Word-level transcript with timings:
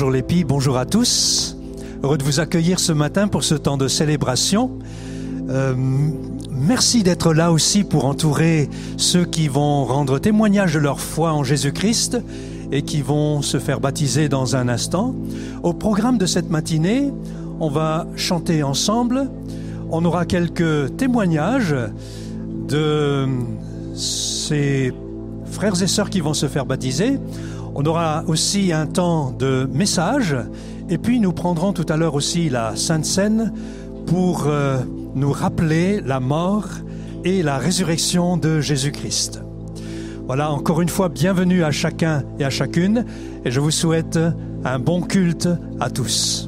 Bonjour 0.00 0.14
filles, 0.28 0.44
bonjour 0.44 0.78
à 0.78 0.86
tous. 0.86 1.56
Heureux 2.04 2.18
de 2.18 2.22
vous 2.22 2.38
accueillir 2.38 2.78
ce 2.78 2.92
matin 2.92 3.26
pour 3.26 3.42
ce 3.42 3.56
temps 3.56 3.76
de 3.76 3.88
célébration. 3.88 4.78
Euh, 5.50 5.74
merci 6.52 7.02
d'être 7.02 7.34
là 7.34 7.50
aussi 7.50 7.82
pour 7.82 8.04
entourer 8.04 8.70
ceux 8.96 9.24
qui 9.24 9.48
vont 9.48 9.84
rendre 9.84 10.20
témoignage 10.20 10.74
de 10.74 10.78
leur 10.78 11.00
foi 11.00 11.32
en 11.32 11.42
Jésus-Christ 11.42 12.18
et 12.70 12.82
qui 12.82 13.02
vont 13.02 13.42
se 13.42 13.58
faire 13.58 13.80
baptiser 13.80 14.28
dans 14.28 14.54
un 14.54 14.68
instant. 14.68 15.16
Au 15.64 15.72
programme 15.72 16.16
de 16.16 16.26
cette 16.26 16.48
matinée, 16.48 17.10
on 17.58 17.68
va 17.68 18.06
chanter 18.14 18.62
ensemble. 18.62 19.28
On 19.90 20.04
aura 20.04 20.26
quelques 20.26 20.96
témoignages 20.96 21.74
de 22.68 23.26
ces 23.96 24.92
frères 25.50 25.82
et 25.82 25.88
sœurs 25.88 26.08
qui 26.08 26.20
vont 26.20 26.34
se 26.34 26.46
faire 26.46 26.66
baptiser. 26.66 27.18
On 27.80 27.84
aura 27.84 28.24
aussi 28.26 28.72
un 28.72 28.86
temps 28.86 29.30
de 29.30 29.68
message 29.72 30.34
et 30.90 30.98
puis 30.98 31.20
nous 31.20 31.30
prendrons 31.30 31.72
tout 31.72 31.86
à 31.88 31.96
l'heure 31.96 32.16
aussi 32.16 32.48
la 32.48 32.74
Sainte 32.74 33.04
Seine 33.04 33.52
pour 34.04 34.48
euh, 34.48 34.78
nous 35.14 35.30
rappeler 35.30 36.00
la 36.00 36.18
mort 36.18 36.66
et 37.22 37.40
la 37.40 37.56
résurrection 37.56 38.36
de 38.36 38.60
Jésus-Christ. 38.60 39.44
Voilà, 40.26 40.50
encore 40.50 40.80
une 40.80 40.88
fois, 40.88 41.08
bienvenue 41.08 41.62
à 41.62 41.70
chacun 41.70 42.24
et 42.40 42.44
à 42.44 42.50
chacune 42.50 43.04
et 43.44 43.52
je 43.52 43.60
vous 43.60 43.70
souhaite 43.70 44.18
un 44.64 44.80
bon 44.80 45.00
culte 45.00 45.48
à 45.78 45.88
tous. 45.88 46.47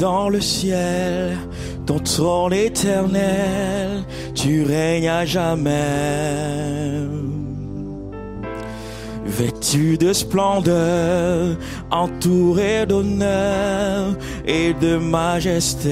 Dans 0.00 0.30
le 0.30 0.40
ciel, 0.40 1.36
ton 1.86 1.98
trône 1.98 2.54
éternel, 2.54 4.02
tu 4.34 4.64
règnes 4.64 5.10
à 5.10 5.26
jamais. 5.26 5.76
Vêtu 9.26 9.98
de 9.98 10.12
splendeur, 10.12 11.56
entouré 11.90 12.86
d'honneur 12.86 14.16
et 14.46 14.72
de 14.74 14.96
majesté, 14.96 15.88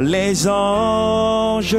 les 0.00 0.48
anges 0.48 1.76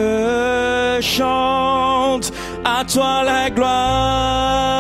chantent 1.02 2.32
à 2.64 2.86
toi 2.86 3.24
la 3.24 3.50
gloire. 3.50 4.78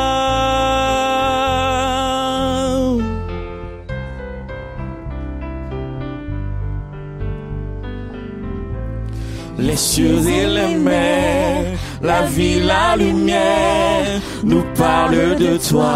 Les 9.59 9.75
cieux 9.75 10.19
et 10.27 10.45
les 10.45 10.75
mers, 10.75 11.65
la 12.01 12.21
vie, 12.21 12.59
la 12.59 12.95
lumière 12.95 14.21
nous 14.43 14.63
parlent 14.75 15.35
de 15.35 15.57
toi. 15.69 15.95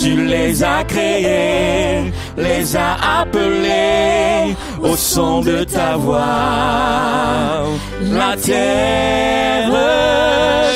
Tu 0.00 0.24
les 0.26 0.62
as 0.62 0.84
créés, 0.84 2.12
les 2.36 2.76
as 2.76 3.20
appelés 3.20 4.56
au 4.80 4.96
son 4.96 5.40
de 5.42 5.64
ta 5.64 5.96
voix. 5.96 6.22
La 8.00 8.36
terre 8.36 9.72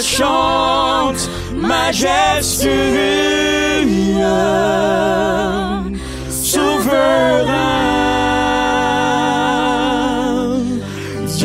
chante 0.03 1.31
majestueux, 1.55 2.71
souverain. 6.31 7.67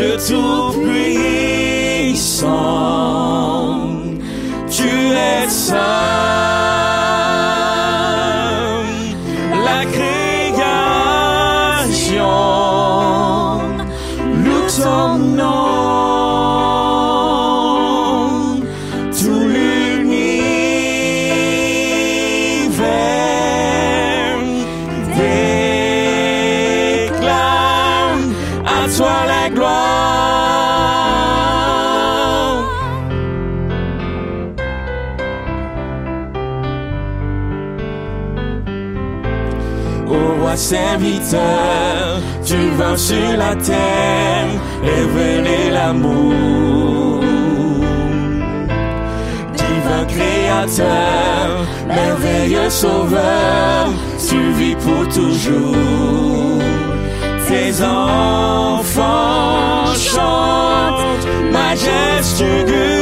Dieu 0.01 0.17
tout-puissant. 0.17 1.21
Tu 42.45 42.69
vas 42.77 42.97
sur 42.97 43.37
la 43.37 43.55
terre 43.55 44.47
révéler 44.83 45.71
l'amour. 45.71 47.23
Divin 49.55 50.05
créateur, 50.05 51.65
merveilleux 51.87 52.69
sauveur, 52.69 53.89
vis 54.57 54.75
pour 54.75 55.07
toujours. 55.07 56.61
Tes 57.47 57.83
enfants 57.83 59.93
chantent 59.95 61.27
majestueux, 61.51 63.00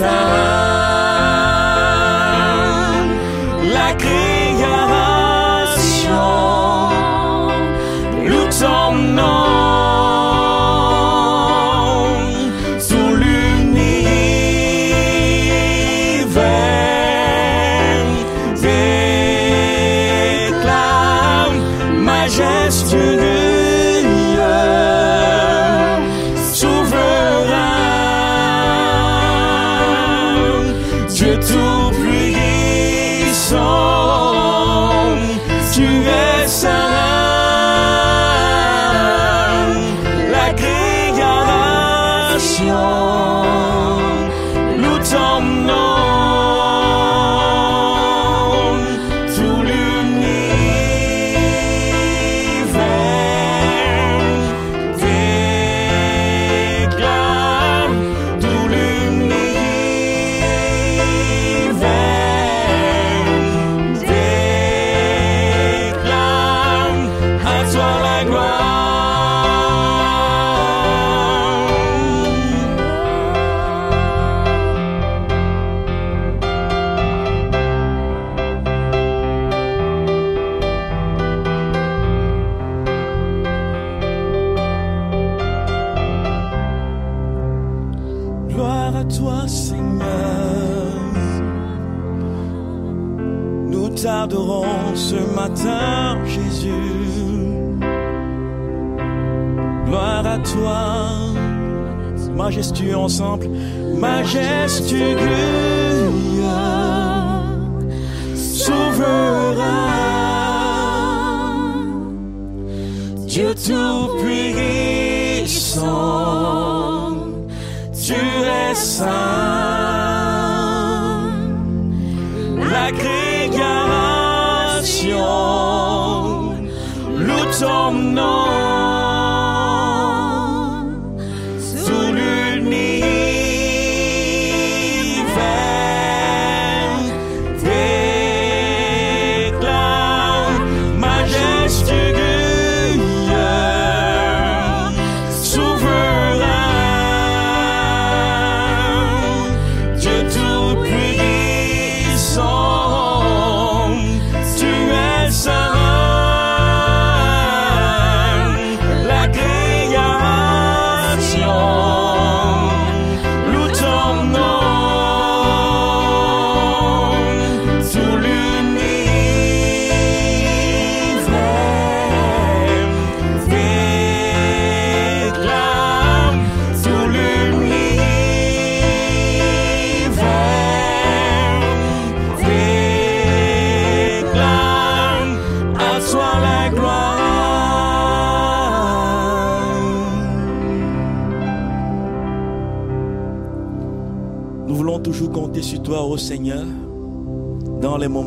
es 0.00 1.11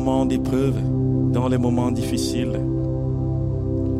moments 0.06 0.24
d'épreuve, 0.24 0.76
dans 1.32 1.48
les 1.48 1.58
moments 1.58 1.90
difficiles. 1.90 2.60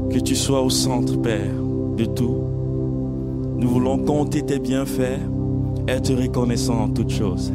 Que 0.08 0.20
tu 0.20 0.37
sois 0.37 0.62
au 0.62 0.70
centre, 0.70 1.20
Père, 1.20 1.53
de 1.97 2.05
tout. 2.05 2.44
Nous 3.56 3.69
voulons 3.69 3.99
compter 3.99 4.43
tes 4.43 4.61
bienfaits, 4.61 5.19
être 5.88 6.14
reconnaissants 6.14 6.85
en 6.85 6.88
toutes 6.91 7.11
choses. 7.11 7.53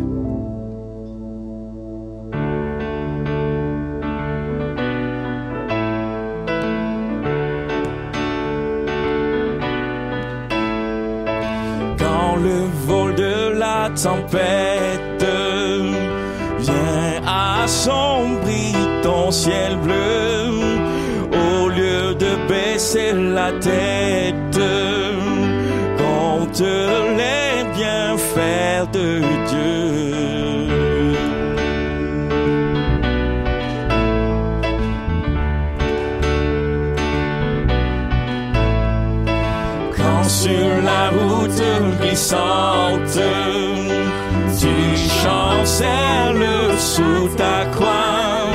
tu 44.59 44.97
chancelles 45.21 46.77
sous 46.77 47.27
ta 47.35 47.65
croix. 47.71 48.47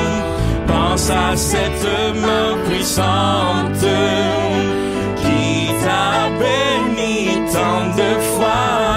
Pense 0.66 1.10
à 1.10 1.36
cette 1.36 1.88
main 2.26 2.56
puissante 2.68 3.86
qui 5.16 5.68
t'a 5.84 6.30
béni 6.40 7.38
tant 7.52 7.86
de 7.96 8.20
fois. 8.20 8.95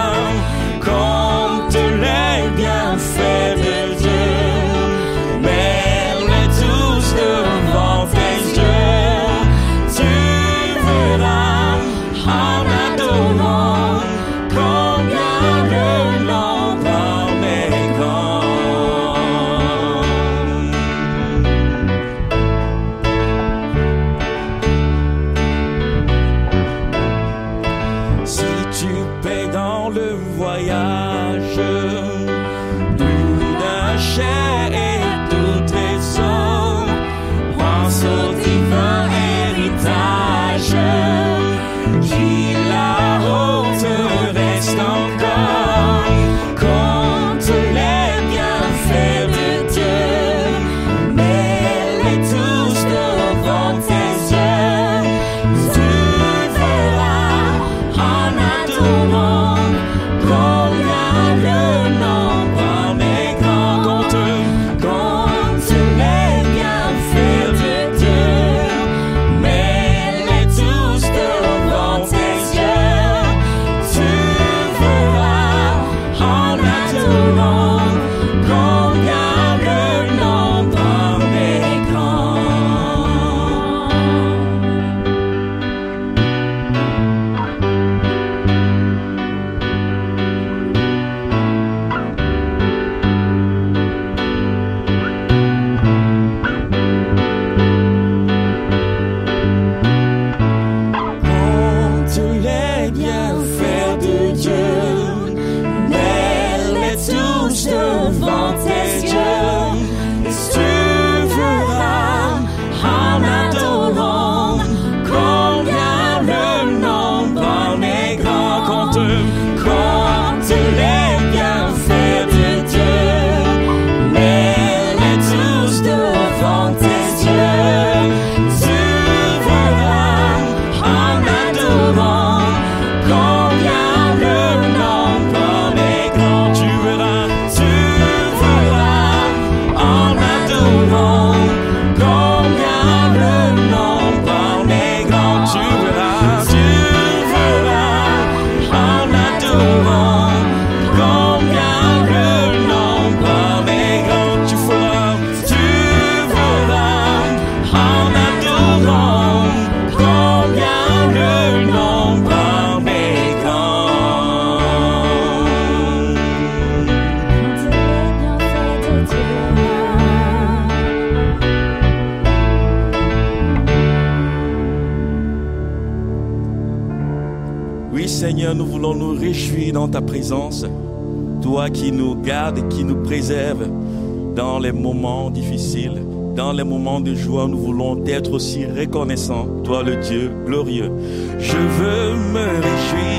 moments 184.94 185.30
difficiles, 185.30 186.02
dans 186.36 186.52
les 186.52 186.64
moments 186.64 187.00
de 187.00 187.14
joie, 187.14 187.48
nous 187.48 187.60
voulons 187.60 188.04
être 188.06 188.32
aussi 188.32 188.66
reconnaissants, 188.66 189.48
toi 189.64 189.84
le 189.84 189.98
Dieu 189.98 190.32
glorieux. 190.46 190.92
Je 191.38 191.58
veux 191.58 192.16
me 192.34 192.46
réjouir. 192.66 193.19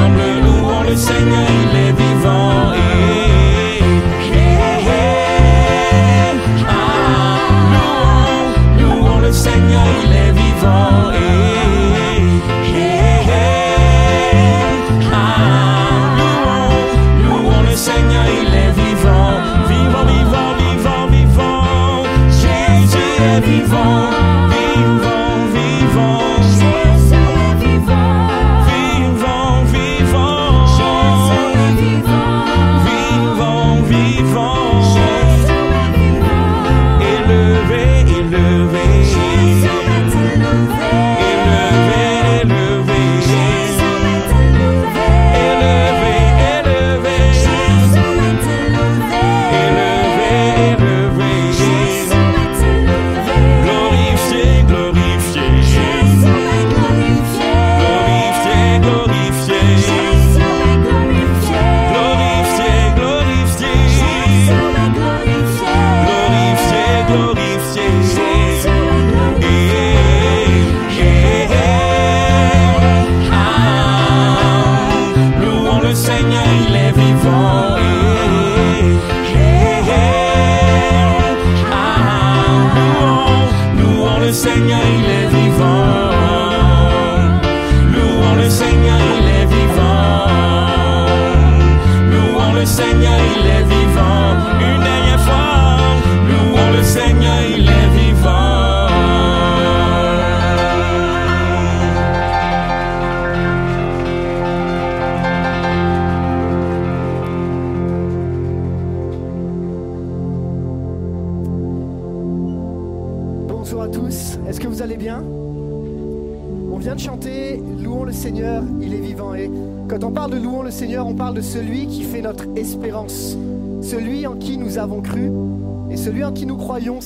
ensemble, 0.00 0.20
louons 0.44 0.82
le 0.82 0.96
Seigneur, 0.96 1.46
il 1.62 1.76
est 1.76 1.92
vivant. 1.92 3.19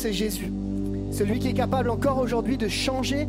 C'est 0.05 0.13
Jésus. 0.13 0.53
Celui 1.13 1.39
qui 1.39 1.49
est 1.49 1.55
capable 1.55 1.89
encore 1.89 2.19
aujourd'hui 2.19 2.59
de 2.59 2.69
changer, 2.69 3.27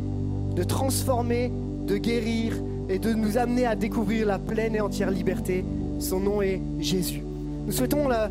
de 0.54 0.62
transformer, 0.62 1.50
de 1.86 1.96
guérir 1.96 2.52
et 2.90 2.98
de 2.98 3.14
nous 3.14 3.38
amener 3.38 3.64
à 3.64 3.74
découvrir 3.74 4.26
la 4.26 4.38
pleine 4.38 4.76
et 4.76 4.82
entière 4.82 5.10
liberté. 5.10 5.64
Son 6.00 6.20
nom 6.20 6.42
est 6.42 6.60
Jésus. 6.78 7.22
Nous 7.64 7.72
souhaitons 7.72 8.08
la, 8.08 8.28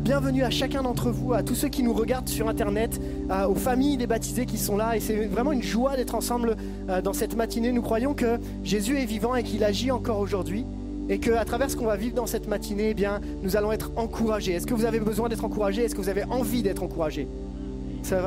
bienvenue 0.00 0.42
à 0.42 0.50
chacun 0.50 0.82
d'entre 0.82 1.10
vous, 1.10 1.32
à 1.32 1.42
tous 1.42 1.54
ceux 1.54 1.68
qui 1.68 1.82
nous 1.82 1.94
regardent 1.94 2.28
sur 2.28 2.50
Internet, 2.50 3.00
aux 3.48 3.54
familles 3.54 3.96
des 3.96 4.06
baptisés 4.06 4.44
qui 4.44 4.58
sont 4.58 4.76
là. 4.76 4.94
Et 4.94 5.00
c'est 5.00 5.24
vraiment 5.24 5.52
une 5.52 5.62
joie 5.62 5.96
d'être 5.96 6.14
ensemble 6.14 6.54
euh, 6.90 7.00
dans 7.00 7.14
cette 7.14 7.34
matinée. 7.34 7.72
Nous 7.72 7.80
croyons 7.80 8.12
que 8.12 8.38
Jésus 8.62 8.98
est 8.98 9.06
vivant 9.06 9.36
et 9.36 9.42
qu'il 9.42 9.64
agit 9.64 9.90
encore 9.90 10.18
aujourd'hui. 10.18 10.66
Et 11.08 11.18
qu'à 11.18 11.46
travers 11.46 11.70
ce 11.70 11.76
qu'on 11.76 11.86
va 11.86 11.96
vivre 11.96 12.14
dans 12.14 12.26
cette 12.26 12.46
matinée, 12.46 12.90
eh 12.90 12.94
bien, 12.94 13.22
nous 13.42 13.56
allons 13.56 13.72
être 13.72 13.90
encouragés. 13.96 14.52
Est-ce 14.52 14.66
que 14.66 14.74
vous 14.74 14.84
avez 14.84 15.00
besoin 15.00 15.30
d'être 15.30 15.46
encouragés? 15.46 15.84
Est-ce 15.84 15.94
que 15.94 16.02
vous 16.02 16.10
avez 16.10 16.24
envie 16.24 16.62
d'être 16.62 16.82
encouragés? 16.82 17.26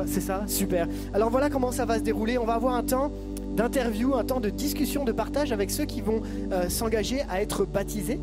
C'est 0.06 0.20
ça 0.20 0.44
Super. 0.46 0.86
Alors 1.14 1.30
voilà 1.30 1.48
comment 1.48 1.72
ça 1.72 1.86
va 1.86 1.98
se 1.98 2.02
dérouler. 2.02 2.36
On 2.36 2.44
va 2.44 2.54
avoir 2.54 2.74
un 2.74 2.82
temps 2.82 3.10
d'interview, 3.56 4.14
un 4.14 4.24
temps 4.24 4.40
de 4.40 4.50
discussion, 4.50 5.04
de 5.04 5.12
partage 5.12 5.52
avec 5.52 5.70
ceux 5.70 5.84
qui 5.84 6.02
vont 6.02 6.20
euh, 6.52 6.68
s'engager 6.68 7.22
à 7.30 7.40
être 7.40 7.64
baptisés. 7.64 8.20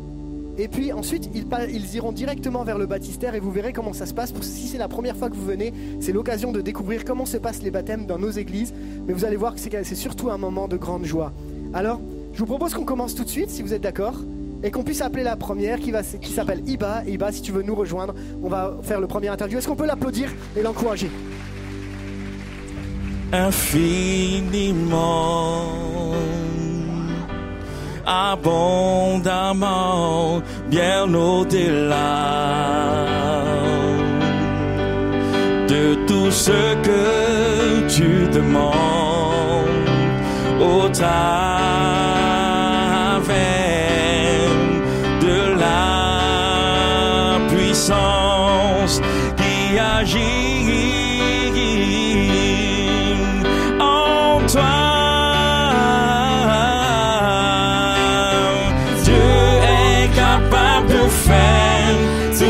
Et 0.56 0.68
puis 0.68 0.92
ensuite, 0.92 1.30
ils, 1.34 1.94
iront 1.94 2.12
directement 2.12 2.64
vers 2.64 2.78
le 2.78 2.86
baptistère 2.86 3.34
et 3.34 3.40
vous 3.40 3.50
verrez 3.50 3.72
comment 3.72 3.92
ça 3.92 4.06
se 4.06 4.14
passe. 4.14 4.32
Si 4.40 4.66
c'est 4.68 4.78
la 4.78 4.88
première 4.88 5.16
fois 5.16 5.30
que 5.30 5.36
vous 5.36 5.44
venez, 5.44 5.72
c'est 6.00 6.12
l'occasion 6.12 6.50
de 6.52 6.60
découvrir 6.60 7.04
comment 7.04 7.26
se 7.26 7.36
passent 7.36 7.62
les 7.62 7.70
baptêmes 7.70 8.06
dans 8.06 8.18
nos 8.18 8.30
églises. 8.30 8.72
Mais 9.06 9.12
vous 9.12 9.24
allez 9.24 9.36
voir 9.36 9.54
que 9.54 9.60
c'est 9.60 9.94
surtout 9.94 10.30
un 10.30 10.38
moment 10.38 10.66
de 10.66 10.76
grande 10.76 11.04
joie. 11.04 11.32
Alors, 11.74 12.00
je 12.34 12.38
vous 12.38 12.46
propose 12.46 12.74
qu'on 12.74 12.84
commence 12.84 13.14
tout 13.14 13.24
de 13.24 13.28
suite, 13.28 13.50
si 13.50 13.62
vous 13.62 13.72
êtes 13.72 13.82
d'accord, 13.82 14.20
et 14.64 14.72
qu'on 14.72 14.82
puisse 14.82 15.00
appeler 15.00 15.22
la 15.22 15.36
première 15.36 15.78
qui, 15.78 15.92
qui 16.20 16.32
s'appelle 16.32 16.62
Iba. 16.68 17.04
Iba, 17.06 17.30
si 17.30 17.42
tu 17.42 17.52
veux 17.52 17.62
nous 17.62 17.76
rejoindre, 17.76 18.14
on 18.42 18.48
va 18.48 18.76
faire 18.82 19.00
le 19.00 19.06
premier 19.06 19.28
interview. 19.28 19.58
Est-ce 19.58 19.68
qu'on 19.68 19.76
peut 19.76 19.86
l'applaudir 19.86 20.32
et 20.56 20.62
l'encourager? 20.62 21.10
Infiniment. 23.32 24.88
Abondamment, 28.06 29.60
bien 30.70 31.12
au-delà 31.12 31.98
de 35.68 35.94
tout 36.06 36.30
ce 36.30 36.74
que 36.82 37.86
tu 37.86 38.28
demandes. 38.32 39.68
Au 40.60 40.88
travers 40.88 41.47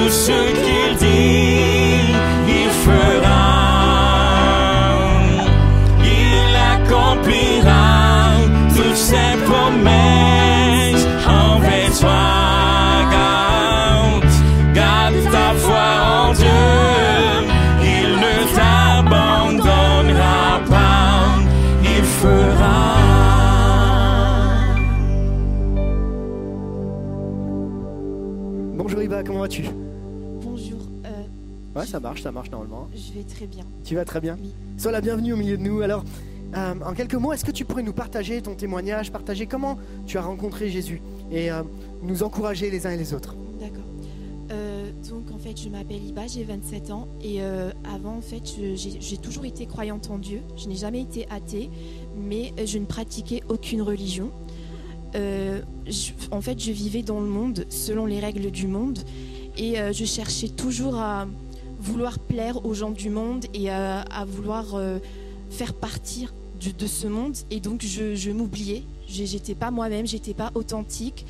solution 0.06 0.47
ça 31.88 32.00
marche, 32.00 32.22
ça 32.22 32.30
marche 32.30 32.50
normalement. 32.50 32.88
Je 32.94 33.18
vais 33.18 33.24
très 33.24 33.46
bien. 33.46 33.64
Tu 33.84 33.94
vas 33.94 34.04
très 34.04 34.20
bien 34.20 34.36
Sois 34.76 34.92
la 34.92 35.00
bienvenue 35.00 35.32
au 35.32 35.36
milieu 35.36 35.56
de 35.56 35.62
nous. 35.62 35.80
Alors, 35.80 36.04
euh, 36.54 36.74
en 36.84 36.92
quelques 36.92 37.14
mots, 37.14 37.32
est-ce 37.32 37.44
que 37.44 37.50
tu 37.50 37.64
pourrais 37.64 37.82
nous 37.82 37.94
partager 37.94 38.40
ton 38.42 38.54
témoignage, 38.54 39.10
partager 39.10 39.46
comment 39.46 39.78
tu 40.06 40.18
as 40.18 40.22
rencontré 40.22 40.70
Jésus 40.70 41.00
et 41.32 41.50
euh, 41.50 41.62
nous 42.02 42.22
encourager 42.22 42.70
les 42.70 42.86
uns 42.86 42.90
et 42.90 42.96
les 42.96 43.14
autres? 43.14 43.34
D'accord. 43.58 43.84
Euh, 44.50 44.90
donc, 45.08 45.30
en 45.32 45.38
fait, 45.38 45.58
je 45.58 45.70
m'appelle 45.70 46.04
Iba, 46.04 46.26
j'ai 46.26 46.44
27 46.44 46.90
ans 46.90 47.08
et 47.22 47.40
avant, 47.40 48.16
en 48.16 48.22
fait, 48.22 48.42
j'ai 48.74 49.16
toujours 49.16 49.46
été 49.46 49.64
croyante 49.66 50.10
en 50.10 50.18
Dieu. 50.18 50.42
Je 50.56 50.68
n'ai 50.68 50.76
jamais 50.76 51.00
été 51.00 51.26
athée, 51.30 51.70
mais 52.16 52.52
je 52.64 52.78
ne 52.78 52.84
pratiquais 52.84 53.42
aucune 53.48 53.80
religion. 53.80 54.30
en 55.14 56.40
fait, 56.42 56.60
je 56.60 56.70
vivais 56.70 57.02
dans 57.02 57.20
le 57.20 57.28
monde 57.28 57.64
selon 57.70 58.04
les 58.04 58.20
règles 58.20 58.50
du 58.50 58.66
monde 58.66 58.98
et 59.56 59.76
je 59.92 60.04
cherchais 60.04 60.48
toujours 60.48 60.96
à 60.96 61.26
vouloir 61.80 62.18
plaire 62.18 62.64
aux 62.64 62.74
gens 62.74 62.90
du 62.90 63.10
monde 63.10 63.46
et 63.54 63.70
à, 63.70 64.24
vouloir 64.26 64.74
euh, 64.74 64.98
faire 65.50 65.74
partir 65.74 66.32
de 66.60 66.86
ce 66.86 67.06
monde. 67.06 67.36
Et 67.50 67.60
donc, 67.60 67.82
je, 67.84 68.14
je 68.14 68.30
m'oubliais. 68.30 68.82
J'étais 69.06 69.54
pas 69.54 69.70
moi-même, 69.70 70.06
j'étais 70.06 70.34
pas 70.34 70.50
authentique. 70.54 71.24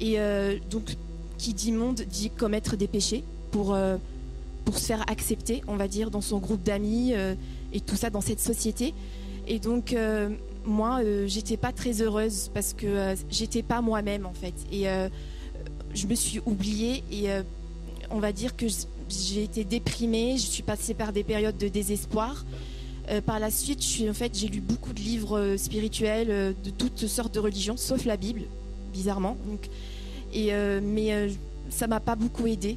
Et 0.00 0.18
euh, 0.18 0.56
donc, 0.70 0.96
qui 1.38 1.54
dit 1.54 1.72
monde 1.72 2.02
dit 2.08 2.30
commettre 2.30 2.76
des 2.76 2.88
péchés 2.88 3.22
pour, 3.50 3.74
euh, 3.74 3.96
pour 4.64 4.78
se 4.78 4.86
faire 4.86 5.04
accepter, 5.10 5.62
on 5.68 5.76
va 5.76 5.86
dire, 5.86 6.10
dans 6.10 6.20
son 6.20 6.38
groupe 6.38 6.62
d'amis 6.62 7.12
et 7.72 7.80
tout 7.80 7.96
ça 7.96 8.10
dans 8.10 8.20
cette 8.20 8.40
société. 8.40 8.94
Et 9.46 9.58
donc, 9.58 9.96
moi, 10.64 11.00
j'étais 11.26 11.56
pas 11.56 11.72
très 11.72 12.02
heureuse 12.02 12.50
parce 12.52 12.72
que 12.72 13.14
j'étais 13.30 13.62
pas 13.62 13.80
moi-même 13.80 14.26
en 14.26 14.32
fait. 14.32 14.54
Et 14.72 14.84
je 15.94 16.06
me 16.06 16.14
suis 16.14 16.40
oubliée 16.44 17.02
et 17.10 17.28
on 18.10 18.18
va 18.18 18.32
dire 18.32 18.56
que 18.56 18.66
j'ai 19.10 19.44
été 19.44 19.64
déprimée, 19.64 20.36
je 20.36 20.46
suis 20.46 20.62
passée 20.62 20.94
par 20.94 21.12
des 21.12 21.24
périodes 21.24 21.58
de 21.58 21.68
désespoir. 21.68 22.44
Euh, 23.10 23.20
par 23.20 23.40
la 23.40 23.50
suite, 23.50 23.84
en 24.08 24.14
fait, 24.14 24.36
j'ai 24.38 24.48
lu 24.48 24.60
beaucoup 24.60 24.92
de 24.92 25.00
livres 25.00 25.38
euh, 25.38 25.56
spirituels 25.56 26.30
euh, 26.30 26.52
de 26.64 26.70
toutes 26.70 27.06
sortes 27.08 27.34
de 27.34 27.40
religions, 27.40 27.76
sauf 27.76 28.04
la 28.04 28.16
Bible, 28.16 28.42
bizarrement. 28.92 29.36
Donc, 29.46 29.68
et, 30.32 30.52
mais 30.80 31.28
ça 31.70 31.88
m'a 31.88 31.98
pas 31.98 32.14
beaucoup 32.14 32.46
aidé 32.46 32.76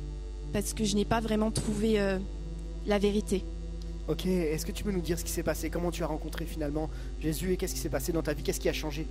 parce 0.53 0.73
que 0.73 0.83
je 0.83 0.95
n'ai 0.95 1.05
pas 1.05 1.19
vraiment 1.19 1.51
trouvé 1.51 1.99
la 2.87 2.97
vérité. 2.97 3.43
Ok, 4.07 4.25
est-ce 4.25 4.65
que 4.65 4.71
tu 4.71 4.83
peux 4.83 4.91
nous 4.91 5.01
dire 5.01 5.19
ce 5.19 5.23
qui 5.23 5.29
s'est 5.29 5.43
passé? 5.43 5.69
Comment 5.69 5.91
tu 5.91 6.01
as 6.01 6.07
rencontré 6.07 6.45
finalement 6.45 6.89
Jésus 7.21 7.53
et 7.53 7.57
qu'est-ce 7.57 7.75
qui 7.75 7.79
s'est 7.79 7.89
passé 7.89 8.11
dans 8.11 8.23
ta 8.23 8.33
vie? 8.33 8.41
Qu'est-ce 8.41 8.59
qui 8.59 8.69
a 8.69 8.73
changé? 8.73 9.05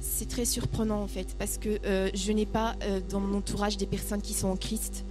C'est 0.00 0.26
très 0.26 0.46
surprenant 0.46 1.02
en 1.02 1.06
fait 1.06 1.36
parce 1.38 1.58
que 1.58 1.78
je 2.14 2.32
n'ai 2.32 2.46
pas 2.46 2.74
dans 3.10 3.20
mon 3.20 3.36
entourage 3.36 3.76
des 3.76 3.84
personnes 3.84 4.22
qui 4.22 4.32
sont 4.32 4.48
en 4.48 4.56
Christ. 4.56 5.04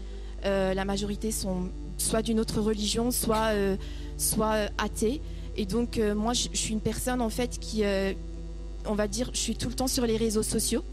Euh, 0.45 0.73
la 0.73 0.85
majorité 0.85 1.31
sont 1.31 1.69
soit 1.97 2.21
d'une 2.21 2.39
autre 2.39 2.59
religion, 2.59 3.11
soit, 3.11 3.53
euh, 3.53 3.77
soit 4.17 4.53
euh, 4.53 4.67
athées. 4.77 5.21
Et 5.55 5.65
donc, 5.65 6.01
moi, 6.15 6.33
je, 6.33 6.47
suis 6.53 6.73
une 6.73 6.81
personne, 6.81 7.21
en 7.21 7.29
fait, 7.29 7.59
qui, 7.59 7.83
on 8.87 8.95
va 8.95 9.07
dire, 9.07 9.29
je 9.33 9.37
suis 9.37 9.55
tout 9.55 9.69
le 9.69 9.75
temps 9.75 9.87
sur 9.87 10.07
les 10.07 10.17
réseaux 10.17 10.41
sociaux. 10.41 10.83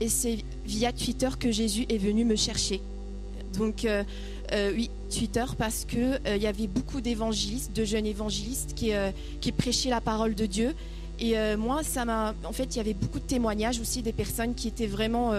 Et 0.00 0.08
c'est 0.08 0.38
via 0.66 0.92
Twitter 0.92 1.28
que 1.38 1.52
Jésus 1.52 1.86
est 1.88 1.98
venu 1.98 2.24
me 2.24 2.34
chercher. 2.34 2.80
Donc, 3.56 3.86
oui, 4.74 4.90
Twitter, 5.08 5.44
parce 5.56 5.84
qu'il 5.84 6.20
il 6.26 6.42
y 6.42 6.48
avait 6.48 6.66
beaucoup 6.66 7.00
d'évangélistes, 7.00 7.72
de 7.76 7.84
jeunes 7.84 8.06
évangélistes 8.06 8.74
qui, 8.74 8.90
qui 9.40 9.52
prêchaient 9.52 9.90
la 9.90 10.00
parole 10.00 10.34
de 10.34 10.46
Dieu. 10.46 10.74
Et 11.20 11.36
moi, 11.54 11.84
ça 11.84 12.04
m'a. 12.04 12.34
En 12.42 12.52
fait, 12.52 12.74
il 12.74 12.78
y 12.78 12.80
avait 12.80 12.94
beaucoup 12.94 13.20
de 13.20 13.24
témoignages 13.24 13.78
aussi 13.78 14.02
des 14.02 14.12
personnes 14.12 14.56
qui 14.56 14.66
étaient 14.66 14.88
vraiment 14.88 15.30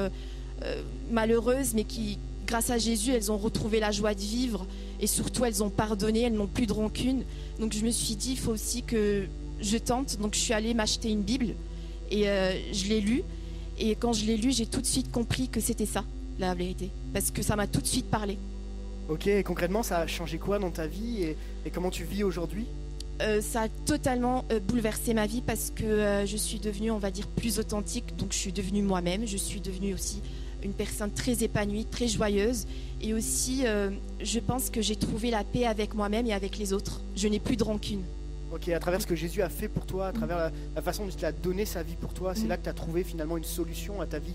malheureuses, 1.11 1.73
mais 1.73 1.83
qui, 1.83 2.17
grâce 2.49 2.71
à 2.71 2.79
Jésus, 2.79 3.11
elles 3.11 3.31
ont 3.31 3.37
retrouvé 3.37 3.79
la 3.79 3.91
joie 3.91 4.15
de 4.15 4.19
vivre 4.19 4.65
et 4.99 5.05
surtout 5.05 5.45
elles 5.45 5.63
ont 5.63 5.69
pardonné, 5.69 6.23
elles 6.23 6.33
n'ont 6.33 6.47
plus 6.47 6.65
de 6.65 6.73
rancune. 6.73 7.23
Donc 7.59 7.73
je 7.73 7.85
me 7.85 7.91
suis 7.91 8.15
dit, 8.15 8.31
il 8.31 8.39
faut 8.39 8.51
aussi 8.51 8.81
que 8.81 9.27
je 9.61 9.77
tente. 9.77 10.17
Donc 10.19 10.33
je 10.33 10.39
suis 10.39 10.53
allée 10.53 10.73
m'acheter 10.73 11.11
une 11.11 11.21
Bible 11.21 11.53
et 12.09 12.27
euh, 12.27 12.51
je 12.73 12.87
l'ai 12.87 13.01
lue. 13.01 13.23
Et 13.77 13.95
quand 13.95 14.13
je 14.13 14.25
l'ai 14.25 14.35
lue, 14.35 14.51
j'ai 14.51 14.65
tout 14.65 14.81
de 14.81 14.87
suite 14.87 15.11
compris 15.11 15.47
que 15.47 15.61
c'était 15.61 15.85
ça, 15.85 16.03
la 16.39 16.55
vérité. 16.55 16.89
Parce 17.13 17.29
que 17.29 17.43
ça 17.43 17.55
m'a 17.55 17.67
tout 17.67 17.81
de 17.81 17.87
suite 17.87 18.09
parlé. 18.09 18.37
Ok, 19.09 19.27
et 19.27 19.43
concrètement, 19.43 19.83
ça 19.83 19.99
a 19.99 20.07
changé 20.07 20.39
quoi 20.39 20.57
dans 20.57 20.71
ta 20.71 20.87
vie 20.87 21.23
et, 21.23 21.37
comment 21.71 21.91
tu 21.91 22.03
vis 22.03 22.23
aujourd'hui? 22.23 22.65
Euh, 23.21 23.41
ça 23.41 23.63
a 23.63 23.67
totalement 23.85 24.45
euh, 24.51 24.59
bouleversé 24.59 25.13
ma 25.13 25.27
vie 25.27 25.41
parce 25.41 25.71
que 25.75 26.23
je 26.25 26.37
suis 26.37 26.57
devenue, 26.57 26.89
on 26.89 26.99
va 26.99 27.11
dire, 27.11 27.27
plus 27.27 27.59
authentique. 27.59 28.15
Donc 28.17 28.33
je 28.33 28.37
suis 28.37 28.53
devenue 28.53 28.81
moi-même. 28.81 29.27
Je 29.27 29.37
suis 29.37 29.61
devenue 29.61 29.93
aussi 29.93 30.21
une 30.63 30.73
personne 30.73 31.11
très 31.11 31.43
épanouie, 31.43 31.85
très 31.85 32.07
joyeuse. 32.07 32.65
Et 33.01 33.13
aussi, 33.13 33.61
euh, 33.65 33.89
je 34.21 34.39
pense 34.39 34.69
que 34.69 34.81
j'ai 34.81 34.95
trouvé 34.95 35.31
la 35.31 35.43
paix 35.43 35.65
avec 35.65 35.93
moi-même 35.93 36.27
et 36.27 36.33
avec 36.33 36.57
les 36.57 36.73
autres. 36.73 37.01
Je 37.15 37.27
n'ai 37.27 37.39
plus 37.39 37.55
de 37.55 37.63
rancune. 37.63 38.01
Ok, 38.53 38.67
à 38.69 38.79
travers 38.79 39.01
ce 39.01 39.07
que 39.07 39.15
Jésus 39.15 39.41
a 39.41 39.49
fait 39.49 39.67
pour 39.67 39.85
toi, 39.85 40.07
à 40.07 40.11
travers 40.11 40.37
la, 40.37 40.51
la 40.75 40.81
façon 40.81 41.05
dont 41.05 41.11
il 41.15 41.23
a 41.25 41.31
donné 41.31 41.65
sa 41.65 41.83
vie 41.83 41.95
pour 41.95 42.13
toi, 42.13 42.33
c'est 42.35 42.45
Mm. 42.45 42.49
là 42.49 42.57
que 42.57 42.63
tu 42.63 42.69
as 42.69 42.73
trouvé 42.73 43.03
finalement 43.03 43.37
une 43.37 43.43
solution 43.43 44.01
à 44.01 44.07
ta 44.07 44.19
vie, 44.19 44.33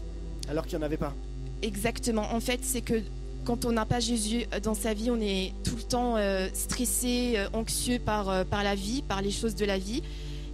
alors 0.48 0.66
qu'il 0.66 0.78
n'y 0.78 0.82
en 0.84 0.86
avait 0.86 0.96
pas. 0.96 1.12
Exactement. 1.62 2.22
En 2.32 2.40
fait, 2.40 2.60
c'est 2.62 2.80
que 2.80 3.02
quand 3.44 3.64
on 3.64 3.72
n'a 3.72 3.84
pas 3.84 4.00
Jésus 4.00 4.44
euh, 4.54 4.60
dans 4.60 4.74
sa 4.74 4.94
vie, 4.94 5.10
on 5.10 5.20
est 5.20 5.52
tout 5.64 5.76
le 5.76 5.82
temps 5.82 6.16
euh, 6.16 6.48
stressé, 6.54 7.34
euh, 7.36 7.48
anxieux 7.52 7.98
par, 7.98 8.44
par 8.46 8.62
la 8.64 8.74
vie, 8.74 9.02
par 9.02 9.20
les 9.20 9.30
choses 9.30 9.54
de 9.56 9.64
la 9.64 9.78
vie. 9.78 10.02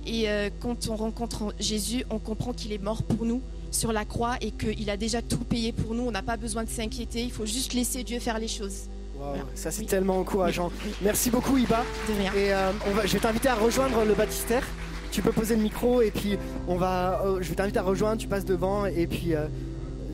Et 0.06 0.24
quand 0.60 0.88
on 0.88 0.96
rencontre 0.96 1.54
Jésus, 1.60 2.04
on 2.08 2.18
comprend 2.18 2.54
qu'il 2.54 2.72
est 2.72 2.82
mort 2.82 3.02
pour 3.02 3.26
nous 3.26 3.42
sur 3.70 3.92
la 3.92 4.04
croix 4.04 4.36
et 4.40 4.50
qu'il 4.50 4.88
a 4.90 4.96
déjà 4.96 5.22
tout 5.22 5.38
payé 5.44 5.72
pour 5.72 5.94
nous. 5.94 6.04
On 6.04 6.10
n'a 6.10 6.22
pas 6.22 6.36
besoin 6.36 6.64
de 6.64 6.68
s'inquiéter, 6.68 7.22
il 7.22 7.30
faut 7.30 7.46
juste 7.46 7.72
laisser 7.74 8.02
Dieu 8.04 8.18
faire 8.18 8.38
les 8.38 8.48
choses. 8.48 8.88
Voilà. 9.18 9.42
ça 9.54 9.70
c'est 9.70 9.80
Oui. 9.82 9.86
tellement 9.86 10.18
encourageant. 10.18 10.70
Merci 11.02 11.30
beaucoup 11.30 11.58
Iba. 11.58 11.84
De 12.08 12.14
rien. 12.14 12.32
Et 12.32 12.54
euh, 12.54 12.70
on 12.90 12.94
va, 12.94 13.04
je 13.04 13.12
vais 13.12 13.18
t'inviter 13.18 13.48
à 13.48 13.54
rejoindre 13.54 14.04
le 14.06 14.14
baptistère. 14.14 14.66
Tu 15.12 15.20
peux 15.22 15.32
poser 15.32 15.56
le 15.56 15.62
micro 15.62 16.00
et 16.00 16.10
puis 16.10 16.38
on 16.68 16.76
va, 16.76 17.20
euh, 17.26 17.38
je 17.42 17.48
vais 17.50 17.54
t'inviter 17.54 17.78
à 17.80 17.82
rejoindre. 17.82 18.16
Tu 18.18 18.28
passes 18.28 18.46
devant 18.46 18.86
et 18.86 19.06
puis 19.06 19.34
euh, 19.34 19.44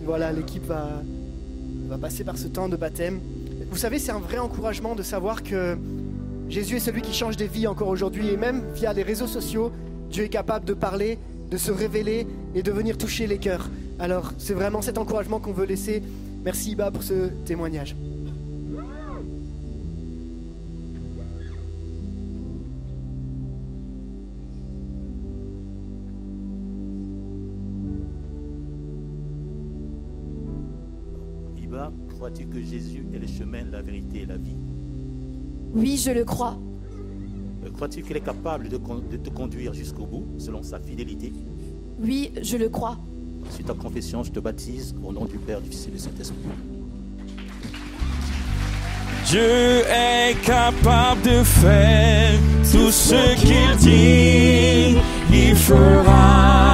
voilà, 0.05 0.33
l'équipe 0.33 0.65
va, 0.65 0.89
va 1.89 1.99
passer 1.99 2.25
par 2.25 2.37
ce 2.37 2.49
temps 2.49 2.69
de 2.69 2.77
baptême. 2.77 3.21
Vous 3.71 3.77
savez, 3.77 3.99
c'est 4.01 4.11
un 4.13 4.19
vrai 4.19 4.39
encouragement 4.39 4.95
de 4.97 5.03
savoir 5.05 5.43
que 5.45 5.77
Jésus 6.49 6.77
est 6.77 6.81
celui 6.81 7.03
qui 7.03 7.13
change 7.13 7.37
des 7.37 7.47
vies 7.49 7.67
encore 7.69 7.89
aujourd'hui 7.89 8.29
et 8.31 8.37
même 8.37 8.65
via 8.75 8.93
les 8.93 9.03
réseaux 9.05 9.27
sociaux, 9.29 9.71
Dieu 10.11 10.25
est 10.25 10.29
capable 10.29 10.65
de 10.65 10.75
parler, 10.75 11.19
de 11.51 11.57
se 11.57 11.71
révéler 11.71 12.27
et 12.55 12.63
de 12.63 12.73
venir 12.73 12.99
toucher 12.99 13.27
les 13.27 13.39
cœurs. 13.39 13.71
Alors 13.99 14.33
c'est 14.39 14.55
vraiment 14.55 14.83
cet 14.83 14.99
encouragement 14.99 15.41
qu'on 15.41 15.53
veut 15.53 15.67
laisser. 15.67 16.03
Merci 16.45 16.73
Iba 16.73 16.91
pour 16.91 17.03
ce 17.03 17.29
témoignage. 17.45 17.97
Iba, 31.59 31.93
crois-tu 32.11 32.47
que 32.47 32.61
Jésus 32.63 33.05
est 33.13 33.19
le 33.19 33.27
chemin, 33.27 33.65
la 33.71 33.83
vérité 33.83 34.23
et 34.23 34.27
la 34.27 34.37
vie? 34.37 34.57
Oui, 35.75 35.97
je 35.97 36.11
le 36.11 36.25
crois. 36.25 36.59
Crois-tu 37.75 38.03
qu'il 38.03 38.17
est 38.17 38.21
capable 38.21 38.69
de, 38.69 38.77
con- 38.77 39.03
de 39.11 39.17
te 39.17 39.31
conduire 39.31 39.73
jusqu'au 39.75 40.07
bout 40.07 40.25
selon 40.39 40.63
sa 40.63 40.79
fidélité? 40.79 41.33
Oui, 42.01 42.31
je 42.43 42.57
le 42.57 42.69
crois. 42.69 42.97
Suite 43.51 43.67
ta 43.67 43.75
confession, 43.75 44.23
je 44.23 44.31
te 44.33 44.41
baptise 44.41 44.95
au 45.05 45.13
nom 45.13 45.25
du 45.25 45.39
Père, 45.39 45.61
du 45.61 45.71
Fils 45.71 45.87
et 45.89 45.91
du 45.91 45.99
Saint-Esprit. 45.99 46.37
Dieu 49.27 49.41
est 49.41 50.35
capable 50.45 51.21
de 51.23 51.43
faire 51.43 52.39
tout 52.71 52.91
ce 52.91 53.35
qu'il 53.41 53.77
dit, 53.79 54.97
il 55.33 55.55
fera. 55.57 56.65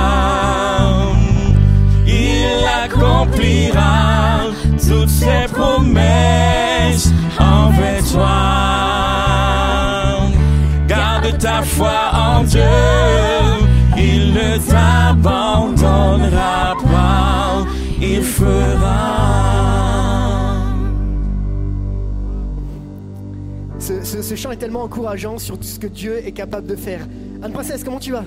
Il 2.07 2.65
accomplira 2.85 4.51
toutes 4.77 5.09
ses 5.09 5.47
promesses 5.53 7.11
envers 7.39 8.05
toi. 8.13 8.72
Foi 11.77 12.11
en 12.15 12.45
Dieu, 12.45 12.61
il 13.97 14.33
ne 14.35 14.59
t'abandonnera 14.71 16.75
pas, 16.83 17.65
il 18.01 18.23
fera. 18.23 19.33
Ce, 23.79 24.03
ce- 24.05 24.23
ce 24.23 24.35
chant 24.37 24.51
est 24.53 24.57
tellement 24.57 24.83
encourageant 24.83 25.39
sur 25.39 25.57
tout 25.59 25.65
ce 25.65 25.79
que 25.79 25.87
Dieu 25.89 26.25
est 26.27 26.33
capable 26.33 26.67
de 26.69 26.77
faire. 26.77 27.07
Anne 27.43 27.53
Princesse, 27.53 27.83
comment 27.85 27.99
tu 27.99 28.13
vas? 28.13 28.25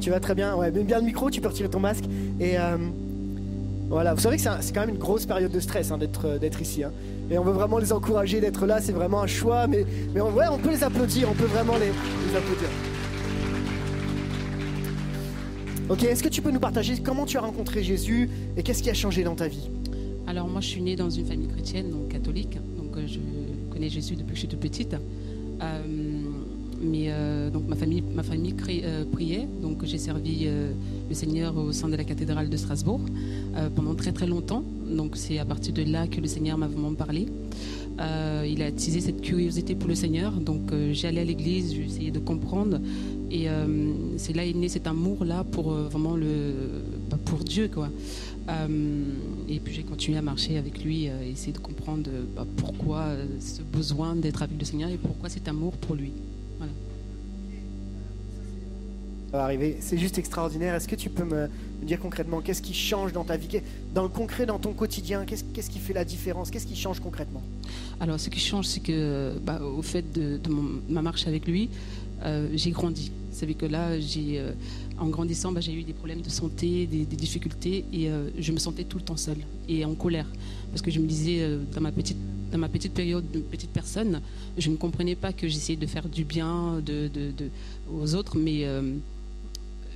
Tu 0.00 0.10
vas 0.10 0.20
très 0.20 0.34
bien, 0.34 0.54
ouais, 0.56 0.70
mets 0.70 0.82
bien 0.82 0.98
le 0.98 1.04
micro, 1.04 1.30
tu 1.30 1.40
peux 1.40 1.48
retirer 1.48 1.68
ton 1.68 1.80
masque. 1.80 2.04
Et 2.40 2.58
euh, 2.58 2.76
voilà, 3.90 4.14
vous 4.14 4.20
savez 4.20 4.36
que 4.36 4.42
c'est 4.42 4.72
quand 4.72 4.80
même 4.80 4.90
une 4.90 4.98
grosse 4.98 5.26
période 5.26 5.52
de 5.52 5.60
stress 5.60 5.90
hein, 5.90 5.98
d'être 5.98 6.24
euh, 6.26 6.38
d'être 6.38 6.62
ici. 6.62 6.82
hein. 6.84 6.92
Et 7.30 7.38
on 7.38 7.44
veut 7.44 7.52
vraiment 7.52 7.78
les 7.78 7.92
encourager 7.92 8.40
d'être 8.40 8.64
là, 8.66 8.80
c'est 8.80 8.92
vraiment 8.92 9.20
un 9.20 9.26
choix, 9.26 9.66
mais, 9.66 9.84
mais 10.14 10.20
on, 10.20 10.28
on 10.28 10.58
peut 10.58 10.70
les 10.70 10.82
applaudir, 10.82 11.28
on 11.30 11.34
peut 11.34 11.44
vraiment 11.44 11.74
les, 11.76 11.86
les 11.86 12.36
applaudir. 12.36 12.68
Ok, 15.88 16.04
est-ce 16.04 16.22
que 16.22 16.28
tu 16.28 16.40
peux 16.40 16.52
nous 16.52 16.60
partager 16.60 16.96
comment 17.02 17.26
tu 17.26 17.36
as 17.36 17.40
rencontré 17.40 17.82
Jésus 17.82 18.30
et 18.56 18.62
qu'est-ce 18.62 18.82
qui 18.82 18.90
a 18.90 18.94
changé 18.94 19.24
dans 19.24 19.34
ta 19.34 19.48
vie? 19.48 19.68
Alors 20.28 20.46
moi, 20.46 20.60
je 20.60 20.68
suis 20.68 20.82
née 20.82 20.94
dans 20.94 21.10
une 21.10 21.26
famille 21.26 21.48
chrétienne, 21.48 21.90
donc 21.90 22.08
catholique, 22.08 22.58
donc 22.76 22.96
euh, 22.96 23.02
je 23.08 23.18
connais 23.72 23.88
Jésus 23.88 24.14
depuis 24.14 24.28
que 24.30 24.34
je 24.34 24.38
suis 24.40 24.48
toute 24.48 24.60
petite. 24.60 24.94
Euh, 25.62 26.09
mais 26.80 27.06
euh, 27.08 27.50
donc 27.50 27.68
ma 27.68 27.76
famille, 27.76 28.02
euh, 28.84 29.04
priait, 29.12 29.46
donc 29.62 29.84
j'ai 29.84 29.98
servi 29.98 30.44
euh, 30.44 30.72
le 31.08 31.14
Seigneur 31.14 31.56
au 31.56 31.72
sein 31.72 31.88
de 31.88 31.96
la 31.96 32.04
cathédrale 32.04 32.48
de 32.48 32.56
Strasbourg 32.56 33.00
pendant 33.74 33.94
très 33.94 34.12
très 34.12 34.26
longtemps. 34.26 34.64
Donc 34.88 35.16
c'est 35.16 35.38
à 35.38 35.44
partir 35.44 35.74
de 35.74 35.82
là 35.82 36.06
que 36.06 36.20
le 36.20 36.26
Seigneur 36.26 36.56
m'a 36.56 36.66
vraiment 36.66 36.94
parlé. 36.94 37.26
Il 38.46 38.62
a 38.62 38.66
attisé 38.66 39.00
cette 39.00 39.20
curiosité 39.20 39.74
pour 39.74 39.88
le 39.88 39.94
Seigneur, 39.94 40.32
donc 40.32 40.72
j'allais 40.92 41.20
à 41.20 41.24
l'église, 41.24 41.74
j'essayais 41.74 42.10
de 42.10 42.18
comprendre, 42.18 42.80
et 43.30 43.46
c'est 44.16 44.34
là 44.34 44.46
est 44.46 44.54
né 44.54 44.68
cet 44.68 44.86
amour 44.86 45.24
là 45.24 45.44
pour 45.44 45.72
vraiment 45.72 46.16
le, 46.16 46.54
bah, 47.10 47.18
pour 47.24 47.40
Dieu 47.40 47.68
quoi. 47.68 47.90
Et 49.48 49.60
puis 49.60 49.74
j'ai 49.74 49.82
continué 49.82 50.16
à 50.16 50.22
marcher 50.22 50.56
avec 50.56 50.82
lui, 50.82 51.08
essayer 51.30 51.52
de 51.52 51.58
comprendre 51.58 52.08
bah, 52.34 52.46
pourquoi 52.56 53.08
ce 53.38 53.60
besoin 53.62 54.16
d'être 54.16 54.42
avec 54.42 54.58
le 54.58 54.64
Seigneur 54.64 54.88
et 54.88 54.96
pourquoi 54.96 55.28
cet 55.28 55.46
amour 55.48 55.72
pour 55.72 55.94
lui. 55.94 56.12
Va 59.32 59.44
arriver, 59.44 59.76
c'est 59.80 59.98
juste 59.98 60.18
extraordinaire. 60.18 60.74
Est-ce 60.74 60.88
que 60.88 60.96
tu 60.96 61.08
peux 61.08 61.24
me 61.24 61.48
dire 61.82 62.00
concrètement 62.00 62.40
qu'est-ce 62.40 62.62
qui 62.62 62.74
change 62.74 63.12
dans 63.12 63.22
ta 63.22 63.36
vie? 63.36 63.60
Dans 63.94 64.02
le 64.02 64.08
concret, 64.08 64.44
dans 64.44 64.58
ton 64.58 64.72
quotidien, 64.72 65.24
qu'est-ce 65.24 65.70
qui 65.70 65.78
fait 65.78 65.92
la 65.92 66.04
différence? 66.04 66.50
Qu'est-ce 66.50 66.66
qui 66.66 66.74
change 66.74 66.98
concrètement? 66.98 67.42
Alors, 68.00 68.18
ce 68.18 68.28
qui 68.28 68.40
change, 68.40 68.66
c'est 68.66 68.80
que, 68.80 69.34
bah, 69.44 69.60
au 69.62 69.82
fait 69.82 70.10
de, 70.12 70.40
ma 70.88 71.00
marche 71.00 71.28
avec 71.28 71.46
lui, 71.46 71.68
euh, 72.24 72.48
j'ai 72.54 72.70
grandi. 72.70 73.12
Vous 73.30 73.38
savez 73.38 73.54
que 73.54 73.66
là, 73.66 73.90
euh, 73.90 74.52
en 74.98 75.06
grandissant, 75.06 75.52
bah, 75.52 75.60
j'ai 75.60 75.74
eu 75.74 75.84
des 75.84 75.92
problèmes 75.92 76.22
de 76.22 76.28
santé, 76.28 76.86
des, 76.86 77.04
difficultés, 77.04 77.84
et 77.92 78.10
euh, 78.10 78.30
je 78.38 78.50
me 78.50 78.58
sentais 78.58 78.84
tout 78.84 78.98
le 78.98 79.04
temps 79.04 79.16
seule 79.16 79.38
et 79.68 79.84
en 79.84 79.94
colère, 79.94 80.26
parce 80.70 80.82
que 80.82 80.90
je 80.90 80.98
me 80.98 81.06
disais, 81.06 81.48
dans 81.72 81.80
ma 81.80 81.92
petite 81.92 82.18
dans 82.50 82.58
ma 82.58 82.68
petite 82.68 82.94
période 82.94 83.30
de 83.30 83.38
petite 83.38 83.70
personne, 83.70 84.20
je 84.58 84.70
ne 84.70 84.76
comprenais 84.76 85.14
pas 85.14 85.32
que 85.32 85.46
j'essayais 85.46 85.78
de 85.78 85.86
faire 85.86 86.08
du 86.08 86.24
bien 86.24 86.82
aux 87.94 88.14
autres, 88.16 88.36
mais 88.36 88.66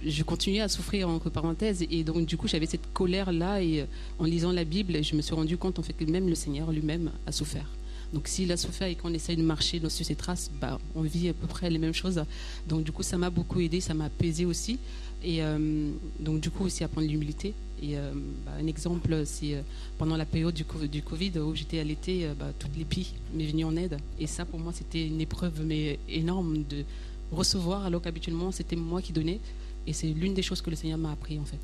je 0.07 0.23
continuais 0.23 0.61
à 0.61 0.69
souffrir 0.69 1.09
entre 1.09 1.31
parenthèses 1.31 1.85
et 1.91 2.05
donc 2.05 2.27
du 2.27 2.37
coup 2.37 2.49
j'avais 2.49 2.67
cette 2.67 2.93
colère 2.93 3.33
là 3.33 3.63
et 3.63 3.81
euh, 3.81 3.87
en 4.19 4.25
lisant 4.25 4.53
la 4.53 4.65
Bible 4.65 5.03
je 5.03 5.15
me 5.17 5.23
suis 5.23 5.35
rendu 5.35 5.57
compte 5.57 5.79
en 5.79 5.83
fait 5.83 5.95
que 5.95 6.05
même 6.05 6.29
le 6.29 6.35
Seigneur 6.35 6.71
lui-même 6.71 7.11
a 7.27 7.33
souffert. 7.33 7.67
Donc 8.13 8.29
s'il 8.29 8.53
a 8.53 8.57
souffert 8.57 8.87
et 8.87 8.95
qu'on 8.95 9.13
essaye 9.13 9.37
de 9.37 9.43
marcher 9.43 9.81
sur 9.81 10.07
ses 10.07 10.15
traces, 10.15 10.51
bah, 10.61 10.79
on 10.95 11.03
vit 11.03 11.29
à 11.31 11.33
peu 11.33 11.49
près 11.49 11.69
les 11.69 11.79
mêmes 11.79 11.95
choses. 11.95 12.23
Donc 12.69 12.85
du 12.85 12.93
coup 12.93 13.03
ça 13.03 13.19
m'a 13.19 13.31
beaucoup 13.31 13.61
aidé, 13.61 13.81
ça 13.81 13.95
m'a 13.95 14.05
apaisé 14.05 14.45
aussi 14.45 14.79
et 15.25 15.43
euh, 15.43 15.91
donc 16.21 16.41
du 16.41 16.51
coup 16.51 16.65
aussi 16.65 16.85
apprendre 16.85 17.09
l'humilité. 17.09 17.55
Et 17.83 17.97
euh, 17.97 18.13
bah, 18.45 18.53
un 18.61 18.67
exemple 18.67 19.23
c'est 19.25 19.63
pendant 19.99 20.17
la 20.17 20.27
période 20.27 20.55
du, 20.55 20.65
du 20.89 21.03
Covid 21.03 21.39
où 21.39 21.55
j'étais 21.55 21.81
à 21.81 21.85
l'été, 21.85 22.29
bah, 22.39 22.53
toutes 22.59 22.77
les 22.77 22.87
filles 22.89 23.15
m'est 23.35 23.47
venues 23.47 23.65
en 23.65 23.77
aide 23.77 23.97
et 24.21 24.27
ça 24.27 24.45
pour 24.45 24.61
moi 24.61 24.73
c'était 24.73 25.07
une 25.07 25.21
épreuve 25.21 25.63
mais 25.65 25.99
énorme 26.09 26.63
de 26.69 26.85
recevoir 27.33 27.85
alors 27.85 28.03
qu'habituellement 28.03 28.53
c'était 28.53 28.77
moi 28.77 29.01
qui 29.01 29.13
donnais. 29.13 29.41
Et 29.87 29.93
c'est 29.93 30.07
l'une 30.09 30.35
des 30.35 30.43
choses 30.43 30.61
que 30.63 30.71
le 30.71 30.77
Seigneur 30.77 30.99
m'a 30.99 31.13
appris 31.13 31.39
en 31.39 31.45
fait. 31.45 31.59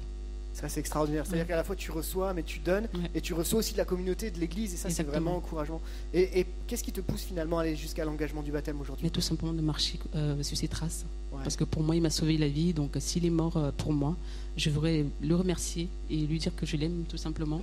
Ça, 0.52 0.68
c'est 0.68 0.80
extraordinaire. 0.80 1.24
C'est-à-dire 1.24 1.44
Ouais. 1.44 1.48
qu'à 1.48 1.56
la 1.56 1.64
fois 1.64 1.76
tu 1.76 1.90
reçois, 1.92 2.34
mais 2.34 2.42
tu 2.42 2.58
donnes, 2.58 2.88
Ouais. 2.94 3.08
et 3.14 3.20
tu 3.20 3.32
reçois 3.34 3.60
aussi 3.60 3.72
de 3.72 3.78
la 3.78 3.84
communauté, 3.84 4.30
de 4.30 4.38
l'Église, 4.38 4.74
et 4.74 4.76
ça, 4.76 4.90
c'est 4.90 5.04
vraiment 5.04 5.36
encourageant. 5.36 5.80
Et, 6.12 6.40
et 6.40 6.46
qu'est-ce 6.66 6.82
qui 6.82 6.92
te 6.92 7.00
pousse 7.00 7.22
finalement 7.22 7.58
à 7.60 7.62
aller 7.62 7.76
jusqu'à 7.76 8.04
l'engagement 8.04 8.42
du 8.42 8.50
baptême 8.50 8.78
aujourd'hui? 8.80 9.04
Mais 9.04 9.10
tout 9.10 9.20
simplement 9.20 9.52
de 9.52 9.62
marcher 9.62 9.98
euh, 10.16 10.42
sur 10.42 10.56
ses 10.56 10.68
traces. 10.68 11.06
Ouais. 11.32 11.38
Parce 11.44 11.56
que 11.56 11.64
pour 11.64 11.82
moi, 11.82 11.94
il 11.96 12.02
m'a 12.02 12.10
sauvé 12.10 12.36
la 12.36 12.48
vie. 12.48 12.74
Donc 12.74 12.96
s'il 12.98 13.24
est 13.24 13.30
mort 13.30 13.56
euh, 13.56 13.70
pour 13.76 13.92
moi, 13.92 14.16
je 14.56 14.68
voudrais 14.70 15.06
le 15.22 15.34
remercier 15.36 15.88
et 16.10 16.16
lui 16.16 16.38
dire 16.38 16.54
que 16.54 16.66
je 16.66 16.76
l'aime 16.76 17.04
tout 17.08 17.16
simplement. 17.16 17.62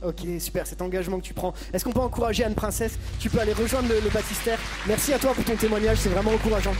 Ok, 0.00 0.20
super, 0.38 0.64
cet 0.64 0.80
engagement 0.80 1.18
que 1.18 1.24
tu 1.24 1.34
prends. 1.34 1.52
Est-ce 1.72 1.84
qu'on 1.84 1.90
peut 1.92 1.98
encourager 1.98 2.44
Anne 2.44 2.54
Princesse? 2.54 2.96
Tu 3.18 3.28
peux 3.28 3.40
aller 3.40 3.52
rejoindre 3.52 3.88
le, 3.88 3.98
le 3.98 4.10
baptistère. 4.10 4.58
Merci 4.86 5.12
à 5.12 5.18
toi 5.18 5.34
pour 5.34 5.44
ton 5.44 5.56
témoignage, 5.56 5.98
c'est 5.98 6.08
vraiment 6.08 6.30
encourageant. 6.30 6.72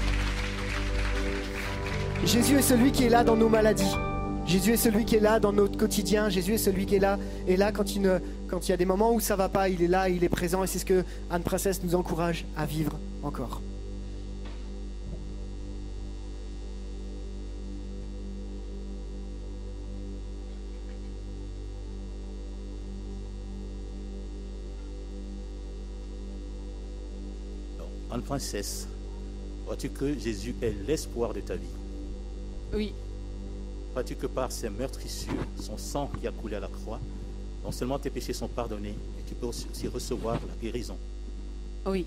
Jésus 2.24 2.56
est 2.56 2.62
celui 2.62 2.92
qui 2.92 3.04
est 3.04 3.08
là 3.08 3.24
dans 3.24 3.36
nos 3.36 3.48
maladies. 3.48 3.94
Jésus 4.46 4.72
est 4.72 4.76
celui 4.78 5.04
qui 5.04 5.16
est 5.16 5.20
là 5.20 5.40
dans 5.40 5.52
notre 5.52 5.76
quotidien. 5.78 6.28
Jésus 6.28 6.54
est 6.54 6.58
celui 6.58 6.86
qui 6.86 6.96
est 6.96 7.00
là. 7.00 7.18
Et 7.46 7.56
là, 7.56 7.70
quand 7.72 7.94
il, 7.94 8.02
ne- 8.02 8.18
y 8.68 8.72
a 8.72 8.76
des 8.76 8.84
moments 8.84 9.12
où 9.12 9.20
ça 9.20 9.36
va 9.36 9.48
pas, 9.48 9.68
il 9.68 9.82
est 9.82 9.88
là, 9.88 10.08
il 10.08 10.24
est 10.24 10.28
présent. 10.28 10.64
Et 10.64 10.66
c'est 10.66 10.78
ce 10.78 10.84
que 10.84 11.04
Anne 11.30 11.42
Princesse 11.42 11.82
nous 11.82 11.94
encourage 11.94 12.44
à 12.56 12.66
vivre 12.66 12.92
encore. 13.22 13.60
Anne 28.10 28.22
Princesse, 28.22 28.88
Crois-tu 29.64 29.90
que 29.90 30.18
Jésus 30.18 30.54
est 30.62 30.74
l'espoir 30.86 31.34
de 31.34 31.40
ta 31.40 31.54
vie? 31.54 31.66
Oui, 32.72 32.92
Crois-tu 33.92 34.14
que 34.16 34.26
par 34.26 34.52
ses 34.52 34.68
meurtrissures, 34.70 35.32
son 35.60 35.76
sang 35.78 36.10
qui 36.20 36.26
a 36.26 36.30
coulé 36.30 36.56
à 36.56 36.60
la 36.60 36.68
croix, 36.68 37.00
non 37.64 37.72
seulement 37.72 37.98
tes 37.98 38.10
péchés 38.10 38.32
sont 38.32 38.46
pardonnés, 38.46 38.94
mais 39.16 39.22
tu 39.26 39.34
peux 39.34 39.46
aussi 39.46 39.88
recevoir 39.88 40.34
la 40.34 40.54
guérison? 40.62 40.96
Oui, 41.86 42.06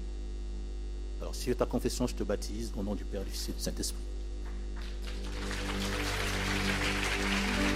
Alors, 1.22 1.36
sur 1.36 1.56
ta 1.58 1.66
confession, 1.66 2.08
je 2.08 2.16
te 2.16 2.24
baptise 2.24 2.72
au 2.78 2.84
nom 2.84 2.96
du 2.96 3.04
Père, 3.04 3.24
du 3.24 3.30
Fils 3.32 3.50
et 3.50 3.52
du 3.54 3.60
Saint-Esprit. 3.60 3.98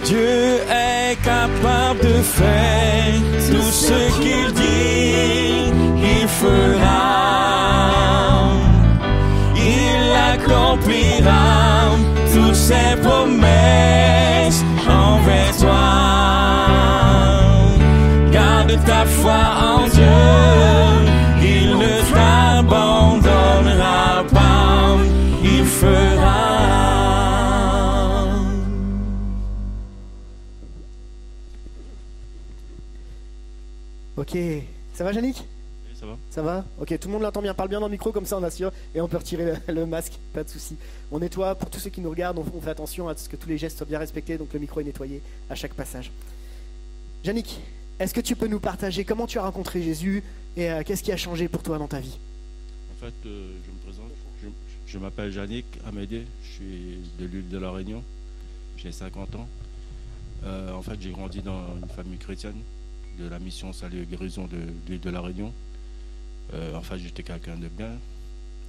Dieu 0.04 0.58
est 0.70 1.16
capable 1.24 2.00
de 2.00 2.22
faire 2.22 3.14
tout 3.48 3.70
ce 3.70 4.20
qu'il 4.22 4.52
dit, 4.54 5.72
il 6.22 6.28
fera. 6.28 7.12
Il 9.56 10.12
accomplira 10.32 11.75
ses 12.68 12.92
promesses 13.00 14.62
envers 14.88 15.52
toi. 15.62 15.86
Garde 18.32 18.74
ta 18.84 19.02
foi 19.18 19.42
en 19.72 19.82
Dieu, 19.96 20.22
il 21.54 21.68
ne 21.82 21.94
t'abandonnera 22.14 24.24
pas, 24.32 24.96
il 25.44 25.64
fera. 25.64 26.42
Ok. 34.16 34.36
Ça 34.94 35.04
va, 35.04 35.12
Yannick? 35.12 35.44
Ça 36.36 36.42
va 36.42 36.66
Ok, 36.78 36.98
tout 36.98 37.08
le 37.08 37.14
monde 37.14 37.22
l'entend 37.22 37.40
bien. 37.40 37.54
Parle 37.54 37.70
bien 37.70 37.80
dans 37.80 37.86
le 37.86 37.92
micro, 37.92 38.12
comme 38.12 38.26
ça 38.26 38.36
on 38.36 38.42
assure. 38.42 38.70
Et 38.94 39.00
on 39.00 39.08
peut 39.08 39.16
retirer 39.16 39.54
le, 39.68 39.86
masque, 39.86 40.18
pas 40.34 40.44
de 40.44 40.50
souci. 40.50 40.76
On 41.10 41.18
nettoie, 41.18 41.54
pour 41.54 41.70
tous 41.70 41.80
ceux 41.80 41.88
qui 41.88 42.02
nous 42.02 42.10
regardent, 42.10 42.38
on, 42.38 42.60
fait 42.60 42.68
attention 42.68 43.08
à 43.08 43.16
ce 43.16 43.26
que 43.26 43.36
tous 43.36 43.48
les 43.48 43.56
gestes 43.56 43.78
soient 43.78 43.86
bien 43.86 43.98
respectés, 43.98 44.36
donc 44.36 44.52
le 44.52 44.58
micro 44.58 44.80
est 44.80 44.84
nettoyé 44.84 45.22
à 45.48 45.54
chaque 45.54 45.72
passage. 45.72 46.12
Yannick, 47.24 47.58
est-ce 47.98 48.12
que 48.12 48.20
tu 48.20 48.36
peux 48.36 48.48
nous 48.48 48.60
partager 48.60 49.02
comment 49.06 49.26
tu 49.26 49.38
as 49.38 49.44
rencontré 49.44 49.80
Jésus 49.80 50.22
et 50.58 50.70
euh, 50.70 50.82
qu'est-ce 50.84 51.02
qui 51.02 51.10
a 51.10 51.16
changé 51.16 51.48
pour 51.48 51.62
toi 51.62 51.78
dans 51.78 51.88
ta 51.88 52.00
vie? 52.00 52.18
En 52.92 53.06
fait, 53.06 53.14
euh, 53.24 53.52
je 53.66 53.72
me 53.72 53.78
présente. 53.78 54.12
Je, 54.86 54.98
m'appelle 54.98 55.32
Yannick 55.32 55.64
Amédée. 55.88 56.26
Je 56.42 56.48
suis 56.50 56.98
de 57.18 57.24
l'île 57.24 57.48
de 57.48 57.56
la 57.56 57.70
Réunion. 57.70 58.04
J'ai 58.76 58.92
50 58.92 59.36
ans. 59.36 59.48
Euh, 60.44 60.70
en 60.74 60.82
fait, 60.82 61.00
j'ai 61.00 61.12
grandi 61.12 61.40
dans 61.40 61.62
une 61.80 61.88
famille 61.88 62.18
chrétienne 62.18 62.60
de 63.18 63.26
la 63.26 63.38
mission 63.38 63.72
Salut 63.72 64.02
et 64.02 64.04
Guérison 64.04 64.44
de 64.44 64.58
l'île 64.86 65.00
de 65.00 65.10
la 65.10 65.22
Réunion. 65.22 65.50
Euh, 66.54 66.74
en 66.74 66.82
fait, 66.82 66.98
j'étais 66.98 67.22
quelqu'un 67.22 67.56
de 67.56 67.68
bien. 67.68 67.98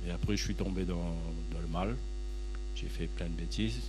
Et 0.06 0.12
après, 0.12 0.38
je 0.38 0.44
suis 0.44 0.56
tombé 0.56 0.86
dans, 0.86 1.16
dans 1.52 1.60
le 1.60 1.68
mal. 1.68 1.96
J'ai 2.76 2.88
fait 2.88 3.08
plein 3.08 3.28
de 3.28 3.32
bêtises. 3.32 3.82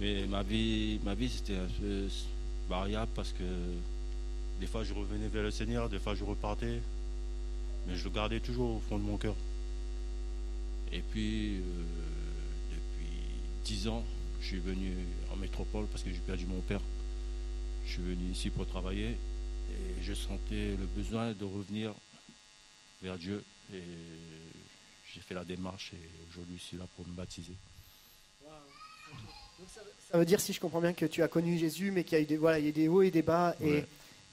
Mais 0.00 0.26
ma 0.26 0.42
vie, 0.42 1.00
ma 1.04 1.14
vie 1.14 1.28
c'était 1.30 1.56
un 1.56 1.68
peu 1.80 2.06
variable 2.68 3.10
parce 3.14 3.32
que 3.32 3.44
des 4.60 4.66
fois, 4.66 4.84
je 4.84 4.92
revenais 4.92 5.28
vers 5.28 5.42
le 5.42 5.50
Seigneur, 5.50 5.88
des 5.88 5.98
fois, 5.98 6.14
je 6.14 6.24
repartais 6.24 6.80
mais 7.86 7.96
je 7.96 8.04
le 8.04 8.10
gardais 8.10 8.40
toujours 8.40 8.76
au 8.76 8.80
fond 8.80 8.98
de 8.98 9.04
mon 9.04 9.16
cœur. 9.16 9.34
Et 10.92 11.00
puis, 11.00 11.56
euh, 11.56 11.60
depuis 12.70 13.12
dix 13.64 13.88
ans, 13.88 14.04
je 14.40 14.46
suis 14.46 14.58
venu 14.58 14.92
en 15.32 15.36
métropole 15.36 15.86
parce 15.86 16.02
que 16.02 16.10
j'ai 16.10 16.18
perdu 16.18 16.46
mon 16.46 16.60
père. 16.60 16.80
Je 17.86 17.92
suis 17.92 18.02
venu 18.02 18.30
ici 18.32 18.50
pour 18.50 18.66
travailler 18.66 19.16
et 19.70 20.02
je 20.02 20.14
sentais 20.14 20.76
le 20.76 20.86
besoin 20.86 21.32
de 21.32 21.44
revenir 21.44 21.94
vers 23.02 23.16
Dieu. 23.18 23.44
Et 23.72 23.82
j'ai 25.12 25.20
fait 25.20 25.34
la 25.34 25.44
démarche 25.44 25.92
et 25.94 26.08
aujourd'hui 26.30 26.56
je 26.58 26.62
suis 26.62 26.76
là 26.76 26.86
pour 26.96 27.06
me 27.06 27.12
baptiser. 27.12 27.54
Ça 30.10 30.18
veut 30.18 30.24
dire, 30.24 30.40
si 30.40 30.52
je 30.52 30.60
comprends 30.60 30.80
bien, 30.80 30.92
que 30.92 31.06
tu 31.06 31.22
as 31.22 31.28
connu 31.28 31.58
Jésus, 31.58 31.90
mais 31.90 32.04
qu'il 32.04 32.16
y 32.16 32.20
a 32.20 32.22
eu 32.22 32.26
des, 32.26 32.36
voilà, 32.36 32.58
il 32.58 32.66
y 32.66 32.68
a 32.68 32.72
des 32.72 32.88
hauts 32.88 33.02
et 33.02 33.10
des 33.10 33.22
bas, 33.22 33.56
et, 33.60 33.64
Ouais. 33.64 33.88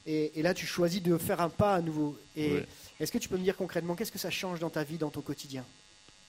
et, 0.05 0.39
et 0.39 0.41
là 0.43 0.53
tu 0.53 0.65
choisis 0.67 1.01
de 1.01 1.17
faire 1.17 1.41
un 1.41 1.49
pas 1.49 1.75
à 1.75 1.81
nouveau. 1.81 2.19
Et 2.35 2.51
Ouais. 2.51 2.67
est-ce 2.99 3.11
que 3.11 3.17
tu 3.17 3.27
peux 3.29 3.37
me 3.37 3.43
dire 3.43 3.55
concrètement 3.57 3.95
qu'est-ce 3.95 4.11
que 4.11 4.19
ça 4.19 4.29
change 4.29 4.59
dans 4.59 4.69
ta 4.69 4.83
vie, 4.83 4.97
dans 4.97 5.09
ton 5.09 5.21
quotidien? 5.21 5.65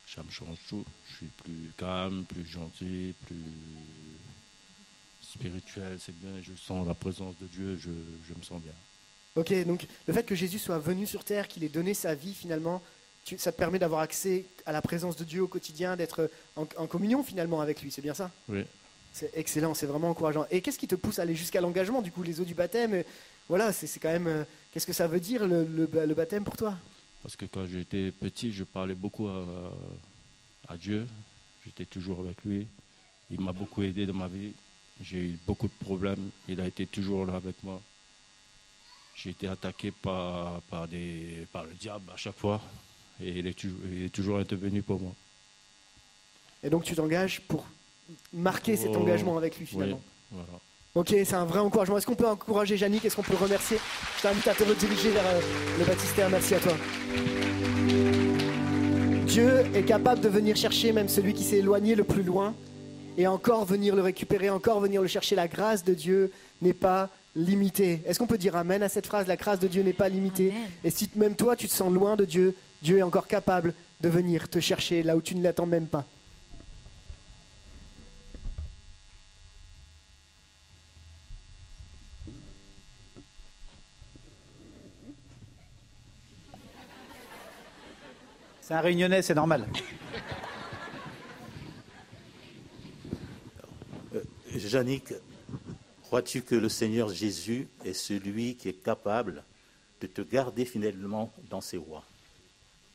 Ça 0.07 0.23
me 0.23 0.31
change 0.31 0.59
tout. 0.69 0.85
Je 1.11 1.17
suis 1.17 1.27
plus 1.27 1.73
calme, 1.77 2.25
plus 2.25 2.47
gentil, 2.47 3.15
plus 3.27 3.37
spirituel. 5.23 5.99
C'est 6.01 6.17
bien, 6.19 6.41
je 6.43 6.55
sens 6.55 6.87
la 6.87 6.95
présence 6.95 7.35
de 7.41 7.47
Dieu, 7.47 7.77
je, 7.77 7.91
je 8.29 8.35
me 8.35 8.43
sens 8.43 8.63
bien. 8.63 8.73
Ok, 9.37 9.53
donc 9.67 9.87
le 10.07 10.15
fait 10.15 10.23
que 10.23 10.37
Jésus 10.37 10.61
soit 10.61 10.79
venu 10.79 11.07
sur 11.07 11.25
terre, 11.25 11.49
qu'il 11.49 11.65
ait 11.65 11.69
donné 11.69 11.93
sa 11.93 12.15
vie 12.15 12.35
finalement, 12.35 12.81
tu- 13.25 13.37
ça 13.37 13.51
te 13.51 13.57
permet 13.59 13.81
d'avoir 13.81 14.01
accès 14.01 14.45
à 14.65 14.71
la 14.71 14.81
présence 14.81 15.17
de 15.17 15.25
Dieu 15.25 15.43
au 15.43 15.49
quotidien, 15.49 15.97
d'être 15.97 16.31
en, 16.55 16.69
en 16.77 16.87
communion 16.87 17.25
finalement 17.25 17.61
avec 17.61 17.83
lui, 17.83 17.91
c'est 17.91 18.03
bien 18.03 18.15
ça? 18.15 18.31
Oui. 18.49 18.63
C'est 19.13 19.31
excellent, 19.37 19.75
c'est 19.75 19.87
vraiment 19.87 20.11
encourageant. 20.11 20.47
Et 20.53 20.61
qu'est-ce 20.61 20.79
qui 20.79 20.87
te 20.87 20.95
pousse 20.95 21.19
à 21.19 21.23
aller 21.23 21.35
jusqu'à 21.35 21.61
l'engagement 21.61 22.01
du 22.01 22.13
coup, 22.13 22.23
les 22.23 22.41
eaux 22.41 22.45
du 22.45 22.55
baptême? 22.55 23.03
Voilà, 23.49 23.73
c'est 23.73 23.89
c'est 23.89 23.99
quand 24.01 24.13
même. 24.13 24.27
euh, 24.29 24.45
Qu'est-ce 24.73 24.87
que 24.87 24.93
ça 24.93 25.07
veut 25.09 25.21
dire 25.21 25.47
le, 25.47 25.65
le- 25.65 25.89
le 26.07 26.15
baptême 26.15 26.45
pour 26.45 26.57
toi? 26.57 26.77
Parce 27.23 27.35
que 27.37 27.45
quand 27.47 27.67
j'étais 27.67 28.13
petit, 28.13 28.53
je 28.53 28.63
parlais 28.65 28.95
beaucoup 28.95 29.27
à, 29.29 29.45
à 30.69 30.77
Dieu. 30.77 31.07
J'étais 31.65 31.87
toujours 31.87 32.21
avec 32.21 32.45
lui. 32.45 32.67
Il 33.31 33.41
m'a 33.41 33.53
beaucoup 33.53 33.83
aidé 33.83 34.05
dans 34.07 34.15
ma 34.15 34.29
vie. 34.29 34.53
J'ai 35.01 35.19
eu 35.19 35.39
beaucoup 35.47 35.67
de 35.69 35.73
problèmes. 35.85 36.31
Il 36.49 36.61
a 36.61 36.67
été 36.67 36.87
toujours 36.87 37.25
là 37.27 37.35
avec 37.37 37.63
moi. 37.65 37.81
J'ai 39.15 39.31
été 39.31 39.47
attaqué 39.49 39.91
par, 39.91 40.61
par, 40.71 40.89
des, 40.89 41.47
par 41.53 41.65
le 41.65 41.73
diable 41.75 42.11
à 42.13 42.17
chaque 42.17 42.37
fois. 42.37 42.61
Et 43.23 43.31
il 43.31 43.47
est, 43.47 43.55
toujours, 43.55 43.79
il 43.93 44.05
est 44.05 44.09
toujours 44.09 44.39
intervenu 44.39 44.83
pour 44.83 45.01
moi. 45.01 45.13
Et 46.63 46.71
donc 46.71 46.83
tu 46.85 46.95
t'engages 46.95 47.41
pour 47.43 47.65
marquer 48.33 48.77
cet 48.77 48.91
Oh, 48.95 48.97
engagement 48.99 49.37
avec 49.39 49.57
lui 49.57 49.65
Oui, 49.65 49.71
finalement. 49.71 50.01
voilà. 50.33 50.49
Ok, 50.97 51.09
c'est 51.11 51.35
un 51.35 51.45
vrai 51.45 51.59
encouragement. 51.61 51.99
Est-ce 51.99 52.07
qu'on 52.07 52.15
peut 52.15 52.29
encourager 52.29 52.77
Yannick? 52.77 53.05
Est-ce 53.05 53.17
qu'on 53.17 53.23
peut 53.23 53.33
le 53.33 53.39
remercier? 53.39 53.79
Je 54.19 54.23
t'invite 54.23 54.47
à 54.47 54.55
te 54.55 54.63
rediriger 54.63 55.11
vers 55.11 55.27
euh, 55.27 55.41
le 55.79 55.85
baptistère. 55.85 56.31
Merci 56.31 56.55
à 56.55 56.61
toi. 56.61 56.73
Dieu 59.27 59.65
est 59.75 59.83
capable 59.85 60.21
de 60.21 60.29
venir 60.29 60.57
chercher 60.57 60.93
même 60.93 61.09
celui 61.09 61.35
qui 61.35 61.43
s'est 61.43 61.59
éloigné 61.59 61.95
le 61.95 62.05
plus 62.05 62.23
loin 62.23 62.55
et 63.17 63.27
encore 63.27 63.65
venir 63.65 63.97
le 63.97 64.03
récupérer, 64.03 64.51
encore 64.51 64.81
venir 64.81 65.03
le 65.03 65.09
chercher. 65.09 65.35
La 65.35 65.49
grâce 65.49 65.83
de 65.85 65.95
Dieu 65.95 66.33
n'est 66.63 66.73
pas 66.73 67.11
limitée. 67.37 68.03
Est-ce 68.07 68.19
qu'on 68.19 68.27
peut 68.27 68.39
dire 68.39 68.57
Amen 68.57 68.83
à 68.83 68.89
cette 68.89 69.07
phrase? 69.07 69.27
La 69.27 69.37
grâce 69.37 69.59
de 69.59 69.69
Dieu 69.69 69.83
n'est 69.83 69.93
pas 69.93 70.09
limitée. 70.09 70.51
Amen. 70.51 70.69
Et 70.85 70.91
si 70.91 71.11
même 71.17 71.35
toi 71.35 71.57
tu 71.57 71.69
te 71.69 71.73
sens 71.73 71.93
loin 71.93 72.17
de 72.17 72.25
Dieu, 72.25 72.55
Dieu 72.83 72.99
est 72.99 73.03
encore 73.03 73.27
capable 73.27 73.75
de 74.01 74.09
venir 74.09 74.49
te 74.49 74.61
chercher 74.61 75.03
là 75.03 75.17
où 75.17 75.23
tu 75.23 75.35
ne 75.35 75.43
l'attends 75.43 75.67
même 75.67 75.87
pas. 75.87 76.05
C'est 88.61 88.73
un 88.73 88.81
réunionnais, 88.81 89.21
c'est 89.21 89.35
normal. 89.35 89.67
Yannick, 94.75 95.13
crois-tu 96.15 96.43
que 96.43 96.55
le 96.55 96.69
Seigneur 96.69 97.09
Jésus 97.09 97.67
est 97.85 97.93
celui 97.93 98.55
qui 98.55 98.69
est 98.69 98.85
capable 98.85 99.43
de 100.01 100.07
te 100.07 100.21
garder 100.23 100.65
fidèlement 100.65 101.33
dans 101.51 101.61
ses 101.61 101.77
voies 101.77 102.05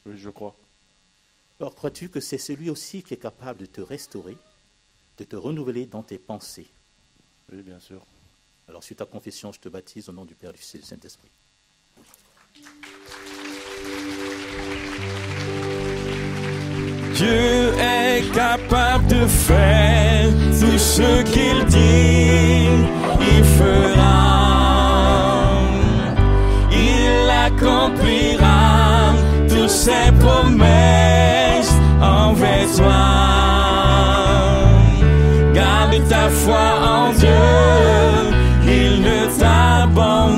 Oui, 0.06 0.14
je 0.18 0.30
crois. 0.30 0.56
Alors 1.60 1.76
crois-tu 1.76 2.08
que 2.08 2.22
c'est 2.22 2.38
celui 2.38 2.70
aussi 2.70 3.04
qui 3.04 3.16
est 3.16 3.18
capable 3.18 3.60
de 3.60 3.66
te 3.66 3.82
restaurer, 3.82 4.38
de 5.18 5.26
te 5.26 5.36
renouveler 5.36 5.86
dans 5.86 6.02
tes 6.02 6.18
pensées? 6.18 6.68
Oui, 7.52 7.62
bien 7.62 7.82
sûr. 7.82 8.02
Alors 8.70 8.86
sur 8.86 8.96
ta 8.96 9.06
confession, 9.06 9.52
je 9.52 9.60
te 9.60 9.68
baptise 9.68 10.08
au 10.08 10.14
nom 10.14 10.24
du 10.24 10.34
Père, 10.34 10.54
du 10.54 10.60
Fils 10.60 10.76
et 10.76 10.78
du 10.78 10.86
Saint-Esprit. 10.86 11.28
Dieu 17.16 17.74
est 17.82 18.34
capable 18.34 19.08
de 19.08 19.28
faire 19.28 20.10
tout 20.60 20.78
ce 20.78 21.24
qu'il 21.24 21.66
dit, 21.66 22.99
il 23.22 23.44
fera. 23.44 24.20
Il 26.72 27.30
accomplira 27.48 29.14
toutes 29.48 29.70
ses 29.70 30.12
promesses 30.20 31.74
envers 32.02 32.68
toi. 32.78 33.08
Garde 35.54 36.00
ta 36.08 36.30
foi 36.30 36.68
en 36.96 37.14
Dieu, 37.14 37.46
il 38.66 39.02
ne 39.02 39.20
t'abandonnera 39.40 40.29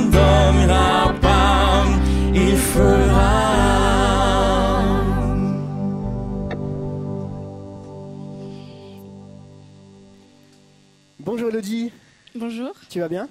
Bonjour, 12.52 12.76
tu 12.90 13.00
vas 13.00 13.08
bien? 13.08 13.30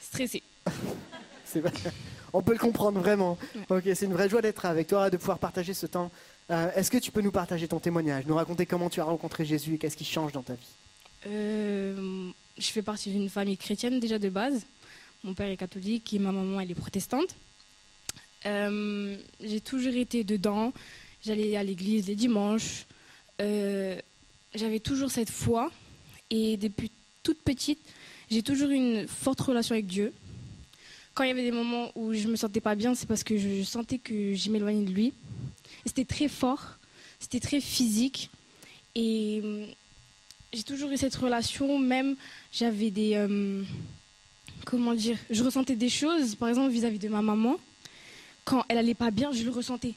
Stressé. 0.00 0.42
On 2.32 2.42
peut 2.42 2.52
le 2.52 2.58
comprendre 2.58 2.98
vraiment. 2.98 3.38
Ok, 3.68 3.84
c'est 3.94 4.06
une 4.06 4.12
vraie 4.12 4.28
joie 4.28 4.42
d'être 4.42 4.66
avec 4.66 4.88
toi, 4.88 5.08
de 5.08 5.16
pouvoir 5.16 5.38
partager 5.38 5.72
ce 5.72 5.86
temps 5.86 6.10
Euh, 6.50 6.68
Est-ce 6.74 6.90
que 6.90 6.98
tu 6.98 7.12
peux 7.12 7.20
nous 7.20 7.30
partager 7.30 7.68
ton 7.68 7.78
témoignage, 7.78 8.26
nous 8.26 8.34
raconter 8.34 8.66
comment 8.66 8.90
tu 8.90 9.00
as 9.00 9.04
rencontré 9.04 9.44
Jésus 9.44 9.74
et 9.74 9.78
qu'est-ce 9.78 9.96
qui 9.96 10.04
change 10.04 10.32
dans 10.32 10.42
ta 10.42 10.54
vie? 10.54 10.66
Euh, 11.28 12.28
je 12.58 12.66
fais 12.66 12.82
partie 12.82 13.12
d'une 13.12 13.28
famille 13.30 13.56
chrétienne 13.56 14.00
déjà 14.00 14.18
de 14.18 14.28
base. 14.30 14.66
Mon 15.22 15.34
père 15.34 15.48
est 15.48 15.56
catholique 15.56 16.12
et 16.12 16.18
ma 16.18 16.32
maman 16.32 16.58
elle 16.60 16.72
est 16.72 16.74
protestante. 16.74 17.36
Euh, 18.46 19.16
j'ai 19.40 19.60
toujours 19.60 19.94
été 19.94 20.24
dedans. 20.24 20.72
J'allais 21.24 21.56
à 21.56 21.62
l'église 21.62 22.08
les 22.08 22.16
dimanches. 22.16 22.84
J'avais 23.38 24.80
toujours 24.80 25.12
cette 25.12 25.30
foi 25.30 25.70
et 26.30 26.56
depuis 26.56 26.90
toute 27.22 27.42
petite, 27.42 27.78
j'ai 28.30 28.42
toujours 28.42 28.70
une 28.70 29.06
forte 29.08 29.40
relation 29.40 29.74
avec 29.74 29.86
Dieu. 29.86 30.12
Quand 31.14 31.24
il 31.24 31.28
y 31.28 31.30
avait 31.32 31.42
des 31.44 31.50
moments 31.52 31.90
où 31.96 32.12
je 32.14 32.28
me 32.28 32.36
sentais 32.36 32.60
pas 32.60 32.74
bien, 32.74 32.94
c'est 32.94 33.06
parce 33.06 33.24
que 33.24 33.36
je 33.36 33.62
sentais 33.64 33.98
que 33.98 34.34
je 34.34 34.50
m'éloignais 34.50 34.84
de 34.84 34.92
lui. 34.92 35.12
C'était 35.84 36.04
très 36.04 36.28
fort, 36.28 36.76
c'était 37.18 37.40
très 37.40 37.60
physique 37.60 38.30
et 38.94 39.40
hum, 39.42 39.66
j'ai 40.52 40.62
toujours 40.62 40.90
eu 40.90 40.96
cette 40.96 41.14
relation, 41.14 41.78
même 41.78 42.16
j'avais 42.52 42.90
des. 42.90 43.12
euh, 43.14 43.62
comment 44.64 44.94
dire 44.94 45.18
Je 45.30 45.42
ressentais 45.42 45.76
des 45.76 45.88
choses, 45.88 46.34
par 46.36 46.48
exemple 46.48 46.70
vis-à-vis 46.70 46.98
de 46.98 47.08
ma 47.08 47.22
maman. 47.22 47.58
Quand 48.44 48.64
elle 48.68 48.78
allait 48.78 48.94
pas 48.94 49.10
bien, 49.10 49.30
je 49.32 49.42
le 49.42 49.50
ressentais. 49.50 49.94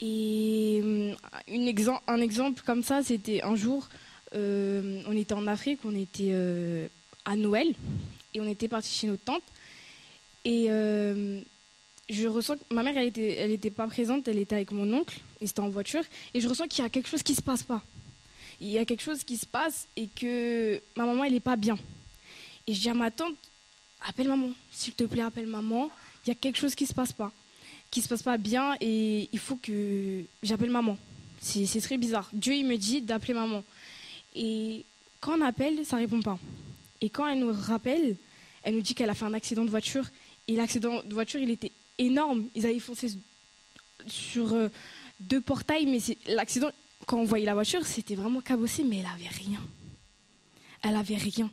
Et 0.00 0.80
exem- 1.48 2.00
un 2.06 2.20
exemple 2.20 2.62
comme 2.64 2.82
ça, 2.82 3.02
c'était 3.02 3.42
un 3.42 3.54
jour, 3.56 3.88
on 4.34 5.12
était 5.16 5.34
en 5.34 5.46
Afrique, 5.46 5.80
on 5.84 5.94
était 5.94 6.28
euh, 6.30 6.86
à 7.26 7.36
Noël, 7.36 7.74
et 8.32 8.40
on 8.40 8.48
était 8.48 8.68
parti 8.68 8.88
chez 8.88 9.06
notre 9.06 9.24
tante. 9.24 9.42
Et 10.46 10.66
euh, 10.70 11.40
je 12.08 12.26
ressens 12.26 12.56
que 12.56 12.74
ma 12.74 12.82
mère, 12.82 12.96
elle 12.96 13.08
était, 13.08 13.34
elle 13.34 13.50
était 13.50 13.70
pas 13.70 13.86
présente, 13.86 14.26
elle 14.28 14.38
était 14.38 14.54
avec 14.54 14.70
mon 14.70 14.90
oncle, 14.94 15.18
et 15.42 15.46
c'était 15.46 15.60
en 15.60 15.68
voiture, 15.68 16.02
et 16.32 16.40
je 16.40 16.48
ressens 16.48 16.68
qu'il 16.68 16.82
y 16.82 16.86
a 16.86 16.88
quelque 16.88 17.08
chose 17.08 17.22
qui 17.22 17.34
se 17.34 17.42
passe 17.42 17.62
pas 17.62 17.82
il 18.60 18.68
y 18.68 18.78
a 18.78 18.84
quelque 18.84 19.02
chose 19.02 19.24
qui 19.24 19.36
se 19.36 19.46
passe 19.46 19.86
et 19.96 20.08
que 20.08 20.80
ma 20.96 21.04
maman, 21.04 21.24
elle 21.24 21.32
n'est 21.32 21.40
pas 21.40 21.56
bien. 21.56 21.78
Et 22.66 22.74
je 22.74 22.80
dis 22.80 22.88
à 22.88 22.94
ma 22.94 23.10
tante, 23.10 23.34
appelle 24.06 24.28
maman, 24.28 24.50
s'il 24.70 24.94
te 24.94 25.04
plaît, 25.04 25.22
appelle 25.22 25.46
maman. 25.46 25.90
Il 26.24 26.28
y 26.28 26.32
a 26.32 26.34
quelque 26.34 26.58
chose 26.58 26.74
qui 26.74 26.86
se 26.86 26.94
passe 26.94 27.12
pas, 27.12 27.32
qui 27.90 28.02
se 28.02 28.08
passe 28.08 28.22
pas 28.22 28.38
bien 28.38 28.74
et 28.80 29.28
il 29.32 29.38
faut 29.38 29.56
que 29.56 30.22
j'appelle 30.42 30.70
maman. 30.70 30.96
C'est 31.40 31.80
très 31.80 31.98
bizarre. 31.98 32.28
Dieu, 32.32 32.54
il 32.54 32.66
me 32.66 32.76
dit 32.76 33.02
d'appeler 33.02 33.34
maman. 33.34 33.62
Et 34.34 34.84
quand 35.20 35.38
on 35.38 35.42
appelle, 35.42 35.84
ça 35.84 35.96
répond 35.96 36.20
pas. 36.20 36.38
Et 37.00 37.10
quand 37.10 37.26
elle 37.26 37.40
nous 37.40 37.52
rappelle, 37.52 38.16
elle 38.62 38.74
nous 38.74 38.82
dit 38.82 38.94
qu'elle 38.94 39.10
a 39.10 39.14
fait 39.14 39.24
un 39.24 39.34
accident 39.34 39.64
de 39.64 39.70
voiture. 39.70 40.08
Et 40.48 40.56
l'accident 40.56 41.02
de 41.02 41.14
voiture, 41.14 41.40
il 41.40 41.50
était 41.50 41.72
énorme. 41.98 42.48
Ils 42.54 42.66
avaient 42.66 42.78
foncé 42.78 43.08
sur 44.06 44.52
euh, 44.52 44.68
deux 45.20 45.40
portails, 45.40 45.86
mais 45.86 45.98
l'accident, 46.26 46.70
quand 47.06 47.18
on 47.18 47.24
voyait 47.24 47.46
la 47.46 47.54
voiture, 47.54 47.86
c'était 47.86 48.14
vraiment 48.14 48.40
cabossé, 48.40 48.82
mais 48.84 48.98
elle 48.98 49.06
avait 49.06 49.28
rien. 49.28 49.60
Elle 50.82 50.96
avait 50.96 51.16
rien. 51.16 51.50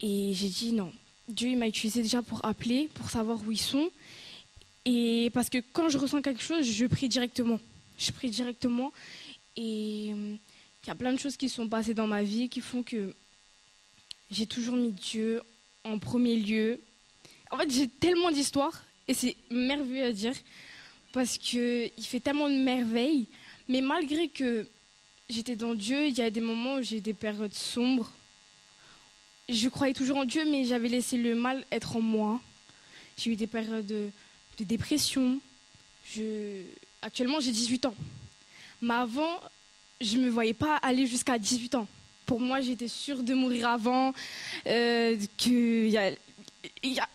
Et 0.00 0.32
j'ai 0.34 0.48
dit 0.48 0.72
non. 0.72 0.92
Dieu 1.28 1.50
il 1.50 1.56
m'a 1.56 1.68
utilisé 1.68 2.02
déjà 2.02 2.22
pour 2.22 2.44
appeler, 2.44 2.88
pour 2.94 3.10
savoir 3.10 3.40
où 3.46 3.52
ils 3.52 3.60
sont. 3.60 3.90
Et 4.84 5.30
parce 5.32 5.48
que 5.48 5.58
quand 5.72 5.88
je 5.88 5.98
ressens 5.98 6.22
quelque 6.22 6.42
chose, 6.42 6.66
je 6.66 6.86
prie 6.86 7.08
directement. 7.08 7.60
Je 7.98 8.10
prie 8.10 8.30
directement. 8.30 8.92
Et 9.56 10.12
euh, 10.12 10.36
il 10.84 10.88
y 10.88 10.90
a 10.90 10.94
plein 10.94 11.12
de 11.12 11.18
choses 11.18 11.36
qui 11.36 11.48
sont 11.48 11.68
passées 11.68 11.94
dans 11.94 12.06
ma 12.06 12.22
vie 12.22 12.48
qui 12.48 12.60
font 12.60 12.82
que 12.82 13.14
j'ai 14.32 14.46
toujours 14.46 14.76
mis 14.76 14.92
Dieu 14.92 15.42
en 15.84 15.98
premier 15.98 16.36
lieu. 16.36 16.80
En 17.50 17.58
fait, 17.58 17.70
j'ai 17.70 17.88
tellement 17.88 18.30
d'histoires 18.30 18.82
et 19.06 19.14
c'est 19.14 19.36
merveilleux 19.50 20.04
à 20.04 20.12
dire 20.12 20.34
parce 21.12 21.36
qu'il 21.36 21.90
fait 22.00 22.20
tellement 22.20 22.48
de 22.48 22.54
merveilles. 22.54 23.26
Mais 23.68 23.82
malgré 23.82 24.28
que 24.28 24.66
j'étais 25.28 25.56
dans 25.56 25.74
Dieu, 25.74 26.06
il 26.06 26.16
y 26.16 26.22
a 26.22 26.30
des 26.30 26.40
moments 26.40 26.76
où 26.76 26.82
j'ai 26.82 27.00
des 27.00 27.14
périodes 27.14 27.54
sombres. 27.54 28.10
Je 29.48 29.68
croyais 29.68 29.92
toujours 29.92 30.16
en 30.16 30.24
Dieu, 30.24 30.44
mais 30.50 30.64
j'avais 30.64 30.88
laissé 30.88 31.18
le 31.18 31.34
mal 31.34 31.64
être 31.70 31.96
en 31.96 32.00
moi. 32.00 32.40
J'ai 33.18 33.32
eu 33.32 33.36
des 33.36 33.46
périodes 33.46 33.86
de, 33.86 34.10
dépression. 34.60 35.40
Actuellement, 37.02 37.40
j'ai 37.40 37.50
18 37.50 37.86
ans. 37.86 37.94
Mais 38.80 38.94
avant, 38.94 39.40
je 40.00 40.16
ne 40.16 40.24
me 40.24 40.30
voyais 40.30 40.54
pas 40.54 40.76
aller 40.76 41.06
jusqu'à 41.06 41.36
18 41.36 41.74
ans. 41.74 41.88
Pour 42.26 42.40
moi, 42.40 42.60
j'étais 42.60 42.88
sûre 42.88 43.22
de 43.22 43.34
mourir 43.34 43.68
avant, 43.68 44.12
euh, 44.66 45.16
que 45.42 45.90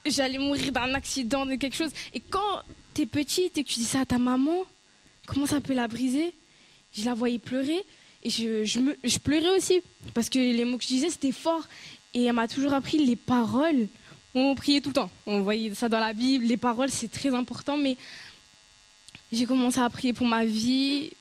j'allais 0.06 0.38
mourir 0.38 0.72
d'un 0.72 0.94
accident, 0.94 1.46
de 1.46 1.56
quelque 1.56 1.76
chose. 1.76 1.92
Et 2.14 2.20
quand 2.20 2.62
tu 2.94 3.04
es 3.04 3.06
petite 3.06 3.58
et 3.58 3.64
que 3.64 3.70
tu 3.70 3.80
dis 3.80 3.86
ça 3.86 4.02
à 4.02 4.06
ta 4.06 4.18
maman, 4.18 4.64
comment 5.26 5.46
ça 5.46 5.62
peut 5.62 5.74
la 5.74 5.88
briser? 5.88 6.34
Je 6.94 7.06
la 7.06 7.14
voyais 7.14 7.40
pleurer 7.40 7.84
et 8.24 8.30
je, 8.30 9.20
pleurais 9.20 9.56
aussi 9.56 9.82
parce 10.14 10.30
que 10.30 10.40
les 10.40 10.66
mots 10.66 10.78
que 10.78 10.84
je 10.84 10.90
disais 10.90 11.10
c'était 11.10 11.32
fort 11.32 11.64
et 12.14 12.24
elle 12.26 12.34
m'a 12.34 12.48
toujours 12.48 12.74
appris 12.74 13.06
les 13.06 13.16
paroles. 13.16 13.88
On 14.34 14.56
priait 14.56 14.82
tout 14.82 14.90
le 14.90 14.96
temps, 14.96 15.10
on 15.26 15.42
voyait 15.42 15.74
ça 15.76 15.90
dans 15.90 16.00
la 16.00 16.14
Bible, 16.14 16.46
les 16.46 16.58
paroles 16.58 16.90
c'est 16.90 17.12
très 17.12 17.34
important 17.34 17.78
mais 17.78 17.98
j'ai 19.32 19.46
commencé 19.46 19.80
à 19.80 19.90
prier 19.90 20.14
pour 20.14 20.26
ma 20.26 20.46
vie, 20.46 21.12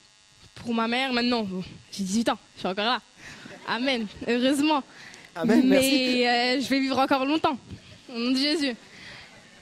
pour 0.54 0.74
ma 0.74 0.86
mère. 0.86 1.12
Maintenant, 1.12 1.46
j'ai 1.92 2.04
18 2.04 2.28
ans, 2.30 2.38
je 2.54 2.60
suis 2.60 2.68
encore 2.68 2.84
là. 2.84 3.02
Amen, 3.66 4.06
heureusement. 4.28 4.82
Amen, 5.34 5.66
merci. 5.66 5.90
mais 5.90 6.28
euh, 6.28 6.60
je 6.60 6.68
vais 6.68 6.80
vivre 6.80 6.98
encore 6.98 7.24
longtemps, 7.26 7.58
au 8.14 8.18
nom 8.18 8.30
de 8.30 8.36
Jésus. 8.36 8.74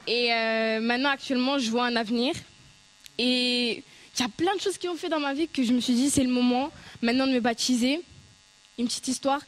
Et 0.07 0.33
euh, 0.33 0.81
maintenant, 0.81 1.11
actuellement, 1.11 1.59
je 1.59 1.71
vois 1.71 1.87
un 1.87 1.97
avenir. 1.97 2.35
Et 3.19 3.83
il 4.17 4.21
y 4.21 4.23
a 4.23 4.29
plein 4.29 4.55
de 4.55 4.61
choses 4.61 4.77
qui 4.79 4.89
ont 4.89 4.95
fait 4.97 5.09
dans 5.09 5.21
ma 5.21 5.33
vie 5.35 5.49
que 5.49 5.63
je 5.65 5.73
me 5.73 5.81
suis 5.81 5.95
dit, 5.95 6.11
c'est 6.11 6.23
le 6.23 6.31
moment 6.31 6.71
maintenant 7.03 7.27
de 7.27 7.33
me 7.33 7.41
baptiser. 7.41 8.01
Une 8.79 8.87
petite 8.87 9.09
histoire. 9.09 9.41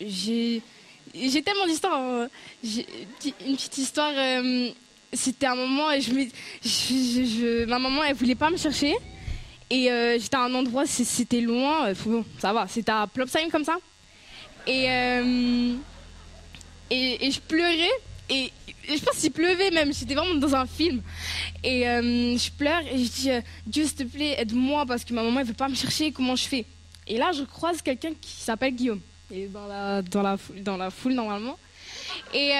J'ai 0.00 0.60
tellement 1.44 1.66
d'histoires. 1.66 1.98
hein. 2.00 2.28
Une 2.62 3.56
petite 3.56 3.78
histoire. 3.78 4.12
euh, 4.16 4.68
C'était 5.12 5.46
un 5.46 5.54
moment, 5.54 5.92
et 5.92 6.00
je 6.00 6.12
me, 6.12 6.24
je- 6.24 6.28
je- 6.64 7.24
je- 7.24 7.64
ma 7.66 7.78
maman, 7.78 8.02
elle 8.02 8.16
voulait 8.16 8.34
pas 8.34 8.50
me 8.50 8.56
chercher. 8.56 8.94
Et 9.70 9.88
euh, 9.90 10.18
j'étais 10.18 10.36
à 10.36 10.42
un 10.42 10.54
endroit, 10.54 10.86
c'était 10.86 11.40
loin. 11.40 11.92
Bon, 12.04 12.24
ça 12.40 12.52
va, 12.52 12.66
c'était 12.66 12.90
à 12.90 13.06
Plopsheim 13.06 13.48
comme 13.48 13.64
ça. 13.64 13.76
Et, 14.66 14.90
euh, 14.90 15.74
et, 16.90 17.26
et 17.26 17.30
je 17.30 17.40
pleurais. 17.40 17.90
Et, 18.30 18.50
je 18.88 19.02
pense 19.02 19.16
qu'il 19.16 19.32
pleuvait 19.32 19.70
même. 19.70 19.92
J'étais 19.94 20.14
vraiment 20.14 20.34
dans 20.34 20.54
un 20.54 20.66
film. 20.66 21.02
Et 21.62 21.88
euh, 21.88 22.36
je 22.36 22.50
pleure 22.50 22.80
et 22.90 22.98
je 23.02 23.10
dis 23.10 23.30
euh, 23.30 23.40
Dieu, 23.66 23.84
s'il 23.84 23.94
te 23.94 24.02
plaît, 24.04 24.34
aide-moi 24.38 24.84
parce 24.86 25.04
que 25.04 25.14
ma 25.14 25.22
maman, 25.22 25.40
elle 25.40 25.46
veut 25.46 25.54
pas 25.54 25.68
me 25.68 25.74
chercher. 25.74 26.12
Comment 26.12 26.36
je 26.36 26.44
fais? 26.44 26.64
Et 27.06 27.16
là, 27.18 27.32
je 27.32 27.42
croise 27.44 27.80
quelqu'un 27.82 28.12
qui 28.20 28.30
s'appelle 28.30 28.74
Guillaume. 28.74 29.00
Dans 29.52 29.66
la, 29.66 30.02
dans 30.02 30.76
la, 30.76 30.90
foule- 30.90 31.14
normalement. 31.14 31.58
Et, 32.32 32.50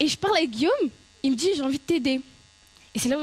et 0.00 0.08
je 0.08 0.16
parle 0.16 0.38
avec 0.38 0.50
Guillaume. 0.50 0.72
Il 1.22 1.32
me 1.32 1.36
dit 1.36 1.50
J'ai 1.54 1.62
envie 1.62 1.78
de 1.78 1.82
t'aider. 1.82 2.20
Et 2.94 2.98
c'est 2.98 3.08
là 3.08 3.18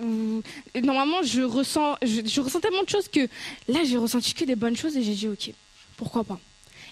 où, 0.00 0.42
normalement, 0.82 1.22
je 1.22 1.42
ressens, 1.42 1.96
je 2.02 2.40
ressens 2.40 2.60
tellement 2.60 2.82
de 2.82 2.88
choses 2.88 3.08
que 3.08 3.28
là, 3.68 3.80
j'ai 3.84 3.96
ressenti 3.96 4.34
que 4.34 4.44
des 4.44 4.56
bonnes 4.56 4.76
choses 4.76 4.96
et 4.96 5.02
j'ai 5.02 5.14
dit 5.14 5.28
Ok, 5.28 5.50
pourquoi 5.96 6.24
pas? 6.24 6.38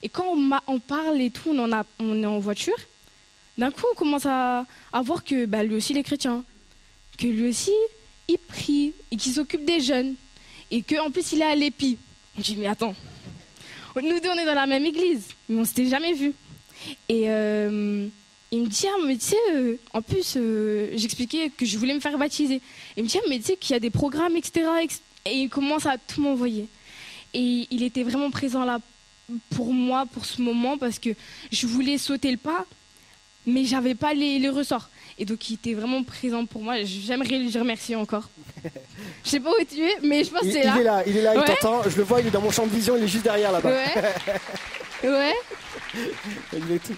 Et 0.03 0.09
quand 0.09 0.37
on, 0.67 0.81
parle 0.81 1.21
et 1.21 1.31
tout, 1.31 1.51
on, 1.51 2.23
est 2.23 2.27
en 2.27 2.39
voiture. 2.39 2.77
D'un 3.57 3.71
coup, 3.71 3.85
on 3.93 3.95
commence 3.95 4.27
à, 4.27 4.67
voir 5.05 5.23
que 5.23 5.47
bah, 5.47 5.63
lui 5.63 5.77
aussi, 5.77 5.93
il 5.93 5.99
est 5.99 6.03
chrétien. 6.03 6.45
Que 7.19 7.27
lui 7.27 7.49
aussi, 7.49 7.73
il 8.29 8.39
prie 8.39 8.93
et 9.11 9.17
qu'il 9.17 9.33
s'occupe 9.33 9.65
des 9.65 9.81
jeunes. 9.81 10.15
Et 10.71 10.83
qu'en 10.83 11.11
plus, 11.11 11.33
il 11.33 11.43
est 11.43 11.45
à 11.45 11.55
l'épi. 11.55 11.99
On 12.37 12.41
dit, 12.41 12.57
mais 12.57 12.67
attends, 12.67 12.95
nous 14.01 14.21
deux, 14.21 14.31
on 14.31 14.39
est 14.39 14.47
dans 14.47 14.55
la 14.55 14.67
même 14.67 14.87
église, 14.87 15.29
mais 15.49 15.61
on 15.61 15.65
s'était 15.65 15.87
jamais 15.87 16.15
vus. 16.15 16.33
Et 17.09 17.25
euh, 17.29 18.09
il 18.51 18.61
me 18.63 18.67
dit, 18.67 18.87
ah, 18.89 18.97
mais 19.07 19.17
tu 19.17 19.27
sais, 19.27 19.37
euh, 19.53 19.77
en 19.93 20.03
plus, 20.03 20.35
euh, 20.37 20.91
j'expliquais 20.95 21.51
que 21.51 21.67
je 21.67 21.79
voulais 21.79 21.95
me 21.95 22.01
faire 22.01 22.17
baptiser. 22.19 22.61
Il 22.97 23.05
me 23.05 23.09
dit, 23.09 23.19
ah, 23.19 23.27
mais 23.29 23.39
tu 23.39 23.45
sais 23.45 23.57
qu'il 23.57 23.75
y 23.75 23.77
a 23.77 23.81
des 23.81 23.91
programmes, 23.91 24.37
etc. 24.37 24.67
Et 25.27 25.35
il 25.35 25.49
commence 25.49 25.87
à 25.87 25.99
tout 25.99 26.23
m'envoyer. 26.23 26.67
Et 27.35 27.69
il 27.71 27.83
était 27.83 28.03
vraiment 28.03 28.31
présent 28.31 28.65
là 28.65 28.81
pour 29.51 29.73
moi, 29.73 30.05
pour 30.13 30.25
ce 30.25 30.41
moment, 30.43 30.79
parce 30.79 30.99
que 30.99 31.11
je 31.51 31.67
voulais 31.67 31.99
sauter 31.99 32.31
le 32.31 32.37
pas, 32.37 32.65
mais 33.47 33.65
j'avais 33.65 33.95
pas 33.95 34.15
les, 34.15 34.39
les 34.39 34.49
ressorts. 34.49 34.89
Et 35.19 35.25
donc 35.25 35.51
il 35.51 35.55
était 35.55 35.75
vraiment 35.75 36.03
présent 36.03 36.47
pour 36.47 36.63
moi. 36.63 36.83
J'aimerais 36.85 37.39
lui 37.39 37.57
remercier 37.59 37.97
encore. 37.97 38.29
Je 39.25 39.31
sais 39.31 39.41
pas 39.41 39.51
où 39.51 39.65
tu 39.65 39.81
es, 39.83 39.99
mais 40.03 40.25
je 40.25 40.31
pense 40.31 40.41
que 40.41 40.47
Il, 40.47 40.53
c'est 40.53 40.61
il 40.67 40.81
est 40.81 40.83
là, 40.85 41.03
il 41.07 41.17
est 41.17 41.23
là, 41.23 41.35
il 41.35 41.39
Ouais. 41.41 41.45
t'entend. 41.45 41.89
Je 41.89 41.97
le 41.97 42.03
vois, 42.03 42.21
il 42.21 42.27
est 42.27 42.31
dans 42.31 42.41
mon 42.41 42.51
champ 42.51 42.67
de 42.67 42.73
vision, 42.73 42.97
il 42.97 43.05
est 43.05 43.09
juste 43.09 43.25
derrière 43.25 43.53
là-bas. 43.53 43.69
Ouais. 43.71 43.89
Ouais. 45.05 45.35
Il 46.53 46.71
est 46.73 46.79
tout. 46.79 46.95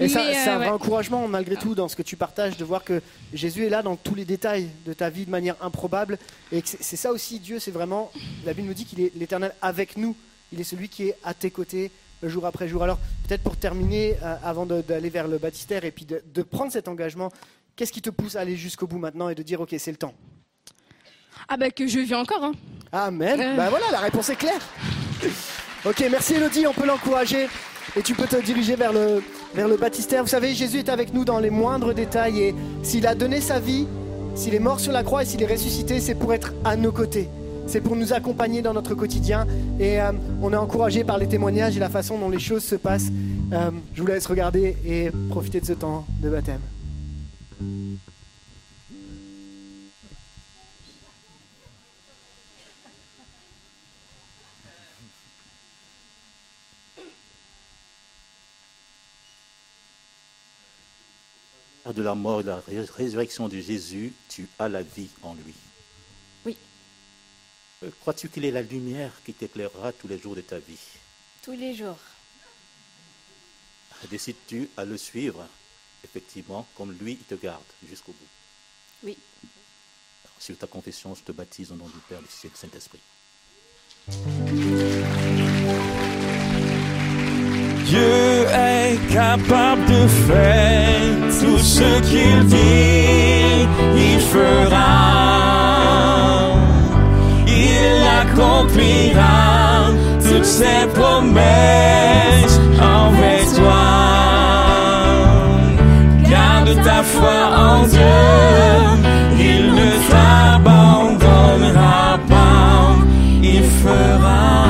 Et 0.00 0.08
ça, 0.08 0.20
c'est 0.32 0.48
euh, 0.48 0.52
un 0.52 0.56
vrai 0.58 0.66
ouais. 0.66 0.72
encouragement 0.72 1.26
malgré 1.28 1.56
tout 1.56 1.74
dans 1.74 1.88
ce 1.88 1.96
que 1.96 2.02
tu 2.02 2.16
partages 2.16 2.56
de 2.56 2.64
voir 2.64 2.84
que 2.84 3.00
Jésus 3.32 3.64
est 3.64 3.68
là 3.70 3.82
dans 3.82 3.96
tous 3.96 4.14
les 4.14 4.24
détails 4.24 4.68
de 4.86 4.92
ta 4.92 5.08
vie 5.10 5.24
de 5.24 5.30
manière 5.30 5.56
improbable 5.60 6.18
et 6.52 6.62
c'est 6.64 6.96
ça 6.96 7.10
aussi 7.12 7.38
Dieu 7.40 7.58
c'est 7.58 7.70
vraiment 7.72 8.10
la 8.44 8.54
Bible 8.54 8.68
nous 8.68 8.74
dit 8.74 8.84
qu'il 8.84 9.00
est 9.00 9.12
l'éternel 9.16 9.54
avec 9.62 9.96
nous 9.96 10.14
il 10.52 10.60
est 10.60 10.64
celui 10.64 10.88
qui 10.88 11.08
est 11.08 11.16
à 11.24 11.34
tes 11.34 11.50
côtés 11.50 11.90
jour 12.22 12.46
après 12.46 12.66
jour 12.66 12.82
alors 12.82 12.98
peut-être 13.26 13.42
pour 13.42 13.56
terminer 13.56 14.16
euh, 14.22 14.36
avant 14.42 14.66
d'aller 14.66 15.08
vers 15.08 15.28
le 15.28 15.38
baptistère 15.38 15.84
et 15.84 15.92
puis 15.92 16.04
de, 16.04 16.22
de 16.34 16.42
prendre 16.42 16.72
cet 16.72 16.88
engagement 16.88 17.30
qu'est-ce 17.76 17.92
qui 17.92 18.02
te 18.02 18.10
pousse 18.10 18.34
à 18.34 18.40
aller 18.40 18.56
jusqu'au 18.56 18.86
bout 18.86 18.98
maintenant 18.98 19.28
et 19.28 19.34
de 19.34 19.42
dire 19.42 19.60
ok 19.60 19.74
c'est 19.78 19.92
le 19.92 19.96
temps? 19.96 20.14
Ah 21.48 21.56
bah 21.56 21.70
que 21.70 21.86
je 21.86 22.00
vis 22.00 22.14
encore. 22.14 22.44
Hein. 22.44 22.52
Amen. 22.92 23.40
Euh. 23.40 23.56
Bah 23.56 23.70
voilà, 23.70 23.86
la 23.90 24.00
réponse 24.00 24.28
est 24.28 24.36
claire. 24.36 24.60
ok, 25.84 26.04
merci 26.10 26.34
Elodie, 26.34 26.66
on 26.66 26.74
peut 26.74 26.86
l'encourager. 26.86 27.48
Et 27.96 28.02
tu 28.02 28.14
peux 28.14 28.26
te 28.26 28.36
diriger 28.36 28.76
vers 28.76 28.92
le, 28.92 29.22
vers 29.54 29.66
le 29.66 29.76
baptistère. 29.76 30.22
Vous 30.22 30.28
savez, 30.28 30.52
Jésus 30.54 30.80
est 30.80 30.90
avec 30.90 31.14
nous 31.14 31.24
dans 31.24 31.38
les 31.38 31.48
moindres 31.48 31.94
détails. 31.94 32.40
Et 32.40 32.54
s'il 32.82 33.06
a 33.06 33.14
donné 33.14 33.40
sa 33.40 33.60
vie, 33.60 33.86
s'il 34.34 34.54
est 34.54 34.58
mort 34.60 34.78
sur 34.78 34.92
la 34.92 35.02
croix 35.02 35.22
et 35.22 35.26
s'il 35.26 35.42
est 35.42 35.46
ressuscité, 35.46 36.00
c'est 36.00 36.14
pour 36.14 36.34
être 36.34 36.52
à 36.64 36.76
nos 36.76 36.92
côtés. 36.92 37.28
C'est 37.68 37.82
pour 37.82 37.96
nous 37.96 38.12
accompagner 38.14 38.62
dans 38.62 38.72
notre 38.72 38.94
quotidien. 38.94 39.46
Et 39.78 40.00
euh, 40.00 40.12
on 40.42 40.52
est 40.52 40.56
encouragé 40.56 41.04
par 41.04 41.18
les 41.18 41.28
témoignages 41.28 41.76
et 41.76 41.80
la 41.80 41.90
façon 41.90 42.18
dont 42.18 42.30
les 42.30 42.38
choses 42.40 42.64
se 42.64 42.74
passent. 42.76 43.10
Euh, 43.52 43.70
je 43.94 44.00
vous 44.00 44.06
laisse 44.08 44.26
regarder 44.26 44.76
et 44.84 45.10
profiter 45.28 45.60
de 45.60 45.66
ce 45.66 45.74
temps 45.74 46.06
de 46.22 46.30
baptême. 46.30 46.60
de 61.94 62.02
la 62.02 62.14
mort 62.14 62.40
et 62.40 62.42
de 62.44 62.48
la 62.48 62.60
ré- 62.60 62.80
résurrection 62.96 63.48
de 63.48 63.58
Jésus, 63.58 64.12
tu 64.28 64.48
as 64.58 64.68
la 64.68 64.82
vie 64.82 65.08
en 65.22 65.34
lui. 65.34 65.54
Euh, 67.82 67.90
Crois-tu 68.00 68.28
qu'il 68.28 68.44
est 68.44 68.50
la 68.50 68.62
lumière 68.62 69.12
qui 69.24 69.32
t'éclairera 69.32 69.92
tous 69.92 70.08
les 70.08 70.18
jours 70.18 70.34
de 70.34 70.40
ta 70.40 70.58
vie? 70.58 70.78
Tous 71.42 71.52
les 71.52 71.74
jours. 71.74 71.98
Décides-tu 74.10 74.68
à 74.76 74.84
le 74.84 74.96
suivre, 74.96 75.46
effectivement, 76.04 76.66
comme 76.76 76.92
lui, 77.00 77.12
il 77.20 77.24
te 77.24 77.34
garde 77.34 77.62
jusqu'au 77.88 78.12
bout? 78.12 78.28
Oui. 79.04 79.16
Alors, 80.24 80.36
Sur 80.40 80.56
ta 80.56 80.66
confession, 80.66 81.14
je 81.14 81.22
te 81.22 81.32
baptise 81.32 81.72
au 81.72 81.74
nom 81.74 81.86
du 81.88 81.98
Père, 82.08 82.20
du 82.20 82.28
Fils 82.28 82.44
et 82.44 82.48
du 82.48 82.56
Saint-Esprit. 82.56 83.00
Dieu 87.86 88.44
est 88.52 88.98
capable 89.12 89.84
de 89.86 90.06
faire 90.08 91.16
tout 91.40 91.58
ce 91.58 92.00
qu'il 92.08 92.46
dit, 92.46 93.68
il 94.14 94.20
fera. 94.20 95.67
Toutes 100.28 100.44
ses 100.44 100.86
promesses 100.94 102.60
envers 102.80 103.52
toi. 103.56 103.84
Garde 106.30 106.76
ta 106.84 107.02
foi 107.02 107.48
en 107.56 107.84
Dieu, 107.86 107.98
il 109.40 109.72
ne 109.72 109.90
t'abandonnera 110.10 112.18
pas, 112.28 112.96
il 113.42 113.64
fera. 113.64 114.66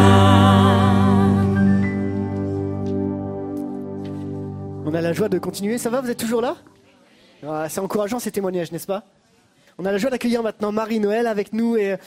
On 4.87 4.95
a 4.95 5.01
la 5.03 5.13
joie 5.13 5.29
de 5.29 5.39
continuer. 5.39 5.77
Ça 5.77 5.91
va, 5.91 6.01
vous 6.01 6.09
êtes 6.09 6.19
toujours 6.19 6.41
là? 6.41 6.57
Ah, 7.47 7.69
C'est 7.69 7.81
encourageant 7.81 8.21
ces 8.21 8.31
témoignages, 8.31 8.73
n'est-ce 8.73 8.87
pas? 8.87 9.03
On 9.77 9.85
a 9.85 9.93
la 9.93 9.99
joie 9.99 10.09
d'accueillir 10.11 10.43
maintenant 10.43 10.73
Marie-Noël 10.73 11.27
avec 11.27 11.53
nous 11.53 11.77
et, 11.77 11.99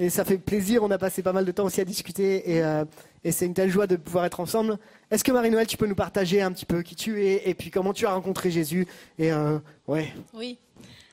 et 0.00 0.08
ça 0.10 0.24
fait 0.24 0.38
plaisir. 0.38 0.82
On 0.82 0.90
a 0.90 0.98
passé 0.98 1.22
pas 1.22 1.32
mal 1.32 1.44
de 1.44 1.52
temps 1.52 1.64
aussi 1.64 1.80
à 1.80 1.84
discuter 1.84 2.50
et, 2.50 2.62
euh, 2.64 2.84
et 3.22 3.32
c'est 3.32 3.44
une 3.46 3.54
telle 3.54 3.70
joie 3.70 3.86
de 3.86 3.96
pouvoir 3.96 4.24
être 4.24 4.40
ensemble. 4.40 4.78
Est-ce 5.10 5.22
que 5.22 5.30
Marie-Noël, 5.30 5.66
tu 5.66 5.76
peux 5.76 5.86
nous 5.86 5.94
partager 5.94 6.40
un 6.40 6.50
petit 6.52 6.64
peu 6.66 6.82
qui 6.82 6.96
tu 6.96 7.22
es 7.24 7.42
et 7.48 7.54
puis 7.54 7.70
comment 7.70 7.92
tu 7.92 8.06
as 8.06 8.12
rencontré 8.14 8.50
Jésus 8.50 8.86
et 9.18 9.30
euh, 9.30 9.58
ouais. 9.86 10.12
Oui. 10.32 10.58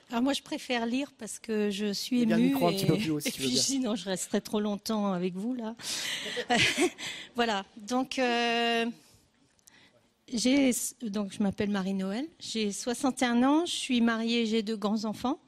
Alors 0.10 0.24
moi, 0.24 0.32
je 0.32 0.42
préfère 0.42 0.86
lire 0.86 1.12
parce 1.20 1.38
que 1.38 1.70
je 1.70 1.92
suis 1.92 2.20
Eh 2.22 2.24
émue. 2.24 2.36
micro 2.54 2.68
un 2.68 2.72
et, 2.72 2.76
petit 2.78 2.86
peu 2.86 2.96
plus 2.98 3.10
haut, 3.12 3.20
si 3.20 3.28
et 3.28 3.32
tu 3.34 3.42
veux 3.42 3.48
puis 3.48 3.54
bien. 3.56 3.62
sinon, 3.62 3.96
je 3.96 4.06
resterai 4.06 4.40
trop 4.40 4.62
longtemps 4.62 5.12
avec 5.12 5.36
vous 5.36 5.54
là. 5.54 5.76
voilà. 7.36 7.66
Donc, 7.90 8.18
euh, 8.20 8.86
donc 11.02 11.34
je 11.34 11.44
m'appelle 11.44 11.70
Marie 11.72 11.94
Noël. 11.94 12.26
J'ai 12.40 12.72
61 12.72 13.44
ans. 13.44 13.66
Je 13.66 13.72
suis 13.74 14.00
mariée. 14.00 14.46
J'ai 14.46 14.62
deux 14.64 14.78
grands 14.78 15.04
enfants. 15.04 15.40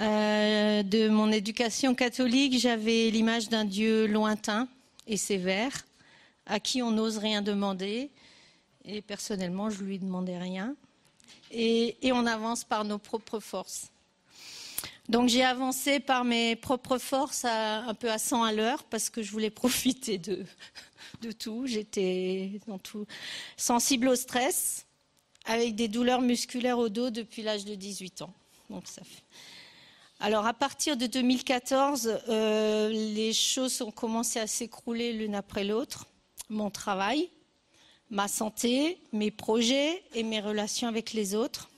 Euh, 0.00 0.82
de 0.82 1.08
mon 1.08 1.30
éducation 1.30 1.94
catholique, 1.94 2.58
j'avais 2.58 3.10
l'image 3.10 3.48
d'un 3.48 3.64
Dieu 3.64 4.06
lointain 4.06 4.68
et 5.06 5.16
sévère, 5.16 5.86
à 6.46 6.60
qui 6.60 6.82
on 6.82 6.90
n'ose 6.90 7.18
rien 7.18 7.42
demander. 7.42 8.10
Et 8.84 9.02
personnellement, 9.02 9.70
je 9.70 9.82
lui 9.82 9.98
demandais 9.98 10.38
rien 10.38 10.74
et, 11.52 12.12
on 12.12 12.26
avance 12.26 12.64
par 12.64 12.84
nos 12.84 12.98
propres 12.98 13.40
forces. 13.40 13.88
Donc 15.08 15.28
j'ai 15.28 15.42
avancé 15.42 16.00
par 16.00 16.24
mes 16.24 16.56
propres 16.56 16.98
forces 16.98 17.44
un 17.44 17.94
peu 17.94 18.10
à 18.10 18.18
100 18.18 18.44
à 18.44 18.52
l'heure 18.52 18.84
parce 18.84 19.10
que 19.10 19.22
je 19.22 19.30
voulais 19.30 19.50
profiter 19.62 20.18
de, 20.18 20.44
tout. 21.38 21.66
J'étais 21.66 22.50
sensible 23.56 24.08
au 24.08 24.16
stress, 24.16 24.86
avec 25.44 25.74
des 25.74 25.88
douleurs 25.88 26.20
musculaires 26.20 26.78
au 26.78 26.88
dos 26.88 27.10
depuis 27.10 27.42
l'âge 27.42 27.64
de 27.64 27.74
18 27.74 28.22
ans. 28.22 28.32
Donc 28.70 28.86
ça 28.86 29.02
fait. 29.04 29.22
Alors 30.24 30.46
à 30.46 30.54
partir 30.54 30.96
de 30.96 31.06
2014, 31.06 32.20
euh, 32.28 32.88
les 32.90 33.32
choses 33.32 33.82
ont 33.82 33.90
commencé 33.90 34.38
à 34.38 34.46
s'écrouler 34.46 35.12
l'une 35.12 35.34
après 35.34 35.64
l'autre. 35.64 36.06
Mon 36.48 36.70
travail, 36.70 37.28
ma 38.08 38.28
santé, 38.28 38.98
mes 39.12 39.32
projets 39.32 40.00
et 40.14 40.22
mes 40.22 40.38
relations 40.38 40.86
avec 40.86 41.12
les 41.12 41.34
autres. 41.34 41.70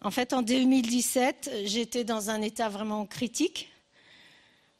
En 0.00 0.10
fait, 0.10 0.32
en 0.32 0.42
2017, 0.42 1.52
j'étais 1.66 2.02
dans 2.02 2.30
un 2.30 2.42
état 2.42 2.68
vraiment 2.68 3.06
critique. 3.06 3.70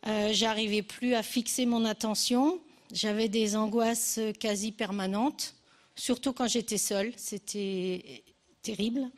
Euh, 0.08 0.30
J'arrivais 0.32 0.82
plus 0.82 1.14
à 1.14 1.22
fixer 1.22 1.66
mon 1.66 1.84
attention. 1.84 2.58
J'avais 2.92 3.28
des 3.28 3.54
angoisses 3.54 4.18
quasi 4.40 4.72
permanentes, 4.72 5.54
surtout 5.94 6.32
quand 6.32 6.48
j'étais 6.48 6.78
seule. 6.78 7.12
C'était 7.16 8.24
terrible. 8.62 9.08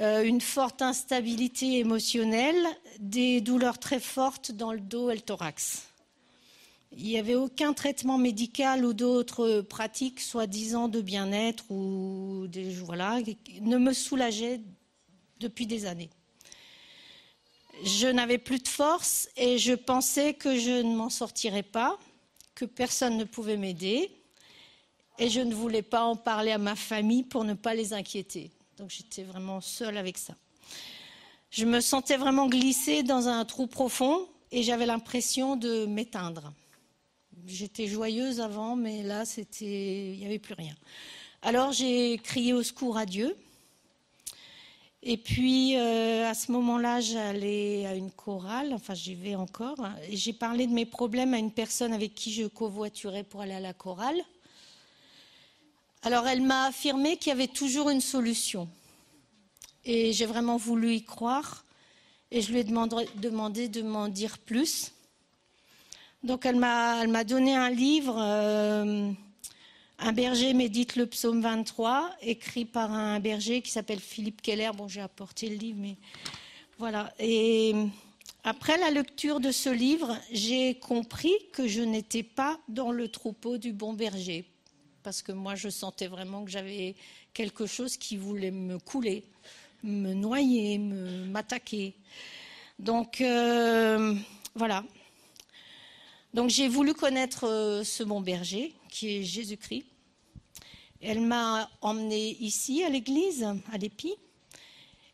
Euh, 0.00 0.24
une 0.24 0.40
forte 0.40 0.82
instabilité 0.82 1.78
émotionnelle, 1.78 2.66
des 2.98 3.40
douleurs 3.40 3.78
très 3.78 4.00
fortes 4.00 4.50
dans 4.50 4.72
le 4.72 4.80
dos 4.80 5.10
et 5.10 5.14
le 5.14 5.20
thorax. 5.20 5.84
Il 6.96 7.04
n'y 7.04 7.18
avait 7.18 7.36
aucun 7.36 7.72
traitement 7.72 8.18
médical 8.18 8.84
ou 8.84 8.92
d'autres 8.92 9.60
pratiques, 9.60 10.20
soi-disant 10.20 10.88
de 10.88 11.00
bien-être 11.00 11.70
ou 11.70 12.46
des, 12.48 12.70
voilà, 12.70 13.20
ne 13.60 13.78
me 13.78 13.92
soulageaient 13.92 14.60
depuis 15.38 15.66
des 15.66 15.86
années. 15.86 16.10
Je 17.84 18.08
n'avais 18.08 18.38
plus 18.38 18.58
de 18.58 18.68
force 18.68 19.28
et 19.36 19.58
je 19.58 19.74
pensais 19.74 20.34
que 20.34 20.58
je 20.58 20.82
ne 20.82 20.96
m'en 20.96 21.10
sortirais 21.10 21.64
pas, 21.64 21.98
que 22.54 22.64
personne 22.64 23.16
ne 23.16 23.24
pouvait 23.24 23.56
m'aider 23.56 24.10
et 25.18 25.28
je 25.28 25.40
ne 25.40 25.54
voulais 25.54 25.82
pas 25.82 26.02
en 26.02 26.16
parler 26.16 26.50
à 26.50 26.58
ma 26.58 26.74
famille 26.74 27.22
pour 27.22 27.44
ne 27.44 27.54
pas 27.54 27.74
les 27.74 27.92
inquiéter. 27.92 28.50
Donc 28.78 28.90
j'étais 28.90 29.22
vraiment 29.22 29.60
seule 29.60 29.96
avec 29.96 30.18
ça. 30.18 30.34
Je 31.50 31.64
me 31.64 31.80
sentais 31.80 32.16
vraiment 32.16 32.48
glissée 32.48 33.02
dans 33.02 33.28
un 33.28 33.44
trou 33.44 33.66
profond 33.66 34.28
et 34.50 34.62
j'avais 34.62 34.86
l'impression 34.86 35.56
de 35.56 35.86
m'éteindre. 35.86 36.52
J'étais 37.46 37.86
joyeuse 37.86 38.40
avant, 38.40 38.74
mais 38.74 39.02
là, 39.02 39.24
c'était, 39.24 40.12
il 40.14 40.18
n'y 40.18 40.26
avait 40.26 40.38
plus 40.38 40.54
rien. 40.54 40.74
Alors 41.42 41.72
j'ai 41.72 42.18
crié 42.18 42.52
au 42.52 42.62
secours 42.62 42.96
à 42.96 43.06
Dieu. 43.06 43.36
Et 45.02 45.18
puis 45.18 45.76
euh, 45.76 46.26
à 46.28 46.32
ce 46.32 46.50
moment-là, 46.52 47.00
j'allais 47.00 47.84
à 47.86 47.94
une 47.94 48.10
chorale, 48.10 48.72
enfin 48.72 48.94
j'y 48.94 49.14
vais 49.14 49.34
encore, 49.34 49.76
et 50.08 50.16
j'ai 50.16 50.32
parlé 50.32 50.66
de 50.66 50.72
mes 50.72 50.86
problèmes 50.86 51.34
à 51.34 51.38
une 51.38 51.52
personne 51.52 51.92
avec 51.92 52.14
qui 52.14 52.32
je 52.32 52.46
covoiturais 52.46 53.22
pour 53.22 53.42
aller 53.42 53.52
à 53.52 53.60
la 53.60 53.74
chorale. 53.74 54.18
Alors 56.06 56.28
elle 56.28 56.42
m'a 56.42 56.66
affirmé 56.66 57.16
qu'il 57.16 57.30
y 57.30 57.32
avait 57.32 57.46
toujours 57.46 57.88
une 57.88 58.02
solution. 58.02 58.68
Et 59.86 60.12
j'ai 60.12 60.26
vraiment 60.26 60.58
voulu 60.58 60.92
y 60.92 61.02
croire. 61.02 61.64
Et 62.30 62.42
je 62.42 62.52
lui 62.52 62.58
ai 62.58 62.64
demandé, 62.64 63.68
de 63.68 63.82
m'en 63.82 64.08
dire 64.08 64.36
plus. 64.36 64.92
Donc 66.22 66.44
elle 66.44 66.56
m'a, 66.56 67.02
elle 67.02 67.08
m'a 67.08 67.24
donné 67.24 67.56
un 67.56 67.70
livre, 67.70 68.16
euh, 68.18 69.10
Un 69.98 70.12
berger 70.12 70.52
médite 70.52 70.96
le 70.96 71.06
psaume 71.06 71.40
23, 71.40 72.10
écrit 72.20 72.66
par 72.66 72.92
un 72.92 73.18
berger 73.18 73.62
qui 73.62 73.70
s'appelle 73.70 74.00
Philippe 74.00 74.42
Keller. 74.42 74.72
Bon, 74.76 74.88
j'ai 74.88 75.00
apporté 75.00 75.48
le 75.48 75.56
livre, 75.56 75.78
mais 75.80 75.96
voilà. 76.78 77.14
Et 77.18 77.74
après 78.42 78.76
la 78.76 78.90
lecture 78.90 79.40
de 79.40 79.50
ce 79.50 79.70
livre, 79.70 80.18
j'ai 80.30 80.74
compris 80.74 81.32
que 81.54 81.66
je 81.66 81.80
n'étais 81.80 82.22
pas 82.22 82.58
dans 82.68 82.92
le 82.92 83.08
troupeau 83.08 83.56
du 83.56 83.72
bon 83.72 83.94
berger. 83.94 84.44
Parce 85.04 85.20
que 85.20 85.32
moi, 85.32 85.54
je 85.54 85.68
sentais 85.68 86.06
vraiment 86.06 86.44
que 86.46 86.50
j'avais 86.50 86.94
quelque 87.34 87.66
chose 87.66 87.98
qui 87.98 88.16
voulait 88.16 88.50
me 88.50 88.78
couler, 88.78 89.22
me 89.82 90.14
noyer, 90.14 90.78
m'attaquer. 90.78 91.92
Donc, 92.78 93.20
euh, 93.20 94.14
voilà. 94.54 94.82
Donc, 96.32 96.48
j'ai 96.48 96.68
voulu 96.68 96.94
connaître 96.94 97.46
euh, 97.46 97.84
ce 97.84 98.02
bon 98.02 98.22
berger, 98.22 98.72
qui 98.88 99.18
est 99.18 99.22
Jésus-Christ. 99.22 99.84
Elle 101.02 101.20
m'a 101.20 101.68
emmenée 101.82 102.38
ici, 102.40 102.82
à 102.82 102.88
l'église, 102.88 103.46
à 103.70 103.76
l'Épi. 103.76 104.14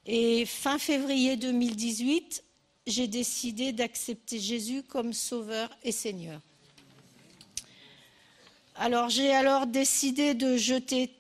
Et 0.07 0.47
fin 0.47 0.79
février 0.79 1.37
2018, 1.37 2.45
j'ai 2.87 3.09
décidé 3.09 3.73
d'accepter 3.73 4.39
Jésus 4.39 4.85
comme 4.85 5.13
Sauveur 5.13 5.69
et 5.83 5.91
Seigneur. 5.91 6.41
Alors 8.83 9.11
j'ai 9.11 9.31
alors 9.31 9.67
décidé 9.67 10.33
de 10.33 10.57
jeter 10.57 11.11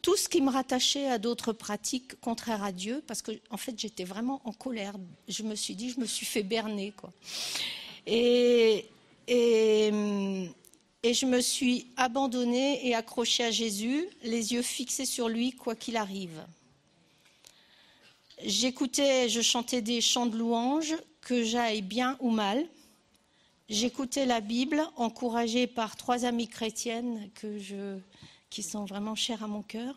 tout 0.00 0.16
ce 0.16 0.28
qui 0.28 0.40
me 0.40 0.48
rattachait 0.48 1.08
à 1.08 1.18
d'autres 1.18 1.52
pratiques 1.52 2.14
contraires 2.20 2.62
à 2.62 2.70
Dieu, 2.70 3.02
parce 3.08 3.20
que 3.20 3.32
en 3.50 3.56
fait 3.56 3.76
j'étais 3.76 4.04
vraiment 4.04 4.40
en 4.44 4.52
colère. 4.52 4.94
Je 5.26 5.42
me 5.42 5.56
suis 5.56 5.74
dit, 5.74 5.90
je 5.90 5.98
me 5.98 6.06
suis 6.06 6.24
fait 6.24 6.44
berner, 6.44 6.92
quoi. 6.96 7.10
Et, 8.06 8.86
je 9.26 11.26
me 11.26 11.40
suis 11.40 11.88
abandonnée 11.96 12.86
et 12.86 12.94
accrochée 12.94 13.42
à 13.42 13.50
Jésus, 13.50 14.06
les 14.22 14.52
yeux 14.52 14.62
fixés 14.62 15.04
sur 15.04 15.28
lui, 15.28 15.50
quoi 15.50 15.74
qu'il 15.74 15.96
arrive. 15.96 16.46
J'écoutais, 18.44 19.28
je 19.28 19.40
chantais 19.40 19.82
des 19.82 20.00
chants 20.00 20.26
de 20.26 20.36
louanges, 20.36 20.94
que 21.22 21.42
j'aille 21.42 21.82
bien 21.82 22.16
ou 22.20 22.30
mal. 22.30 22.64
J'écoutais 23.68 24.26
la 24.26 24.40
Bible, 24.40 24.82
encouragée 24.96 25.66
par 25.66 25.96
trois 25.96 26.26
amies 26.26 26.48
chrétiennes 26.48 27.30
qui 28.50 28.62
sont 28.62 28.84
vraiment 28.84 29.14
chères 29.14 29.42
à 29.42 29.48
mon 29.48 29.62
cœur. 29.62 29.96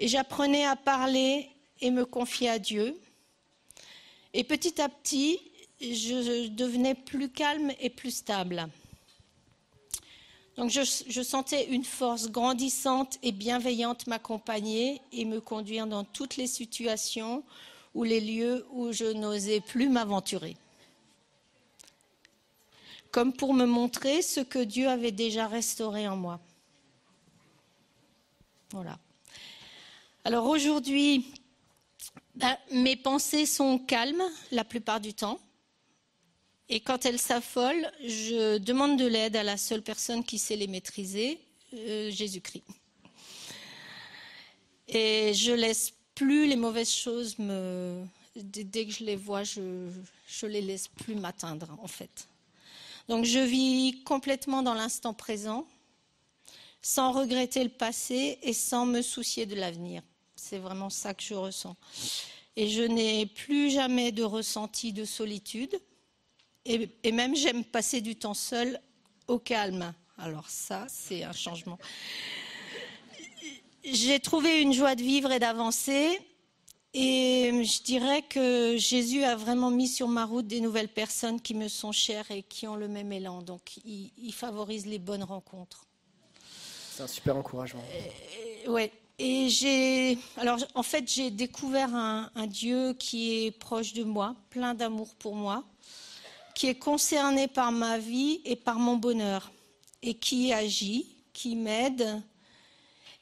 Et 0.00 0.08
j'apprenais 0.08 0.64
à 0.64 0.74
parler 0.74 1.48
et 1.80 1.90
me 1.90 2.04
confier 2.04 2.48
à 2.48 2.58
Dieu. 2.58 2.98
Et 4.34 4.42
petit 4.42 4.80
à 4.80 4.88
petit, 4.88 5.38
je 5.80 6.48
devenais 6.48 6.94
plus 6.94 7.28
calme 7.28 7.72
et 7.80 7.90
plus 7.90 8.10
stable. 8.10 8.68
Donc 10.56 10.70
je, 10.70 11.22
sentais 11.22 11.66
une 11.68 11.84
force 11.84 12.30
grandissante 12.30 13.18
et 13.22 13.32
bienveillante 13.32 14.06
m'accompagner 14.06 15.00
et 15.12 15.24
me 15.24 15.40
conduire 15.40 15.86
dans 15.86 16.04
toutes 16.04 16.36
les 16.36 16.46
situations 16.46 17.42
ou 17.94 18.04
les 18.04 18.20
lieux 18.20 18.66
où 18.72 18.92
je 18.92 19.12
n'osais 19.12 19.60
plus 19.60 19.88
m'aventurer. 19.88 20.56
Comme 23.12 23.32
pour 23.32 23.54
me 23.54 23.66
montrer 23.66 24.22
ce 24.22 24.40
que 24.40 24.58
Dieu 24.58 24.88
avait 24.88 25.12
déjà 25.12 25.46
restauré 25.46 26.08
en 26.08 26.16
moi. 26.16 26.40
Voilà. 28.70 28.98
Alors 30.24 30.46
aujourd'hui, 30.46 31.26
ben, 32.34 32.56
mes 32.72 32.96
pensées 32.96 33.46
sont 33.46 33.78
calmes 33.78 34.24
la 34.50 34.64
plupart 34.64 35.00
du 35.00 35.12
temps. 35.12 35.38
Et 36.68 36.80
quand 36.80 37.04
elles 37.04 37.18
s'affolent, 37.18 37.90
je 38.02 38.56
demande 38.56 38.98
de 38.98 39.06
l'aide 39.06 39.36
à 39.36 39.42
la 39.42 39.58
seule 39.58 39.82
personne 39.82 40.24
qui 40.24 40.38
sait 40.38 40.56
les 40.56 40.66
maîtriser, 40.66 41.38
euh, 41.74 42.10
Jésus-Christ. 42.10 42.64
Et 44.88 45.34
je 45.34 45.52
laisse 45.52 45.92
plus 46.14 46.46
les 46.46 46.56
mauvaises 46.56 46.92
choses 46.92 47.38
me. 47.38 48.02
Dès 48.34 48.86
que 48.86 48.92
je 48.92 49.04
les 49.04 49.16
vois, 49.16 49.42
je 49.42 49.60
ne 49.60 50.48
les 50.48 50.62
laisse 50.62 50.88
plus 50.88 51.14
m'atteindre, 51.14 51.76
en 51.82 51.86
fait. 51.86 52.26
Donc 53.08 53.24
je 53.24 53.38
vis 53.38 54.02
complètement 54.04 54.62
dans 54.62 54.74
l'instant 54.74 55.14
présent, 55.14 55.66
sans 56.80 57.12
regretter 57.12 57.62
le 57.62 57.70
passé 57.70 58.38
et 58.42 58.52
sans 58.52 58.86
me 58.86 59.02
soucier 59.02 59.46
de 59.46 59.54
l'avenir. 59.54 60.02
C'est 60.34 60.58
vraiment 60.58 60.90
ça 60.90 61.14
que 61.14 61.22
je 61.22 61.34
ressens. 61.34 61.76
Et 62.56 62.68
je 62.68 62.82
n'ai 62.82 63.26
plus 63.26 63.70
jamais 63.70 64.12
de 64.12 64.22
ressenti 64.22 64.92
de 64.92 65.04
solitude. 65.04 65.80
Et, 66.64 66.88
et 67.02 67.12
même 67.12 67.34
j'aime 67.34 67.64
passer 67.64 68.00
du 68.00 68.16
temps 68.16 68.34
seul 68.34 68.80
au 69.28 69.38
calme. 69.38 69.94
Alors 70.18 70.48
ça, 70.48 70.86
c'est 70.88 71.24
un 71.24 71.32
changement. 71.32 71.78
J'ai 73.84 74.20
trouvé 74.20 74.60
une 74.60 74.72
joie 74.72 74.94
de 74.94 75.02
vivre 75.02 75.32
et 75.32 75.40
d'avancer. 75.40 76.20
Et 76.94 77.64
je 77.64 77.82
dirais 77.82 78.22
que 78.22 78.76
Jésus 78.76 79.24
a 79.24 79.34
vraiment 79.34 79.70
mis 79.70 79.88
sur 79.88 80.08
ma 80.08 80.26
route 80.26 80.46
des 80.46 80.60
nouvelles 80.60 80.88
personnes 80.88 81.40
qui 81.40 81.54
me 81.54 81.68
sont 81.68 81.92
chères 81.92 82.30
et 82.30 82.42
qui 82.42 82.66
ont 82.66 82.76
le 82.76 82.88
même 82.88 83.12
élan. 83.12 83.40
Donc, 83.40 83.78
il, 83.84 84.10
il 84.18 84.32
favorise 84.32 84.84
les 84.84 84.98
bonnes 84.98 85.24
rencontres. 85.24 85.86
C'est 86.90 87.02
un 87.02 87.06
super 87.06 87.36
encouragement. 87.36 87.82
Et, 88.64 88.68
ouais. 88.68 88.92
Et 89.18 89.48
j'ai, 89.48 90.18
alors 90.36 90.58
en 90.74 90.82
fait, 90.82 91.08
j'ai 91.10 91.30
découvert 91.30 91.94
un, 91.94 92.30
un, 92.34 92.46
Dieu 92.46 92.94
qui 92.94 93.46
est 93.46 93.50
proche 93.50 93.92
de 93.92 94.04
moi, 94.04 94.34
plein 94.50 94.74
d'amour 94.74 95.14
pour 95.14 95.34
moi, 95.34 95.64
qui 96.54 96.66
est 96.66 96.74
concerné 96.74 97.46
par 97.46 97.72
ma 97.72 97.98
vie 97.98 98.40
et 98.44 98.56
par 98.56 98.78
mon 98.78 98.96
bonheur, 98.96 99.52
et 100.02 100.14
qui 100.14 100.52
agit, 100.52 101.06
qui 101.32 101.56
m'aide, 101.56 102.20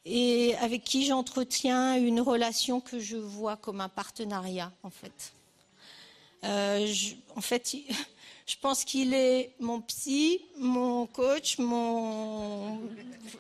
et 0.05 0.55
avec 0.57 0.85
qui 0.85 1.05
j'entretiens 1.07 1.97
une 1.97 2.21
relation 2.21 2.81
que 2.81 2.99
je 2.99 3.17
vois 3.17 3.57
comme 3.57 3.81
un 3.81 3.89
partenariat, 3.89 4.73
en 4.83 4.91
fait. 4.91 5.33
Euh, 6.45 6.93
en 7.37 7.41
fait, 7.41 7.77
je 8.47 8.57
pense 8.61 8.85
qu'il 8.85 9.15
est 9.15 9.53
mon 9.61 9.81
psy, 9.83 10.41
mon 10.59 11.07
coach, 11.07 11.59
mon... 11.59 12.81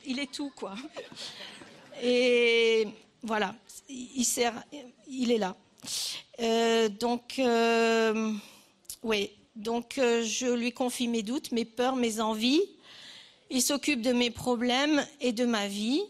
Il 0.06 0.18
est 0.18 0.30
tout, 0.30 0.52
quoi. 0.54 0.74
Et 2.02 2.88
voilà, 3.22 3.54
il, 3.88 5.30
est 5.30 5.38
là. 5.38 5.56
Euh, 6.40 6.88
donc, 6.88 7.38
euh, 7.38 8.32
oui, 9.02 9.30
donc 9.56 9.94
je 9.96 10.54
lui 10.54 10.72
confie 10.72 11.08
mes 11.08 11.22
doutes, 11.22 11.52
mes 11.52 11.64
peurs, 11.64 11.96
mes 11.96 12.20
envies. 12.20 12.62
Il 13.50 13.62
s'occupe 13.62 14.00
de 14.00 14.12
mes 14.12 14.30
problèmes 14.30 15.04
et 15.20 15.32
de 15.32 15.44
ma 15.44 15.66
vie 15.66 16.02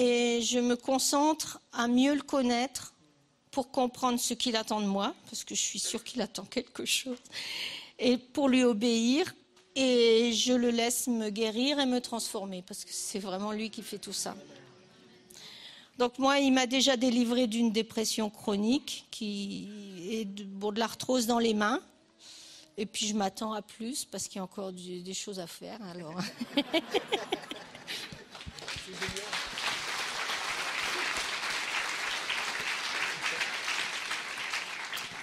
et 0.00 0.42
je 0.42 0.60
me 0.60 0.76
concentre 0.76 1.60
à 1.72 1.88
mieux 1.88 2.14
le 2.14 2.22
connaître 2.22 2.94
pour 3.50 3.72
comprendre 3.72 4.20
ce 4.20 4.32
qu'il 4.32 4.54
attend 4.54 4.80
de 4.80 4.86
moi, 4.86 5.12
parce 5.24 5.42
que 5.42 5.56
je 5.56 5.60
suis 5.60 5.80
sûre 5.80 6.04
qu'il 6.04 6.20
attend 6.20 6.44
quelque 6.44 6.84
chose, 6.84 7.18
et 7.98 8.16
pour 8.16 8.48
lui 8.48 8.62
obéir, 8.62 9.34
et 9.74 10.32
je 10.32 10.52
le 10.52 10.70
laisse 10.70 11.08
me 11.08 11.30
guérir 11.30 11.80
et 11.80 11.86
me 11.86 12.00
transformer, 12.00 12.62
parce 12.62 12.84
que 12.84 12.92
c'est 12.92 13.18
vraiment 13.18 13.50
lui 13.50 13.70
qui 13.70 13.82
fait 13.82 13.98
tout 13.98 14.12
ça. 14.12 14.36
Donc 15.98 16.16
moi, 16.20 16.38
il 16.38 16.52
m'a 16.52 16.68
déjà 16.68 16.96
délivré 16.96 17.48
d'une 17.48 17.72
dépression 17.72 18.30
chronique 18.30 19.08
qui 19.10 19.68
est 20.12 20.26
de, 20.26 20.78
l'arthrose 20.78 21.26
dans 21.26 21.40
les 21.40 21.54
mains. 21.54 21.80
Et 22.76 22.86
puis 22.86 23.08
je 23.08 23.14
m'attends 23.14 23.52
à 23.52 23.62
plus 23.62 24.04
parce 24.04 24.28
qu'il 24.28 24.36
y 24.36 24.38
a 24.38 24.44
encore 24.44 24.70
des 24.70 25.14
choses 25.14 25.40
à 25.40 25.48
faire. 25.48 25.80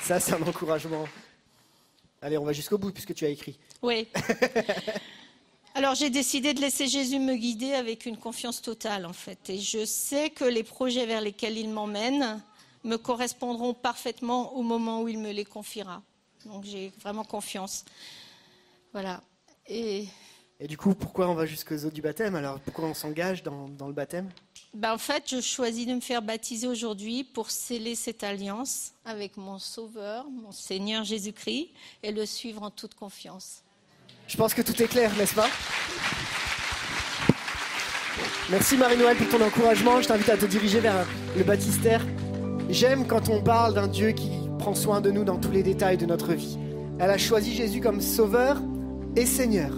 Ça, 0.06 0.20
c'est 0.20 0.34
un 0.34 0.42
encouragement. 0.44 1.08
Allez, 2.22 2.38
on 2.38 2.46
va 2.46 2.54
jusqu'au 2.54 2.78
bout 2.78 2.92
puisque 2.92 3.16
tu 3.16 3.26
as 3.26 3.30
écrit. 3.30 3.58
Oui. 3.82 4.08
Alors 5.74 5.96
j'ai 5.96 6.12
décidé 6.12 6.54
de 6.54 6.62
laisser 6.62 6.88
Jésus 6.88 7.18
me 7.18 7.36
guider 7.36 7.74
avec 7.74 8.06
une 8.06 8.16
confiance 8.16 8.62
totale 8.62 9.08
en 9.08 9.14
fait. 9.14 9.50
Et 9.50 9.58
je 9.58 9.84
sais 9.84 10.30
que 10.30 10.46
les 10.46 10.62
projets 10.62 11.08
vers 11.08 11.22
lesquels 11.22 11.58
il 11.58 11.70
m'emmène 11.70 12.40
me 12.84 12.98
correspondront 12.98 13.74
parfaitement 13.74 14.54
au 14.54 14.62
moment 14.62 15.02
où 15.02 15.08
il 15.08 15.18
me 15.18 15.32
les 15.32 15.44
confiera. 15.44 16.04
Donc 16.46 16.66
j'ai 16.66 16.94
vraiment 17.02 17.24
confiance. 17.24 17.84
Voilà. 18.94 19.24
Et... 19.66 20.06
Et 20.60 20.68
du 20.68 20.78
coup, 20.78 20.96
pourquoi 20.96 21.28
on 21.28 21.34
va 21.34 21.46
jusqu'aux 21.46 21.86
eaux 21.86 21.90
du 21.90 22.02
baptême? 22.02 22.34
Alors 22.36 22.60
pourquoi 22.60 22.86
on 22.86 22.94
s'engage 22.94 23.44
dans, 23.44 23.68
dans, 23.68 23.88
le 23.88 23.94
baptême? 23.94 24.30
Ben, 24.74 24.94
En 24.94 24.98
fait, 24.98 25.24
je 25.28 25.42
choisis 25.42 25.86
de 25.86 25.94
me 25.94 26.00
faire 26.00 26.22
baptiser 26.22 26.68
aujourd'hui 26.68 27.26
pour 27.26 27.52
sceller 27.52 27.96
cette 27.96 28.24
alliance 28.24 28.94
avec 29.04 29.36
mon 29.36 29.60
Sauveur, 29.60 30.26
mon 30.30 30.54
Seigneur 30.54 31.04
Jésus-Christ, 31.04 31.70
et 32.04 32.12
le 32.12 32.26
suivre 32.26 32.64
en 32.64 32.72
toute 32.72 32.96
confiance. 32.96 33.64
Je 34.28 34.38
pense 34.38 34.54
que 34.54 34.62
tout 34.62 34.82
est 34.82 34.88
clair, 34.88 35.12
n'est-ce 35.18 35.36
pas? 35.36 35.50
Merci 38.50 38.78
Marie-Noël 38.78 39.18
pour 39.18 39.28
ton 39.28 39.44
encouragement. 39.44 40.02
Je 40.02 40.08
t'invite 40.08 40.30
à 40.30 40.38
te 40.38 40.46
diriger 40.46 40.80
vers 40.80 41.06
le 41.38 41.44
baptistère. 41.44 42.06
J'aime 42.70 43.06
quand 43.06 43.28
on 43.30 43.42
parle 43.42 43.74
d'un 43.74 43.88
Dieu 43.88 44.12
qui 44.12 44.32
prend 44.58 44.74
soin 44.74 45.02
de 45.02 45.12
nous 45.12 45.26
dans 45.26 45.38
tous 45.38 45.52
les 45.52 45.64
détails 45.64 45.98
de 45.98 46.06
notre 46.06 46.34
vie. 46.34 46.58
Elle 47.00 47.10
a 47.10 47.18
choisi 47.18 47.54
Jésus 47.54 47.82
comme 47.82 48.02
sauveur 48.02 48.62
et 49.16 49.26
Seigneur, 49.26 49.72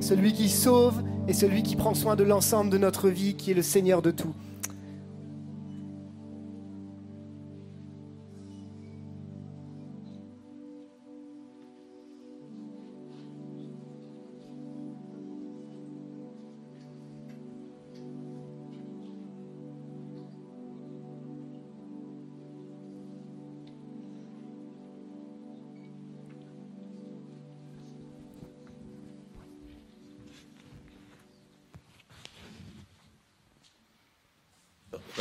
celui 0.00 0.32
qui 0.32 0.48
sauve 0.48 1.02
et 1.28 1.32
celui 1.32 1.62
qui 1.62 1.76
prend 1.76 1.94
soin 1.94 2.16
de 2.16 2.24
l'ensemble 2.24 2.70
de 2.70 2.78
notre 2.78 3.08
vie, 3.08 3.34
qui 3.34 3.50
est 3.50 3.54
le 3.54 3.62
Seigneur 3.62 4.02
de 4.02 4.10
tout. 4.10 4.34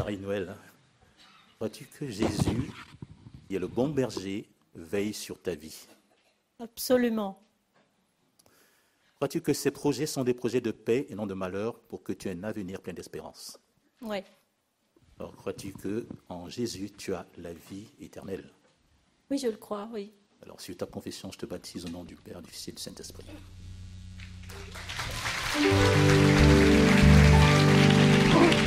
Marie-Noël, 0.10 0.56
vois-tu 1.60 1.86
que 1.86 2.10
Jésus, 2.10 2.72
qui 3.48 3.56
est 3.56 3.60
le 3.60 3.68
bon 3.68 3.90
berger, 3.90 4.50
veille 4.74 5.14
sur 5.14 5.40
ta 5.40 5.54
vie? 5.54 5.86
Absolument. 6.58 7.40
Crois-tu 9.18 9.40
que 9.40 9.54
ces 9.54 9.70
projets 9.70 10.08
sont 10.08 10.24
des 10.24 10.34
projets 10.34 10.62
de 10.62 10.72
paix 10.72 11.06
et 11.10 11.14
non 11.14 11.28
de 11.28 11.36
malheur 11.36 11.80
pour 11.82 12.02
que 12.02 12.12
tu 12.12 12.28
aies 12.28 12.32
un 12.32 12.44
avenir 12.44 12.82
plein 12.82 12.94
d'espérance? 12.94 13.60
Ouais. 14.02 14.24
Alors 15.20 15.36
crois-tu 15.36 15.74
que 15.74 16.08
en 16.28 16.50
Jésus 16.50 16.90
tu 16.90 17.14
as 17.14 17.28
la 17.38 17.54
vie 17.54 17.92
éternelle? 18.00 18.50
Oui, 19.30 19.38
je 19.38 19.46
le 19.46 19.58
crois, 19.58 19.88
oui. 19.94 20.12
Alors 20.42 20.60
sur 20.60 20.76
ta 20.76 20.88
confession, 20.88 21.32
je 21.32 21.38
te 21.38 21.46
baptise 21.46 21.86
au 21.86 21.90
nom 21.90 22.04
du 22.04 22.16
Père, 22.16 22.42
du 22.42 22.50
Fils 22.50 22.70
et 22.70 22.72
du 22.72 22.82
Saint-Esprit. 22.82 23.26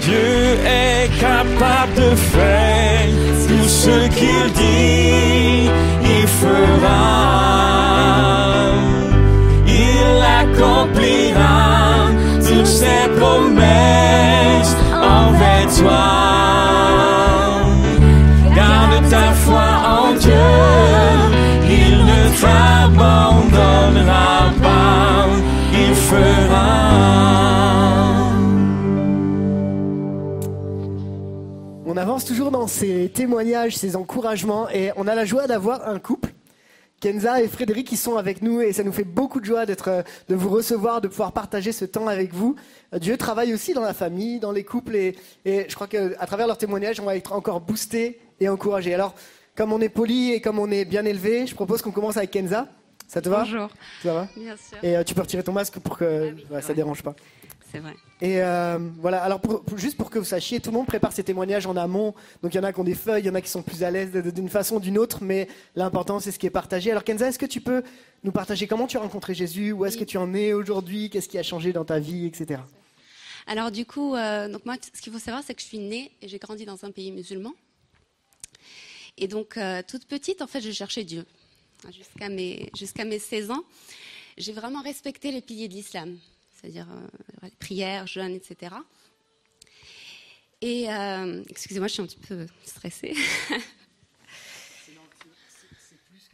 Dieu 0.02 0.58
est 0.66 1.08
capable 1.20 1.94
de 1.94 2.16
faire 2.16 3.06
tout 3.46 3.68
ce 3.68 4.08
qu'il 4.08 4.52
dit, 4.52 5.70
il 6.02 6.26
fera. 6.26 7.04
Il 9.64 10.20
accomplira 10.40 12.08
toutes 12.44 12.66
ses 12.66 13.08
promesses 13.16 14.74
envers 14.92 15.68
toi. 15.78 16.08
Garde 18.56 19.08
ta 19.08 19.32
foi 19.44 19.68
en 20.00 20.14
Dieu, 20.14 20.50
il 21.64 22.04
ne 22.10 22.22
t'abandonnera 22.40 24.50
pas, 24.60 25.28
il 25.72 25.94
fera. 25.94 26.91
Avance 32.12 32.26
toujours 32.26 32.50
dans 32.50 32.66
ces 32.66 33.08
témoignages, 33.08 33.74
ces 33.74 33.96
encouragements, 33.96 34.68
et 34.68 34.90
on 34.96 35.08
a 35.08 35.14
la 35.14 35.24
joie 35.24 35.46
d'avoir 35.46 35.88
un 35.88 35.98
couple. 35.98 36.28
Kenza 37.00 37.40
et 37.40 37.48
Frédéric 37.48 37.88
qui 37.88 37.96
sont 37.96 38.18
avec 38.18 38.42
nous 38.42 38.60
et 38.60 38.74
ça 38.74 38.84
nous 38.84 38.92
fait 38.92 39.02
beaucoup 39.02 39.40
de 39.40 39.46
joie 39.46 39.64
d'être, 39.64 40.04
de 40.28 40.34
vous 40.34 40.50
recevoir, 40.50 41.00
de 41.00 41.08
pouvoir 41.08 41.32
partager 41.32 41.72
ce 41.72 41.86
temps 41.86 42.08
avec 42.08 42.34
vous. 42.34 42.54
Dieu 43.00 43.16
travaille 43.16 43.54
aussi 43.54 43.72
dans 43.72 43.80
la 43.80 43.94
famille, 43.94 44.40
dans 44.40 44.52
les 44.52 44.62
couples 44.62 44.94
et, 44.94 45.16
et 45.46 45.64
je 45.66 45.74
crois 45.74 45.86
qu'à 45.86 46.26
travers 46.26 46.46
leurs 46.46 46.58
témoignages, 46.58 47.00
on 47.00 47.06
va 47.06 47.16
être 47.16 47.32
encore 47.32 47.62
boosté 47.62 48.20
et 48.40 48.48
encouragé. 48.50 48.92
Alors, 48.92 49.14
comme 49.56 49.72
on 49.72 49.80
est 49.80 49.88
poli 49.88 50.32
et 50.32 50.42
comme 50.42 50.58
on 50.58 50.70
est 50.70 50.84
bien 50.84 51.06
élevé, 51.06 51.46
je 51.46 51.54
propose 51.54 51.80
qu'on 51.80 51.92
commence 51.92 52.18
avec 52.18 52.30
Kenza. 52.30 52.68
Ça 53.08 53.22
te 53.22 53.30
va? 53.30 53.38
Bonjour. 53.44 53.70
Ça 54.02 54.12
va? 54.12 54.28
Bien 54.36 54.56
sûr. 54.56 54.76
Et 54.82 54.98
euh, 54.98 55.02
tu 55.02 55.14
peux 55.14 55.22
retirer 55.22 55.42
ton 55.42 55.52
masque 55.52 55.78
pour 55.78 55.96
que 55.96 56.34
voilà, 56.48 56.60
ça 56.62 56.74
dérange 56.74 57.02
pas. 57.02 57.14
C'est 57.72 57.78
vrai. 57.78 57.94
Et 58.20 58.42
euh, 58.42 58.78
voilà, 58.98 59.22
alors 59.22 59.40
pour- 59.40 59.64
pour- 59.64 59.78
juste 59.78 59.96
pour 59.96 60.10
que 60.10 60.18
vous 60.18 60.26
sachiez, 60.26 60.60
tout 60.60 60.70
le 60.70 60.76
monde 60.76 60.86
prépare 60.86 61.10
ses 61.12 61.24
témoignages 61.24 61.66
en 61.66 61.74
amont. 61.76 62.14
Donc 62.42 62.52
il 62.52 62.58
y 62.58 62.60
en 62.60 62.64
a 62.64 62.72
qui 62.72 62.78
ont 62.80 62.84
des 62.84 62.94
feuilles, 62.94 63.22
il 63.22 63.26
y 63.26 63.30
en 63.30 63.34
a 63.34 63.40
qui 63.40 63.48
sont 63.48 63.62
plus 63.62 63.82
à 63.82 63.90
l'aise 63.90 64.12
d'une 64.12 64.50
façon 64.50 64.76
ou 64.76 64.80
d'une 64.80 64.98
autre, 64.98 65.24
mais 65.24 65.48
l'important 65.74 66.20
c'est 66.20 66.30
ce 66.32 66.38
qui 66.38 66.44
est 66.46 66.50
partagé. 66.50 66.90
Alors 66.90 67.02
Kenza, 67.02 67.28
est-ce 67.28 67.38
que 67.38 67.46
tu 67.46 67.62
peux 67.62 67.82
nous 68.24 68.30
partager 68.32 68.66
comment 68.66 68.86
tu 68.86 68.98
as 68.98 69.00
rencontré 69.00 69.34
Jésus? 69.34 69.72
Où 69.72 69.86
est-ce 69.86 69.96
que 69.96 70.04
tu 70.04 70.18
en 70.18 70.34
es 70.34 70.52
aujourd'hui? 70.52 71.08
Qu'est-ce 71.08 71.28
qui 71.30 71.38
a 71.38 71.42
changé 71.42 71.72
dans 71.72 71.86
ta 71.86 71.98
vie, 71.98 72.26
etc. 72.26 72.60
Alors 73.46 73.70
du 73.70 73.86
coup, 73.86 74.14
euh, 74.14 74.48
donc 74.48 74.66
moi, 74.66 74.76
ce 74.94 75.00
qu'il 75.00 75.12
faut 75.12 75.18
savoir, 75.18 75.42
c'est 75.44 75.54
que 75.54 75.62
je 75.62 75.66
suis 75.66 75.78
née 75.78 76.12
et 76.20 76.28
j'ai 76.28 76.38
grandi 76.38 76.66
dans 76.66 76.84
un 76.84 76.90
pays 76.90 77.10
musulman. 77.10 77.52
Et 79.18 79.28
donc, 79.28 79.56
euh, 79.56 79.82
toute 79.86 80.06
petite, 80.06 80.42
en 80.42 80.46
fait, 80.46 80.60
je 80.60 80.70
cherchais 80.70 81.04
Dieu. 81.04 81.24
Jusqu'à 81.92 82.28
mes, 82.28 82.70
jusqu'à 82.76 83.04
mes 83.04 83.18
16 83.18 83.50
ans, 83.50 83.62
j'ai 84.38 84.52
vraiment 84.52 84.80
respecté 84.82 85.32
les 85.32 85.40
piliers 85.42 85.68
de 85.68 85.74
l'islam, 85.74 86.16
c'est-à-dire 86.62 86.88
euh, 86.90 87.48
prières, 87.58 88.06
jeûnes, 88.06 88.34
etc. 88.34 88.76
Et, 90.62 90.88
euh, 90.88 91.42
excusez-moi, 91.48 91.88
je 91.88 91.94
suis 91.94 92.02
un 92.02 92.06
petit 92.06 92.16
peu 92.16 92.46
stressée. 92.64 93.14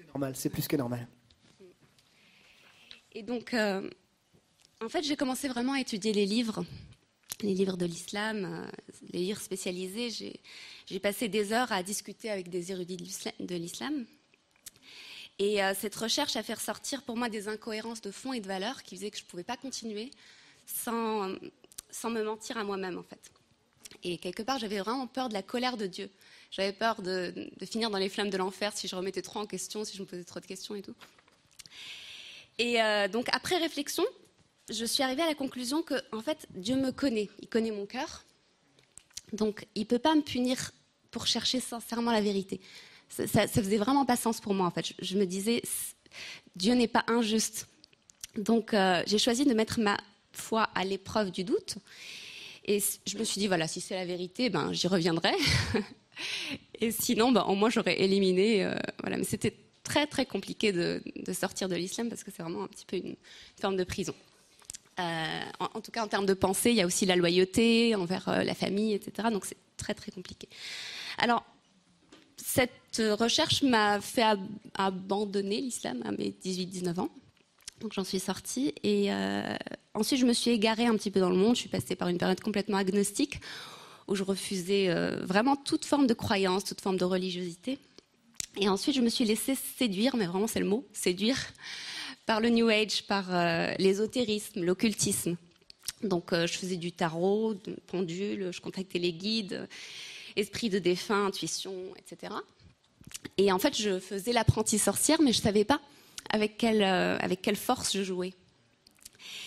Normal, 0.08 0.36
c'est 0.36 0.50
plus 0.50 0.68
que 0.68 0.76
normal. 0.76 1.08
Et 3.12 3.22
donc, 3.22 3.54
euh, 3.54 3.88
en 4.82 4.88
fait, 4.88 5.02
j'ai 5.02 5.16
commencé 5.16 5.48
vraiment 5.48 5.72
à 5.72 5.80
étudier 5.80 6.12
les 6.12 6.26
livres, 6.26 6.64
les 7.40 7.54
livres 7.54 7.76
de 7.76 7.86
l'islam, 7.86 8.44
euh, 8.44 8.70
les 9.12 9.20
livres 9.20 9.40
spécialisés. 9.40 10.10
J'ai, 10.86 11.00
passé 11.00 11.28
des 11.28 11.52
heures 11.52 11.72
à 11.72 11.82
discuter 11.82 12.30
avec 12.30 12.50
des 12.50 12.70
érudits 12.70 12.96
de 12.96 13.54
l'islam. 13.56 14.06
Et 15.39 15.62
euh, 15.62 15.72
cette 15.78 15.95
recherche 15.95 16.36
a 16.36 16.43
fait 16.43 16.55
ressortir 16.55 17.03
pour 17.03 17.16
moi 17.16 17.28
des 17.28 17.49
incohérences 17.49 18.01
de 18.01 18.11
fond 18.11 18.32
et 18.32 18.41
de 18.41 18.47
valeur 18.47 18.82
qui 18.82 18.97
faisaient 18.97 19.11
que 19.11 19.18
je 19.18 19.24
ne 19.24 19.28
pouvais 19.28 19.45
pas 19.45 19.57
continuer 19.57 20.11
sans, 20.66 21.34
sans 21.91 22.11
me 22.11 22.22
mentir 22.22 22.59
à 22.59 22.64
moi-même, 22.64 22.99
en 22.99 23.03
fait. 23.03 23.30
Et 24.03 24.18
quelque 24.18 24.43
part, 24.43 24.59
j'avais 24.59 24.78
vraiment 24.78 25.07
peur 25.07 25.28
de 25.28 25.34
la 25.34 25.43
colère 25.43 25.76
de 25.76 25.86
Dieu. 25.86 26.11
J'avais 26.51 26.72
peur 26.72 27.03
de, 27.03 27.51
de 27.57 27.66
finir 27.66 27.91
dans 27.91 27.99
les 27.99 28.09
flammes 28.09 28.30
de 28.30 28.36
l'enfer 28.36 28.72
si 28.74 28.89
je 28.89 28.97
remettais 28.97 29.22
trop 29.22 29.41
en 29.41 29.47
question, 29.47 29.84
si 29.84 29.97
je 29.97 30.03
me 30.03 30.07
posais 30.07 30.24
trop 30.24 30.41
de 30.41 30.47
questions 30.47 30.74
et 30.74 30.82
tout. 30.82 30.95
Et 32.59 32.82
euh, 32.82 33.09
donc, 33.09 33.28
après 33.32 33.57
réflexion, 33.57 34.05
je 34.68 34.84
suis 34.84 35.03
arrivée 35.03 35.22
à 35.22 35.26
la 35.26 35.34
conclusion 35.34 35.82
que, 35.82 35.95
en 36.12 36.20
fait, 36.20 36.47
Dieu 36.51 36.76
me 36.76 36.91
connaît. 36.91 37.28
Il 37.41 37.49
connaît 37.49 37.70
mon 37.70 37.86
cœur. 37.86 38.24
Donc, 39.32 39.66
il 39.74 39.82
ne 39.82 39.86
peut 39.86 39.99
pas 39.99 40.14
me 40.14 40.22
punir 40.22 40.72
pour 41.11 41.26
chercher 41.26 41.61
sincèrement 41.61 42.12
la 42.12 42.20
vérité. 42.20 42.61
Ça, 43.09 43.26
ça, 43.26 43.46
faisait 43.48 43.78
vraiment 43.78 44.04
pas 44.04 44.16
sens 44.16 44.40
pour 44.40 44.54
moi, 44.54 44.66
en 44.66 44.70
fait. 44.70 44.92
Je, 45.00 45.16
me 45.16 45.24
disais, 45.24 45.62
Dieu 46.56 46.74
n'est 46.74 46.88
pas 46.88 47.04
injuste. 47.09 47.66
Donc, 48.36 48.74
euh, 48.74 49.02
j'ai 49.06 49.18
choisi 49.18 49.44
de 49.44 49.54
mettre 49.54 49.80
ma 49.80 49.98
foi 50.32 50.64
à 50.74 50.84
l'épreuve 50.84 51.30
du 51.30 51.44
doute. 51.44 51.76
Et 52.64 52.82
je 53.06 53.18
me 53.18 53.24
suis 53.24 53.40
dit, 53.40 53.46
voilà, 53.46 53.66
si 53.66 53.80
c'est 53.80 53.94
la 53.94 54.04
vérité, 54.04 54.50
ben, 54.50 54.72
j'y 54.72 54.88
reviendrai. 54.88 55.32
Et 56.80 56.90
sinon, 56.90 57.32
ben, 57.32 57.42
au 57.42 57.54
moins, 57.54 57.70
j'aurais 57.70 58.00
éliminé. 58.00 58.64
euh, 58.64 58.74
voilà. 59.00 59.16
Mais 59.16 59.24
c'était 59.24 59.56
très, 59.82 60.06
très 60.06 60.26
compliqué 60.26 60.72
de, 60.72 61.02
sortir 61.32 61.68
de 61.68 61.76
l'islam 61.76 62.09
parce 62.09 62.22
que 62.22 62.30
c'est 62.30 62.42
vraiment 62.42 62.64
un 62.64 62.68
petit 62.68 62.84
peu 62.84 62.96
une 62.96 63.16
forme 63.61 63.76
de 63.76 63.84
prison. 63.84 64.14
Euh, 65.00 65.42
en, 65.61 65.80
tout 65.80 65.90
cas, 65.90 66.04
en 66.04 66.09
termes 66.09 66.26
de 66.26 66.34
pensée, 66.34 66.70
il 66.70 66.76
y 66.76 66.82
a 66.82 66.86
aussi 66.86 67.06
la 67.06 67.16
loyauté 67.16 67.94
envers 67.94 68.44
la 68.44 68.54
famille, 68.54 68.92
etc. 68.92 69.28
Donc, 69.32 69.46
c'est 69.46 69.56
très, 69.76 69.94
très 69.94 70.11
compliqué. 70.11 70.48
Alors, 71.16 71.44
cette 72.36 72.72
recherche 73.03 73.62
m'a 73.62 74.01
fait 74.01 74.22
ab- 74.22 74.40
abandonner 74.74 75.61
l'islam 75.61 76.03
à 76.05 76.12
mes 76.12 76.30
18-19 76.44 77.01
ans. 77.01 77.11
Donc 77.80 77.92
j'en 77.92 78.05
suis 78.05 78.18
sortie 78.18 78.74
et 78.82 79.12
euh, 79.12 79.55
ensuite 79.94 80.18
je 80.20 80.26
me 80.26 80.32
suis 80.32 80.51
égarée 80.51 80.86
un 80.86 80.96
petit 80.96 81.11
peu 81.11 81.20
dans 81.20 81.30
le 81.30 81.36
monde. 81.36 81.55
Je 81.55 81.61
suis 81.61 81.68
passée 81.68 81.94
par 81.94 82.09
une 82.09 82.18
période 82.18 82.40
complètement 82.40 82.76
agnostique 82.78 83.40
où 84.09 84.14
je 84.16 84.22
refusais 84.24 84.88
euh, 84.88 85.20
vraiment 85.24 85.55
toute 85.55 85.84
forme 85.84 86.07
de 86.07 86.14
croyance, 86.14 86.64
toute 86.64 86.80
forme 86.80 86.96
de 86.96 87.05
religiosité. 87.05 87.78
Et 88.61 88.68
ensuite 88.68 88.96
je 88.96 89.01
me 89.01 89.09
suis 89.09 89.24
laissée 89.24 89.55
séduire, 89.78 90.16
mais 90.16 90.26
vraiment 90.26 90.46
c'est 90.49 90.59
le 90.61 90.66
mot, 90.66 90.84
séduire, 90.92 91.38
par 92.26 92.40
le 92.40 92.49
New 92.49 92.68
Age, 92.68 93.05
par 93.07 93.26
euh, 93.32 93.72
l'ésotérisme, 93.78 94.64
l'occultisme. 94.64 95.36
Donc 96.03 96.32
euh, 96.32 96.46
je 96.49 96.55
faisais 96.59 96.76
du 96.76 96.90
tarot, 96.90 97.55
de 97.55 97.76
pendule, 97.86 98.51
je 98.53 98.61
contactais 98.61 98.99
les 98.99 99.12
guides, 99.12 99.53
euh, 99.53 99.66
esprit 100.36 100.68
de 100.68 100.78
défunt, 100.80 101.26
intuition, 101.26 101.74
etc. 101.96 102.32
Et 103.36 103.52
en 103.52 103.59
fait 103.59 103.76
je 103.76 103.98
faisais 103.98 104.32
l'apprentie 104.32 104.78
sorcière, 104.78 105.20
mais 105.22 105.32
je 105.32 105.38
ne 105.38 105.42
savais 105.42 105.64
pas 105.64 105.80
avec 106.30 106.59
quelle, 106.59 106.82
euh, 106.82 107.16
avec 107.18 107.42
quelle 107.42 107.56
force 107.56 107.96
je 107.96 108.02
jouais. 108.02 108.34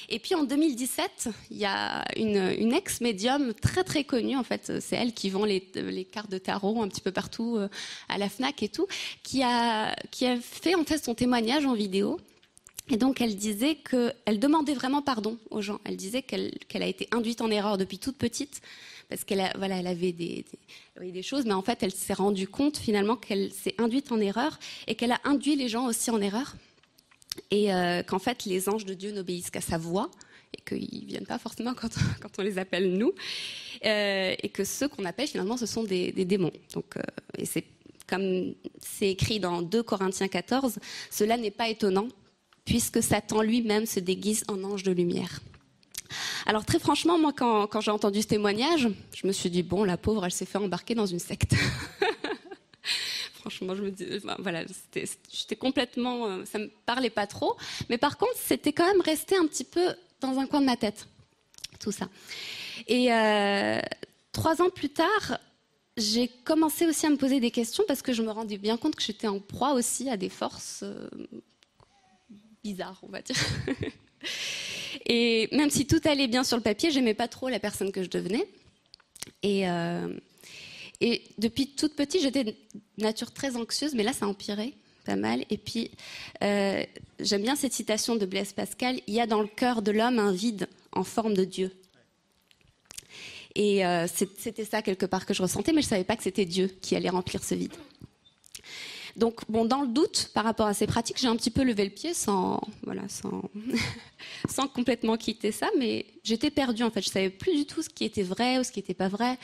Et 0.09 0.19
puis 0.19 0.35
en 0.35 0.43
2017, 0.43 1.29
il 1.51 1.57
y 1.57 1.65
a 1.65 2.03
une, 2.17 2.73
ex-médium 2.73 3.53
très 3.53 3.83
très 3.85 4.03
connue, 4.03 4.35
en 4.35 4.43
fait, 4.43 4.79
c'est 4.81 4.97
elle 4.97 5.13
qui 5.13 5.29
vend 5.29 5.45
les, 5.45 5.61
cartes 6.11 6.29
de 6.29 6.37
tarot 6.37 6.81
un 6.83 6.89
petit 6.89 6.99
peu 6.99 7.13
partout 7.13 7.55
euh, 7.55 7.69
à 8.09 8.17
la 8.17 8.27
FNAC 8.27 8.61
et 8.63 8.67
tout, 8.67 8.87
qui 9.23 9.41
a, 9.41 9.95
fait 10.41 10.75
en 10.75 10.83
fait 10.83 11.03
son 11.03 11.15
témoignage 11.15 11.65
en 11.65 11.73
vidéo. 11.73 12.19
Et 12.89 12.97
donc 12.97 13.21
elle 13.21 13.37
disait 13.37 13.75
qu'elle 13.75 14.39
demandait 14.39 14.73
vraiment 14.73 15.01
pardon 15.01 15.37
aux 15.49 15.61
gens. 15.61 15.79
Elle 15.85 15.95
disait 15.95 16.23
qu'elle 16.23 16.51
a 16.73 16.87
été 16.87 17.07
induite 17.11 17.39
en 17.39 17.49
erreur 17.49 17.77
depuis 17.77 17.99
toute 17.99 18.17
petite, 18.17 18.61
parce 19.11 19.25
qu'elle 19.25 19.51
voilà, 19.57 19.75
elle 19.75 19.87
avait 19.87 20.13
des, 20.13 20.45
choses, 21.21 21.43
mais 21.45 21.51
en 21.51 21.61
fait 21.61 21.83
elle 21.83 21.91
s'est 21.91 22.13
rendue 22.13 22.47
compte 22.47 22.77
finalement 22.77 23.17
qu'elle 23.17 23.51
s'est 23.51 23.75
induite 23.77 24.09
en 24.13 24.21
erreur 24.21 24.57
et 24.87 24.95
qu'elle 24.95 25.11
a 25.11 25.19
induit 25.25 25.57
les 25.57 25.67
gens 25.67 25.85
aussi 25.85 26.09
en 26.11 26.21
erreur. 26.21 26.55
Et 27.51 27.73
euh, 27.73 28.03
qu'en 28.03 28.19
fait 28.19 28.45
les 28.45 28.69
anges 28.69 28.85
de 28.85 28.93
Dieu 28.93 29.11
n'obéissent 29.11 29.49
qu'à 29.49 29.59
sa 29.59 29.77
voix 29.77 30.09
et 30.53 30.61
qu'ils 30.61 31.05
viennent 31.05 31.25
pas 31.25 31.39
forcément 31.39 31.73
quand, 31.73 31.89
on 32.39 32.41
les 32.41 32.57
appelle 32.57 32.93
nous. 32.93 33.11
Euh, 33.83 34.33
et 34.41 34.47
que 34.47 34.63
ceux 34.63 34.87
qu'on 34.87 35.03
appelle 35.03 35.27
finalement 35.27 35.57
ce 35.57 35.65
sont 35.65 35.83
des, 35.83 36.13
des 36.13 36.23
démons. 36.23 36.53
Donc 36.73 36.95
euh, 36.95 37.01
et 37.37 37.45
c'est 37.45 37.65
comme 38.07 38.55
c'est 38.79 39.09
écrit 39.09 39.41
dans 39.41 39.61
2 39.61 39.83
Corinthiens 39.83 40.29
14 40.29 40.79
cela 41.09 41.35
n'est 41.35 41.51
pas 41.51 41.67
étonnant 41.67 42.07
puisque 42.63 43.03
Satan 43.03 43.41
lui-même 43.41 43.85
se 43.85 43.99
déguise 43.99 44.45
en 44.47 44.63
ange 44.63 44.83
de 44.83 44.93
lumière 44.93 45.41
alors 46.45 46.65
très 46.65 46.79
franchement 46.79 47.17
moi 47.17 47.33
quand, 47.33 47.81
j'ai 47.81 47.91
entendu 47.91 48.21
ce 48.21 48.27
témoignage 48.27 48.87
je 49.15 49.27
me 49.27 49.31
suis 49.31 49.49
dit 49.49 49.63
bon 49.63 49.83
la 49.83 49.97
pauvre 49.97 50.25
elle 50.25 50.31
s'est 50.31 50.45
fait 50.45 50.57
embarquer 50.57 50.95
dans 50.95 51.05
une 51.05 51.19
secte 51.19 51.53
Franchement, 53.41 53.75
je 53.75 53.81
me 53.81 53.89
dis, 53.89 54.05
voilà, 54.37 54.63
j'étais 54.93 55.55
complètement, 55.55 56.27
euh, 56.27 56.45
ça 56.45 56.59
me 56.59 56.67
parlait 56.85 57.09
pas 57.09 57.25
trop. 57.25 57.57
Mais 57.89 57.97
par 57.97 58.19
contre, 58.19 58.35
c'était 58.35 58.71
quand 58.71 58.85
même 58.85 59.01
resté 59.01 59.35
un 59.35 59.47
petit 59.47 59.63
peu 59.63 59.95
dans 60.19 60.37
un 60.37 60.45
coin 60.45 60.61
de 60.61 60.67
ma 60.67 60.77
tête, 60.77 61.07
tout 61.79 61.91
ça. 61.91 62.07
Et 62.87 63.11
euh, 63.11 63.79
trois 64.31 64.61
ans 64.61 64.69
plus 64.69 64.89
tard, 64.89 65.39
j'ai 65.97 66.27
commencé 66.27 66.85
aussi 66.85 67.07
à 67.07 67.09
me 67.09 67.17
poser 67.17 67.39
des 67.39 67.49
questions 67.49 67.83
parce 67.87 68.03
que 68.03 68.13
je 68.13 68.21
me 68.21 68.29
rendais 68.29 68.57
bien 68.57 68.77
compte 68.77 68.95
que 68.95 69.01
j'étais 69.01 69.27
en 69.27 69.39
proie 69.39 69.73
aussi 69.73 70.07
à 70.09 70.17
des 70.17 70.29
forces 70.29 70.83
euh, 70.83 71.09
bizarres, 72.63 72.99
on 73.01 73.09
va 73.09 73.23
dire. 73.23 73.35
Et 75.05 75.49
même 75.51 75.69
si 75.69 75.85
tout 75.85 76.01
allait 76.05 76.27
bien 76.27 76.43
sur 76.43 76.57
le 76.57 76.63
papier, 76.63 76.91
j'aimais 76.91 77.13
pas 77.13 77.27
trop 77.27 77.49
la 77.49 77.59
personne 77.59 77.91
que 77.91 78.03
je 78.03 78.09
devenais. 78.09 78.47
Et, 79.43 79.67
euh, 79.67 80.07
depuis 81.37 81.67
toute 81.67 81.95
petite, 81.95 82.21
j'étais 82.21 82.43
de 82.43 82.55
nature 82.97 83.31
très 83.31 83.55
anxieuse, 83.55 83.95
mais 83.95 84.03
là, 84.03 84.13
ça 84.13 84.25
a 84.25 84.29
empiré 84.29 84.73
pas 85.05 85.15
mal. 85.15 85.43
Et 85.49 85.57
puis, 85.57 85.91
euh, 86.43 86.83
j'aime 87.19 87.41
bien 87.41 87.55
cette 87.55 87.73
citation 87.73 88.15
de 88.15 88.25
Blaise 88.25 88.53
Pascal 88.53 88.99
il 89.07 89.15
y 89.15 89.19
a 89.19 89.25
dans 89.25 89.41
le 89.41 89.47
cœur 89.47 89.81
de 89.81 89.91
l'homme 89.91 90.19
un 90.19 90.31
vide 90.31 90.67
en 90.91 91.03
forme 91.03 91.33
de 91.33 91.43
Dieu. 91.43 91.71
Et 93.55 93.85
euh, 93.85 94.07
c'était 94.07 94.65
ça 94.65 94.81
quelque 94.81 95.05
part 95.05 95.25
que 95.25 95.33
je 95.33 95.41
ressentais, 95.41 95.73
mais 95.73 95.81
je 95.81 95.87
ne 95.87 95.89
savais 95.89 96.03
pas 96.03 96.15
que 96.15 96.23
c'était 96.23 96.45
Dieu 96.45 96.67
qui 96.81 96.95
allait 96.95 97.09
remplir 97.09 97.43
ce 97.43 97.55
vide. 97.55 97.73
Donc, 99.15 99.41
bon, 99.49 99.65
dans 99.65 99.81
le 99.81 99.87
doute 99.87 100.31
par 100.33 100.43
rapport 100.43 100.67
à 100.67 100.73
ces 100.73 100.87
pratiques, 100.87 101.17
j'ai 101.19 101.27
un 101.27 101.35
petit 101.35 101.51
peu 101.51 101.63
levé 101.63 101.83
le 101.83 101.91
pied 101.91 102.13
sans, 102.13 102.61
voilà, 102.83 103.03
sans, 103.09 103.43
sans 104.49 104.67
complètement 104.67 105.17
quitter 105.17 105.51
ça, 105.51 105.67
mais 105.77 106.05
j'étais 106.23 106.51
perdue 106.51 106.83
en 106.83 106.91
fait. 106.91 107.01
Je 107.01 107.09
savais 107.09 107.29
plus 107.29 107.53
du 107.55 107.65
tout 107.65 107.81
ce 107.81 107.89
qui 107.89 108.05
était 108.05 108.23
vrai 108.23 108.59
ou 108.59 108.63
ce 108.63 108.71
qui 108.71 108.79
n'était 108.79 108.93
pas 108.93 109.09
vrai. 109.09 109.37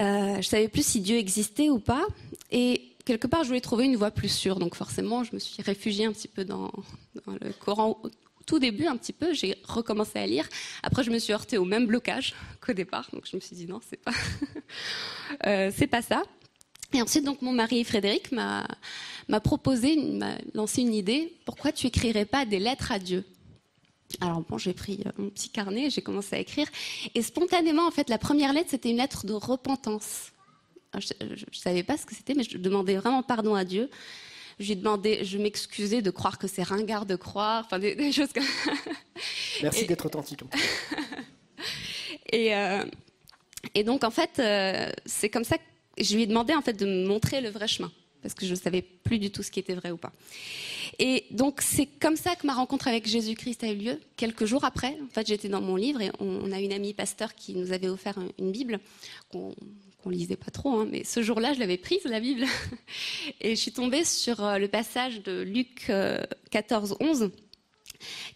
Euh, 0.00 0.36
je 0.36 0.46
savais 0.46 0.68
plus 0.68 0.84
si 0.84 1.00
Dieu 1.00 1.16
existait 1.16 1.70
ou 1.70 1.78
pas. 1.78 2.06
Et 2.50 2.82
quelque 3.04 3.26
part, 3.26 3.42
je 3.42 3.48
voulais 3.48 3.60
trouver 3.60 3.84
une 3.84 3.96
voie 3.96 4.10
plus 4.10 4.28
sûre. 4.28 4.58
Donc, 4.58 4.74
forcément, 4.74 5.24
je 5.24 5.34
me 5.34 5.38
suis 5.38 5.62
réfugiée 5.62 6.04
un 6.04 6.12
petit 6.12 6.28
peu 6.28 6.44
dans, 6.44 6.70
le 7.40 7.52
Coran 7.52 7.98
tout 8.46 8.58
début 8.60 8.86
un 8.86 8.96
petit 8.96 9.12
peu, 9.12 9.34
j'ai 9.34 9.56
recommencé 9.64 10.18
à 10.18 10.26
lire. 10.26 10.48
Après, 10.82 11.02
je 11.02 11.10
me 11.10 11.18
suis 11.18 11.32
heurtée 11.32 11.58
au 11.58 11.64
même 11.64 11.86
blocage 11.86 12.34
qu'au 12.60 12.72
départ, 12.72 13.08
donc 13.12 13.26
je 13.30 13.36
me 13.36 13.40
suis 13.40 13.56
dit 13.56 13.66
non, 13.66 13.80
c'est 13.88 13.96
pas, 13.96 14.12
euh, 15.46 15.70
c'est 15.76 15.88
pas 15.88 16.02
ça. 16.02 16.22
Et 16.92 17.02
ensuite, 17.02 17.24
donc 17.24 17.42
mon 17.42 17.52
mari 17.52 17.82
Frédéric 17.84 18.32
m'a 18.32 18.66
m'a 19.28 19.40
proposé, 19.40 19.96
m'a 19.96 20.36
lancé 20.54 20.82
une 20.82 20.94
idée. 20.94 21.36
Pourquoi 21.44 21.72
tu 21.72 21.86
écrirais 21.86 22.24
pas 22.24 22.44
des 22.44 22.58
lettres 22.58 22.92
à 22.92 22.98
Dieu? 22.98 23.24
Alors 24.20 24.40
bon, 24.40 24.56
j'ai 24.56 24.72
pris 24.72 25.00
euh, 25.04 25.10
mon 25.18 25.30
petit 25.30 25.48
carnet, 25.48 25.90
j'ai 25.90 26.02
commencé 26.02 26.36
à 26.36 26.38
écrire, 26.38 26.68
et 27.14 27.22
spontanément, 27.22 27.86
en 27.86 27.90
fait, 27.90 28.08
la 28.08 28.18
première 28.18 28.52
lettre, 28.52 28.70
c'était 28.70 28.90
une 28.90 28.98
lettre 28.98 29.26
de 29.26 29.32
repentance. 29.32 30.30
je 30.94 31.12
ne 31.20 31.36
savais 31.52 31.82
pas 31.82 31.96
ce 31.96 32.06
que 32.06 32.14
c'était, 32.14 32.34
mais 32.34 32.44
je 32.44 32.56
demandais 32.56 32.96
vraiment 32.96 33.22
pardon 33.22 33.54
à 33.54 33.64
Dieu. 33.64 33.90
Je 34.60 34.68
lui 34.68 34.76
demandais, 34.76 35.24
je 35.24 35.36
m'excusais 35.36 36.00
de 36.00 36.10
croire 36.10 36.38
que 36.38 36.46
c'est 36.46 36.62
ringard 36.62 37.04
de 37.04 37.16
croire, 37.16 37.64
enfin 37.66 37.78
des, 37.78 38.12
choses 38.12 38.32
comme. 38.32 38.44
Merci 39.62 39.86
d'être 39.86 40.06
authentique. 40.06 40.40
et, 42.32 42.54
euh, 42.54 42.84
et 43.74 43.84
donc 43.84 44.04
en 44.04 44.10
fait, 44.10 44.38
euh, 44.38 44.90
c'est 45.04 45.28
comme 45.28 45.44
ça 45.44 45.58
que 45.58 45.62
je 45.98 46.14
lui 46.14 46.22
ai 46.22 46.26
demandé 46.26 46.54
en 46.54 46.62
fait 46.62 46.74
de 46.74 46.86
me 46.86 47.06
montrer 47.06 47.40
le 47.40 47.50
vrai 47.50 47.68
chemin 47.68 47.90
parce 48.22 48.34
que 48.34 48.44
je 48.44 48.50
ne 48.50 48.56
savais 48.56 48.82
plus 48.82 49.18
du 49.18 49.30
tout 49.30 49.44
ce 49.44 49.52
qui 49.52 49.60
était 49.60 49.74
vrai 49.74 49.92
ou 49.92 49.96
pas. 49.96 50.12
Et 50.98 51.26
donc 51.30 51.60
c'est 51.62 51.86
comme 51.86 52.16
ça 52.16 52.34
que 52.34 52.46
ma 52.46 52.54
rencontre 52.54 52.88
avec 52.88 53.06
Jésus-Christ 53.06 53.62
a 53.62 53.70
eu 53.70 53.76
lieu. 53.76 54.00
Quelques 54.16 54.46
jours 54.46 54.64
après, 54.64 54.98
en 55.02 55.08
fait, 55.12 55.26
j'étais 55.26 55.48
dans 55.48 55.60
mon 55.60 55.76
livre 55.76 56.00
et 56.00 56.10
on, 56.18 56.50
a 56.50 56.60
une 56.60 56.72
amie 56.72 56.92
pasteur 56.92 57.34
qui 57.34 57.54
nous 57.54 57.72
avait 57.72 57.88
offert 57.88 58.18
une 58.38 58.50
Bible 58.50 58.80
qu'on 59.30 59.54
on 60.04 60.10
lisait 60.10 60.36
pas 60.36 60.50
trop, 60.50 60.78
hein, 60.78 60.88
mais 60.90 61.02
ce 61.02 61.20
jour-là, 61.20 61.52
je 61.52 61.58
l'avais 61.58 61.76
prise, 61.76 62.04
la 62.04 62.20
Bible, 62.20 62.44
et 63.40 63.56
je 63.56 63.60
suis 63.60 63.72
tombée 63.72 64.04
sur 64.04 64.42
euh, 64.44 64.58
le 64.58 64.68
passage 64.68 65.22
de 65.22 65.42
Luc 65.42 65.90
14, 66.50 66.92
euh, 66.92 67.04
11. 67.04 67.30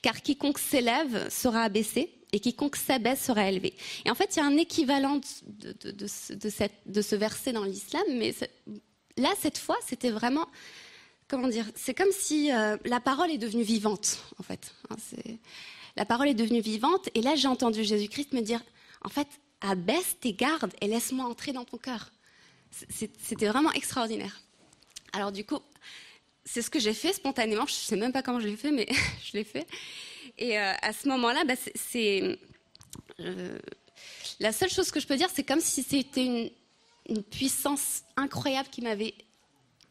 Car 0.02 0.22
quiconque 0.22 0.58
s'élève 0.58 1.28
sera 1.30 1.62
abaissé, 1.62 2.14
et 2.32 2.40
quiconque 2.40 2.76
s'abaisse 2.76 3.24
sera 3.24 3.48
élevé. 3.48 3.74
Et 4.04 4.10
en 4.10 4.14
fait, 4.14 4.36
il 4.36 4.38
y 4.38 4.42
a 4.42 4.46
un 4.46 4.56
équivalent 4.56 5.20
de, 5.48 6.06
ce 6.06 7.16
verset 7.16 7.52
dans 7.52 7.64
l'islam, 7.64 8.04
mais 8.12 8.34
là, 9.16 9.30
cette 9.40 9.58
fois, 9.58 9.76
c'était 9.86 10.10
vraiment, 10.10 10.46
comment 11.28 11.48
dire, 11.48 11.66
c'est 11.74 11.94
comme 11.94 12.12
si 12.12 12.52
euh, 12.52 12.76
la 12.84 13.00
parole 13.00 13.30
est 13.30 13.38
devenue 13.38 13.64
vivante, 13.64 14.18
en 14.38 14.42
fait. 14.42 14.72
Hein, 14.90 14.96
la 15.96 16.04
parole 16.04 16.28
est 16.28 16.34
devenue 16.34 16.60
vivante, 16.60 17.08
et 17.14 17.20
là, 17.20 17.34
j'ai 17.34 17.48
entendu 17.48 17.82
Jésus-Christ 17.82 18.32
me 18.32 18.42
dire, 18.42 18.62
en 19.02 19.08
fait, 19.08 19.26
abaisse 19.60 20.16
tes 20.20 20.32
gardes 20.32 20.72
et 20.80 20.86
laisse-moi 20.86 21.24
entrer 21.24 21.52
dans 21.52 21.64
ton 21.64 21.76
cœur. 21.76 22.12
C'était 22.88 23.48
vraiment 23.48 23.72
extraordinaire. 23.72 24.40
Alors 25.12 25.32
du 25.32 25.44
coup, 25.44 25.58
c'est 26.52 26.62
ce 26.62 26.70
que 26.70 26.80
j'ai 26.80 26.94
fait 26.94 27.12
spontanément. 27.12 27.64
Je 27.66 27.74
ne 27.74 27.78
sais 27.78 27.96
même 27.96 28.12
pas 28.12 28.22
comment 28.22 28.40
je 28.40 28.48
l'ai 28.48 28.56
fait, 28.56 28.72
mais 28.72 28.88
je 29.24 29.36
l'ai 29.36 29.44
fait. 29.44 29.68
Et 30.36 30.58
euh, 30.58 30.72
à 30.82 30.92
ce 30.92 31.06
moment-là, 31.08 31.44
bah, 31.44 31.54
c'est 31.76 32.38
euh, 33.20 33.58
la 34.40 34.52
seule 34.52 34.70
chose 34.70 34.90
que 34.90 34.98
je 34.98 35.06
peux 35.06 35.16
dire, 35.16 35.28
c'est 35.32 35.44
comme 35.44 35.60
si 35.60 35.84
c'était 35.84 36.24
une, 36.24 36.50
puissance 37.30 38.02
incroyable 38.16 38.68
qui 38.68 38.82
m'avait 38.82 39.14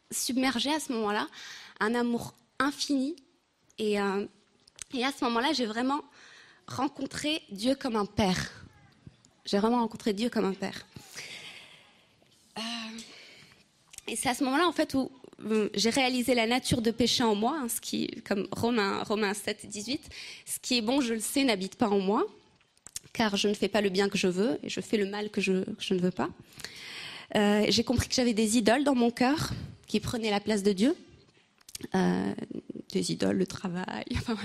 submergée 0.10 0.74
à 0.74 0.80
ce 0.80 0.94
moment-là, 0.94 1.28
un 1.82 1.94
amour 1.94 2.34
infini. 2.60 3.16
Et, 3.78 4.00
euh, 4.00 4.26
et 4.94 5.04
à 5.04 5.12
ce 5.12 5.26
moment-là, 5.26 5.52
j'ai 5.52 5.66
vraiment 5.66 6.02
rencontré 6.68 7.42
Dieu 7.52 7.76
comme 7.76 7.98
un 7.98 8.06
père. 8.06 8.52
J'ai 9.44 9.60
vraiment 9.60 9.80
rencontré 9.80 10.14
Dieu 10.14 10.30
comme 10.30 10.46
un 10.46 10.54
père. 10.54 10.86
Et 14.08 14.16
c'est 14.16 14.30
à 14.30 14.34
ce 14.34 14.44
moment-là, 14.46 14.68
en 14.68 14.72
fait, 14.72 14.94
où 14.94 15.12
j'ai 15.74 15.90
réalisé 15.90 16.36
la 16.36 16.48
nature 16.48 16.82
de 16.82 16.92
péché 16.92 17.24
en 17.24 17.36
moi, 17.36 17.58
hein, 17.62 17.68
ce 17.70 17.80
qui, 17.82 18.08
comme 18.28 18.48
Romains, 18.52 19.04
Romains 19.04 19.34
7, 19.34 19.66
18, 19.68 20.02
ce 20.46 20.60
qui 20.60 20.78
est 20.78 20.82
bon, 20.82 21.02
je 21.02 21.14
le 21.14 21.20
sais, 21.20 21.44
n'habite 21.44 21.76
pas 21.76 21.90
en 21.90 22.00
moi, 22.00 22.26
car 23.14 23.36
je 23.38 23.48
ne 23.48 23.54
fais 23.54 23.68
pas 23.68 23.82
le 23.82 23.90
bien 23.90 24.10
que 24.10 24.18
je 24.18 24.28
veux 24.28 24.60
et 24.64 24.70
je 24.70 24.82
fais 24.82 24.98
le 24.98 25.06
mal 25.06 25.30
que 25.30 25.42
je, 25.42 25.52
ne 25.52 26.00
veux 26.00 26.12
pas. 26.12 26.30
Euh, 27.36 27.66
j'ai 27.70 27.84
compris 27.84 28.08
que 28.08 28.16
j'avais 28.16 28.34
des 28.34 28.58
idoles 28.58 28.84
dans 28.84 28.96
mon 28.96 29.12
cœur 29.12 29.52
qui 29.88 30.00
prenaient 30.00 30.32
la 30.32 30.40
place 30.40 30.64
de 30.64 30.74
Dieu. 30.74 30.96
Euh, 31.96 32.34
des 32.92 33.12
idoles, 33.12 33.38
le 33.38 33.48
travail, 33.48 34.06
enfin, 34.16 34.38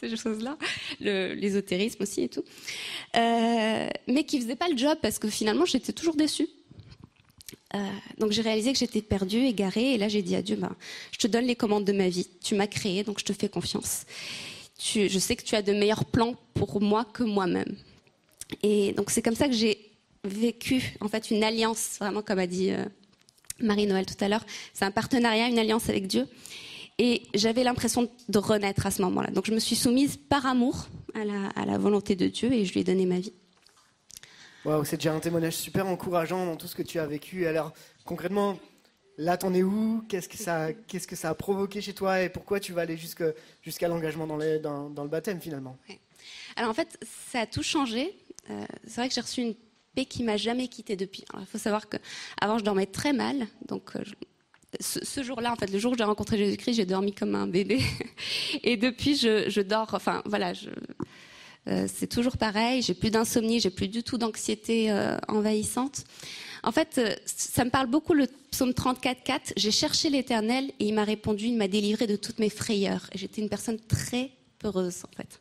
ces 0.00 0.16
choses-là, 0.16 0.56
l'ésotérisme 1.00 2.02
aussi 2.02 2.22
et 2.22 2.28
tout, 2.28 2.42
euh, 3.16 3.88
mais 4.08 4.24
qui 4.24 4.40
faisait 4.40 4.56
pas 4.56 4.68
le 4.68 4.76
job 4.76 4.98
parce 5.00 5.18
que 5.18 5.28
finalement 5.28 5.66
j'étais 5.66 5.92
toujours 5.92 6.16
déçue. 6.16 6.48
Euh, 7.74 7.78
donc 8.18 8.30
j'ai 8.32 8.42
réalisé 8.42 8.72
que 8.72 8.78
j'étais 8.78 9.02
perdue, 9.02 9.44
égarée, 9.44 9.94
et 9.94 9.98
là 9.98 10.08
j'ai 10.08 10.22
dit 10.22 10.36
à 10.36 10.42
Dieu, 10.42 10.56
ben, 10.56 10.74
je 11.12 11.18
te 11.18 11.26
donne 11.26 11.44
les 11.44 11.56
commandes 11.56 11.84
de 11.84 11.92
ma 11.92 12.08
vie, 12.08 12.28
tu 12.42 12.54
m'as 12.54 12.66
créé, 12.66 13.02
donc 13.02 13.18
je 13.18 13.24
te 13.24 13.32
fais 13.32 13.48
confiance. 13.48 14.04
Je 14.78 15.18
sais 15.18 15.36
que 15.36 15.42
tu 15.42 15.54
as 15.54 15.62
de 15.62 15.72
meilleurs 15.72 16.04
plans 16.04 16.34
pour 16.52 16.80
moi 16.80 17.04
que 17.04 17.22
moi-même. 17.22 17.76
Et 18.62 18.92
donc 18.92 19.10
c'est 19.10 19.22
comme 19.22 19.34
ça 19.34 19.48
que 19.48 19.54
j'ai 19.54 19.78
vécu 20.24 20.96
en 21.00 21.08
fait 21.08 21.30
une 21.30 21.42
alliance, 21.42 21.96
vraiment 21.98 22.22
comme 22.22 22.38
a 22.38 22.46
dit 22.46 22.70
euh, 22.70 22.84
Marie-Noël 23.60 24.06
tout 24.06 24.22
à 24.22 24.28
l'heure, 24.28 24.44
c'est 24.72 24.84
un 24.84 24.90
partenariat, 24.90 25.48
une 25.48 25.58
alliance 25.58 25.88
avec 25.88 26.06
Dieu. 26.06 26.26
Et 26.98 27.22
j'avais 27.34 27.64
l'impression 27.64 28.08
de 28.28 28.38
renaître 28.38 28.86
à 28.86 28.90
ce 28.92 29.02
moment-là. 29.02 29.30
Donc 29.30 29.46
je 29.46 29.52
me 29.52 29.58
suis 29.58 29.74
soumise 29.74 30.16
par 30.16 30.46
amour 30.46 30.86
à 31.14 31.24
la, 31.66 31.78
volonté 31.78 32.14
de 32.14 32.26
Dieu 32.28 32.52
et 32.52 32.64
je 32.64 32.72
lui 32.72 32.80
ai 32.80 32.84
donné 32.84 33.06
ma 33.06 33.18
vie. 33.18 33.32
Waouh, 34.64 34.84
c'est 34.84 34.96
déjà 34.96 35.12
un 35.12 35.20
témoignage 35.20 35.56
super 35.56 35.86
encourageant 35.86 36.46
dans 36.46 36.56
tout 36.56 36.66
ce 36.66 36.74
que 36.74 36.82
tu 36.82 36.98
as 36.98 37.06
vécu. 37.06 37.46
Alors 37.46 37.72
concrètement, 38.04 38.58
là, 39.18 39.36
t'en 39.36 39.52
es 39.52 39.62
où? 39.62 40.04
Qu'est-ce 40.08 40.28
que 40.28 40.36
ça, 40.36 40.72
qu'est-ce 40.72 41.06
que 41.06 41.16
ça 41.16 41.30
a 41.30 41.34
provoqué 41.34 41.80
chez 41.80 41.92
toi 41.92 42.22
et 42.22 42.28
pourquoi 42.28 42.60
tu 42.60 42.72
vas 42.72 42.82
aller 42.82 42.96
jusqu'à 42.96 43.88
l'engagement 43.88 44.26
dans, 44.26 44.88
dans, 44.90 45.02
le 45.02 45.10
baptême 45.10 45.40
finalement? 45.40 45.76
Alors 46.56 46.70
en 46.70 46.74
fait, 46.74 46.98
ça 47.30 47.40
a 47.40 47.46
tout 47.46 47.62
changé. 47.62 48.16
Euh, 48.50 48.64
c'est 48.86 48.96
vrai 48.96 49.08
que 49.08 49.14
j'ai 49.14 49.20
reçu 49.20 49.42
une 49.42 49.54
paix 49.94 50.04
qui 50.04 50.22
m'a 50.22 50.36
jamais 50.36 50.68
quittée 50.68 50.96
depuis. 50.96 51.24
il 51.38 51.46
faut 51.46 51.58
savoir 51.58 51.88
que 51.88 51.96
avant 52.40 52.58
je 52.58 52.64
dormais 52.64 52.86
très 52.86 53.12
mal, 53.12 53.46
donc 53.66 53.96
euh, 53.96 54.02
ce, 54.80 55.22
jour-là, 55.22 55.52
en 55.52 55.56
fait, 55.56 55.70
le 55.70 55.78
jour 55.78 55.92
où 55.92 55.96
j'ai 55.96 56.04
rencontré 56.04 56.36
Jésus-Christ, 56.38 56.74
j'ai 56.74 56.86
dormi 56.86 57.12
comme 57.12 57.34
un 57.34 57.46
bébé. 57.46 57.80
Et 58.62 58.76
depuis, 58.76 59.16
je, 59.16 59.60
dors. 59.60 59.94
Enfin, 59.94 60.22
voilà, 60.26 60.52
euh, 61.68 61.86
c'est 61.92 62.06
toujours 62.06 62.36
pareil. 62.36 62.82
J'ai 62.82 62.94
plus 62.94 63.10
d'insomnie, 63.10 63.60
j'ai 63.60 63.70
plus 63.70 63.88
du 63.88 64.02
tout 64.02 64.18
d'anxiété 64.18 64.90
euh, 64.90 65.16
envahissante. 65.28 66.04
En 66.62 66.72
fait, 66.72 66.98
euh, 66.98 67.14
ça 67.26 67.64
me 67.64 67.70
parle 67.70 67.86
beaucoup 67.86 68.14
le 68.14 68.26
psaume 68.50 68.70
34.4. 68.70 69.52
J'ai 69.56 69.70
cherché 69.70 70.10
l'Éternel 70.10 70.70
et 70.78 70.86
il 70.86 70.94
m'a 70.94 71.04
répondu, 71.04 71.46
il 71.46 71.56
m'a 71.56 71.68
délivré 71.68 72.06
de 72.06 72.16
toutes 72.16 72.38
mes 72.38 72.50
frayeurs. 72.50 73.08
J'étais 73.14 73.40
une 73.40 73.48
personne 73.48 73.78
très 73.78 74.30
peureuse, 74.58 75.04
en 75.04 75.16
fait. 75.16 75.40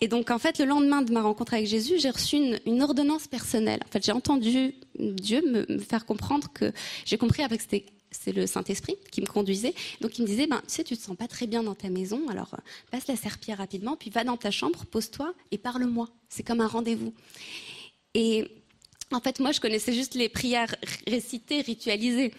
Et 0.00 0.08
donc, 0.08 0.30
en 0.30 0.38
fait, 0.38 0.58
le 0.58 0.64
lendemain 0.64 1.02
de 1.02 1.12
ma 1.12 1.22
rencontre 1.22 1.54
avec 1.54 1.66
Jésus, 1.66 1.98
j'ai 1.98 2.10
reçu 2.10 2.36
une, 2.66 2.82
ordonnance 2.82 3.26
personnelle. 3.26 3.80
En 3.86 3.90
fait, 3.90 4.04
j'ai 4.04 4.12
entendu 4.12 4.74
Dieu 4.98 5.42
me, 5.68 5.78
faire 5.78 6.06
comprendre 6.06 6.48
que 6.52 6.72
j'ai 7.04 7.18
compris 7.18 7.42
après 7.42 7.56
que 7.56 7.62
c'était 7.62 7.86
c'est 8.10 8.32
le 8.32 8.46
Saint-Esprit 8.46 8.96
qui 9.10 9.20
me 9.20 9.26
conduisait. 9.26 9.74
Donc 10.00 10.18
il 10.18 10.22
me 10.22 10.26
disait, 10.26 10.46
ben, 10.46 10.60
tu 10.66 10.74
sais, 10.74 10.84
tu 10.84 10.96
te 10.96 11.02
sens 11.02 11.16
pas 11.16 11.28
très 11.28 11.46
bien 11.46 11.62
dans 11.62 11.74
ta 11.74 11.88
maison, 11.88 12.28
alors 12.28 12.54
euh, 12.54 12.58
passe 12.90 13.06
la 13.06 13.16
serpillère 13.16 13.58
rapidement, 13.58 13.96
puis 13.96 14.10
va 14.10 14.24
dans 14.24 14.36
ta 14.36 14.50
chambre, 14.50 14.84
pose-toi 14.86 15.34
et 15.50 15.58
parle-moi. 15.58 16.08
C'est 16.28 16.42
comme 16.42 16.60
un 16.60 16.66
rendez-vous. 16.66 17.12
Et 18.14 18.48
en 19.12 19.20
fait, 19.20 19.40
moi, 19.40 19.52
je 19.52 19.60
connaissais 19.60 19.92
juste 19.92 20.14
les 20.14 20.28
prières 20.28 20.74
récitées, 21.06 21.60
ritualisées. 21.60 22.32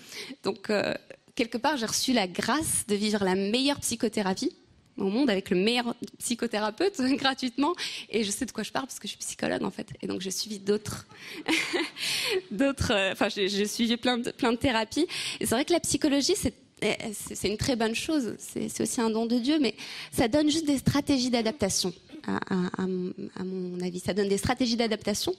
Donc, 0.44 0.70
euh, 0.70 0.94
quelque 1.36 1.58
part, 1.58 1.78
j'ai 1.78 1.86
reçu 1.86 2.14
la 2.14 2.28
grâce 2.28 2.86
de 2.88 2.96
vivre 2.96 3.24
la 3.24 3.36
meilleure 3.36 3.80
psychothérapie 3.80 4.56
au 4.98 5.10
monde 5.10 5.30
avec 5.30 5.50
le 5.50 5.58
meilleur 5.58 5.96
psychothérapeute 6.18 7.00
gratuitement. 7.16 7.74
Et 8.10 8.24
je 8.24 8.32
sais 8.32 8.46
de 8.46 8.52
quoi 8.52 8.64
je 8.64 8.72
parle 8.72 8.86
parce 8.88 9.00
que 9.00 9.08
je 9.08 9.12
suis 9.14 9.20
psychologue 9.20 9.64
en 9.64 9.72
fait. 9.72 9.88
Et 10.02 10.08
donc 10.08 10.22
j'ai 10.22 10.32
suivi 10.32 10.60
d'autres, 10.60 11.08
d'autres. 12.52 12.92
euh, 12.94 13.12
Enfin, 13.12 13.30
j'ai 13.30 13.48
j'ai 13.50 13.68
suivi 13.68 13.98
plein 13.98 14.18
de 14.18 14.32
plein 14.32 14.52
de 14.52 14.58
thérapies. 14.58 15.08
Et 15.40 15.46
c'est 15.46 15.56
vrai 15.56 15.66
que 15.66 15.74
la 15.74 15.80
psychologie, 15.80 16.36
c'est 16.36 16.54
eh, 16.82 16.96
c'est 17.14 17.50
une 17.50 17.58
très 17.58 17.76
bonne 17.76 17.96
chose. 17.96 18.36
C'est 18.40 18.82
aussi 18.82 19.02
un 19.02 19.10
don 19.10 19.26
de 19.26 19.38
Dieu, 19.38 19.60
mais 19.60 19.76
ça 20.12 20.28
donne 20.30 20.50
juste 20.50 20.66
des 20.66 20.78
stratégies 20.78 21.30
d'adaptation. 21.30 21.94
À, 22.28 22.38
à 22.78 23.44
mon 23.44 23.80
avis, 23.82 24.00
ça 24.00 24.14
donne 24.14 24.30
des 24.30 24.38
stratégies 24.38 24.78
d'adaptation. 24.78 25.34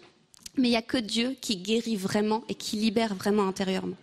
Mais 0.57 0.69
il 0.69 0.71
n'y 0.73 0.77
a 0.77 0.83
que 0.83 0.99
Dieu 0.99 1.37
qui 1.41 1.57
guérit 1.57 1.97
vraiment 1.97 2.43
et 2.49 2.55
qui 2.55 2.77
libère 2.77 3.15
vraiment 3.15 3.47
intérieurement. 3.47 3.97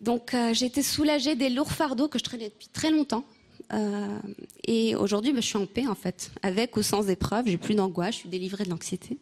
Donc 0.00 0.34
euh, 0.34 0.52
j'ai 0.54 0.66
été 0.66 0.82
soulagée 0.82 1.34
des 1.36 1.48
lourds 1.48 1.72
fardeaux 1.72 2.08
que 2.08 2.18
je 2.18 2.24
traînais 2.24 2.48
depuis 2.50 2.68
très 2.68 2.90
longtemps. 2.90 3.24
Euh, 3.72 4.18
et 4.66 4.94
aujourd'hui, 4.96 5.32
bah, 5.32 5.40
je 5.40 5.46
suis 5.46 5.58
en 5.58 5.66
paix 5.66 5.86
en 5.86 5.94
fait, 5.94 6.30
avec 6.42 6.76
ou 6.76 6.82
sans 6.82 7.08
épreuve. 7.10 7.46
J'ai 7.46 7.58
plus 7.58 7.74
d'angoisse, 7.74 8.14
je 8.14 8.20
suis 8.20 8.28
délivrée 8.28 8.64
de 8.64 8.70
l'anxiété, 8.70 9.18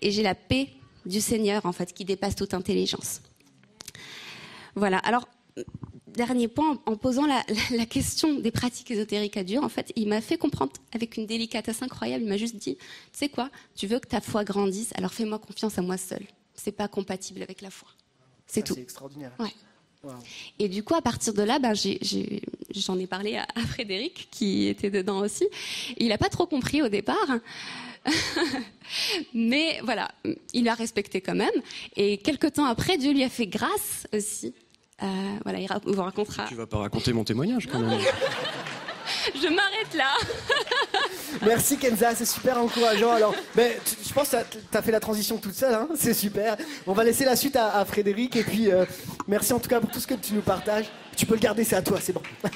et 0.00 0.10
j'ai 0.12 0.22
la 0.22 0.34
paix 0.34 0.68
du 1.06 1.20
Seigneur 1.20 1.66
en 1.66 1.72
fait 1.72 1.92
qui 1.92 2.04
dépasse 2.04 2.36
toute 2.36 2.54
intelligence. 2.54 3.20
Voilà. 4.74 4.98
Alors 4.98 5.28
dernier 6.06 6.46
point, 6.46 6.80
en 6.86 6.96
posant 6.96 7.26
la, 7.26 7.42
la- 7.48 7.76
la 7.78 7.86
question 7.86 8.34
des 8.38 8.52
pratiques 8.52 8.90
ésotériques 8.92 9.36
à 9.36 9.42
Dieu, 9.44 9.58
en 9.60 9.68
fait, 9.68 9.92
il 9.96 10.06
m'a 10.08 10.20
fait 10.20 10.38
comprendre 10.38 10.72
avec 10.92 11.16
une 11.16 11.26
délicatesse 11.26 11.82
incroyable. 11.82 12.22
Il 12.24 12.28
m'a 12.28 12.36
juste 12.36 12.54
dit, 12.56 12.76
tu 12.76 12.82
sais 13.12 13.28
quoi, 13.28 13.50
tu 13.74 13.88
veux 13.88 13.98
que 13.98 14.06
ta 14.06 14.20
foi 14.20 14.44
grandisse, 14.44 14.92
alors 14.94 15.12
fais-moi 15.12 15.38
confiance 15.40 15.76
à 15.78 15.82
moi 15.82 15.96
seul. 15.96 16.22
C'est 16.54 16.70
pas 16.72 16.86
compatible 16.86 17.42
avec 17.42 17.60
la 17.62 17.70
foi. 17.70 17.88
C'est 18.46 18.60
Ça, 18.60 18.66
tout. 18.66 18.74
C'est 18.74 18.82
extraordinaire. 18.82 19.32
Ouais. 19.40 19.50
Wow. 20.04 20.12
Et 20.58 20.68
du 20.68 20.82
coup, 20.82 20.94
à 20.94 21.02
partir 21.02 21.34
de 21.34 21.42
là, 21.42 21.58
ben, 21.58 21.74
j'en 21.74 22.98
ai, 22.98 23.06
parlé 23.06 23.36
à, 23.36 23.46
à 23.54 23.60
Frédéric, 23.62 24.28
qui 24.30 24.66
était 24.66 24.90
dedans 24.90 25.20
aussi. 25.20 25.46
Il 25.96 26.08
n'a 26.08 26.18
pas 26.18 26.28
trop 26.28 26.46
compris 26.46 26.82
au 26.82 26.88
départ. 26.88 27.38
Mais 29.34 29.80
voilà, 29.82 30.10
il 30.52 30.68
a 30.68 30.74
respecté 30.74 31.20
quand 31.20 31.34
même. 31.34 31.54
Et 31.96 32.18
quelques 32.18 32.52
temps 32.52 32.66
après, 32.66 32.98
Dieu 32.98 33.12
lui 33.12 33.24
a 33.24 33.28
fait 33.28 33.46
grâce 33.46 34.06
aussi. 34.12 34.54
Euh, 35.02 35.06
voilà, 35.42 35.58
il 35.58 35.68
vous 35.84 36.02
racontera. 36.02 36.44
Tu 36.44 36.54
vas 36.54 36.66
pas 36.66 36.78
raconter 36.78 37.12
mon 37.12 37.24
témoignage 37.24 37.66
quand 37.66 37.80
même. 37.80 38.00
Je 39.34 39.48
m'arrête 39.48 39.94
là. 39.94 40.12
Merci 41.44 41.76
Kenza, 41.78 42.14
c'est 42.14 42.24
super 42.24 42.58
encourageant. 42.58 43.12
Alors, 43.12 43.34
ben, 43.54 43.72
tu- 43.84 43.96
je 44.08 44.12
pense 44.12 44.28
que 44.30 44.36
tu 44.70 44.76
as 44.76 44.82
fait 44.82 44.92
la 44.92 45.00
transition 45.00 45.38
toute 45.38 45.54
seule, 45.54 45.74
hein 45.74 45.88
c'est 45.96 46.14
super. 46.14 46.56
On 46.86 46.92
va 46.92 47.04
laisser 47.04 47.24
la 47.24 47.36
suite 47.36 47.56
à, 47.56 47.76
à 47.78 47.84
Frédéric 47.84 48.36
et 48.36 48.44
puis 48.44 48.70
euh, 48.70 48.84
merci 49.26 49.52
en 49.52 49.58
tout 49.60 49.68
cas 49.68 49.80
pour 49.80 49.90
tout 49.90 50.00
ce 50.00 50.06
que 50.06 50.14
tu 50.14 50.34
nous 50.34 50.42
partages. 50.42 50.86
Tu 51.16 51.26
peux 51.26 51.34
le 51.34 51.40
garder, 51.40 51.64
c'est 51.64 51.76
à 51.76 51.82
toi, 51.82 51.98
c'est 52.00 52.12
bon. 52.12 52.22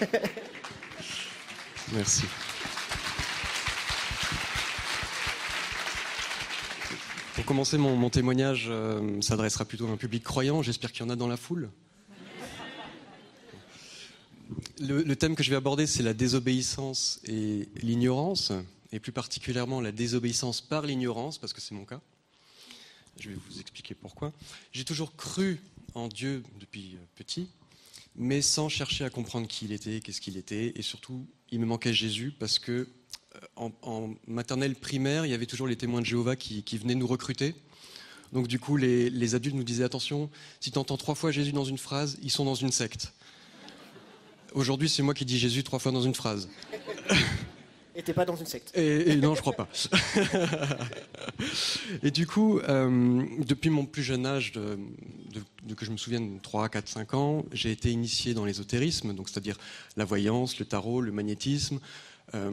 Merci. 1.92 2.24
Pour 7.34 7.44
commencer, 7.44 7.78
mon, 7.78 7.94
mon 7.96 8.10
témoignage 8.10 8.66
euh, 8.68 9.20
s'adressera 9.22 9.64
plutôt 9.64 9.86
à 9.86 9.90
un 9.90 9.96
public 9.96 10.24
croyant. 10.24 10.62
J'espère 10.62 10.90
qu'il 10.92 11.04
y 11.04 11.08
en 11.08 11.10
a 11.10 11.16
dans 11.16 11.28
la 11.28 11.36
foule. 11.36 11.70
Le, 14.80 15.14
thème 15.14 15.34
que 15.34 15.42
je 15.42 15.50
vais 15.50 15.56
aborder, 15.56 15.86
c'est 15.86 16.02
la 16.02 16.14
désobéissance 16.14 17.20
et 17.24 17.68
l'ignorance, 17.82 18.52
et 18.92 19.00
plus 19.00 19.12
particulièrement 19.12 19.80
la 19.80 19.92
désobéissance 19.92 20.60
par 20.60 20.86
l'ignorance, 20.86 21.38
parce 21.38 21.52
que 21.52 21.60
c'est 21.60 21.74
mon 21.74 21.84
cas. 21.84 22.00
Je 23.18 23.30
vais 23.30 23.36
vous 23.50 23.60
expliquer 23.60 23.94
pourquoi. 23.94 24.32
J'ai 24.72 24.84
toujours 24.84 25.16
cru 25.16 25.60
en 25.94 26.08
Dieu 26.08 26.42
depuis 26.60 26.94
euh, 26.94 27.04
petit, 27.16 27.48
mais 28.14 28.40
sans 28.40 28.68
chercher 28.68 29.04
à 29.04 29.10
comprendre 29.10 29.48
qui 29.48 29.64
il 29.64 29.72
était, 29.72 30.00
qu'est-ce 30.00 30.20
qu'il 30.20 30.36
était, 30.36 30.72
et 30.76 30.82
surtout, 30.82 31.26
il 31.50 31.60
me 31.60 31.66
manquait 31.66 31.92
Jésus 31.92 32.32
parce 32.38 32.58
que 32.58 32.88
euh, 33.60 33.68
en, 33.82 34.14
maternelle 34.26 34.76
primaire, 34.76 35.26
il 35.26 35.30
y 35.30 35.34
avait 35.34 35.46
toujours 35.46 35.66
les 35.66 35.76
témoins 35.76 36.00
de 36.00 36.06
Jéhovah 36.06 36.36
qui, 36.36 36.62
qui 36.62 36.78
venaient 36.78 36.94
nous 36.94 37.06
recruter. 37.06 37.54
Donc 38.32 38.46
du 38.46 38.58
coup, 38.58 38.76
les, 38.76 39.10
les 39.10 39.34
adultes 39.34 39.56
nous 39.56 39.64
disaient 39.64 39.84
attention, 39.84 40.30
si 40.60 40.70
tu 40.70 40.78
entends 40.78 40.96
trois 40.96 41.14
fois 41.14 41.32
Jésus 41.32 41.52
dans 41.52 41.64
une 41.64 41.78
phrase, 41.78 42.18
ils 42.22 42.30
sont 42.30 42.44
dans 42.44 42.54
une 42.54 42.72
secte. 42.72 43.12
Aujourd'hui, 44.54 44.88
c'est 44.88 45.02
moi 45.02 45.14
qui 45.14 45.24
dis 45.24 45.38
Jésus 45.38 45.62
trois 45.62 45.78
fois 45.78 45.92
dans 45.92 46.02
une 46.02 46.14
phrase. 46.14 46.48
Et 47.94 48.02
t'es 48.02 48.12
pas 48.12 48.24
dans 48.24 48.36
une 48.36 48.46
secte. 48.46 48.70
Et, 48.76 49.10
et 49.12 49.16
non, 49.16 49.34
je 49.34 49.40
crois 49.40 49.54
pas. 49.54 49.68
et 52.02 52.10
du 52.10 52.26
coup, 52.26 52.58
euh, 52.60 53.24
depuis 53.46 53.70
mon 53.70 53.86
plus 53.86 54.02
jeune 54.02 54.24
âge, 54.26 54.52
de, 54.52 54.78
de- 55.32 55.42
de 55.64 55.74
que 55.74 55.84
je 55.84 55.90
me 55.90 55.96
souvienne, 55.96 56.38
3, 56.40 56.68
4, 56.68 56.88
5 56.88 57.14
ans, 57.14 57.44
j'ai 57.52 57.70
été 57.72 57.90
initié 57.90 58.34
dans 58.34 58.44
l'ésotérisme, 58.44 59.14
donc 59.14 59.28
c'est-à-dire 59.28 59.56
la 59.96 60.04
voyance, 60.04 60.58
le 60.58 60.64
tarot, 60.64 61.00
le 61.00 61.10
magnétisme, 61.12 61.80
euh, 62.34 62.52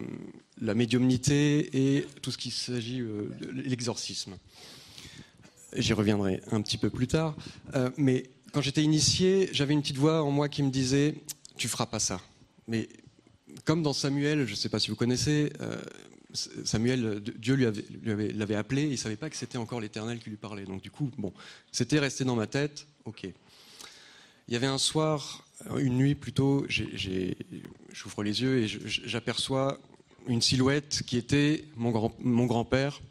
la 0.61 0.73
médiumnité 0.73 1.95
et 1.97 2.07
tout 2.21 2.31
ce 2.31 2.37
qui 2.37 2.49
s'agit 2.51 3.01
euh, 3.01 3.29
de 3.39 3.61
l'exorcisme. 3.61 4.37
J'y 5.77 5.93
reviendrai 5.93 6.41
un 6.51 6.61
petit 6.61 6.77
peu 6.77 6.89
plus 6.89 7.07
tard. 7.07 7.35
Mais 7.97 8.23
quand 8.53 8.61
j'étais 8.61 8.81
initié, 8.81 9.49
j'avais 9.51 9.73
une 9.73 9.81
petite 9.81 9.97
voix 9.97 10.23
en 10.23 10.31
moi 10.31 10.47
qui 10.47 10.63
me 10.63 10.69
disait 10.71 11.15
Tu 11.57 11.67
feras 11.67 11.85
pas 11.85 11.99
ça. 11.99 12.21
Mais 12.67 12.87
comme 13.63 13.83
dans 13.83 13.93
Samuel, 13.93 14.45
je 14.45 14.51
ne 14.51 14.55
sais 14.55 14.69
pas 14.69 14.79
si 14.79 14.89
vous 14.89 14.95
connaissez, 14.95 15.51
euh, 15.61 15.77
Samuel, 16.65 17.21
Dieu 17.21 17.55
lui 17.55 17.65
avait- 17.65 17.85
lui 18.01 18.11
avait- 18.11 18.31
l'avait 18.33 18.55
appelé, 18.55 18.83
il 18.83 18.91
ne 18.91 18.95
savait 18.97 19.15
pas 19.15 19.29
que 19.29 19.37
c'était 19.37 19.57
encore 19.57 19.79
l'Éternel 19.79 20.19
qui 20.19 20.29
lui 20.29 20.37
parlait. 20.37 20.65
Donc 20.65 20.81
du 20.81 20.91
coup, 20.91 21.09
bon, 21.17 21.31
c'était 21.71 21.99
resté 21.99 22.25
dans 22.25 22.35
ma 22.35 22.47
tête, 22.47 22.87
ok. 23.05 23.23
Il 23.23 24.53
y 24.53 24.57
avait 24.57 24.67
un 24.67 24.77
soir, 24.77 25.45
une 25.77 25.97
nuit 25.97 26.13
plutôt, 26.13 26.65
j'ouvre 26.69 28.23
les 28.23 28.41
yeux 28.41 28.63
et 28.63 28.67
j'aperçois 28.67 29.79
une 30.27 30.41
silhouette 30.41 31.03
qui 31.07 31.17
était 31.17 31.63
mon 31.77 31.91
grand- 31.91 32.15
mon 32.19 32.45
grand-père. 32.45 33.01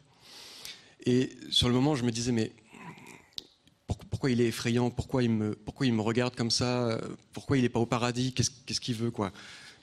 et 1.07 1.29
sur 1.51 1.67
le 1.67 1.75
moment, 1.75 1.93
je 1.95 2.03
me 2.03 2.09
disais, 2.11 2.31
mais 2.31 2.51
pourquoi 4.15 4.31
il 4.31 4.39
est 4.39 4.47
effrayant 4.47 4.89
pourquoi 4.89 5.23
il, 5.23 5.29
me, 5.29 5.55
pourquoi 5.55 5.85
il 5.85 5.91
me 5.91 6.01
regarde 6.01 6.35
comme 6.35 6.49
ça 6.49 6.97
Pourquoi 7.33 7.57
il 7.57 7.63
n'est 7.63 7.69
pas 7.69 7.81
au 7.81 7.85
paradis 7.85 8.31
Qu'est-ce 8.31 8.79
qu'il 8.79 8.95
veut 8.95 9.11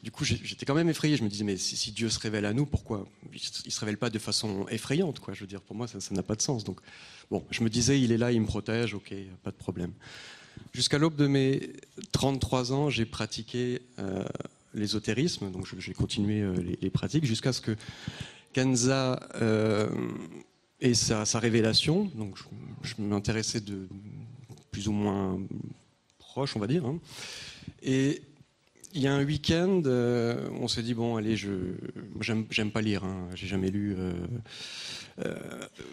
du 0.02 0.10
coup, 0.10 0.24
j'étais 0.24 0.64
quand 0.64 0.74
même 0.74 0.88
effrayé. 0.88 1.16
Je 1.18 1.22
me 1.22 1.28
disais, 1.28 1.44
mais 1.44 1.58
si, 1.58 1.92
Dieu 1.92 2.08
se 2.08 2.18
révèle 2.18 2.46
à 2.46 2.54
nous, 2.54 2.64
pourquoi 2.64 3.06
il 3.32 3.40
ne 3.66 3.70
se 3.70 3.80
révèle 3.80 3.98
pas 3.98 4.08
de 4.10 4.18
façon 4.18 4.66
effrayante 4.68 5.20
Je 5.32 5.40
veux 5.40 5.46
dire, 5.46 5.60
pour 5.60 5.76
moi, 5.76 5.86
ça 5.86 5.98
n'a 6.10 6.22
pas 6.22 6.34
de 6.34 6.40
sens. 6.40 6.64
Donc, 6.64 6.80
bon, 7.30 7.44
je 7.50 7.62
me 7.62 7.68
disais, 7.68 8.00
il 8.00 8.10
est 8.10 8.16
là, 8.16 8.32
il 8.32 8.40
me 8.40 8.46
protège, 8.46 8.94
ok, 8.94 9.14
pas 9.44 9.50
de 9.50 9.56
problème. 9.56 9.92
Jusqu'à 10.72 10.96
l'aube 10.96 11.14
de 11.14 11.26
mes 11.26 11.74
33 12.12 12.72
ans, 12.72 12.90
j'ai 12.90 13.04
pratiqué 13.04 13.82
euh, 13.98 14.24
l'ésotérisme, 14.74 15.52
donc 15.52 15.68
j'ai 15.78 15.92
continué 15.92 16.40
euh, 16.40 16.56
les, 16.80 16.90
pratiques 16.90 17.24
jusqu'à 17.24 17.52
ce 17.52 17.60
que 17.60 17.76
Kenza 18.52 19.20
euh, 19.36 19.88
ait 20.80 20.94
sa, 20.94 21.24
révélation. 21.38 22.10
Donc, 22.16 22.38
je 22.82 22.94
m'intéressais 22.98 23.60
de 23.60 23.86
plus 24.72 24.88
ou 24.88 24.92
moins 24.92 25.38
proche, 26.18 26.56
on 26.56 26.60
va 26.60 26.66
dire. 26.66 26.84
hein. 26.84 26.98
Et 27.82 28.22
il 28.94 29.00
y 29.00 29.06
a 29.06 29.14
un 29.14 29.24
week-end, 29.24 29.82
euh, 29.86 30.48
on 30.60 30.68
s'est 30.68 30.82
dit 30.82 30.94
bon, 30.94 31.16
allez, 31.16 31.36
je, 31.36 31.50
j'aime, 32.20 32.70
pas 32.70 32.82
lire, 32.82 33.04
hein, 33.04 33.28
j'ai 33.34 33.46
jamais 33.46 33.70
lu. 33.70 33.94
euh, 33.98 34.12
euh, 35.24 35.34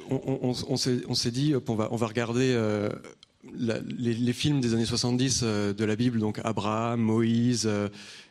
on, 0.09 0.77
s'est, 0.77 1.31
dit, 1.31 1.53
on 1.67 1.75
va, 1.75 2.05
regarder 2.07 2.57
les, 3.53 4.33
films 4.33 4.59
des 4.59 4.73
années 4.73 4.85
70 4.85 5.41
euh, 5.43 5.73
de 5.73 5.85
la 5.85 5.95
Bible, 5.95 6.19
donc 6.19 6.39
Abraham, 6.43 6.99
Moïse 7.01 7.69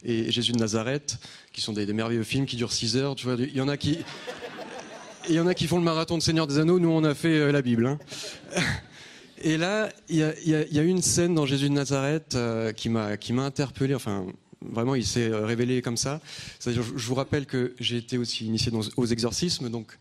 et 0.04 0.30
Jésus 0.30 0.52
de 0.52 0.58
Nazareth, 0.58 1.18
qui 1.52 1.60
sont 1.60 1.72
des, 1.72 1.90
merveilleux 1.92 2.22
films 2.22 2.46
qui 2.46 2.56
durent 2.56 2.72
6 2.72 2.96
heures. 2.96 3.14
Tu 3.14 3.26
vois, 3.26 3.36
il 3.38 3.56
y 3.56 3.60
en 3.60 3.68
a 3.68 3.76
qui, 3.76 3.98
il 5.28 5.34
y 5.34 5.40
en 5.40 5.46
a 5.46 5.54
qui 5.54 5.66
font 5.66 5.78
le 5.78 5.84
marathon 5.84 6.18
de 6.18 6.22
Seigneur 6.22 6.46
des 6.46 6.58
Anneaux. 6.58 6.78
Nous, 6.78 6.90
on 6.90 7.04
a 7.04 7.14
fait 7.14 7.50
la 7.52 7.62
Bible. 7.62 7.86
hein. 7.86 7.98
Et 9.42 9.56
là, 9.56 9.90
il 10.08 10.16
y 10.16 10.22
a, 10.22 10.32
y 10.44 10.78
une 10.78 11.02
scène 11.02 11.34
dans 11.34 11.46
Jésus 11.46 11.68
de 11.68 11.74
Nazareth 11.74 12.34
euh, 12.34 12.72
qui 12.72 12.88
m'a 12.88 13.16
qui 13.16 13.32
interpellé. 13.32 13.94
Enfin, 13.94 14.26
vraiment, 14.62 14.94
il 14.94 15.04
s'est 15.06 15.28
euh, 15.30 15.44
révélé 15.46 15.82
comme 15.82 15.96
ça. 15.96 16.20
Je, 16.64 16.80
vous 16.80 17.14
rappelle 17.14 17.46
que 17.46 17.74
j'ai 17.78 17.96
été 17.96 18.18
aussi 18.18 18.46
initié 18.46 18.72
aux 18.96 19.06
exorcismes, 19.06 19.68
donc. 19.70 19.96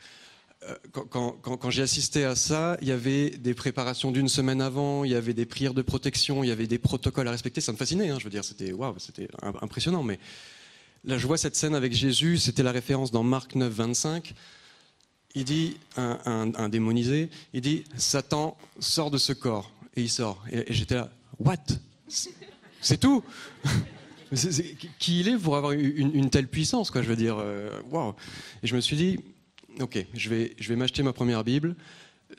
euh, 0.64 0.74
Quand, 0.92 1.36
quand- 1.42 1.70
j'ai 1.70 1.84
assisté 1.84 2.26
à 2.26 2.36
ça, 2.36 2.78
il 2.82 2.88
y 2.88 2.92
avait 2.92 3.30
des 3.30 3.54
préparations 3.54 4.12
d'une 4.12 4.28
semaine 4.30 4.62
avant, 4.62 5.04
il 5.04 5.12
y 5.12 5.16
avait 5.16 5.34
des 5.36 5.46
prières 5.46 5.74
de 5.76 5.82
protection, 5.84 6.44
il 6.44 6.48
y 6.48 6.52
avait 6.52 6.68
des 6.68 6.80
protocoles 6.80 7.28
à 7.28 7.32
respecter. 7.32 7.62
Ça 7.62 7.72
me 7.72 7.78
fascinait, 7.78 8.10
hein, 8.10 8.18
je 8.20 8.24
veux 8.24 8.30
dire, 8.32 8.44
c'était 8.44 8.72
waouh, 8.74 8.96
c'était 8.98 9.28
im- 9.44 9.54
impressionnant. 9.62 10.04
Mais 10.04 10.20
là, 11.06 11.18
je 11.18 11.28
vois 11.28 11.38
cette 11.38 11.56
scène 11.56 11.76
avec 11.76 11.94
Jésus. 11.94 12.38
C'était 12.38 12.64
la 12.64 12.72
référence 12.72 13.12
dans 13.12 13.24
Marc 13.24 13.56
9, 13.56 13.72
25 13.72 14.34
il 15.38 15.44
dit, 15.44 15.78
un, 15.98 16.70
démonisé, 16.70 17.30
il 17.54 17.62
dit, 17.62 17.84
Satan 17.96 18.58
sort 18.80 19.12
de 19.12 19.20
ce 19.20 19.34
corps. 19.34 19.72
Et 19.96 20.02
il 20.02 20.10
sort. 20.10 20.44
Et, 20.52 20.66
j'étais 20.74 20.96
là, 20.96 21.12
what? 21.40 21.58
C'est- 22.08 22.98
tout? 22.98 23.24
Qui 25.00 25.22
il 25.22 25.28
est 25.30 25.38
pour 25.38 25.56
avoir 25.56 25.74
une, 25.74 26.30
telle 26.30 26.48
puissance, 26.48 26.90
quoi, 26.90 27.04
je 27.04 27.08
veux 27.08 27.16
dire, 27.16 27.38
euh, 27.40 27.70
waouh 27.92 28.16
Et 28.64 28.68
je 28.68 28.76
me 28.76 28.82
suis 28.82 28.98
dit, 28.98 29.20
ok, 29.80 30.06
je 30.14 30.30
vais, 30.30 30.56
je 30.60 30.70
vais 30.70 30.76
m'acheter 30.76 31.04
ma 31.04 31.14
première 31.14 31.44
Bible. 31.44 31.76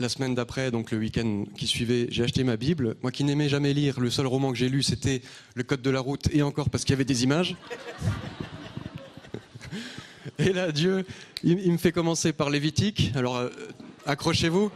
La 0.01 0.09
semaine 0.09 0.35
d'après, 0.35 0.71
donc 0.71 0.91
le 0.91 0.99
week-end 0.99 1.45
qui 1.57 1.67
suivait, 1.69 2.09
j'ai 2.11 2.25
acheté 2.25 2.43
ma 2.43 2.57
Bible. 2.57 2.97
Moi 3.03 3.13
qui 3.13 3.23
n'aimais 3.23 3.49
jamais 3.49 3.73
lire, 3.73 4.01
le 4.01 4.11
seul 4.11 4.27
roman 4.27 4.51
que 4.51 4.59
j'ai 4.59 4.69
lu, 4.69 4.83
c'était 4.83 5.23
Le 5.55 5.63
Code 5.63 5.83
de 5.83 5.91
la 5.91 6.01
route, 6.01 6.29
et 6.33 6.43
encore 6.43 6.69
parce 6.69 6.85
qu'il 6.85 6.93
y 6.93 6.97
avait 6.97 7.05
des 7.05 7.23
images. 7.23 7.57
Et 10.39 10.53
là, 10.53 10.73
Dieu, 10.73 11.05
il, 11.43 11.73
me 11.73 11.79
fait 11.79 11.93
commencer 11.93 12.33
par 12.33 12.51
Lévitique. 12.51 13.13
Alors, 13.15 13.37
euh, 13.37 13.51
accrochez-vous. 14.07 14.71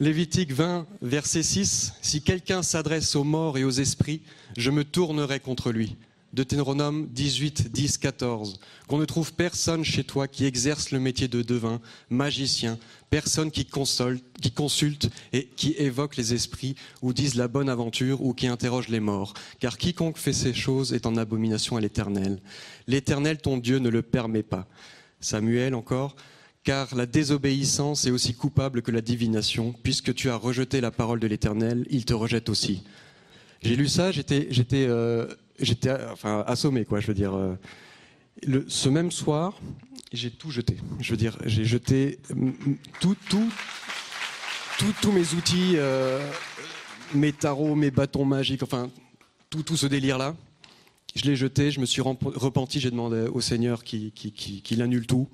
Lévitique 0.00 0.52
20, 0.52 0.86
verset 1.00 1.42
6. 1.42 1.94
Si 2.02 2.22
quelqu'un 2.22 2.62
s'adresse 2.62 3.14
aux 3.14 3.24
morts 3.24 3.58
et 3.58 3.64
aux 3.64 3.70
esprits, 3.70 4.20
je 4.56 4.70
me 4.70 4.84
tournerai 4.84 5.40
contre 5.40 5.70
lui. 5.70 5.96
Deutéronome 6.32 7.08
18, 7.08 7.70
10, 7.72 7.98
14. 7.98 8.58
Qu'on 8.88 8.98
ne 8.98 9.04
trouve 9.04 9.34
personne 9.34 9.84
chez 9.84 10.02
toi 10.02 10.28
qui 10.28 10.46
exerce 10.46 10.90
le 10.90 10.98
métier 10.98 11.28
de 11.28 11.42
devin, 11.42 11.80
magicien, 12.08 12.78
personne 13.10 13.50
qui, 13.50 13.66
console, 13.66 14.18
qui 14.40 14.50
consulte 14.50 15.10
et 15.34 15.46
qui 15.56 15.72
évoque 15.72 16.16
les 16.16 16.32
esprits 16.32 16.74
ou 17.02 17.12
dise 17.12 17.34
la 17.34 17.48
bonne 17.48 17.68
aventure 17.68 18.22
ou 18.22 18.32
qui 18.32 18.46
interroge 18.46 18.88
les 18.88 19.00
morts. 19.00 19.34
Car 19.60 19.76
quiconque 19.76 20.16
fait 20.16 20.32
ces 20.32 20.54
choses 20.54 20.94
est 20.94 21.06
en 21.06 21.16
abomination 21.16 21.76
à 21.76 21.80
l'Éternel. 21.80 22.40
L'Éternel, 22.86 23.38
ton 23.38 23.58
Dieu, 23.58 23.78
ne 23.78 23.90
le 23.90 24.00
permet 24.00 24.42
pas. 24.42 24.66
Samuel 25.20 25.74
encore, 25.74 26.16
car 26.64 26.94
la 26.94 27.06
désobéissance 27.06 28.06
est 28.06 28.10
aussi 28.10 28.34
coupable 28.34 28.82
que 28.82 28.90
la 28.90 29.02
divination, 29.02 29.74
puisque 29.82 30.14
tu 30.14 30.30
as 30.30 30.36
rejeté 30.36 30.80
la 30.80 30.90
parole 30.90 31.20
de 31.20 31.26
l'Éternel, 31.26 31.86
il 31.90 32.04
te 32.04 32.14
rejette 32.14 32.48
aussi. 32.48 32.82
J'ai 33.62 33.76
lu 33.76 33.86
ça, 33.86 34.10
j'étais, 34.10 34.48
euh, 34.72 35.26
j'étais, 35.58 35.92
enfin, 36.10 36.44
assommé, 36.46 36.84
quoi. 36.84 37.00
Je 37.00 37.06
veux 37.06 37.14
dire, 37.14 37.34
euh, 37.34 37.54
ce 38.68 38.88
même 38.88 39.10
soir, 39.10 39.58
j'ai 40.12 40.30
tout 40.30 40.50
jeté. 40.50 40.76
Je 41.00 41.10
veux 41.10 41.16
dire, 41.16 41.36
j'ai 41.44 41.64
jeté 41.64 42.18
mm, 42.34 42.46
mm, 42.48 42.76
tout, 43.00 43.16
tout, 43.28 43.50
tout- 44.78 44.94
tous 45.00 45.12
mes 45.12 45.34
outils, 45.34 45.72
euh, 45.76 46.18
mes 47.14 47.32
tarots, 47.32 47.74
mes 47.74 47.90
bâtons 47.90 48.24
magiques, 48.24 48.62
enfin, 48.62 48.90
tout, 49.50 49.62
tout 49.62 49.76
ce 49.76 49.86
délire-là. 49.86 50.34
Je 51.14 51.24
l'ai 51.24 51.36
jeté, 51.36 51.70
je 51.70 51.78
me 51.80 51.84
suis 51.86 52.00
repenti, 52.00 52.80
j'ai 52.80 52.90
demandé 52.90 53.26
au 53.30 53.42
Seigneur 53.42 53.84
qu'il 53.84 54.12
qui, 54.12 54.32
qui, 54.32 54.62
qu'il 54.62 54.80
annule 54.80 55.06
tout 55.06 55.28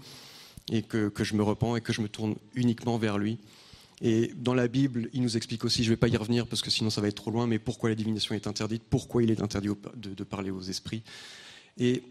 et 0.73 0.83
que, 0.83 1.09
que 1.09 1.23
je 1.23 1.35
me 1.37 1.43
repens 1.45 1.77
et 1.77 1.81
que 1.81 1.93
je 1.93 2.01
me 2.03 2.09
tourne 2.09 2.35
uniquement 2.57 2.99
vers 2.99 3.17
lui. 3.17 3.39
Et 4.01 4.33
dans 4.37 4.55
la 4.55 4.69
Bible, 4.69 5.11
il 5.13 5.23
nous 5.23 5.37
explique 5.37 5.65
aussi, 5.65 5.83
je 5.83 5.89
ne 5.89 5.95
vais 5.95 5.97
pas 5.97 6.09
y 6.09 6.17
revenir 6.17 6.47
parce 6.47 6.63
que 6.63 6.71
sinon 6.71 6.89
ça 6.91 7.01
va 7.01 7.09
être 7.09 7.17
trop 7.17 7.33
loin, 7.33 7.47
mais 7.47 7.59
pourquoi 7.59 7.89
la 7.89 7.97
divination 7.97 8.35
est 8.35 8.47
interdite, 8.47 8.83
pourquoi 8.89 9.23
il 9.23 9.31
est 9.31 9.43
interdit 9.43 9.69
de, 9.97 10.15
de 10.15 10.25
parler 10.25 10.51
aux 10.51 10.63
esprits. 10.63 11.03
Et 11.79 12.03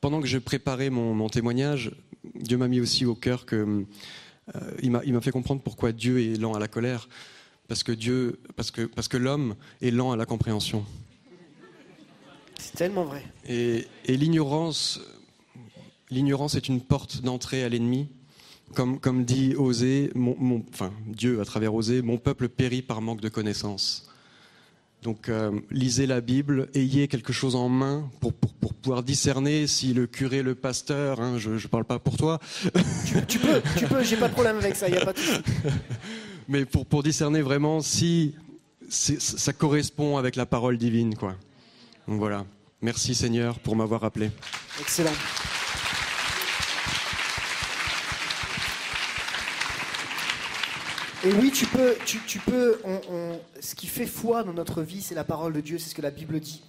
pendant 0.00 0.20
que 0.20 0.26
je 0.26 0.38
préparais 0.38 0.88
mon, 0.90 1.14
mon 1.14 1.28
témoignage, 1.28 1.90
Dieu 2.34 2.56
m'a 2.56 2.68
mis 2.68 2.80
aussi 2.80 3.04
au 3.04 3.14
cœur 3.14 3.44
que 3.44 3.84
euh, 4.54 4.60
il 4.82 4.90
m'a 4.92 5.02
il 5.04 5.12
m'a 5.12 5.20
fait 5.20 5.32
comprendre 5.32 5.62
pourquoi 5.62 5.92
Dieu 5.92 6.20
est 6.20 6.36
lent 6.36 6.54
à 6.54 6.60
la 6.60 6.68
colère, 6.68 7.08
parce 7.66 7.82
que 7.82 7.92
Dieu, 7.92 8.38
parce 8.54 8.70
que 8.70 8.82
parce 8.82 9.08
que 9.08 9.16
l'homme 9.16 9.56
est 9.82 9.90
lent 9.90 10.12
à 10.12 10.16
la 10.16 10.26
compréhension. 10.26 10.84
C'est 12.58 12.76
tellement 12.76 13.04
vrai. 13.04 13.24
Et, 13.48 13.86
et 14.06 14.16
l'ignorance, 14.16 15.00
l'ignorance 16.10 16.54
est 16.54 16.68
une 16.68 16.80
porte 16.80 17.22
d'entrée 17.22 17.64
à 17.64 17.68
l'ennemi. 17.68 18.08
Comme, 18.74 18.98
comme 18.98 19.24
dit 19.24 19.54
Osée, 19.56 20.10
mon, 20.14 20.36
mon- 20.38 20.64
enfin 20.72 20.92
Dieu 21.06 21.40
à 21.40 21.44
travers 21.44 21.74
Osée, 21.74 22.02
mon 22.02 22.18
peuple 22.18 22.48
périt 22.48 22.82
par 22.82 23.00
manque 23.00 23.20
de 23.20 23.28
connaissances. 23.28 24.08
Donc 25.02 25.28
euh, 25.28 25.52
lisez 25.70 26.06
la 26.06 26.20
Bible, 26.20 26.68
ayez 26.74 27.06
quelque 27.06 27.32
chose 27.32 27.54
en 27.54 27.68
main 27.68 28.10
pour, 28.20 28.32
pour, 28.32 28.52
pour 28.54 28.74
pouvoir 28.74 29.02
discerner 29.04 29.66
si 29.68 29.94
le 29.94 30.06
curé, 30.06 30.42
le 30.42 30.54
pasteur, 30.56 31.20
hein, 31.20 31.38
je 31.38 31.50
ne 31.50 31.58
parle 31.68 31.84
pas 31.84 31.98
pour 32.00 32.16
toi, 32.16 32.40
Tu 33.28 33.38
peux, 33.38 33.62
tu 33.78 33.86
peux, 33.86 34.02
j'ai 34.02 34.16
pas 34.16 34.28
de 34.28 34.32
problème 34.32 34.56
avec 34.56 34.74
ça, 34.74 34.88
il 34.88 34.92
n'y 34.94 34.98
a 34.98 35.04
pas 35.04 35.12
de 35.12 35.18
mais 36.48 36.64
pour, 36.64 36.86
pour 36.86 37.02
discerner 37.02 37.42
vraiment 37.42 37.80
si 37.80 38.34
ça 38.88 39.52
correspond 39.52 40.16
avec 40.16 40.34
la 40.36 40.46
parole 40.46 40.76
divine. 40.78 41.14
Quoi. 41.14 41.36
Donc 42.08 42.18
voilà. 42.18 42.44
Merci 42.82 43.14
Seigneur 43.14 43.58
pour 43.60 43.74
m'avoir 43.76 44.04
appelé. 44.04 44.30
Excellent. 44.80 45.12
Et 51.24 51.32
oui, 51.32 51.50
tu 51.50 51.66
peux, 51.66 51.96
tu, 52.04 52.38
peux. 52.40 52.78
ce 53.60 53.74
qui 53.74 53.86
fait 53.86 54.06
foi 54.06 54.44
dans 54.44 54.52
notre 54.52 54.82
vie, 54.82 55.00
c'est 55.00 55.14
la 55.14 55.24
parole 55.24 55.54
de 55.54 55.60
Dieu, 55.60 55.78
c'est 55.78 55.88
ce 55.88 55.94
que 55.94 56.02
la 56.02 56.10
Bible 56.10 56.38
dit. 56.40 56.62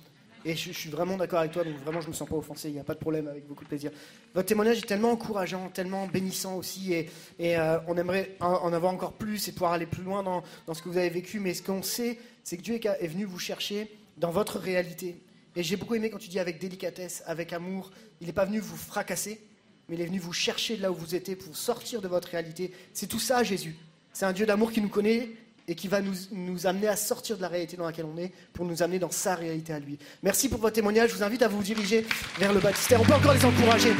Et 0.45 0.55
je, 0.55 0.71
suis 0.71 0.89
vraiment 0.89 1.17
d'accord 1.17 1.39
avec 1.39 1.51
toi, 1.51 1.65
donc 1.65 1.75
vraiment, 1.83 1.99
je 1.99 2.07
me 2.07 2.13
sens 2.13 2.29
pas 2.29 2.37
offensé. 2.37 2.69
Il 2.69 2.73
n'y 2.73 2.79
a 2.79 2.83
pas 2.85 2.93
de 2.93 2.99
problème, 2.99 3.27
avec 3.27 3.45
beaucoup 3.45 3.65
de 3.65 3.69
plaisir. 3.69 3.91
Votre 4.33 4.47
témoignage 4.47 4.77
est 4.77 4.87
tellement 4.87 5.11
encourageant, 5.11 5.69
tellement 5.69 6.07
bénissant 6.07 6.55
aussi, 6.55 6.93
et, 6.93 7.09
euh, 7.41 7.77
on 7.87 7.97
aimerait 7.97 8.37
en, 8.39 8.71
avoir 8.71 8.93
encore 8.93 9.13
plus 9.13 9.49
et 9.49 9.51
pouvoir 9.51 9.73
aller 9.73 9.85
plus 9.85 10.03
loin 10.03 10.23
dans, 10.23 10.41
dans 10.65 10.73
ce 10.73 10.81
que 10.81 10.87
vous 10.87 10.97
avez 10.97 11.09
vécu. 11.09 11.41
Mais 11.41 11.53
ce 11.53 11.61
qu'on 11.61 11.83
sait, 11.83 12.17
c'est 12.43 12.55
que 12.55 12.61
Dieu 12.61 12.75
est, 12.75 12.85
est 12.85 13.07
venu 13.07 13.25
vous 13.25 13.39
chercher 13.39 13.91
dans 14.17 14.31
votre 14.31 14.59
réalité. 14.59 15.21
Et 15.57 15.63
j'ai 15.63 15.75
beaucoup 15.75 15.95
aimé 15.95 16.09
quand 16.09 16.19
tu 16.19 16.29
dis 16.29 16.39
avec 16.39 16.59
délicatesse, 16.59 17.21
avec 17.25 17.51
amour. 17.51 17.91
Il 18.21 18.27
n'est 18.27 18.33
pas 18.33 18.45
venu 18.45 18.59
vous 18.59 18.77
fracasser, 18.77 19.41
mais 19.89 19.95
il 19.95 20.01
est 20.01 20.05
venu 20.05 20.19
vous 20.19 20.33
chercher 20.33 20.77
de 20.77 20.83
là 20.83 20.91
où 20.91 20.95
vous 20.95 21.15
étiez 21.15 21.35
pour 21.35 21.57
sortir 21.57 22.01
de 22.01 22.07
votre 22.07 22.29
réalité. 22.29 22.71
C'est 22.93 23.07
tout 23.07 23.19
ça, 23.19 23.43
Jésus. 23.43 23.75
C'est 24.17 24.25
un 24.25 24.33
Dieu 24.33 24.47
d'amour 24.47 24.71
qui 24.71 24.81
nous 24.81 24.89
connaît 24.89 25.29
et 25.67 25.75
qui 25.75 25.87
va 25.87 25.99
nous, 26.01 26.65
amener 26.65 26.87
à 26.87 26.95
sortir 26.95 27.37
de 27.37 27.41
la 27.43 27.49
réalité 27.49 27.77
dans 27.77 27.85
laquelle 27.85 28.07
on 28.11 28.17
est 28.17 28.31
pour 28.51 28.65
nous 28.65 28.81
amener 28.81 28.97
dans 28.97 29.11
sa 29.11 29.35
réalité 29.35 29.73
à 29.73 29.79
lui. 29.79 29.99
Merci 30.23 30.49
pour 30.49 30.59
votre 30.59 30.73
témoignage. 30.73 31.11
Je 31.11 31.17
vous 31.17 31.23
invite 31.23 31.43
à 31.43 31.47
vous 31.47 31.61
diriger 31.61 32.03
vers 32.39 32.51
le 32.51 32.59
baptistère. 32.59 32.99
On 32.99 33.05
peut 33.05 33.13
encore 33.13 33.35
les 33.35 33.45
encourager. 33.45 33.91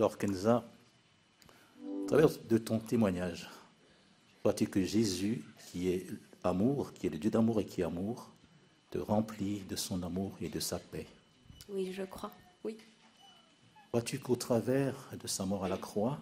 Alors 0.00 0.16
Kenza, 0.16 0.64
à 1.84 2.06
travers 2.06 2.30
de 2.48 2.56
ton 2.56 2.78
témoignage, 2.78 3.50
crois-tu 4.38 4.66
que 4.66 4.82
Jésus, 4.82 5.44
qui 5.66 5.90
est 5.90 6.06
amour, 6.42 6.94
qui 6.94 7.06
est 7.06 7.10
le 7.10 7.18
Dieu 7.18 7.28
d'amour 7.28 7.60
et 7.60 7.66
qui 7.66 7.82
est 7.82 7.84
amour, 7.84 8.30
te 8.88 8.96
remplit 8.96 9.60
de 9.68 9.76
son 9.76 10.02
amour 10.02 10.32
et 10.40 10.48
de 10.48 10.58
sa 10.58 10.78
paix? 10.78 11.06
Oui, 11.68 11.92
je 11.92 12.02
crois. 12.04 12.30
Oui. 12.64 12.78
Crois-tu 13.88 14.18
qu'au 14.20 14.36
travers 14.36 14.94
de 15.22 15.26
sa 15.26 15.44
mort 15.44 15.66
à 15.66 15.68
la 15.68 15.76
croix, 15.76 16.18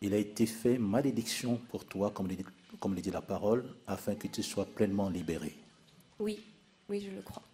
il 0.00 0.12
a 0.12 0.18
été 0.18 0.44
fait 0.44 0.76
malédiction 0.76 1.58
pour 1.68 1.84
toi, 1.84 2.10
comme 2.10 2.26
le 2.26 2.34
dit, 2.34 2.44
comme 2.80 2.96
le 2.96 3.00
dit 3.00 3.12
la 3.12 3.22
parole, 3.22 3.64
afin 3.86 4.16
que 4.16 4.26
tu 4.26 4.42
sois 4.42 4.64
pleinement 4.64 5.08
libéré? 5.10 5.56
Oui. 6.18 6.42
Oui, 6.88 7.00
je 7.08 7.14
le 7.14 7.22
crois. 7.22 7.44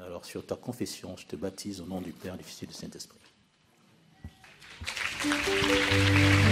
Alors 0.00 0.24
sur 0.24 0.44
ta 0.44 0.56
confession, 0.56 1.16
je 1.16 1.24
te 1.24 1.36
baptise 1.36 1.80
au 1.80 1.86
nom 1.86 2.00
du 2.00 2.10
Père, 2.10 2.36
du 2.36 2.42
Fils 2.42 2.64
et 2.64 2.66
du 2.66 2.74
Saint-Esprit. 2.74 3.20
Je 5.24 6.43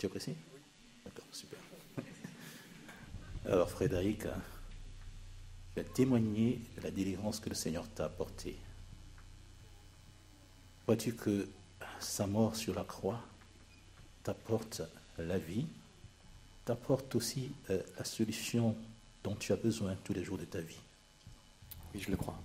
Tu 0.00 0.06
es 0.06 0.08
pressé? 0.08 0.34
D'accord, 1.04 1.26
super. 1.30 1.58
Alors 3.44 3.68
Frédéric, 3.68 4.24
hein, 4.24 4.40
tu 5.74 5.80
as 5.80 5.84
témoigné 5.84 6.58
de 6.78 6.80
la 6.80 6.90
délivrance 6.90 7.38
que 7.38 7.50
le 7.50 7.54
Seigneur 7.54 7.86
t'a 7.86 8.06
apportée. 8.06 8.56
Vois-tu 10.86 11.12
que 11.12 11.46
sa 11.98 12.26
mort 12.26 12.56
sur 12.56 12.74
la 12.74 12.84
croix 12.84 13.20
t'apporte 14.22 14.80
la 15.18 15.36
vie, 15.36 15.66
t'apporte 16.64 17.14
aussi 17.14 17.52
euh, 17.68 17.82
la 17.98 18.04
solution 18.04 18.74
dont 19.22 19.34
tu 19.34 19.52
as 19.52 19.56
besoin 19.56 19.96
tous 20.02 20.14
les 20.14 20.24
jours 20.24 20.38
de 20.38 20.46
ta 20.46 20.62
vie? 20.62 20.80
Oui, 21.92 22.00
je 22.00 22.10
le 22.10 22.16
crois. 22.16 22.40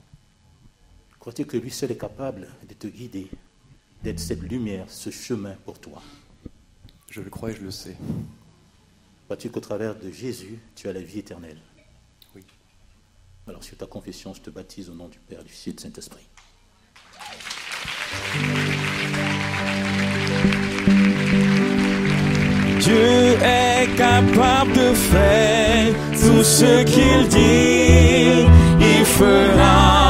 Crois-tu 1.21 1.45
que 1.45 1.55
lui 1.55 1.71
seul 1.71 1.91
est 1.91 1.97
capable 1.97 2.49
de 2.67 2.73
te 2.73 2.87
guider, 2.87 3.29
d'être 4.03 4.19
cette 4.19 4.41
lumière, 4.41 4.91
ce 4.91 5.09
chemin 5.09 5.53
pour 5.63 5.79
toi? 5.79 6.03
Je 7.15 7.21
le 7.21 7.29
crois 7.29 7.51
et 7.51 7.55
je 7.55 7.61
le 7.61 7.71
sais. 7.71 7.95
Crois-tu 9.23 9.49
qu'au 9.49 9.61
travers 9.61 9.95
de 9.95 10.11
Jésus, 10.11 10.59
tu 10.75 10.89
as 10.89 10.91
la 10.91 10.99
vie 10.99 11.19
éternelle? 11.19 11.59
Oui. 12.35 12.43
Alors 13.47 13.63
sur 13.63 13.77
ta 13.77 13.85
confession, 13.85 14.33
je 14.33 14.41
te 14.41 14.49
baptise 14.49 14.89
au 14.89 14.93
nom 14.93 15.07
du 15.07 15.17
Père, 15.19 15.41
du 15.41 15.49
Fils 15.49 15.67
et 15.67 15.71
du 15.71 15.81
Saint-Esprit. 15.81 16.27
Dieu 22.81 23.37
est 23.41 23.95
capable 23.95 24.73
de 24.73 24.93
faire 24.93 25.95
tout 26.11 26.43
ce 26.43 26.83
qu'il 26.83 27.29
dit, 27.29 28.45
il 28.81 29.05
fera. 29.05 30.03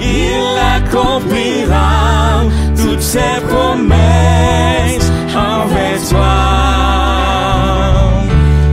Il 0.00 0.58
accomplira 0.76 2.25
ses 3.16 3.38
promesses 3.50 5.10
envers 5.50 6.02
toi. 6.10 6.36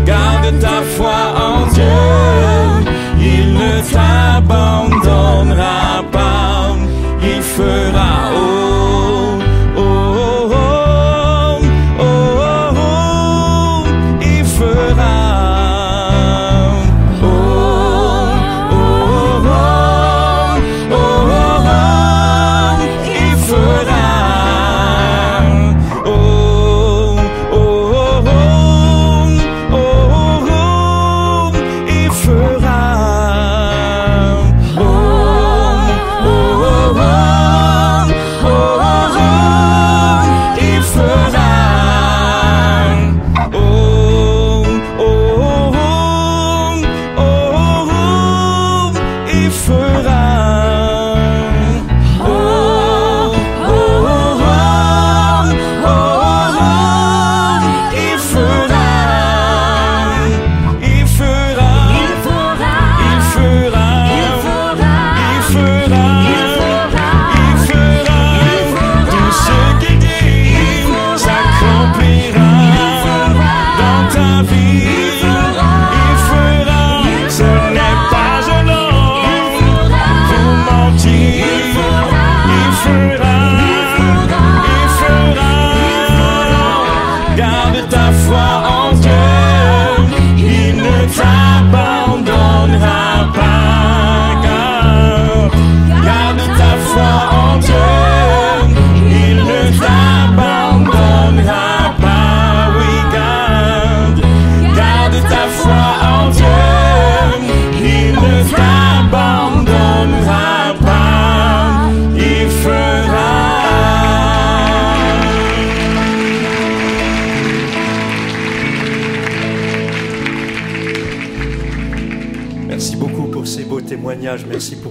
Garde 0.09 0.49
ta 0.63 0.77
foi 0.95 1.21
en 1.49 1.59
Dieu, 1.75 2.03
il 3.33 3.45
ne 3.61 3.73
t'abandonnera 3.93 5.72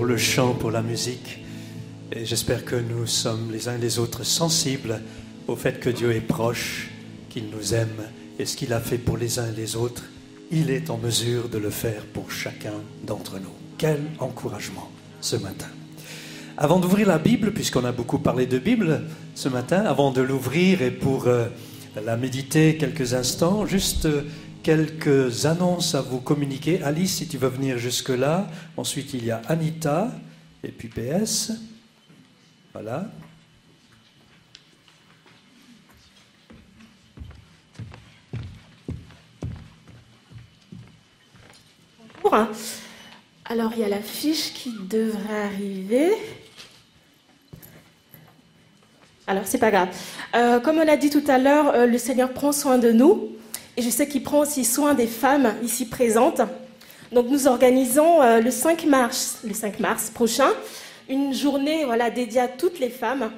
pour 0.02 0.08
le 0.08 0.16
chant, 0.16 0.54
pour 0.54 0.72
la 0.72 0.82
musique. 0.82 1.38
Et 2.10 2.24
j'espère 2.24 2.64
que 2.64 2.74
nous 2.74 3.06
sommes 3.06 3.52
les 3.52 3.68
uns 3.68 3.78
les 3.78 4.00
autres 4.00 4.24
sensibles 4.24 5.00
au 5.46 5.54
fait 5.54 5.78
que 5.78 5.90
Dieu 5.90 6.10
est 6.10 6.20
proche, 6.20 6.90
qu'il 7.30 7.44
nous 7.50 7.72
aime 7.72 8.02
et 8.36 8.44
ce 8.44 8.56
qu'il 8.56 8.72
a 8.72 8.80
fait 8.80 8.98
pour 8.98 9.16
les 9.16 9.38
uns 9.38 9.46
et 9.46 9.56
les 9.56 9.76
autres, 9.76 10.02
il 10.50 10.70
est 10.70 10.90
en 10.90 10.98
mesure 10.98 11.48
de 11.48 11.58
le 11.58 11.70
faire 11.70 12.04
pour 12.12 12.32
chacun 12.32 12.72
d'entre 13.06 13.38
nous. 13.38 13.52
Quel 13.78 14.00
encouragement 14.18 14.90
ce 15.20 15.36
matin. 15.36 15.68
Avant 16.58 16.80
d'ouvrir 16.80 17.06
la 17.06 17.18
Bible, 17.18 17.52
puisqu'on 17.52 17.84
a 17.84 17.92
beaucoup 17.92 18.18
parlé 18.18 18.46
de 18.46 18.58
Bible 18.58 19.02
ce 19.36 19.48
matin, 19.48 19.84
avant 19.84 20.10
de 20.10 20.20
l'ouvrir 20.20 20.82
et 20.82 20.90
pour 20.90 21.28
euh, 21.28 21.46
la 22.04 22.16
méditer 22.16 22.76
quelques 22.76 23.14
instants, 23.14 23.66
juste 23.66 24.06
euh, 24.06 24.22
quelques 24.62 25.46
annonces 25.46 25.94
à 25.94 26.00
vous 26.00 26.20
communiquer. 26.20 26.82
Alice, 26.82 27.16
si 27.16 27.28
tu 27.28 27.38
veux 27.38 27.48
venir 27.48 27.78
jusque-là. 27.78 28.48
Ensuite, 28.76 29.12
il 29.14 29.24
y 29.24 29.30
a 29.30 29.42
Anita 29.48 30.12
et 30.62 30.70
puis 30.70 30.88
PS. 30.88 31.52
Voilà. 32.72 33.10
Bonjour. 42.22 42.46
Alors, 43.44 43.72
il 43.74 43.80
y 43.80 43.84
a 43.84 43.88
la 43.88 44.00
fiche 44.00 44.54
qui 44.54 44.72
devrait 44.88 45.42
arriver. 45.44 46.12
Alors, 49.26 49.42
c'est 49.44 49.58
pas 49.58 49.70
grave. 49.70 49.88
Euh, 50.34 50.58
comme 50.60 50.78
on 50.78 50.84
l'a 50.84 50.96
dit 50.96 51.10
tout 51.10 51.24
à 51.26 51.38
l'heure, 51.38 51.74
euh, 51.74 51.86
le 51.86 51.98
Seigneur 51.98 52.32
prend 52.32 52.52
soin 52.52 52.78
de 52.78 52.90
nous. 52.92 53.36
Et 53.76 53.82
je 53.82 53.88
sais 53.88 54.06
qu'il 54.06 54.22
prend 54.22 54.40
aussi 54.40 54.64
soin 54.64 54.92
des 54.92 55.06
femmes 55.06 55.54
ici 55.62 55.88
présentes. 55.88 56.42
Donc, 57.10 57.28
nous 57.28 57.46
organisons 57.46 58.22
euh, 58.22 58.40
le 58.40 58.50
5 58.50 58.84
mars, 58.84 59.40
le 59.44 59.54
5 59.54 59.80
mars 59.80 60.10
prochain, 60.10 60.50
une 61.08 61.32
journée 61.32 61.84
voilà, 61.84 62.10
dédiée 62.10 62.40
à 62.40 62.48
toutes 62.48 62.78
les 62.78 62.90
femmes. 62.90 63.30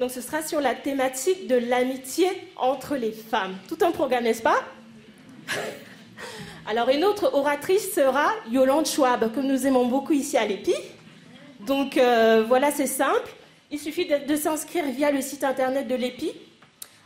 Donc, 0.00 0.10
ce 0.10 0.22
sera 0.22 0.42
sur 0.42 0.60
la 0.60 0.74
thématique 0.74 1.46
de 1.46 1.56
l'amitié 1.56 2.26
entre 2.56 2.96
les 2.96 3.12
femmes. 3.12 3.56
Tout 3.68 3.78
un 3.82 3.90
programme, 3.90 4.24
n'est-ce 4.24 4.42
pas? 4.42 4.62
Alors, 6.66 6.88
une 6.88 7.04
autre 7.04 7.34
oratrice 7.34 7.92
sera 7.94 8.32
Yolande 8.50 8.86
Schwab, 8.86 9.34
que 9.34 9.40
nous 9.40 9.66
aimons 9.66 9.86
beaucoup 9.86 10.14
ici 10.14 10.38
à 10.38 10.46
l'EPI. 10.46 10.74
Donc, 11.60 11.98
euh, 11.98 12.42
voilà, 12.48 12.70
c'est 12.70 12.86
simple. 12.86 13.30
Il 13.70 13.78
suffit 13.78 14.06
de, 14.06 14.26
de 14.26 14.36
s'inscrire 14.36 14.86
via 14.86 15.10
le 15.10 15.20
site 15.20 15.44
internet 15.44 15.86
de 15.86 15.94
l'EPI. 15.94 16.32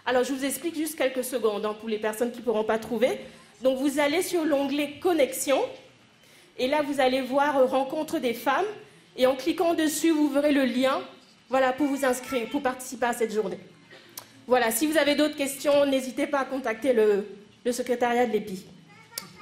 Alors, 0.08 0.24
je 0.24 0.32
vous 0.32 0.46
explique 0.46 0.74
juste 0.74 0.96
quelques 0.96 1.22
secondes 1.22 1.66
hein, 1.66 1.76
pour 1.78 1.86
les 1.86 1.98
personnes 1.98 2.32
qui 2.32 2.38
ne 2.38 2.42
pourront 2.42 2.64
pas 2.64 2.78
trouver. 2.78 3.20
Donc, 3.60 3.76
vous 3.76 3.98
allez 3.98 4.22
sur 4.22 4.42
l'onglet 4.42 4.94
Connexion. 5.02 5.60
Et 6.56 6.66
là, 6.66 6.80
vous 6.80 6.98
allez 6.98 7.20
voir 7.20 7.58
euh, 7.58 7.66
Rencontre 7.66 8.18
des 8.18 8.32
femmes. 8.32 8.64
Et 9.18 9.26
en 9.26 9.36
cliquant 9.36 9.74
dessus, 9.74 10.10
vous 10.10 10.30
verrez 10.30 10.52
le 10.52 10.64
lien 10.64 11.02
voilà, 11.50 11.74
pour 11.74 11.88
vous 11.88 12.06
inscrire, 12.06 12.48
pour 12.48 12.62
participer 12.62 13.04
à 13.04 13.12
cette 13.12 13.34
journée. 13.34 13.58
Voilà, 14.46 14.70
si 14.70 14.86
vous 14.86 14.96
avez 14.96 15.14
d'autres 15.14 15.36
questions, 15.36 15.84
n'hésitez 15.84 16.26
pas 16.26 16.38
à 16.38 16.44
contacter 16.46 16.94
le, 16.94 17.26
le 17.66 17.72
secrétariat 17.72 18.24
de 18.24 18.32
l'EPI. 18.32 18.64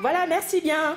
Voilà, 0.00 0.26
merci 0.26 0.60
bien. 0.60 0.96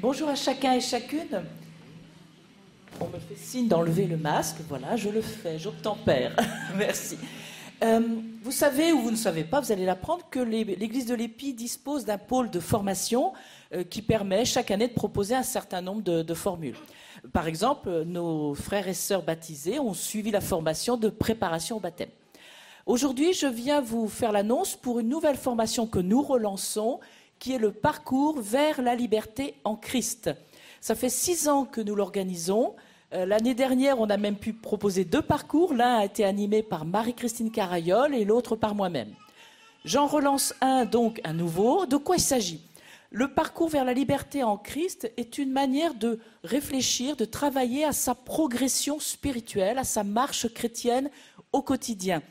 Bonjour 0.00 0.28
à 0.28 0.34
chacun 0.34 0.74
et 0.74 0.80
chacune. 0.80 1.42
On 3.00 3.06
me 3.08 3.18
fait 3.18 3.36
signe 3.36 3.68
d'enlever 3.68 4.06
le 4.06 4.16
masque. 4.16 4.56
Voilà, 4.68 4.96
je 4.96 5.10
le 5.10 5.20
fais, 5.20 5.58
j'obtempère. 5.58 6.34
Merci. 6.76 7.18
Euh, 7.82 8.00
vous 8.42 8.50
savez 8.50 8.92
ou 8.92 9.00
vous 9.00 9.10
ne 9.10 9.16
savez 9.16 9.44
pas, 9.44 9.60
vous 9.60 9.70
allez 9.70 9.84
l'apprendre, 9.84 10.24
que 10.30 10.40
l'Église 10.40 11.06
de 11.06 11.14
l'Épi 11.14 11.52
dispose 11.52 12.04
d'un 12.04 12.18
pôle 12.18 12.50
de 12.50 12.60
formation 12.60 13.32
euh, 13.74 13.84
qui 13.84 14.02
permet 14.02 14.44
chaque 14.44 14.70
année 14.70 14.88
de 14.88 14.94
proposer 14.94 15.34
un 15.34 15.42
certain 15.42 15.80
nombre 15.80 16.02
de, 16.02 16.22
de 16.22 16.34
formules. 16.34 16.76
Par 17.32 17.46
exemple, 17.46 18.04
nos 18.04 18.54
frères 18.54 18.88
et 18.88 18.94
sœurs 18.94 19.22
baptisés 19.22 19.78
ont 19.78 19.94
suivi 19.94 20.30
la 20.30 20.40
formation 20.40 20.96
de 20.96 21.08
préparation 21.08 21.76
au 21.76 21.80
baptême. 21.80 22.10
Aujourd'hui, 22.86 23.34
je 23.34 23.46
viens 23.46 23.82
vous 23.82 24.08
faire 24.08 24.32
l'annonce 24.32 24.74
pour 24.74 24.98
une 24.98 25.10
nouvelle 25.10 25.36
formation 25.36 25.86
que 25.86 25.98
nous 25.98 26.22
relançons, 26.22 27.00
qui 27.38 27.54
est 27.54 27.58
le 27.58 27.72
parcours 27.72 28.40
vers 28.40 28.82
la 28.82 28.94
liberté 28.94 29.54
en 29.64 29.76
Christ. 29.76 30.30
Ça 30.80 30.94
fait 30.94 31.08
six 31.08 31.48
ans 31.48 31.64
que 31.64 31.80
nous 31.80 31.94
l'organisons. 31.94 32.74
Euh, 33.12 33.26
l'année 33.26 33.54
dernière, 33.54 34.00
on 34.00 34.10
a 34.10 34.16
même 34.16 34.36
pu 34.36 34.52
proposer 34.52 35.04
deux 35.04 35.22
parcours. 35.22 35.74
L'un 35.74 35.98
a 35.98 36.04
été 36.04 36.24
animé 36.24 36.62
par 36.62 36.84
Marie-Christine 36.84 37.50
Carayol 37.50 38.14
et 38.14 38.24
l'autre 38.24 38.56
par 38.56 38.74
moi-même. 38.74 39.14
J'en 39.84 40.06
relance 40.06 40.54
un, 40.60 40.84
donc 40.84 41.20
un 41.24 41.32
nouveau. 41.32 41.86
De 41.86 41.96
quoi 41.96 42.16
il 42.16 42.22
s'agit? 42.22 42.60
Le 43.10 43.32
parcours 43.32 43.70
vers 43.70 43.86
la 43.86 43.94
liberté 43.94 44.42
en 44.42 44.58
Christ 44.58 45.10
est 45.16 45.38
une 45.38 45.50
manière 45.50 45.94
de 45.94 46.20
réfléchir, 46.44 47.16
de 47.16 47.24
travailler 47.24 47.84
à 47.84 47.92
sa 47.92 48.14
progression 48.14 49.00
spirituelle, 49.00 49.78
à 49.78 49.84
sa 49.84 50.04
marche 50.04 50.52
chrétienne 50.52 51.08
au 51.52 51.62
quotidien. 51.62 52.22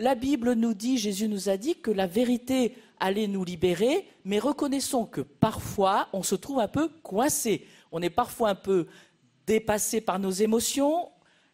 La 0.00 0.14
Bible 0.14 0.52
nous 0.52 0.74
dit, 0.74 0.96
Jésus 0.96 1.26
nous 1.26 1.48
a 1.48 1.56
dit 1.56 1.74
que 1.74 1.90
la 1.90 2.06
vérité 2.06 2.76
allait 3.00 3.26
nous 3.26 3.44
libérer, 3.44 4.06
mais 4.24 4.38
reconnaissons 4.38 5.06
que 5.06 5.20
parfois 5.20 6.06
on 6.12 6.22
se 6.22 6.36
trouve 6.36 6.60
un 6.60 6.68
peu 6.68 6.88
coincé. 7.02 7.66
On 7.90 8.00
est 8.00 8.08
parfois 8.08 8.50
un 8.50 8.54
peu 8.54 8.86
dépassé 9.48 10.00
par 10.00 10.20
nos 10.20 10.30
émotions, 10.30 11.08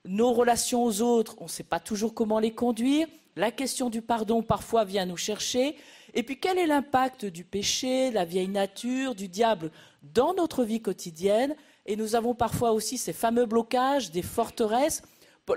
nos 0.05 0.35
relations 0.35 0.85
aux 0.85 1.01
autres, 1.01 1.37
on 1.39 1.45
ne 1.45 1.49
sait 1.49 1.63
pas 1.63 1.81
toujours 1.81 2.13
comment 2.13 2.39
les 2.39 2.53
conduire. 2.53 3.07
La 3.35 3.51
question 3.51 3.89
du 3.89 4.03
pardon 4.03 4.43
parfois 4.43 4.85
vient 4.85 5.07
nous 5.07 5.17
chercher. 5.17 5.77
Et 6.13 6.23
puis 6.23 6.39
quel 6.39 6.59
est 6.59 6.67
l'impact 6.67 7.25
du 7.25 7.45
péché, 7.45 8.11
la 8.11 8.27
vieille 8.27 8.49
nature, 8.49 9.15
du 9.15 9.27
diable 9.27 9.71
dans 10.03 10.35
notre 10.35 10.65
vie 10.65 10.83
quotidienne? 10.83 11.57
Et 11.87 11.97
nous 11.97 12.15
avons 12.15 12.35
parfois 12.35 12.73
aussi 12.73 12.99
ces 12.99 13.15
fameux 13.15 13.47
blocages, 13.47 14.11
des 14.11 14.21
forteresses. 14.21 15.01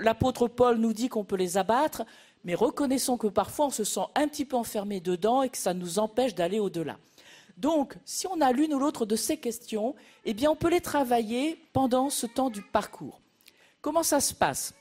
L'apôtre 0.00 0.48
Paul 0.48 0.78
nous 0.78 0.92
dit 0.92 1.08
qu'on 1.08 1.24
peut 1.24 1.36
les 1.36 1.56
abattre, 1.56 2.04
mais 2.48 2.54
reconnaissons 2.54 3.18
que 3.18 3.26
parfois 3.26 3.66
on 3.66 3.70
se 3.70 3.84
sent 3.84 4.06
un 4.14 4.26
petit 4.26 4.46
peu 4.46 4.56
enfermé 4.56 5.00
dedans 5.00 5.42
et 5.42 5.50
que 5.50 5.58
ça 5.58 5.74
nous 5.74 5.98
empêche 5.98 6.34
d'aller 6.34 6.60
au-delà. 6.60 6.96
Donc, 7.58 7.98
si 8.06 8.26
on 8.26 8.40
a 8.40 8.52
l'une 8.52 8.72
ou 8.72 8.78
l'autre 8.78 9.04
de 9.04 9.16
ces 9.16 9.36
questions, 9.36 9.94
eh 10.24 10.34
on 10.48 10.56
peut 10.56 10.70
les 10.70 10.80
travailler 10.80 11.60
pendant 11.74 12.08
ce 12.08 12.24
temps 12.26 12.48
du 12.48 12.62
parcours. 12.62 13.20
Comment 13.82 14.02
ça 14.02 14.20
se 14.20 14.32
passe? 14.32 14.72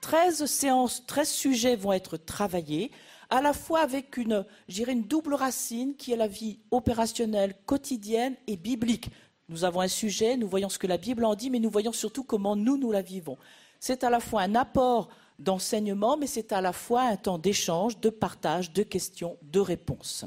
13 0.00 0.46
séances, 0.46 1.04
13 1.06 1.28
sujets 1.28 1.76
vont 1.76 1.92
être 1.92 2.16
travaillés, 2.16 2.90
à 3.28 3.42
la 3.42 3.52
fois 3.52 3.80
avec 3.80 4.16
une, 4.16 4.46
une 4.66 5.02
double 5.02 5.34
racine 5.34 5.96
qui 5.96 6.12
est 6.12 6.16
la 6.16 6.28
vie 6.28 6.60
opérationnelle, 6.70 7.56
quotidienne 7.66 8.36
et 8.46 8.56
biblique. 8.56 9.10
Nous 9.50 9.64
avons 9.64 9.82
un 9.82 9.88
sujet, 9.88 10.38
nous 10.38 10.48
voyons 10.48 10.70
ce 10.70 10.78
que 10.78 10.86
la 10.86 10.96
Bible 10.96 11.26
en 11.26 11.34
dit, 11.34 11.50
mais 11.50 11.60
nous 11.60 11.68
voyons 11.68 11.92
surtout 11.92 12.24
comment 12.24 12.56
nous, 12.56 12.78
nous 12.78 12.90
la 12.90 13.02
vivons. 13.02 13.36
C'est 13.80 14.02
à 14.02 14.08
la 14.08 14.18
fois 14.18 14.40
un 14.40 14.54
apport 14.54 15.10
d'enseignement, 15.38 16.16
mais 16.16 16.26
c'est 16.26 16.52
à 16.52 16.60
la 16.60 16.72
fois 16.72 17.02
un 17.02 17.16
temps 17.16 17.38
d'échange, 17.38 18.00
de 18.00 18.10
partage, 18.10 18.72
de 18.72 18.82
questions, 18.82 19.36
de 19.42 19.60
réponses. 19.60 20.24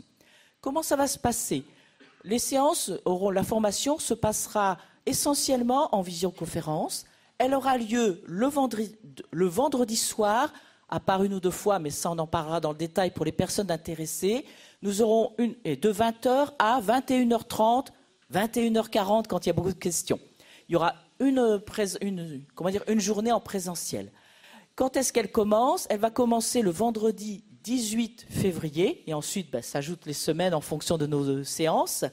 Comment 0.62 0.84
ça 0.84 0.96
va 0.96 1.08
se 1.08 1.18
passer? 1.18 1.64
Les 2.24 2.40
séances 2.40 2.92
auront, 3.06 3.30
la 3.30 3.44
formation 3.44 3.98
se 3.98 4.14
passera 4.14 4.78
essentiellement 5.06 5.94
en 5.96 6.02
visioconférence 6.02 7.06
elle 7.40 7.56
aura 7.56 7.78
lieu 7.78 8.22
le 8.26 9.46
vendredi, 9.48 9.96
soir, 9.96 10.54
à 10.90 11.00
part 11.00 11.24
une 11.24 11.34
ou 11.34 11.40
deux 11.40 11.52
fois, 11.52 11.80
mais 11.80 11.90
ça 11.90 12.12
on 12.12 12.20
en 12.20 12.28
parlera 12.28 12.60
dans 12.60 12.72
le 12.72 12.78
détail 12.78 13.12
pour 13.12 13.26
les 13.26 13.32
personnes 13.32 13.72
intéressées. 13.72 14.46
Nous 14.82 15.02
aurons 15.02 15.34
de 15.38 15.92
20h 15.92 16.52
à 16.60 16.82
21h30, 16.82 17.88
21h40 18.34 19.28
quand 19.28 19.46
il 19.46 19.50
y 19.50 19.52
a 19.52 19.54
beaucoup 19.54 19.72
de 19.72 19.80
questions. 19.80 20.20
Il 20.68 20.74
y 20.74 20.76
aura 20.76 20.96
une 21.22 23.00
journée 23.00 23.32
en 23.32 23.40
présentiel. 23.40 24.12
Quand 24.80 24.96
est-ce 24.96 25.12
qu'elle 25.12 25.30
commence? 25.30 25.88
Elle 25.90 26.00
va 26.00 26.10
commencer 26.10 26.62
le 26.62 26.72
vendredi 26.72 27.44
18 27.64 28.28
février, 28.30 29.04
et 29.08 29.14
ensuite 29.14 29.52
ben, 29.52 29.62
s'ajoutent 29.62 30.06
les 30.06 30.14
semaines 30.14 30.54
en 30.54 30.62
fonction 30.62 30.98
de 30.98 31.06
nos 31.06 31.44
séances. 31.44 32.06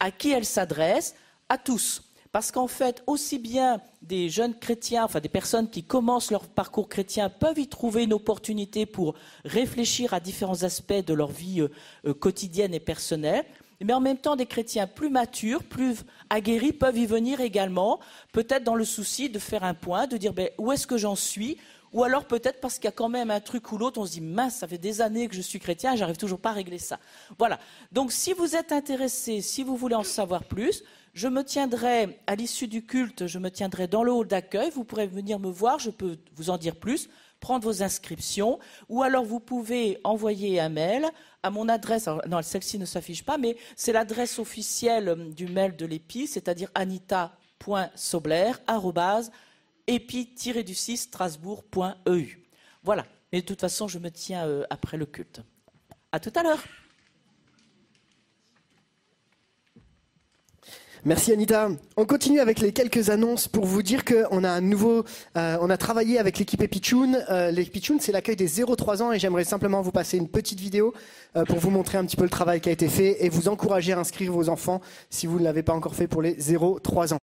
À 0.00 0.10
qui 0.10 0.30
elle 0.30 0.44
s'adresse? 0.44 1.14
À 1.48 1.56
tous. 1.56 2.02
Parce 2.30 2.52
qu'en 2.52 2.66
fait, 2.66 3.02
aussi 3.06 3.38
bien 3.38 3.80
des 4.02 4.28
jeunes 4.28 4.52
chrétiens, 4.52 5.06
enfin 5.06 5.20
des 5.20 5.30
personnes 5.30 5.70
qui 5.70 5.82
commencent 5.82 6.30
leur 6.30 6.46
parcours 6.46 6.90
chrétien, 6.90 7.30
peuvent 7.30 7.58
y 7.58 7.68
trouver 7.68 8.04
une 8.04 8.12
opportunité 8.12 8.84
pour 8.84 9.14
réfléchir 9.46 10.12
à 10.12 10.20
différents 10.20 10.62
aspects 10.62 10.92
de 10.92 11.14
leur 11.14 11.30
vie 11.30 11.62
euh, 11.62 11.68
euh, 12.04 12.12
quotidienne 12.12 12.74
et 12.74 12.80
personnelle, 12.80 13.46
mais 13.82 13.94
en 13.94 14.00
même 14.00 14.18
temps, 14.18 14.36
des 14.36 14.46
chrétiens 14.46 14.86
plus 14.86 15.08
matures, 15.08 15.62
plus 15.62 15.96
aguerris 16.28 16.72
peuvent 16.72 16.98
y 16.98 17.06
venir 17.06 17.40
également, 17.40 17.98
peut-être 18.32 18.64
dans 18.64 18.74
le 18.74 18.84
souci 18.84 19.30
de 19.30 19.38
faire 19.38 19.64
un 19.64 19.74
point, 19.74 20.06
de 20.06 20.18
dire 20.18 20.34
ben, 20.34 20.50
où 20.58 20.70
est-ce 20.70 20.86
que 20.86 20.98
j'en 20.98 21.16
suis, 21.16 21.56
ou 21.94 22.02
alors 22.02 22.26
peut-être 22.26 22.60
parce 22.60 22.74
qu'il 22.74 22.84
y 22.84 22.88
a 22.88 22.92
quand 22.92 23.08
même 23.08 23.30
un 23.30 23.40
truc 23.40 23.72
ou 23.72 23.78
l'autre, 23.78 24.00
on 24.00 24.04
se 24.04 24.12
dit 24.12 24.20
mince, 24.20 24.56
ça 24.56 24.68
fait 24.68 24.76
des 24.76 25.00
années 25.00 25.28
que 25.28 25.34
je 25.34 25.40
suis 25.40 25.60
chrétien, 25.60 25.96
j'arrive 25.96 26.16
toujours 26.16 26.40
pas 26.40 26.50
à 26.50 26.52
régler 26.54 26.78
ça. 26.78 26.98
Voilà. 27.38 27.58
Donc 27.92 28.12
si 28.12 28.32
vous 28.32 28.56
êtes 28.56 28.72
intéressé, 28.72 29.40
si 29.40 29.62
vous 29.62 29.76
voulez 29.76 29.94
en 29.94 30.02
savoir 30.02 30.44
plus, 30.44 30.82
je 31.14 31.28
me 31.28 31.44
tiendrai, 31.44 32.18
à 32.26 32.34
l'issue 32.34 32.66
du 32.66 32.84
culte, 32.84 33.28
je 33.28 33.38
me 33.38 33.48
tiendrai 33.48 33.86
dans 33.86 34.02
le 34.02 34.12
hall 34.12 34.26
d'accueil. 34.26 34.70
Vous 34.70 34.82
pourrez 34.82 35.06
venir 35.06 35.38
me 35.38 35.48
voir, 35.48 35.78
je 35.78 35.90
peux 35.90 36.18
vous 36.34 36.50
en 36.50 36.58
dire 36.58 36.74
plus, 36.74 37.08
prendre 37.38 37.64
vos 37.64 37.82
inscriptions, 37.84 38.58
ou 38.88 39.04
alors 39.04 39.24
vous 39.24 39.38
pouvez 39.38 40.00
envoyer 40.02 40.58
un 40.58 40.70
mail 40.70 41.06
à 41.44 41.50
mon 41.50 41.68
adresse. 41.68 42.08
non, 42.26 42.42
celle-ci 42.42 42.80
ne 42.80 42.86
s'affiche 42.86 43.24
pas, 43.24 43.38
mais 43.38 43.56
c'est 43.76 43.92
l'adresse 43.92 44.40
officielle 44.40 45.32
du 45.32 45.46
mail 45.46 45.76
de 45.76 45.86
l'EPI, 45.86 46.26
c'est-à-dire 46.26 46.70
anita.sobler.epi-du6 49.88 50.96
strasbourg.eu. 50.96 52.38
Voilà. 52.82 53.06
Mais 53.32 53.40
de 53.40 53.46
toute 53.46 53.60
façon, 53.60 53.88
je 53.88 53.98
me 53.98 54.10
tiens 54.10 54.46
euh, 54.46 54.64
après 54.70 54.96
le 54.96 55.06
culte. 55.06 55.40
À 56.12 56.20
tout 56.20 56.32
à 56.36 56.42
l'heure. 56.42 56.62
Merci 61.06 61.32
Anita. 61.32 61.68
On 61.98 62.06
continue 62.06 62.40
avec 62.40 62.60
les 62.60 62.72
quelques 62.72 63.10
annonces 63.10 63.46
pour 63.46 63.66
vous 63.66 63.82
dire 63.82 64.06
qu'on 64.06 64.42
a 64.42 64.48
un 64.48 64.62
nouveau, 64.62 65.04
euh, 65.36 65.58
on 65.60 65.68
a 65.68 65.76
travaillé 65.76 66.18
avec 66.18 66.38
l'équipe 66.38 66.62
Epichun. 66.62 67.12
Euh, 67.28 67.50
L'Epichun, 67.50 67.98
c'est 68.00 68.10
l'accueil 68.10 68.36
des 68.36 68.48
0-3 68.48 69.02
ans 69.02 69.12
et 69.12 69.18
j'aimerais 69.18 69.44
simplement 69.44 69.82
vous 69.82 69.92
passer 69.92 70.16
une 70.16 70.28
petite 70.28 70.60
vidéo 70.60 70.94
euh, 71.36 71.44
pour 71.44 71.58
vous 71.58 71.68
montrer 71.68 71.98
un 71.98 72.06
petit 72.06 72.16
peu 72.16 72.22
le 72.22 72.30
travail 72.30 72.62
qui 72.62 72.70
a 72.70 72.72
été 72.72 72.88
fait 72.88 73.22
et 73.22 73.28
vous 73.28 73.48
encourager 73.48 73.92
à 73.92 73.98
inscrire 73.98 74.32
vos 74.32 74.48
enfants 74.48 74.80
si 75.10 75.26
vous 75.26 75.38
ne 75.38 75.44
l'avez 75.44 75.62
pas 75.62 75.74
encore 75.74 75.94
fait 75.94 76.08
pour 76.08 76.22
les 76.22 76.36
0-3 76.36 77.12
ans. 77.12 77.18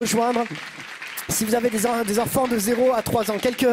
Rejoindre. 0.00 0.44
Si 1.28 1.44
vous 1.44 1.54
avez 1.56 1.68
des, 1.70 1.86
en- 1.86 2.04
des 2.04 2.18
enfants 2.20 2.46
de 2.48 2.56
0 2.56 2.92
à 2.94 3.02
3 3.02 3.30
ans, 3.32 3.38
quelques, 3.38 3.66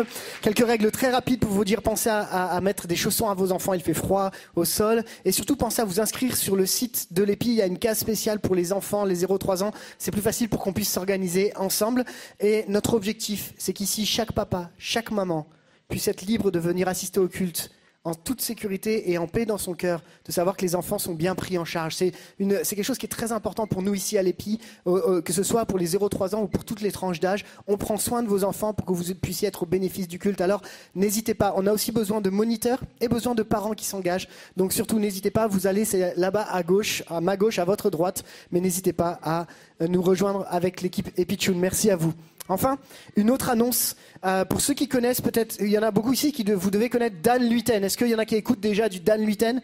règles 0.65 0.89
très 0.91 1.09
rapides 1.11 1.39
pour 1.39 1.51
vous 1.51 1.63
dire 1.63 1.81
pensez 1.83 2.09
à, 2.09 2.19
à- 2.21 2.55
à 2.57 2.61
mettre 2.61 2.87
des 2.87 2.95
chaussons 2.95 3.29
à 3.29 3.33
vos 3.35 3.51
enfants, 3.51 3.73
il 3.73 3.81
fait 3.81 3.93
froid 3.93 4.31
au 4.55 4.65
sol. 4.65 5.03
Et 5.23 5.31
surtout 5.31 5.55
pensez 5.55 5.81
à 5.81 5.85
vous 5.85 5.99
inscrire 6.01 6.35
sur 6.35 6.55
le 6.55 6.65
site 6.65 7.13
de 7.13 7.23
l'EPI. 7.23 7.49
Il 7.49 7.55
y 7.55 7.61
a 7.61 7.67
une 7.67 7.77
case 7.77 7.99
spéciale 7.99 8.39
pour 8.39 8.55
les 8.55 8.73
enfants, 8.73 9.05
les 9.05 9.23
0-3 9.23 9.63
ans. 9.63 9.71
C'est 9.99 10.11
plus 10.11 10.21
facile 10.21 10.49
pour 10.49 10.61
qu'on 10.61 10.73
puisse 10.73 10.91
s'organiser 10.91 11.55
ensemble. 11.57 12.03
Et 12.39 12.65
notre 12.67 12.95
objectif, 12.95 13.53
c'est 13.57 13.73
qu'ici, 13.73 14.05
chaque 14.05 14.31
papa, 14.33 14.71
chaque 14.79 15.11
maman 15.11 15.47
puisse 15.87 16.07
être 16.07 16.23
libre 16.23 16.49
de 16.49 16.57
venir 16.59 16.87
assister 16.87 17.19
au 17.19 17.27
culte 17.27 17.69
en 18.05 18.13
toute 18.13 18.39
sécurité 18.39 19.11
et 19.11 19.17
en 19.17 19.27
paix 19.27 19.45
dans 19.45 19.57
son 19.57 19.73
cœur, 19.73 20.01
de 20.25 20.31
savoir 20.31 20.55
que 20.55 20.61
les 20.61 20.75
enfants 20.75 20.99
sont 20.99 21.13
bien 21.13 21.35
pris 21.35 21.57
en 21.57 21.65
charge. 21.65 21.95
C'est 21.95 22.13
quelque 22.39 22.83
chose 22.83 22.99
qui 22.99 23.07
est 23.07 23.09
très 23.09 23.31
important 23.31 23.65
pour 23.67 23.81
nous 23.81 23.95
ici 23.95 24.17
à 24.17 24.23
l'EPI, 24.23 24.59
euh, 24.87 25.17
euh, 25.17 25.21
que 25.21 25.33
ce 25.33 25.43
soit 25.43 25.65
pour 25.65 25.79
les 25.79 25.95
0-3 25.95 26.35
ans 26.35 26.43
ou 26.43 26.47
pour 26.47 26.63
toutes 26.63 26.81
les 26.81 26.91
tranches 26.91 27.19
d'âge. 27.19 27.43
On 27.67 27.77
prend 27.77 27.97
soin 27.97 28.21
de 28.21 28.27
vos 28.27 28.43
enfants 28.43 28.73
pour 28.73 28.85
que 28.85 28.93
vous 28.93 29.13
puissiez 29.15 29.47
être 29.47 29.63
au 29.63 29.65
bénéfice 29.65 30.07
du 30.07 30.19
culte. 30.19 30.39
Alors 30.39 30.61
n'hésitez 30.93 31.33
pas, 31.33 31.53
on 31.57 31.65
a 31.65 31.73
aussi 31.73 31.91
besoin 31.91 32.21
de 32.21 32.29
moniteurs 32.29 32.79
et 33.01 33.07
besoin 33.07 33.33
de 33.33 33.43
parents 33.43 33.73
qui 33.73 33.85
s'engagent. 33.85 34.29
Donc 34.55 34.71
surtout 34.71 34.99
n'hésitez 34.99 35.31
pas, 35.31 35.47
vous 35.47 35.65
allez, 35.65 35.85
là-bas 36.15 36.47
à 36.49 36.61
gauche, 36.61 37.03
à 37.09 37.21
ma 37.21 37.37
gauche, 37.37 37.57
à 37.57 37.65
votre 37.65 37.89
droite, 37.89 38.23
mais 38.51 38.59
n'hésitez 38.59 38.93
pas 38.93 39.19
à 39.23 39.47
euh, 39.81 39.87
nous 39.87 40.01
rejoindre 40.01 40.45
avec 40.49 40.81
l'équipe 40.81 41.09
EpiTune. 41.17 41.57
Merci 41.57 41.89
à 41.89 41.95
vous. 41.95 42.13
Enfin, 42.47 42.77
une 43.15 43.31
autre 43.31 43.49
annonce, 43.49 43.95
euh, 44.23 44.45
pour 44.45 44.61
ceux 44.61 44.73
qui 44.73 44.87
connaissent 44.87 45.21
peut-être, 45.21 45.57
il 45.59 45.69
y 45.69 45.77
en 45.77 45.83
a 45.83 45.91
beaucoup 45.91 46.13
ici 46.13 46.31
qui 46.31 46.43
vous 46.43 46.69
devez 46.69 46.89
connaître 46.89 47.15
Dan 47.23 47.47
Luiten. 47.47 47.83
Est-ce 47.83 47.97
qu'il 47.97 48.07
y 48.07 48.15
en 48.15 48.19
a 48.19 48.25
qui 48.25 48.35
écoutent 48.35 48.59
déjà 48.59 48.89
du 48.89 48.99
Dan 48.99 49.25
Luiten 49.25 49.61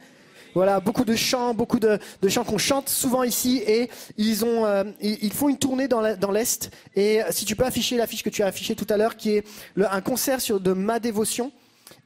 voilà, 0.53 0.82
beaucoup 0.82 1.06
de 1.06 1.16
chants, 1.16 1.53
beaucoup 1.53 1.80
de, 1.80 1.98
chants 2.28 2.44
qu'on 2.44 2.58
chante 2.58 2.90
souvent 2.90 3.24
ici 3.24 3.64
et 3.66 3.90
ils 4.18 4.44
ont, 4.44 4.66
euh, 4.66 4.84
ils, 4.99 5.32
font 5.32 5.48
une 5.48 5.58
tournée 5.58 5.88
dans 5.88 6.02
l'est. 6.02 6.70
Et 6.94 7.24
euh, 7.24 7.28
si 7.30 7.45
tu 7.45 7.56
peux 7.56 7.64
afficher 7.64 7.95
l'affiche 7.95 8.22
que 8.22 8.30
tu 8.30 8.44
as 8.44 8.48
affichée 8.48 8.76
tout 8.76 8.88
à 8.90 8.98
l'heure, 8.98 9.16
qui 9.16 9.38
est 9.38 9.45
un 9.78 10.02
concert 10.02 10.41
sur 10.41 10.60
de 10.60 10.74
ma 10.74 10.99
dévotion. 10.99 11.53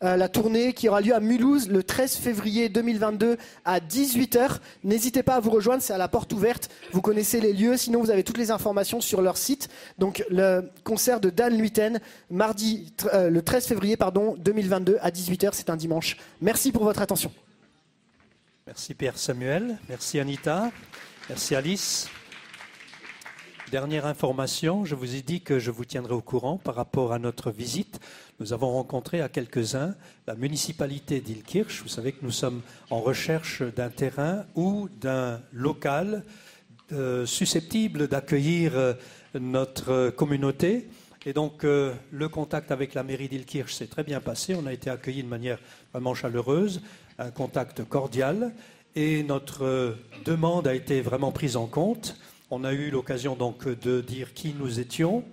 Euh, 0.04 0.18
la 0.18 0.28
tournée 0.28 0.74
qui 0.74 0.90
aura 0.90 1.00
lieu 1.00 1.16
à 1.16 1.22
Mulhouse 1.22 1.70
le 1.70 1.82
13 1.82 2.18
février 2.18 2.68
2022 2.68 3.38
à 3.64 3.80
18h. 3.80 4.58
N'hésitez 4.84 5.24
pas 5.24 5.36
à 5.36 5.40
vous 5.40 5.52
rejoindre, 5.52 5.82
c'est 5.82 5.94
à 5.94 5.98
la 5.98 6.10
porte 6.10 6.34
ouverte. 6.34 6.70
Vous 6.92 7.02
connaissez 7.02 7.40
les 7.40 7.54
lieux, 7.54 7.78
sinon 7.78 8.02
vous 8.02 8.12
avez 8.12 8.24
toutes 8.24 8.38
les 8.38 8.52
informations 8.52 9.00
sur 9.00 9.22
leur 9.22 9.38
site. 9.38 9.70
Donc 9.98 10.26
le 10.30 10.70
concert 10.84 11.22
de 11.22 11.30
Dan 11.30 11.58
Luiten, 11.58 12.02
mardi 12.30 12.94
euh, 13.14 13.30
le 13.30 13.42
13 13.42 13.68
février 13.68 13.96
pardon 13.96 14.36
2022 14.38 14.98
à 15.02 15.12
18h, 15.12 15.50
c'est 15.54 15.70
un 15.70 15.78
dimanche. 15.78 16.18
Merci 16.42 16.74
pour 16.74 16.84
votre 16.84 17.02
attention. 17.02 17.32
Merci 18.68 18.96
Pierre 18.96 19.18
Samuel, 19.18 19.78
merci 19.88 20.20
Anita, 20.20 20.72
merci 21.30 21.56
Alice. 21.56 22.10
Dernière 23.76 24.06
information, 24.06 24.86
je 24.86 24.96
vous 24.96 25.16
ai 25.16 25.22
dit 25.22 25.42
que 25.42 25.60
je 25.60 25.70
vous 25.70 25.84
tiendrai 25.84 26.14
au 26.14 26.22
courant 26.22 26.58
par 26.58 26.76
rapport 26.76 27.12
à 27.12 27.20
notre 27.20 27.52
visite. 27.52 28.00
Nous 28.40 28.54
avons 28.54 28.72
rencontré 28.72 29.20
à 29.20 29.28
quelques-uns 29.28 29.96
la 30.28 30.36
municipalité 30.36 31.20
d'Ilkirch. 31.20 31.82
Vous 31.82 31.90
savez 31.90 32.14
que 32.14 32.24
nous 32.24 32.32
sommes 32.32 32.62
en 32.90 33.02
recherche 33.02 33.64
d'un 33.64 33.90
terrain 33.90 34.46
ou 34.56 34.88
d'un 35.02 35.42
local 35.52 36.24
euh, 36.94 37.26
susceptible 37.26 38.08
d'accueillir 38.08 38.78
euh, 38.78 38.94
notre 39.38 40.10
communauté. 40.10 40.88
Et 41.26 41.34
donc, 41.34 41.66
euh, 41.66 41.94
le 42.12 42.30
contact 42.30 42.72
avec 42.72 42.94
la 42.94 43.04
mairie 43.04 43.28
d'Ilkirch 43.28 43.74
s'est 43.74 43.88
très 43.88 44.06
bien 44.06 44.22
passé. 44.22 44.56
On 44.56 44.68
a 44.68 44.72
été 44.72 44.90
accueillis 44.90 45.24
de 45.24 45.28
manière 45.28 45.60
vraiment 45.92 46.16
chaleureuse, 46.16 46.82
un 47.20 47.30
contact 47.30 47.84
cordial. 47.84 48.54
Et 48.96 49.24
notre 49.24 49.98
demande 50.24 50.66
a 50.66 50.74
été 50.74 51.02
vraiment 51.02 51.34
prise 51.34 51.58
en 51.58 51.68
compte. 51.68 52.16
On 52.58 52.64
a 52.64 52.72
eu 52.72 52.90
l'occasion 52.90 53.36
donc 53.36 53.68
de 53.68 54.00
dire 54.00 54.34
qui 54.34 54.56
nous 54.58 54.80
étions, 54.80 55.26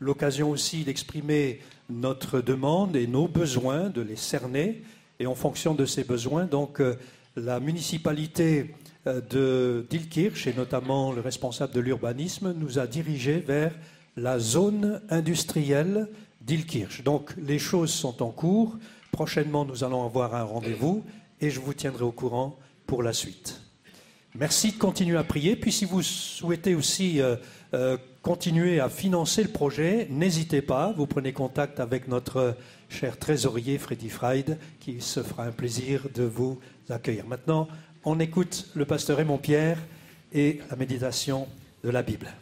l'occasion 0.00 0.50
aussi 0.50 0.84
d'exprimer 0.84 1.60
notre 1.88 2.42
demande 2.42 2.94
et 2.94 3.06
nos 3.06 3.26
besoins, 3.26 3.88
de 3.88 4.02
les 4.02 4.16
cerner. 4.16 4.82
Et 5.18 5.26
en 5.26 5.34
fonction 5.34 5.74
de 5.74 5.86
ces 5.86 6.04
besoins, 6.04 6.44
donc, 6.44 6.82
euh, 6.82 6.96
la 7.36 7.58
municipalité 7.58 8.74
euh, 9.06 9.22
de 9.22 9.86
d'Ilkirch 9.88 10.46
et 10.46 10.52
notamment 10.52 11.10
le 11.10 11.22
responsable 11.22 11.72
de 11.72 11.80
l'urbanisme 11.80 12.52
nous 12.52 12.78
a 12.78 12.86
dirigés 12.86 13.38
vers 13.38 13.72
la 14.18 14.38
zone 14.38 15.00
industrielle 15.08 16.10
d'Ilkirch. 16.42 17.02
Donc 17.02 17.32
les 17.38 17.58
choses 17.58 17.94
sont 17.94 18.22
en 18.22 18.30
cours. 18.30 18.76
Prochainement, 19.10 19.64
nous 19.64 19.84
allons 19.84 20.04
avoir 20.04 20.34
un 20.34 20.44
rendez-vous 20.44 21.02
et 21.40 21.48
je 21.48 21.60
vous 21.60 21.72
tiendrai 21.72 22.04
au 22.04 22.12
courant 22.12 22.58
pour 22.86 23.02
la 23.02 23.14
suite. 23.14 23.67
Merci 24.38 24.70
de 24.70 24.78
continuer 24.78 25.18
à 25.18 25.24
prier. 25.24 25.56
Puis 25.56 25.72
si 25.72 25.84
vous 25.84 26.00
souhaitez 26.00 26.76
aussi 26.76 27.20
euh, 27.20 27.34
euh, 27.74 27.96
continuer 28.22 28.78
à 28.78 28.88
financer 28.88 29.42
le 29.42 29.48
projet, 29.48 30.06
n'hésitez 30.10 30.62
pas. 30.62 30.92
Vous 30.96 31.08
prenez 31.08 31.32
contact 31.32 31.80
avec 31.80 32.06
notre 32.06 32.56
cher 32.88 33.18
trésorier 33.18 33.78
Freddy 33.78 34.08
Fried 34.08 34.56
qui 34.78 35.00
se 35.00 35.24
fera 35.24 35.42
un 35.42 35.50
plaisir 35.50 36.06
de 36.14 36.22
vous 36.22 36.60
accueillir. 36.88 37.26
Maintenant, 37.26 37.66
on 38.04 38.20
écoute 38.20 38.68
le 38.76 38.84
pasteur 38.84 39.16
Raymond 39.16 39.38
Pierre 39.38 39.78
et 40.32 40.60
la 40.70 40.76
méditation 40.76 41.48
de 41.82 41.90
la 41.90 42.04
Bible. 42.04 42.32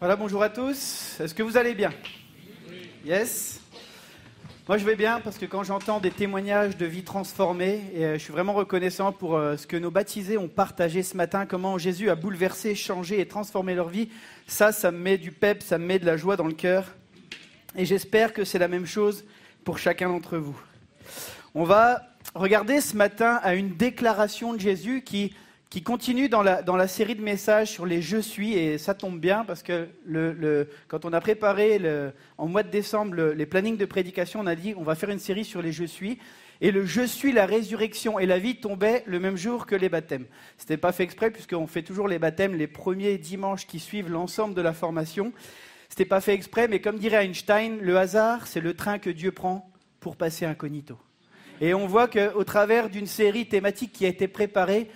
Voilà, 0.00 0.16
bonjour 0.16 0.42
à 0.42 0.50
tous. 0.50 1.18
Est-ce 1.18 1.32
que 1.32 1.42
vous 1.42 1.56
allez 1.56 1.72
bien? 1.72 1.94
Yes? 3.06 3.61
Moi, 4.68 4.78
je 4.78 4.84
vais 4.84 4.94
bien 4.94 5.18
parce 5.18 5.38
que 5.38 5.44
quand 5.44 5.64
j'entends 5.64 5.98
des 5.98 6.12
témoignages 6.12 6.76
de 6.76 6.86
vie 6.86 7.02
transformée, 7.02 7.80
et 7.94 8.04
euh, 8.04 8.12
je 8.14 8.18
suis 8.18 8.32
vraiment 8.32 8.52
reconnaissant 8.52 9.10
pour 9.10 9.34
euh, 9.34 9.56
ce 9.56 9.66
que 9.66 9.76
nos 9.76 9.90
baptisés 9.90 10.38
ont 10.38 10.46
partagé 10.46 11.02
ce 11.02 11.16
matin, 11.16 11.46
comment 11.46 11.78
Jésus 11.78 12.10
a 12.10 12.14
bouleversé, 12.14 12.76
changé 12.76 13.18
et 13.18 13.26
transformé 13.26 13.74
leur 13.74 13.88
vie. 13.88 14.08
Ça, 14.46 14.70
ça 14.70 14.92
me 14.92 14.98
met 14.98 15.18
du 15.18 15.32
pep, 15.32 15.64
ça 15.64 15.78
me 15.78 15.86
met 15.86 15.98
de 15.98 16.06
la 16.06 16.16
joie 16.16 16.36
dans 16.36 16.46
le 16.46 16.52
cœur. 16.52 16.94
Et 17.74 17.84
j'espère 17.84 18.32
que 18.32 18.44
c'est 18.44 18.60
la 18.60 18.68
même 18.68 18.86
chose 18.86 19.24
pour 19.64 19.78
chacun 19.78 20.08
d'entre 20.08 20.36
vous. 20.38 20.56
On 21.56 21.64
va 21.64 22.00
regarder 22.36 22.80
ce 22.80 22.96
matin 22.96 23.40
à 23.42 23.56
une 23.56 23.74
déclaration 23.74 24.54
de 24.54 24.60
Jésus 24.60 25.02
qui, 25.02 25.34
qui 25.72 25.82
continue 25.82 26.28
dans 26.28 26.42
la, 26.42 26.86
série 26.86 27.14
de 27.14 27.22
messages 27.22 27.70
sur 27.70 27.86
les 27.86 28.02
je 28.02 28.18
suis, 28.18 28.52
et 28.52 28.76
ça 28.76 28.92
tombe 28.92 29.18
bien 29.18 29.42
parce 29.42 29.62
que 29.62 29.88
quand 30.86 31.06
on 31.06 31.14
a 31.14 31.20
préparé 31.22 31.80
en 32.36 32.46
mois 32.46 32.62
de 32.62 32.68
décembre 32.68 33.14
le- 33.14 33.32
les 33.32 33.46
plannings 33.46 33.78
de 33.78 33.86
prédication, 33.86 34.40
on 34.40 34.46
a 34.46 34.54
dit 34.54 34.74
on 34.76 34.82
va 34.82 34.96
faire 34.96 35.08
une 35.08 35.18
série 35.18 35.46
sur 35.46 35.62
les 35.62 35.72
je 35.72 35.84
suis. 35.84 36.18
Et 36.60 36.72
le 36.72 36.84
je 36.84 37.00
suis, 37.00 37.32
la 37.32 37.46
résurrection 37.46 38.18
et 38.18 38.26
la 38.26 38.38
vie 38.38 38.56
tombait 38.56 39.02
le 39.06 39.18
même 39.18 39.38
jour 39.38 39.64
que 39.64 39.74
les 39.74 39.88
baptêmes. 39.88 40.26
Ce 40.58 40.64
n'était 40.64 40.76
pas 40.76 40.92
fait 40.92 41.04
exprès 41.04 41.30
puisqu'on 41.30 41.66
fait 41.66 41.82
toujours 41.82 42.06
les 42.06 42.18
baptêmes 42.18 42.54
les 42.54 42.66
premiers 42.66 43.16
dimanches 43.16 43.66
qui 43.66 43.78
suivent 43.78 44.10
l'ensemble 44.10 44.52
de 44.52 44.60
la 44.60 44.74
formation. 44.74 45.32
Ce 45.88 45.94
n'était 45.94 46.04
pas 46.04 46.20
fait 46.20 46.34
exprès, 46.34 46.68
mais 46.68 46.82
comme 46.82 46.98
dirait 46.98 47.24
Einstein, 47.24 47.78
le 47.80 47.96
hasard, 47.96 48.46
c'est 48.46 48.60
le 48.60 48.74
train 48.74 48.98
que 48.98 49.08
Dieu 49.08 49.32
prend 49.32 49.72
pour 50.00 50.16
passer 50.16 50.44
incognito. 50.44 50.98
Et 51.62 51.74
on 51.74 51.86
voit 51.86 52.08
qu'au 52.08 52.44
travers 52.44 52.90
d'une 52.90 53.06
série 53.06 53.46
thématique 53.46 53.92
qui 53.92 54.04
a 54.04 54.08
été 54.08 54.26
préparée, 54.26 54.90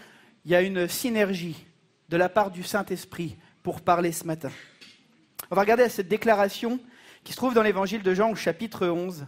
il 0.47 0.52
y 0.52 0.55
a 0.55 0.62
une 0.62 0.86
synergie 0.86 1.66
de 2.09 2.16
la 2.16 2.28
part 2.28 2.52
du 2.52 2.62
Saint-Esprit 2.62 3.36
pour 3.64 3.81
parler 3.81 4.12
ce 4.12 4.24
matin. 4.24 4.52
On 5.51 5.56
va 5.56 5.62
regarder 5.62 5.82
à 5.82 5.89
cette 5.89 6.06
déclaration 6.06 6.78
qui 7.24 7.32
se 7.32 7.36
trouve 7.36 7.52
dans 7.52 7.64
l'évangile 7.64 8.05
de 8.05 8.14
Jean 8.14 8.31
au 8.31 8.36
chapitre 8.36 8.86
11. 8.86 9.27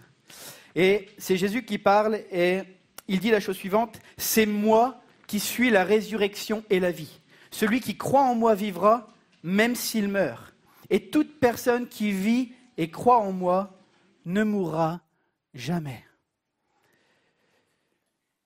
Et 0.76 1.08
c'est 1.18 1.36
Jésus 1.36 1.64
qui 1.64 1.78
parle 1.78 2.20
et 2.30 2.60
il 3.08 3.18
dit 3.18 3.32
la 3.32 3.40
chose 3.40 3.56
suivante, 3.56 3.98
c'est 4.16 4.46
moi 4.46 5.02
qui 5.26 5.40
suis 5.40 5.70
la 5.70 5.82
résurrection 5.82 6.62
et 6.70 6.78
la 6.78 6.92
vie. 6.92 7.18
Celui 7.50 7.80
qui 7.80 7.96
croit 7.96 8.22
en 8.22 8.36
moi 8.36 8.54
vivra 8.54 9.08
même 9.42 9.74
s'il 9.74 10.06
meurt. 10.06 10.54
Et 10.88 11.10
toute 11.10 11.40
personne 11.40 11.88
qui 11.88 12.12
vit 12.12 12.52
et 12.76 12.90
croit 12.90 13.18
en 13.18 13.32
moi 13.32 13.76
ne 14.24 14.44
mourra 14.44 15.00
jamais. 15.52 16.04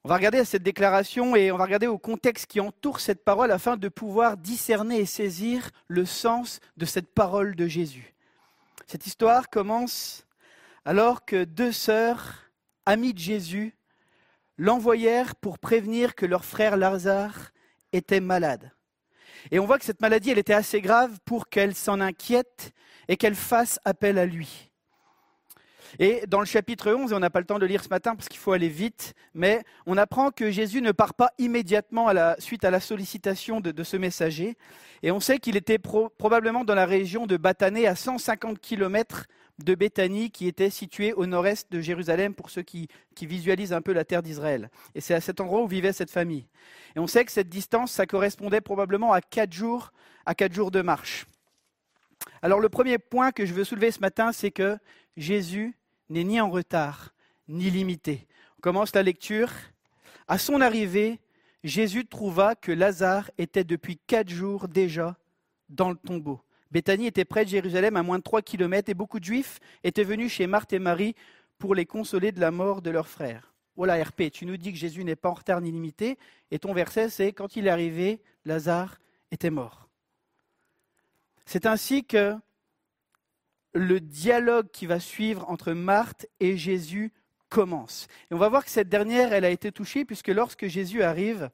On 0.04 0.08
va 0.08 0.16
regarder 0.16 0.38
à 0.38 0.44
cette 0.44 0.64
déclaration 0.64 1.36
et 1.36 1.52
on 1.52 1.56
va 1.56 1.64
regarder 1.64 1.86
au 1.86 1.96
contexte 1.96 2.46
qui 2.46 2.58
entoure 2.58 2.98
cette 2.98 3.24
parole 3.24 3.52
afin 3.52 3.76
de 3.76 3.88
pouvoir 3.88 4.36
discerner 4.36 4.98
et 4.98 5.06
saisir 5.06 5.70
le 5.86 6.04
sens 6.04 6.58
de 6.76 6.84
cette 6.84 7.14
parole 7.14 7.54
de 7.54 7.68
Jésus. 7.68 8.12
Cette 8.88 9.06
histoire 9.06 9.48
commence 9.48 10.26
alors 10.84 11.24
que 11.24 11.44
deux 11.44 11.70
sœurs, 11.70 12.50
amies 12.84 13.14
de 13.14 13.20
Jésus, 13.20 13.76
l'envoyèrent 14.58 15.36
pour 15.36 15.60
prévenir 15.60 16.16
que 16.16 16.26
leur 16.26 16.44
frère 16.44 16.76
Lazare 16.76 17.52
était 17.92 18.20
malade. 18.20 18.72
Et 19.52 19.60
on 19.60 19.66
voit 19.66 19.78
que 19.78 19.84
cette 19.84 20.00
maladie, 20.00 20.30
elle 20.30 20.38
était 20.38 20.52
assez 20.52 20.80
grave 20.80 21.20
pour 21.24 21.48
qu'elle 21.48 21.76
s'en 21.76 22.00
inquiète 22.00 22.72
et 23.06 23.16
qu'elle 23.16 23.36
fasse 23.36 23.78
appel 23.84 24.18
à 24.18 24.26
lui. 24.26 24.72
Et 25.98 26.24
dans 26.27 26.40
le 26.40 26.47
chapitre 26.47 26.93
11, 26.93 27.12
et 27.12 27.14
on 27.14 27.19
n'a 27.19 27.31
pas 27.31 27.40
le 27.40 27.47
temps 27.47 27.59
de 27.59 27.66
lire 27.66 27.85
ce 27.85 27.89
matin 27.89 28.14
parce 28.14 28.28
qu'il 28.28 28.39
faut 28.39 28.52
aller 28.52 28.69
vite, 28.69 29.14
mais 29.35 29.62
on 29.86 29.97
apprend 29.97 30.31
que 30.31 30.51
Jésus 30.51 30.81
ne 30.81 30.93
part 30.93 31.14
pas 31.14 31.32
immédiatement 31.39 32.10
suite 32.39 32.64
à 32.64 32.70
la 32.70 32.81
sollicitation 32.81 33.60
de, 33.60 33.82
ce 33.82 33.97
messager. 33.97 34.56
Et 35.02 35.10
on 35.10 35.20
sait 35.20 35.39
qu'il 35.39 35.56
était 35.56 35.78
probablement 35.78 36.64
dans 36.64 36.74
la 36.74 36.86
région 36.86 37.27
de 37.27 37.36
Batané, 37.36 37.86
à 37.86 37.94
150 37.94 38.59
km 38.59 39.27
de 39.59 39.74
Béthanie, 39.74 40.31
qui 40.31 40.48
était 40.48 40.70
située 40.70 41.12
au 41.12 41.27
nord-est 41.27 41.70
de 41.70 41.81
Jérusalem, 41.81 42.35
pour 42.35 42.51
ceux 42.51 42.62
qui, 42.62 42.89
qui 43.14 43.27
visualisent 43.27 43.73
un 43.73 43.82
peu 43.82 43.93
la 43.93 44.05
terre 44.05 44.23
d'Israël. 44.23 44.70
Et 44.94 45.01
c'est 45.01 45.14
à 45.14 45.20
cet 45.20 45.40
endroit 45.40 45.62
où 45.62 45.66
vivait 45.66 45.93
cette 45.93 46.10
famille. 46.10 46.47
Et 46.97 47.01
on 47.01 47.06
sait 47.06 47.24
que 47.24 47.32
cette 47.32 47.48
distance, 47.48 47.93
ça 47.93 48.06
correspondait 48.06 48.60
probablement 48.60 49.12
à 49.12 49.20
quatre 49.20 49.52
jours, 49.52 49.93
à 50.27 50.35
quatre 50.35 50.55
jours 50.55 50.70
de 50.70 50.81
marche. 50.81 51.27
Alors 52.40 52.60
le 52.60 52.69
premier 52.69 52.98
point 52.98 53.32
que 53.32 53.47
je 53.47 53.52
veux 53.52 53.64
soulever 53.64 53.90
ce 53.90 54.01
matin, 54.01 54.32
c'est 54.32 54.51
que 54.51 54.78
Jésus 55.16 55.77
n'est 56.12 56.24
ni 56.24 56.40
en 56.40 56.51
retard, 56.51 57.12
ni 57.48 57.70
limité. 57.70 58.26
On 58.59 58.60
commence 58.60 58.94
la 58.94 59.02
lecture. 59.02 59.51
À 60.28 60.39
son 60.39 60.60
arrivée, 60.60 61.18
Jésus 61.64 62.06
trouva 62.06 62.55
que 62.55 62.72
Lazare 62.72 63.30
était 63.39 63.64
depuis 63.64 63.98
quatre 64.06 64.28
jours 64.28 64.68
déjà 64.68 65.16
dans 65.68 65.90
le 65.90 65.97
tombeau. 65.97 66.40
Béthanie 66.70 67.06
était 67.06 67.24
près 67.24 67.44
de 67.44 67.51
Jérusalem, 67.51 67.97
à 67.97 68.02
moins 68.02 68.18
de 68.18 68.22
trois 68.22 68.43
kilomètres, 68.43 68.90
et 68.90 68.94
beaucoup 68.94 69.20
de 69.20 69.24
Juifs 69.24 69.60
étaient 69.84 70.05
venus 70.05 70.32
chez 70.32 70.47
Marthe 70.47 70.72
et 70.72 70.78
Marie 70.78 71.14
pour 71.59 71.74
les 71.74 71.86
consoler 71.86 72.32
de 72.32 72.40
la 72.40 72.51
mort 72.51 72.82
de 72.82 72.90
leur 72.90 73.09
frère. 73.09 73.52
Voilà, 73.76 74.02
RP, 74.02 74.30
tu 74.30 74.47
nous 74.47 74.56
dis 74.56 74.72
que 74.72 74.78
Jésus 74.78 75.05
n'est 75.05 75.16
pas 75.16 75.30
en 75.30 75.34
retard 75.34 75.60
ni 75.60 75.70
limité, 75.70 76.18
et 76.51 76.59
ton 76.59 76.72
verset, 76.72 77.09
c'est 77.09 77.32
quand 77.32 77.56
il 77.56 77.66
est 77.66 77.70
arrivé, 77.70 78.20
Lazare 78.44 78.98
était 79.30 79.51
mort. 79.51 79.89
C'est 81.47 81.66
ainsi 81.66 82.05
que 82.05 82.34
le 83.74 84.01
dialogue 84.01 84.69
qui 84.70 84.86
va 84.86 85.01
suivre 85.01 85.49
entre 85.49 85.73
Marthe 85.73 86.27
et 86.40 86.57
Jésus 86.57 87.12
commence. 87.49 88.07
Et 88.31 88.35
on 88.35 88.39
va 88.39 88.49
voir 88.49 88.65
que 88.65 88.70
cette 88.70 88.89
dernière, 88.89 89.32
elle 89.32 89.44
a 89.44 89.51
été 89.51 89.73
touchée, 89.73 90.05
puisque 90.05 90.28
lorsque 90.28 90.66
Jésus 90.66 91.03
arrive, 91.03 91.51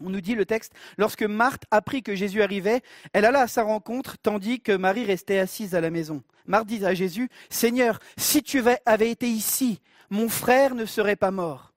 on 0.00 0.10
nous 0.10 0.20
dit 0.20 0.34
le 0.34 0.46
texte, 0.46 0.72
lorsque 0.96 1.22
Marthe 1.22 1.64
apprit 1.70 2.02
que 2.02 2.14
Jésus 2.14 2.42
arrivait, 2.42 2.82
elle 3.12 3.24
alla 3.24 3.42
à 3.42 3.48
sa 3.48 3.62
rencontre, 3.62 4.16
tandis 4.18 4.60
que 4.60 4.72
Marie 4.72 5.04
restait 5.04 5.38
assise 5.38 5.74
à 5.74 5.80
la 5.80 5.90
maison. 5.90 6.22
Marthe 6.46 6.68
dit 6.68 6.84
à 6.84 6.94
Jésus, 6.94 7.28
Seigneur, 7.50 7.98
si 8.16 8.42
tu 8.42 8.62
avais 8.86 9.10
été 9.10 9.28
ici, 9.28 9.80
mon 10.10 10.28
frère 10.28 10.74
ne 10.74 10.86
serait 10.86 11.16
pas 11.16 11.30
mort. 11.30 11.72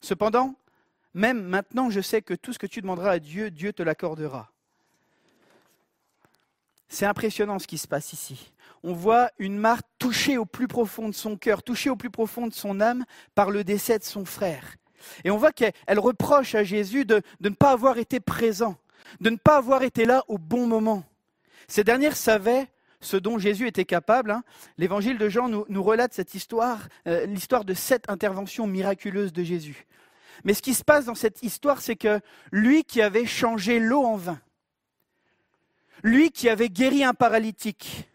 Cependant, 0.00 0.54
même 1.14 1.42
maintenant, 1.42 1.90
je 1.90 2.00
sais 2.00 2.22
que 2.22 2.34
tout 2.34 2.52
ce 2.52 2.58
que 2.58 2.66
tu 2.66 2.80
demanderas 2.80 3.12
à 3.12 3.18
Dieu, 3.18 3.50
Dieu 3.50 3.72
te 3.72 3.82
l'accordera. 3.82 4.50
C'est 6.88 7.06
impressionnant 7.06 7.58
ce 7.58 7.66
qui 7.66 7.78
se 7.78 7.86
passe 7.86 8.12
ici. 8.12 8.52
On 8.82 8.92
voit 8.92 9.30
une 9.38 9.58
Marthe 9.58 9.86
touchée 9.98 10.38
au 10.38 10.44
plus 10.44 10.68
profond 10.68 11.08
de 11.08 11.14
son 11.14 11.36
cœur, 11.36 11.62
touchée 11.62 11.90
au 11.90 11.96
plus 11.96 12.10
profond 12.10 12.46
de 12.46 12.54
son 12.54 12.80
âme 12.80 13.04
par 13.34 13.50
le 13.50 13.64
décès 13.64 13.98
de 13.98 14.04
son 14.04 14.24
frère. 14.24 14.76
Et 15.24 15.30
on 15.30 15.36
voit 15.36 15.52
qu'elle 15.52 15.98
reproche 15.98 16.54
à 16.54 16.64
Jésus 16.64 17.04
de, 17.04 17.22
ne 17.40 17.50
pas 17.50 17.72
avoir 17.72 17.98
été 17.98 18.20
présent, 18.20 18.76
de 19.20 19.30
ne 19.30 19.36
pas 19.36 19.56
avoir 19.56 19.82
été 19.82 20.04
là 20.04 20.24
au 20.28 20.38
bon 20.38 20.66
moment. 20.66 21.04
Ces 21.66 21.84
dernières 21.84 22.16
savaient 22.16 22.68
ce 23.00 23.16
dont 23.16 23.38
Jésus 23.38 23.68
était 23.68 23.84
capable. 23.84 24.30
Hein. 24.30 24.42
L'évangile 24.76 25.18
de 25.18 25.28
Jean 25.28 25.48
nous, 25.48 25.82
relate 25.82 26.14
cette 26.14 26.34
histoire, 26.34 26.88
euh, 27.06 27.26
l'histoire 27.26 27.64
de 27.64 27.74
sept 27.74 28.04
interventions 28.08 28.66
miraculeuses 28.66 29.32
de 29.32 29.44
Jésus. 29.44 29.86
Mais 30.44 30.54
ce 30.54 30.62
qui 30.62 30.74
se 30.74 30.84
passe 30.84 31.04
dans 31.04 31.14
cette 31.14 31.42
histoire, 31.42 31.80
c'est 31.80 31.96
que 31.96 32.20
lui 32.52 32.84
qui 32.84 33.02
avait 33.02 33.26
changé 33.26 33.80
l'eau 33.80 34.04
en 34.04 34.16
vin, 34.16 34.40
lui 36.02 36.30
qui 36.30 36.48
avait 36.48 36.68
guéri 36.68 37.04
un 37.04 37.14
paralytique, 37.14 38.08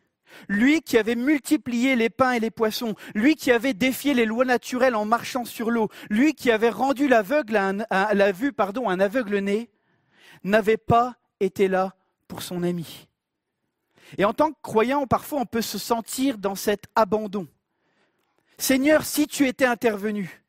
lui 0.47 0.81
qui 0.81 0.97
avait 0.97 1.15
multiplié 1.15 1.95
les 1.95 2.09
pains 2.09 2.33
et 2.33 2.39
les 2.39 2.51
poissons, 2.51 2.95
lui 3.13 3.35
qui 3.35 3.51
avait 3.51 3.73
défié 3.73 4.13
les 4.13 4.25
lois 4.25 4.45
naturelles 4.45 4.95
en 4.95 5.05
marchant 5.05 5.45
sur 5.45 5.71
l'eau, 5.71 5.89
lui 6.09 6.33
qui 6.33 6.51
avait 6.51 6.69
rendu 6.69 7.07
l'aveugle 7.07 7.57
à, 7.89 8.13
la 8.13 8.31
vue 8.31 8.53
pardon, 8.53 8.89
un 8.89 8.99
aveugle 8.99 9.37
né, 9.39 9.69
n'avait 10.43 10.77
pas 10.77 11.15
été 11.39 11.67
là 11.67 11.95
pour 12.27 12.41
son 12.41 12.63
ami. 12.63 13.07
Et 14.17 14.25
en 14.25 14.33
tant 14.33 14.51
que 14.51 14.61
croyant, 14.61 15.07
parfois 15.07 15.41
on 15.41 15.45
peut 15.45 15.61
se 15.61 15.77
sentir 15.77 16.37
dans 16.37 16.55
cet 16.55 16.85
abandon. 16.95 17.47
Seigneur, 18.57 19.05
si 19.05 19.27
tu 19.27 19.47
étais 19.47 19.65
intervenu, 19.65 20.43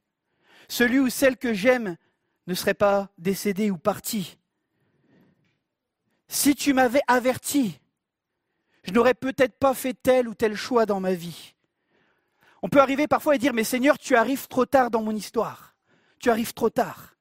celui 0.69 0.99
ou 0.99 1.09
celle 1.09 1.37
que 1.37 1.55
j'aime 1.55 1.97
ne 2.47 2.55
serait 2.55 2.75
pas 2.75 3.11
décédé 3.19 3.71
ou 3.71 3.79
parti. 3.79 4.39
Si 6.29 6.55
tu 6.55 6.73
m'avais 6.73 7.01
averti, 7.07 7.81
je 8.85 8.93
n'aurais 8.93 9.15
peut-être 9.15 9.59
pas 9.59 9.75
fait 9.75 9.95
tel 9.95 10.29
ou 10.29 10.35
tel 10.35 10.55
choix 10.55 10.87
dans 10.87 11.01
ma 11.01 11.15
vie. 11.15 11.55
On 12.63 12.69
peut 12.69 12.81
arriver 12.81 13.09
parfois 13.09 13.35
et 13.35 13.39
dire, 13.39 13.53
mais 13.53 13.65
Seigneur, 13.65 13.99
tu 13.99 14.15
arrives 14.17 14.49
trop 14.49 14.67
tard 14.67 14.91
dans 14.91 15.03
mon 15.03 15.15
histoire. 15.15 15.75
Tu 16.19 16.31
arrives 16.31 16.55
trop 16.55 16.71
tard. 16.71 17.15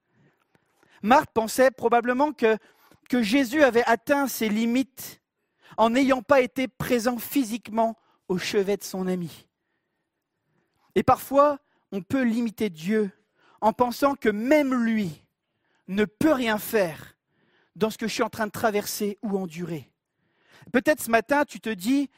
Marthe 1.02 1.32
pensait 1.34 1.72
probablement 1.72 2.32
que, 2.32 2.58
que 3.10 3.22
Jésus 3.22 3.64
avait 3.64 3.84
atteint 3.86 4.28
ses 4.28 4.48
limites 4.48 5.22
en 5.78 5.90
n'ayant 5.90 6.22
pas 6.22 6.42
été 6.42 6.68
présent 6.68 7.18
physiquement 7.18 7.98
au 8.28 8.38
chevet 8.38 8.78
de 8.78 8.84
son 8.84 9.08
ami. 9.08 9.48
Et 10.96 11.04
parfois, 11.04 11.60
on 11.92 12.02
peut 12.02 12.24
limiter 12.24 12.70
Dieu 12.70 13.12
en 13.62 13.74
pensant 13.74 14.16
que 14.16 14.30
même 14.30 14.74
lui 14.74 15.24
ne 15.88 16.06
peut 16.06 16.34
rien 16.34 16.58
faire 16.58 17.18
dans 17.76 17.90
ce 17.90 17.98
que 17.98 18.08
je 18.08 18.14
suis 18.14 18.24
en 18.24 18.30
train 18.30 18.48
de 18.48 18.52
traverser 18.52 19.18
ou 19.22 19.38
endurer. 19.38 19.93
Peut-être 20.72 21.02
ce 21.02 21.12
matin, 21.12 21.46
tu 21.46 21.60
te 21.60 21.70
dis 21.70 22.10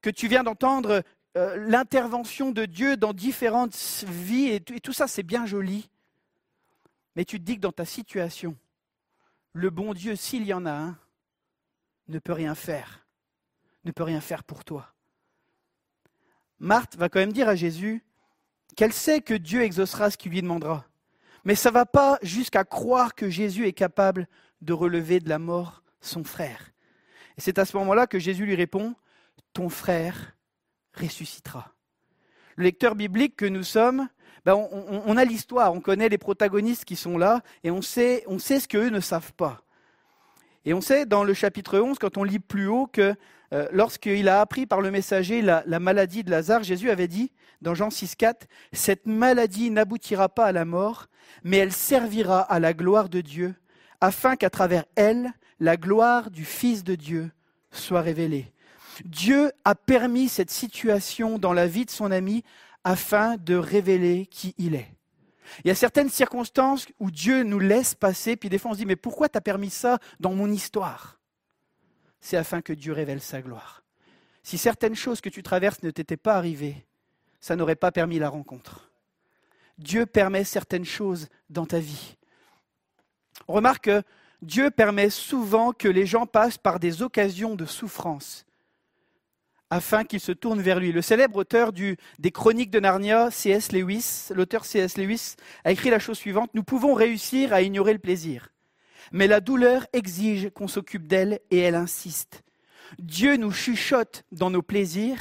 que 0.00 0.10
tu 0.10 0.28
viens 0.28 0.44
d'entendre 0.44 1.02
euh, 1.36 1.56
l'intervention 1.68 2.50
de 2.50 2.64
Dieu 2.64 2.96
dans 2.96 3.12
différentes 3.12 4.04
vies, 4.06 4.48
et, 4.48 4.60
tout 4.60 4.92
ça, 4.92 5.06
c'est 5.06 5.22
bien 5.22 5.46
joli. 5.46 5.88
Mais 7.16 7.24
tu 7.24 7.38
te 7.38 7.44
dis 7.44 7.56
que 7.56 7.60
dans 7.60 7.72
ta 7.72 7.84
situation, 7.84 8.56
le 9.52 9.70
bon 9.70 9.94
Dieu, 9.94 10.16
s'il 10.16 10.44
y 10.44 10.52
en 10.52 10.66
a 10.66 10.72
un, 10.72 10.98
ne 12.08 12.18
peut 12.18 12.32
rien 12.32 12.54
faire, 12.54 13.06
ne 13.84 13.92
peut 13.92 14.04
rien 14.04 14.20
faire 14.20 14.44
pour 14.44 14.64
toi. 14.64 14.92
Marthe 16.58 16.96
va 16.96 17.08
quand 17.08 17.20
même 17.20 17.32
dire 17.32 17.48
à 17.48 17.54
Jésus 17.54 18.04
qu'elle 18.76 18.92
sait 18.92 19.20
que 19.20 19.34
Dieu 19.34 19.62
exaucera 19.62 20.10
ce 20.10 20.16
qu'il 20.16 20.32
lui 20.32 20.42
demandera. 20.42 20.84
Mais 21.44 21.54
ça 21.54 21.70
ne 21.70 21.74
va 21.74 21.86
pas 21.86 22.18
jusqu'à 22.22 22.64
croire 22.64 23.14
que 23.14 23.30
Jésus 23.30 23.66
est 23.66 23.72
capable 23.72 24.26
de 24.60 24.72
relever 24.72 25.20
de 25.20 25.28
la 25.28 25.38
mort 25.38 25.82
son 26.00 26.24
frère. 26.24 26.72
Et 27.38 27.40
c'est 27.40 27.58
à 27.58 27.64
ce 27.64 27.76
moment-là 27.76 28.08
que 28.08 28.18
Jésus 28.18 28.44
lui 28.44 28.56
répond, 28.56 28.94
ton 29.52 29.68
frère 29.68 30.36
ressuscitera. 31.00 31.72
Le 32.56 32.64
lecteur 32.64 32.96
biblique 32.96 33.36
que 33.36 33.46
nous 33.46 33.62
sommes, 33.62 34.08
ben 34.44 34.54
on, 34.54 35.16
a 35.16 35.24
l'histoire, 35.24 35.72
on 35.72 35.80
connaît 35.80 36.08
les 36.08 36.18
protagonistes 36.18 36.84
qui 36.84 36.96
sont 36.96 37.16
là, 37.16 37.42
et 37.62 37.70
on 37.70 37.80
sait, 37.80 38.24
ce 38.26 38.66
qu'eux 38.66 38.88
ne 38.88 38.98
savent 38.98 39.32
pas. 39.34 39.62
Et 40.64 40.74
on 40.74 40.80
sait 40.80 41.06
dans 41.06 41.22
le 41.22 41.32
chapitre 41.32 41.78
11, 41.78 41.98
quand 41.98 42.18
on 42.18 42.24
lit 42.24 42.40
plus 42.40 42.66
haut, 42.66 42.88
que 42.88 43.14
euh, 43.52 43.68
lorsqu'il 43.72 44.28
a 44.28 44.40
appris 44.40 44.66
par 44.66 44.80
le 44.80 44.90
messager 44.90 45.40
la, 45.40 45.62
la, 45.66 45.78
maladie 45.78 46.24
de 46.24 46.30
Lazare, 46.30 46.64
Jésus 46.64 46.90
avait 46.90 47.08
dit, 47.08 47.30
dans 47.62 47.74
Jean 47.74 47.90
6, 47.90 48.16
4, 48.16 48.48
Cette 48.72 49.06
maladie 49.06 49.70
n'aboutira 49.70 50.28
pas 50.28 50.46
à 50.46 50.52
la 50.52 50.64
mort, 50.64 51.06
mais 51.44 51.58
elle 51.58 51.72
servira 51.72 52.40
à 52.40 52.58
la 52.58 52.74
gloire 52.74 53.08
de 53.08 53.20
Dieu, 53.20 53.54
afin 54.00 54.34
qu'à 54.34 54.50
travers 54.50 54.84
elle, 54.96 55.32
la 55.60 55.76
gloire 55.76 56.30
du 56.30 56.44
Fils 56.44 56.84
de 56.84 56.94
Dieu 56.94 57.30
soit 57.70 58.00
révélée. 58.00 58.52
Dieu 59.04 59.52
a 59.64 59.74
permis 59.74 60.28
cette 60.28 60.50
situation 60.50 61.38
dans 61.38 61.52
la 61.52 61.66
vie 61.66 61.84
de 61.84 61.90
son 61.90 62.10
ami 62.10 62.44
afin 62.84 63.36
de 63.36 63.54
révéler 63.54 64.26
qui 64.26 64.54
il 64.58 64.74
est. 64.74 64.88
Il 65.64 65.68
y 65.68 65.70
a 65.70 65.74
certaines 65.74 66.10
circonstances 66.10 66.86
où 66.98 67.10
Dieu 67.10 67.42
nous 67.42 67.58
laisse 67.58 67.94
passer, 67.94 68.36
puis 68.36 68.48
des 68.48 68.58
fois 68.58 68.72
on 68.72 68.74
se 68.74 68.78
dit, 68.78 68.86
mais 68.86 68.96
pourquoi 68.96 69.28
tu 69.28 69.38
as 69.38 69.40
permis 69.40 69.70
ça 69.70 69.98
dans 70.20 70.34
mon 70.34 70.50
histoire? 70.50 71.18
C'est 72.20 72.36
afin 72.36 72.60
que 72.60 72.72
Dieu 72.72 72.92
révèle 72.92 73.20
sa 73.20 73.40
gloire. 73.40 73.82
Si 74.42 74.58
certaines 74.58 74.94
choses 74.94 75.20
que 75.20 75.28
tu 75.28 75.42
traverses 75.42 75.82
ne 75.82 75.90
t'étaient 75.90 76.16
pas 76.16 76.36
arrivées, 76.36 76.86
ça 77.40 77.56
n'aurait 77.56 77.76
pas 77.76 77.92
permis 77.92 78.18
la 78.18 78.28
rencontre. 78.28 78.90
Dieu 79.78 80.06
permet 80.06 80.44
certaines 80.44 80.84
choses 80.84 81.28
dans 81.50 81.66
ta 81.66 81.78
vie. 81.78 82.16
On 83.46 83.54
remarque 83.54 83.84
que 83.84 84.02
Dieu 84.42 84.70
permet 84.70 85.10
souvent 85.10 85.72
que 85.72 85.88
les 85.88 86.06
gens 86.06 86.26
passent 86.26 86.58
par 86.58 86.78
des 86.78 87.02
occasions 87.02 87.54
de 87.54 87.64
souffrance 87.64 88.46
afin 89.70 90.04
qu'ils 90.04 90.20
se 90.20 90.32
tournent 90.32 90.62
vers 90.62 90.80
lui. 90.80 90.92
Le 90.92 91.02
célèbre 91.02 91.36
auteur 91.36 91.72
des 91.72 92.30
Chroniques 92.32 92.70
de 92.70 92.80
Narnia, 92.80 93.30
C.S. 93.30 93.72
Lewis, 93.72 94.28
l'auteur 94.34 94.64
C.S. 94.64 94.96
Lewis, 94.96 95.34
a 95.64 95.72
écrit 95.72 95.90
la 95.90 95.98
chose 95.98 96.18
suivante 96.18 96.50
Nous 96.54 96.64
pouvons 96.64 96.94
réussir 96.94 97.52
à 97.52 97.62
ignorer 97.62 97.92
le 97.92 97.98
plaisir, 97.98 98.48
mais 99.12 99.26
la 99.26 99.40
douleur 99.40 99.86
exige 99.92 100.50
qu'on 100.50 100.68
s'occupe 100.68 101.06
d'elle 101.06 101.40
et 101.50 101.58
elle 101.58 101.74
insiste. 101.74 102.42
Dieu 102.98 103.36
nous 103.36 103.52
chuchote 103.52 104.24
dans 104.32 104.50
nos 104.50 104.62
plaisirs, 104.62 105.20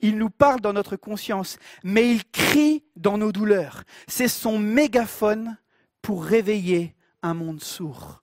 il 0.00 0.16
nous 0.16 0.30
parle 0.30 0.60
dans 0.60 0.72
notre 0.72 0.96
conscience, 0.96 1.58
mais 1.84 2.10
il 2.10 2.24
crie 2.24 2.82
dans 2.96 3.18
nos 3.18 3.30
douleurs. 3.30 3.84
C'est 4.08 4.28
son 4.28 4.58
mégaphone 4.58 5.58
pour 6.00 6.24
réveiller 6.24 6.94
un 7.22 7.34
monde 7.34 7.62
sourd. 7.62 8.21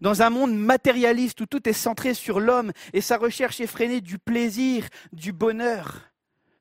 Dans 0.00 0.22
un 0.22 0.30
monde 0.30 0.56
matérialiste 0.56 1.40
où 1.40 1.46
tout 1.46 1.68
est 1.68 1.72
centré 1.72 2.14
sur 2.14 2.40
l'homme 2.40 2.72
et 2.92 3.00
sa 3.00 3.16
recherche 3.16 3.60
effrénée 3.60 4.00
du 4.00 4.18
plaisir, 4.18 4.88
du 5.12 5.32
bonheur, 5.32 6.10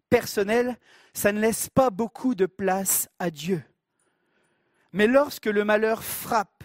personnel, 0.09 0.77
ça 1.13 1.31
ne 1.31 1.39
laisse 1.39 1.69
pas 1.69 1.89
beaucoup 1.89 2.35
de 2.35 2.45
place 2.45 3.09
à 3.19 3.31
Dieu. 3.31 3.63
Mais 4.91 5.07
lorsque 5.07 5.47
le 5.47 5.63
malheur 5.63 6.03
frappe, 6.03 6.63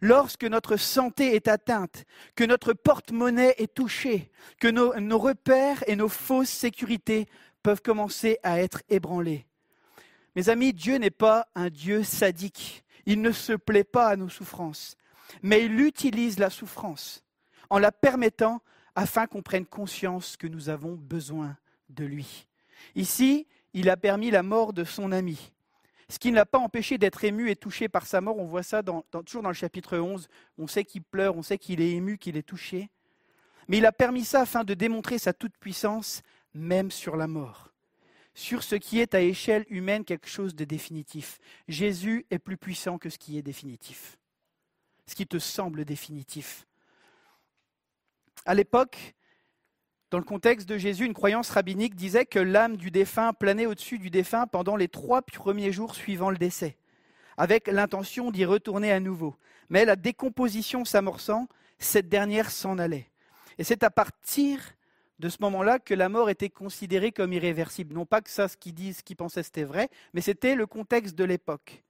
lorsque 0.00 0.44
notre 0.44 0.76
santé 0.76 1.34
est 1.34 1.48
atteinte, 1.48 2.04
que 2.34 2.44
notre 2.44 2.72
porte-monnaie 2.72 3.54
est 3.58 3.74
touchée, 3.74 4.30
que 4.60 4.68
nos, 4.68 4.98
nos, 4.98 5.18
repères 5.18 5.84
et 5.86 5.96
nos 5.96 6.08
fausses 6.08 6.48
sécurités 6.48 7.26
peuvent 7.62 7.82
commencer 7.82 8.38
à 8.42 8.60
être 8.60 8.82
ébranlés. 8.88 9.46
Mes 10.34 10.48
amis, 10.48 10.72
Dieu 10.72 10.96
n'est 10.96 11.10
pas 11.10 11.48
un 11.54 11.68
Dieu 11.68 12.02
sadique. 12.02 12.84
Il 13.06 13.20
ne 13.20 13.32
se 13.32 13.52
plaît 13.52 13.84
pas 13.84 14.08
à 14.08 14.16
nos 14.16 14.28
souffrances, 14.28 14.96
mais 15.42 15.64
il 15.64 15.80
utilise 15.80 16.38
la 16.38 16.50
souffrance 16.50 17.24
en 17.70 17.78
la 17.78 17.92
permettant 17.92 18.60
afin 18.94 19.26
qu'on 19.26 19.42
prenne 19.42 19.66
conscience 19.66 20.36
que 20.36 20.46
nous 20.46 20.68
avons 20.68 20.94
besoin 20.94 21.56
de 21.88 22.04
lui. 22.04 22.46
Ici, 22.94 23.46
il 23.74 23.90
a 23.90 23.96
permis 23.96 24.30
la 24.30 24.42
mort 24.42 24.72
de 24.72 24.84
son 24.84 25.12
ami, 25.12 25.52
ce 26.08 26.18
qui 26.18 26.30
ne 26.30 26.36
l'a 26.36 26.46
pas 26.46 26.58
empêché 26.58 26.98
d'être 26.98 27.24
ému 27.24 27.50
et 27.50 27.56
touché 27.56 27.88
par 27.88 28.06
sa 28.06 28.20
mort. 28.20 28.38
On 28.38 28.44
voit 28.44 28.62
ça 28.62 28.82
toujours 28.82 29.42
dans 29.42 29.50
le 29.50 29.54
chapitre 29.54 29.98
11. 29.98 30.28
On 30.56 30.66
sait 30.66 30.84
qu'il 30.84 31.02
pleure, 31.02 31.36
on 31.36 31.42
sait 31.42 31.58
qu'il 31.58 31.80
est 31.80 31.90
ému, 31.90 32.16
qu'il 32.16 32.36
est 32.36 32.42
touché. 32.42 32.90
Mais 33.68 33.78
il 33.78 33.86
a 33.86 33.92
permis 33.92 34.24
ça 34.24 34.42
afin 34.42 34.62
de 34.62 34.74
démontrer 34.74 35.18
sa 35.18 35.32
toute-puissance, 35.32 36.22
même 36.54 36.92
sur 36.92 37.16
la 37.16 37.26
mort. 37.26 37.72
Sur 38.34 38.62
ce 38.62 38.76
qui 38.76 39.00
est 39.00 39.14
à 39.14 39.20
échelle 39.20 39.64
humaine 39.68 40.04
quelque 40.04 40.28
chose 40.28 40.54
de 40.54 40.64
définitif. 40.64 41.38
Jésus 41.66 42.26
est 42.30 42.38
plus 42.38 42.56
puissant 42.56 42.98
que 42.98 43.10
ce 43.10 43.18
qui 43.18 43.38
est 43.38 43.42
définitif. 43.42 44.16
Ce 45.06 45.14
qui 45.14 45.26
te 45.26 45.38
semble 45.38 45.84
définitif. 45.84 46.66
À 48.44 48.54
l'époque, 48.54 49.14
dans 50.10 50.18
le 50.18 50.24
contexte 50.24 50.68
de 50.68 50.78
Jésus, 50.78 51.04
une 51.04 51.14
croyance 51.14 51.50
rabbinique 51.50 51.96
disait 51.96 52.26
que 52.26 52.38
l'âme 52.38 52.76
du 52.76 52.90
défunt 52.90 53.32
planait 53.32 53.66
au-dessus 53.66 53.98
du 53.98 54.08
défunt 54.08 54.46
pendant 54.46 54.76
les 54.76 54.88
trois 54.88 55.22
premiers 55.22 55.72
jours 55.72 55.96
suivant 55.96 56.30
le 56.30 56.38
décès, 56.38 56.76
avec 57.36 57.66
l'intention 57.66 58.30
d'y 58.30 58.44
retourner 58.44 58.92
à 58.92 59.00
nouveau. 59.00 59.34
Mais 59.68 59.84
la 59.84 59.96
décomposition 59.96 60.84
s'amorçant, 60.84 61.48
cette 61.78 62.08
dernière 62.08 62.50
s'en 62.50 62.78
allait. 62.78 63.10
Et 63.58 63.64
c'est 63.64 63.82
à 63.82 63.90
partir 63.90 64.60
de 65.18 65.28
ce 65.28 65.38
moment-là 65.40 65.78
que 65.78 65.94
la 65.94 66.08
mort 66.08 66.30
était 66.30 66.50
considérée 66.50 67.10
comme 67.10 67.32
irréversible. 67.32 67.94
Non 67.94 68.06
pas 68.06 68.20
que 68.20 68.30
ça, 68.30 68.48
ce 68.48 68.56
qu'ils 68.56 68.74
disent, 68.74 68.98
ce 68.98 69.02
qu'ils 69.02 69.16
pensaient, 69.16 69.42
c'était 69.42 69.64
vrai, 69.64 69.88
mais 70.12 70.20
c'était 70.20 70.54
le 70.54 70.66
contexte 70.66 71.14
de 71.14 71.24
l'époque. 71.24 71.82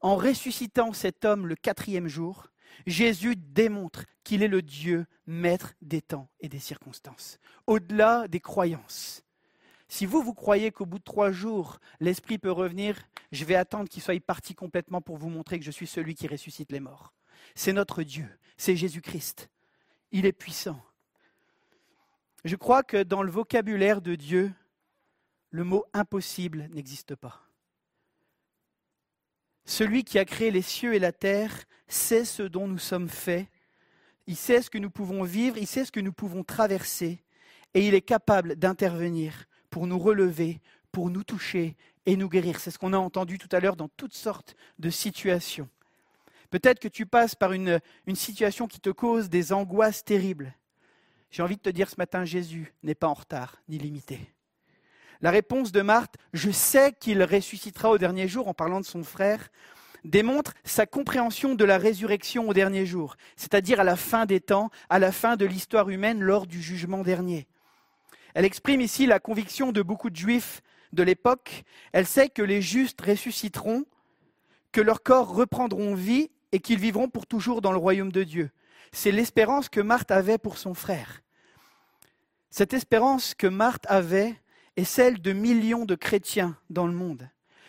En 0.00 0.16
ressuscitant 0.16 0.92
cet 0.92 1.24
homme 1.24 1.46
le 1.46 1.56
quatrième 1.56 2.08
jour, 2.08 2.48
Jésus 2.86 3.36
démontre 3.36 4.04
qu'il 4.24 4.42
est 4.42 4.48
le 4.48 4.62
Dieu 4.62 5.06
maître 5.26 5.74
des 5.80 6.02
temps 6.02 6.28
et 6.40 6.48
des 6.48 6.58
circonstances, 6.58 7.38
au-delà 7.66 8.28
des 8.28 8.40
croyances. 8.40 9.22
Si 9.88 10.04
vous, 10.04 10.22
vous 10.22 10.34
croyez 10.34 10.72
qu'au 10.72 10.84
bout 10.84 10.98
de 10.98 11.04
trois 11.04 11.30
jours, 11.30 11.78
l'Esprit 12.00 12.38
peut 12.38 12.50
revenir, 12.50 12.98
je 13.32 13.44
vais 13.44 13.54
attendre 13.54 13.88
qu'il 13.88 14.02
soit 14.02 14.20
parti 14.20 14.54
complètement 14.54 15.00
pour 15.00 15.16
vous 15.16 15.28
montrer 15.28 15.58
que 15.58 15.64
je 15.64 15.70
suis 15.70 15.86
celui 15.86 16.14
qui 16.14 16.26
ressuscite 16.26 16.72
les 16.72 16.80
morts. 16.80 17.14
C'est 17.54 17.72
notre 17.72 18.02
Dieu, 18.02 18.28
c'est 18.56 18.76
Jésus-Christ. 18.76 19.48
Il 20.12 20.26
est 20.26 20.32
puissant. 20.32 20.80
Je 22.44 22.56
crois 22.56 22.82
que 22.82 23.02
dans 23.02 23.22
le 23.22 23.30
vocabulaire 23.30 24.00
de 24.00 24.14
Dieu, 24.14 24.52
le 25.50 25.64
mot 25.64 25.84
impossible 25.92 26.68
n'existe 26.72 27.14
pas. 27.14 27.45
Celui 29.66 30.04
qui 30.04 30.18
a 30.20 30.24
créé 30.24 30.52
les 30.52 30.62
cieux 30.62 30.94
et 30.94 31.00
la 31.00 31.12
terre 31.12 31.64
sait 31.88 32.24
ce 32.24 32.44
dont 32.44 32.68
nous 32.68 32.78
sommes 32.78 33.08
faits, 33.08 33.48
il 34.28 34.36
sait 34.36 34.62
ce 34.62 34.70
que 34.70 34.78
nous 34.78 34.90
pouvons 34.90 35.24
vivre, 35.24 35.58
il 35.58 35.66
sait 35.66 35.84
ce 35.84 35.92
que 35.92 36.00
nous 36.00 36.12
pouvons 36.12 36.44
traverser, 36.44 37.22
et 37.74 37.86
il 37.86 37.94
est 37.94 38.00
capable 38.00 38.56
d'intervenir 38.56 39.46
pour 39.70 39.86
nous 39.86 39.98
relever, 39.98 40.60
pour 40.92 41.10
nous 41.10 41.24
toucher 41.24 41.76
et 42.06 42.16
nous 42.16 42.28
guérir. 42.28 42.60
C'est 42.60 42.70
ce 42.70 42.78
qu'on 42.78 42.92
a 42.92 42.98
entendu 42.98 43.38
tout 43.38 43.48
à 43.52 43.60
l'heure 43.60 43.76
dans 43.76 43.88
toutes 43.88 44.14
sortes 44.14 44.56
de 44.78 44.88
situations. 44.88 45.68
Peut-être 46.50 46.78
que 46.78 46.88
tu 46.88 47.04
passes 47.04 47.34
par 47.34 47.52
une, 47.52 47.80
une 48.06 48.16
situation 48.16 48.68
qui 48.68 48.80
te 48.80 48.90
cause 48.90 49.28
des 49.28 49.52
angoisses 49.52 50.04
terribles. 50.04 50.54
J'ai 51.30 51.42
envie 51.42 51.56
de 51.56 51.62
te 51.62 51.70
dire 51.70 51.90
ce 51.90 51.96
matin, 51.98 52.24
Jésus 52.24 52.72
n'est 52.84 52.94
pas 52.94 53.08
en 53.08 53.14
retard 53.14 53.60
ni 53.68 53.78
limité. 53.78 54.20
La 55.22 55.30
réponse 55.30 55.72
de 55.72 55.82
Marthe, 55.82 56.16
je 56.32 56.50
sais 56.50 56.92
qu'il 56.92 57.22
ressuscitera 57.22 57.90
au 57.90 57.98
dernier 57.98 58.28
jour 58.28 58.48
en 58.48 58.54
parlant 58.54 58.80
de 58.80 58.84
son 58.84 59.02
frère, 59.02 59.48
démontre 60.04 60.52
sa 60.64 60.86
compréhension 60.86 61.54
de 61.54 61.64
la 61.64 61.78
résurrection 61.78 62.48
au 62.48 62.54
dernier 62.54 62.86
jour, 62.86 63.16
c'est-à-dire 63.36 63.80
à 63.80 63.84
la 63.84 63.96
fin 63.96 64.26
des 64.26 64.40
temps, 64.40 64.70
à 64.88 64.98
la 64.98 65.12
fin 65.12 65.36
de 65.36 65.44
l'histoire 65.44 65.88
humaine 65.90 66.20
lors 66.20 66.46
du 66.46 66.62
jugement 66.62 67.02
dernier. 67.02 67.46
Elle 68.34 68.44
exprime 68.44 68.80
ici 68.80 69.06
la 69.06 69.18
conviction 69.18 69.72
de 69.72 69.82
beaucoup 69.82 70.10
de 70.10 70.16
juifs 70.16 70.60
de 70.92 71.02
l'époque. 71.02 71.64
Elle 71.92 72.06
sait 72.06 72.28
que 72.28 72.42
les 72.42 72.62
justes 72.62 73.00
ressusciteront, 73.00 73.84
que 74.72 74.80
leurs 74.80 75.02
corps 75.02 75.34
reprendront 75.34 75.94
vie 75.94 76.30
et 76.52 76.60
qu'ils 76.60 76.78
vivront 76.78 77.08
pour 77.08 77.26
toujours 77.26 77.62
dans 77.62 77.72
le 77.72 77.78
royaume 77.78 78.12
de 78.12 78.24
Dieu. 78.24 78.50
C'est 78.92 79.10
l'espérance 79.10 79.68
que 79.68 79.80
Marthe 79.80 80.10
avait 80.10 80.38
pour 80.38 80.58
son 80.58 80.74
frère. 80.74 81.22
Cette 82.50 82.74
espérance 82.74 83.34
que 83.34 83.46
Marthe 83.46 83.86
avait 83.88 84.36
est 84.76 84.84
celle 84.84 85.20
de 85.20 85.32
millions 85.32 85.84
de 85.84 85.94
chrétiens 85.94 86.56
dans 86.70 86.86
le 86.86 86.92
monde. 86.92 87.28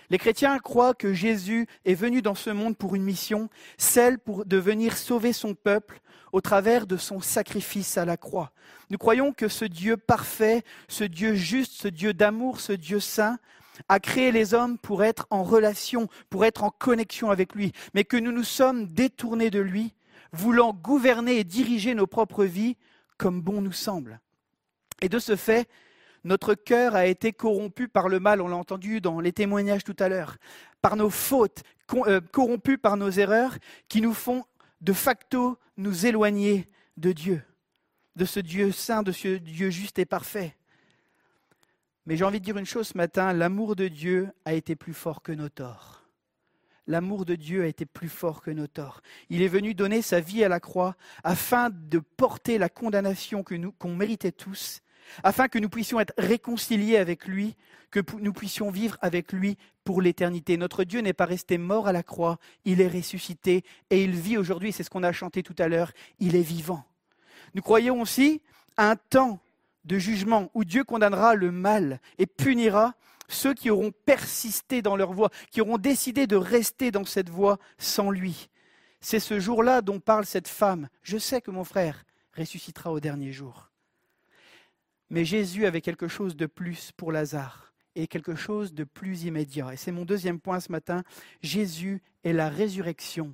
Les 0.09 0.17
chrétiens 0.17 0.57
croient 0.59 0.93
que 0.93 1.13
Jésus 1.13 1.67
est 1.84 1.93
venu 1.93 2.21
dans 2.21 2.35
ce 2.35 2.49
monde 2.49 2.77
pour 2.77 2.95
une 2.95 3.03
mission, 3.03 3.49
celle 3.77 4.19
pour 4.19 4.45
de 4.45 4.57
venir 4.57 4.97
sauver 4.97 5.34
son 5.34 5.53
peuple 5.53 5.99
au 6.31 6.39
travers 6.39 6.88
de 6.88 6.95
son 6.95 7.19
sacrifice 7.19 7.97
à 7.97 8.05
la 8.05 8.15
croix. 8.15 8.51
Nous 8.89 8.97
croyons 8.97 9.34
que 9.34 9.49
ce 9.49 9.65
Dieu 9.65 9.97
parfait, 9.97 10.63
ce 10.88 11.03
Dieu 11.03 11.34
juste, 11.35 11.73
ce 11.73 11.88
Dieu 11.89 12.13
d'amour, 12.13 12.61
ce 12.61 12.73
Dieu 12.73 12.99
saint, 13.01 13.38
a 13.89 13.99
créé 13.99 14.31
les 14.31 14.53
hommes 14.53 14.77
pour 14.77 15.03
être 15.03 15.27
en 15.29 15.43
relation, 15.43 16.07
pour 16.29 16.45
être 16.45 16.63
en 16.63 16.71
connexion 16.71 17.29
avec 17.29 17.53
lui, 17.53 17.73
mais 17.93 18.05
que 18.05 18.17
nous 18.17 18.31
nous 18.31 18.43
sommes 18.43 18.88
détournés 18.88 19.49
de 19.49 19.59
lui, 19.59 19.93
voulant 20.31 20.73
gouverner 20.73 21.38
et 21.38 21.43
diriger 21.43 21.95
nos 21.95 22.07
propres 22.07 22.45
vies 22.45 22.77
comme 23.17 23.41
bon 23.41 23.61
nous 23.61 23.73
semble. 23.73 24.19
Et 25.01 25.09
de 25.09 25.19
ce 25.19 25.35
fait, 25.35 25.67
notre 26.23 26.56
cœur 26.56 26.95
a 26.95 27.06
été 27.06 27.34
corrompu 27.34 27.88
par 27.88 28.10
le 28.10 28.19
mal, 28.19 28.41
on 28.41 28.48
l'a 28.48 28.56
entendu 28.56 29.02
dans 29.02 29.19
les 29.19 29.34
témoignages 29.34 29.84
tout 29.84 29.95
à 29.99 30.10
l'heure, 30.10 30.38
par 30.81 30.95
nos 30.95 31.10
fautes, 31.10 31.64
euh, 31.94 32.22
corrompus 32.31 32.77
par 32.81 32.98
nos 32.98 33.10
erreurs 33.10 33.57
qui 33.88 34.02
nous 34.02 34.14
font 34.14 34.44
de 34.81 34.94
facto 34.94 35.57
nous 35.77 36.06
éloigner 36.06 36.69
de 36.98 37.11
Dieu, 37.11 37.41
de 38.15 38.26
ce 38.26 38.39
Dieu 38.39 38.72
saint, 38.72 39.03
de 39.03 39.11
ce 39.11 39.38
Dieu 39.38 39.69
juste 39.69 39.99
et 39.99 40.06
parfait. 40.06 40.56
Mais 42.06 42.15
j'ai 42.15 42.23
envie 42.23 42.39
de 42.39 42.45
dire 42.45 42.57
une 42.57 42.65
chose 42.65 42.89
ce 42.89 42.98
matin, 42.98 43.34
l'amour 43.34 43.76
de 43.76 43.88
Dieu 43.88 44.30
a 44.45 44.53
été 44.53 44.76
plus 44.76 44.94
fort 44.94 45.22
que 45.22 45.31
nos 45.31 45.49
torts. 45.49 46.03
L'amour 46.88 47.26
de 47.26 47.35
Dieu 47.35 47.64
a 47.64 47.68
été 47.68 47.85
plus 47.85 48.07
fort 48.07 48.41
que 48.41 48.49
nos 48.49 48.68
torts. 48.68 49.02
Il 49.30 49.41
est 49.41 49.49
venu 49.49 49.73
donner 49.73 50.02
sa 50.02 50.22
vie 50.22 50.44
à 50.44 50.48
la 50.48 50.61
croix 50.61 50.95
afin 51.26 51.69
de 51.69 51.99
porter 51.99 52.57
la 52.57 52.69
condamnation 52.69 53.44
que 53.44 53.56
nous 53.56 53.73
qu'on 53.73 53.94
méritait 53.94 54.31
tous 54.31 54.81
afin 55.23 55.47
que 55.47 55.59
nous 55.59 55.69
puissions 55.69 55.99
être 55.99 56.13
réconciliés 56.17 56.97
avec 56.97 57.25
lui, 57.25 57.55
que 57.91 57.99
nous 58.19 58.34
puissions 58.34 58.69
vivre 58.69 58.97
avec 59.01 59.31
lui 59.31 59.57
pour 59.84 60.01
l'éternité. 60.01 60.57
Notre 60.57 60.84
Dieu 60.84 61.01
n'est 61.01 61.13
pas 61.13 61.25
resté 61.25 61.57
mort 61.57 61.88
à 61.88 61.91
la 61.91 62.03
croix, 62.03 62.38
il 62.65 62.81
est 62.81 62.88
ressuscité 62.88 63.63
et 63.89 64.03
il 64.03 64.11
vit 64.11 64.38
aujourd'hui, 64.38 64.71
c'est 64.71 64.84
ce 64.84 64.89
qu'on 64.89 65.03
a 65.03 65.11
chanté 65.11 65.43
tout 65.43 65.55
à 65.57 65.67
l'heure, 65.67 65.91
il 66.19 66.35
est 66.35 66.41
vivant. 66.41 66.84
Nous 67.53 67.61
croyons 67.61 68.01
aussi 68.01 68.41
à 68.75 68.91
un 68.91 68.95
temps 68.95 69.39
de 69.85 69.97
jugement 69.97 70.51
où 70.53 70.65
Dieu 70.65 70.84
condamnera 70.84 71.35
le 71.35 71.51
mal 71.51 72.01
et 72.17 72.25
punira 72.25 72.93
ceux 73.29 73.53
qui 73.53 73.69
auront 73.69 73.91
persisté 74.05 74.81
dans 74.81 74.95
leur 74.95 75.13
voie, 75.13 75.29
qui 75.51 75.61
auront 75.61 75.77
décidé 75.77 76.27
de 76.27 76.35
rester 76.35 76.91
dans 76.91 77.05
cette 77.05 77.29
voie 77.29 77.57
sans 77.77 78.09
lui. 78.09 78.49
C'est 79.01 79.19
ce 79.19 79.39
jour-là 79.39 79.81
dont 79.81 79.99
parle 79.99 80.25
cette 80.25 80.47
femme. 80.47 80.89
Je 81.03 81.17
sais 81.17 81.41
que 81.41 81.51
mon 81.51 81.63
frère 81.63 82.03
ressuscitera 82.35 82.91
au 82.91 82.99
dernier 82.99 83.31
jour. 83.31 83.66
Mais 85.09 85.25
Jésus 85.25 85.65
avait 85.65 85.81
quelque 85.81 86.07
chose 86.07 86.35
de 86.35 86.45
plus 86.45 86.91
pour 86.97 87.11
Lazare 87.11 87.73
et 87.95 88.07
quelque 88.07 88.35
chose 88.35 88.73
de 88.73 88.84
plus 88.84 89.23
immédiat. 89.23 89.73
Et 89.73 89.77
c'est 89.77 89.91
mon 89.91 90.05
deuxième 90.05 90.39
point 90.39 90.59
ce 90.59 90.71
matin. 90.71 91.03
Jésus 91.41 92.01
est 92.23 92.34
la 92.34 92.49
résurrection 92.49 93.34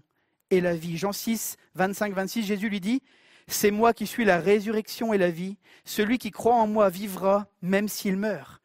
et 0.50 0.62
la 0.62 0.76
vie. 0.76 0.98
Jean 0.98 1.12
6, 1.12 1.58
25, 1.76 2.14
26, 2.14 2.44
Jésus 2.44 2.70
lui 2.70 2.80
dit, 2.80 3.02
C'est 3.48 3.72
moi 3.72 3.94
qui 3.94 4.08
suis 4.08 4.24
la 4.24 4.40
résurrection 4.40 5.14
et 5.14 5.18
la 5.18 5.32
vie. 5.32 5.58
Celui 5.84 6.18
qui 6.18 6.32
croit 6.32 6.56
en 6.56 6.68
moi 6.68 6.90
vivra 6.90 7.48
même 7.62 7.88
s'il 7.88 8.18
meurt. 8.18 8.62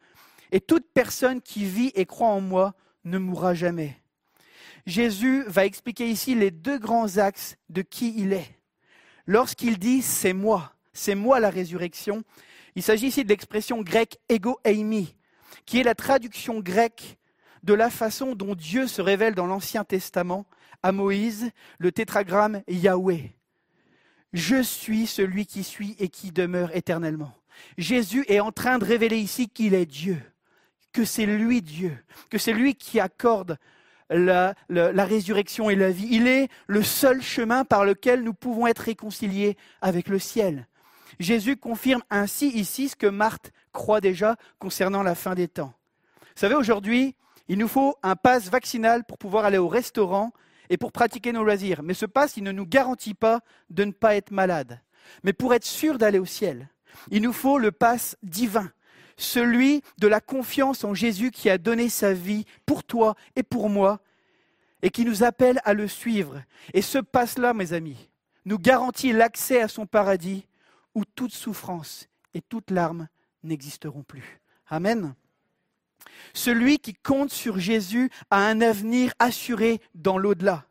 Et 0.51 0.61
toute 0.61 0.85
personne 0.93 1.41
qui 1.41 1.65
vit 1.65 1.91
et 1.95 2.05
croit 2.05 2.29
en 2.29 2.41
moi 2.41 2.75
ne 3.03 3.17
mourra 3.17 3.53
jamais. 3.53 3.97
Jésus 4.85 5.43
va 5.47 5.65
expliquer 5.65 6.09
ici 6.09 6.35
les 6.35 6.51
deux 6.51 6.79
grands 6.79 7.17
axes 7.17 7.57
de 7.69 7.81
qui 7.81 8.13
il 8.17 8.33
est. 8.33 8.55
Lorsqu'il 9.25 9.77
dit 9.77 10.01
c'est 10.01 10.33
moi, 10.33 10.73
c'est 10.93 11.15
moi 11.15 11.39
la 11.39 11.49
résurrection, 11.49 12.23
il 12.79 12.81
s'agit 12.81 13.07
ici 13.07 13.25
de 13.25 13.27
l'expression 13.27 13.81
grecque 13.81 14.19
ego 14.29 14.57
eimi, 14.63 15.13
qui 15.65 15.81
est 15.81 15.83
la 15.83 15.95
traduction 15.95 16.61
grecque 16.61 17.17
de 17.61 17.73
la 17.73 17.89
façon 17.89 18.35
dont 18.35 18.55
Dieu 18.55 18.87
se 18.87 19.01
révèle 19.01 19.35
dans 19.35 19.47
l'Ancien 19.47 19.83
Testament 19.83 20.45
à 20.81 20.93
Moïse, 20.93 21.51
le 21.77 21.91
tétragramme 21.91 22.61
Yahweh. 22.69 23.33
Je 24.31 24.63
suis 24.63 25.07
celui 25.07 25.45
qui 25.45 25.65
suis 25.65 25.97
et 25.99 26.07
qui 26.07 26.31
demeure 26.31 26.73
éternellement. 26.73 27.33
Jésus 27.77 28.23
est 28.29 28.39
en 28.39 28.53
train 28.53 28.77
de 28.77 28.85
révéler 28.85 29.17
ici 29.17 29.49
qu'il 29.49 29.73
est 29.73 29.85
Dieu. 29.85 30.17
que 30.93 31.03
c'est 31.03 31.25
lui 31.25 31.61
Dieu, 31.61 31.97
que 32.29 32.37
c'est 32.37 32.53
lui 32.53 32.75
qui 32.75 33.01
accorde 33.01 33.57
la, 34.09 34.55
la, 34.69 35.03
résurrection 35.03 35.69
et 35.69 35.75
la 35.75 35.91
vie. 35.91 36.07
Il 36.11 36.27
est 36.27 36.47
le 36.67 36.81
seul 36.81 37.21
chemin 37.21 37.65
par 37.65 37.83
lequel 37.83 38.23
nous 38.23 38.33
pouvons 38.33 38.67
être 38.67 38.79
réconciliés 38.79 39.57
avec 39.81 40.07
le 40.07 40.17
ciel. 40.17 40.65
Jésus 41.19 41.57
confirme 41.57 42.03
ainsi 42.09 42.47
ici 42.49 42.89
ce 42.89 42.95
que 42.95 43.07
Marthe 43.07 43.51
croit 43.73 44.01
déjà 44.01 44.37
concernant 44.57 45.03
la 45.03 45.15
fin 45.15 45.35
des 45.35 45.47
temps. 45.47 45.73
Vous 46.21 46.41
savez, 46.41 46.55
aujourd'hui, 46.55 47.15
il 47.49 47.57
nous 47.57 47.67
faut 47.67 47.95
un 48.03 48.15
pass 48.15 48.49
vaccinal 48.49 49.03
pour 49.03 49.17
pouvoir 49.17 49.45
aller 49.45 49.57
au 49.57 49.67
restaurant 49.67 50.31
et 50.69 50.77
pour 50.77 50.91
pratiquer 50.91 51.33
nos 51.33 51.43
loisirs. 51.43 51.83
Mais 51.83 51.93
ce 51.93 52.05
pass, 52.05 52.37
il 52.37 52.43
ne 52.43 52.51
nous 52.51 52.65
garantit 52.65 53.15
pas 53.15 53.41
de 53.69 53.83
ne 53.83 53.91
pas 53.91 54.15
être 54.15 54.31
malade. 54.31 54.79
Mais 55.23 55.33
pour 55.33 55.53
être 55.53 55.65
sûr 55.65 55.97
d'aller 55.97 56.19
au 56.19 56.25
ciel, 56.25 56.69
il 57.11 57.21
nous 57.21 57.33
faut 57.33 57.57
le 57.57 57.71
pass 57.71 58.15
divin, 58.23 58.71
celui 59.17 59.81
de 59.97 60.07
la 60.07 60.21
confiance 60.21 60.83
en 60.83 60.93
Jésus 60.93 61.31
qui 61.31 61.49
a 61.49 61.57
donné 61.57 61.89
sa 61.89 62.13
vie 62.13 62.45
pour 62.65 62.83
toi 62.83 63.15
et 63.35 63.43
pour 63.43 63.69
moi, 63.69 63.99
et 64.81 64.91
qui 64.91 65.03
nous 65.03 65.23
appelle 65.23 65.59
à 65.65 65.73
le 65.73 65.87
suivre. 65.87 66.41
Et 66.73 66.81
ce 66.81 66.99
passe-là, 66.99 67.53
mes 67.53 67.73
amis, 67.73 68.09
nous 68.45 68.57
garantit 68.57 69.11
l'accès 69.11 69.61
à 69.61 69.67
son 69.67 69.85
paradis 69.85 70.45
où 70.95 71.05
toute 71.05 71.33
souffrance 71.33 72.07
et 72.33 72.41
toute 72.41 72.71
larme 72.71 73.07
n'existeront 73.43 74.03
plus. 74.03 74.41
Amen. 74.67 75.15
Celui 76.33 76.79
qui 76.79 76.93
compte 76.93 77.31
sur 77.31 77.59
Jésus 77.59 78.09
a 78.29 78.37
un 78.37 78.61
avenir 78.61 79.13
assuré 79.19 79.81
dans 79.95 80.17
l'au-delà. 80.17 80.65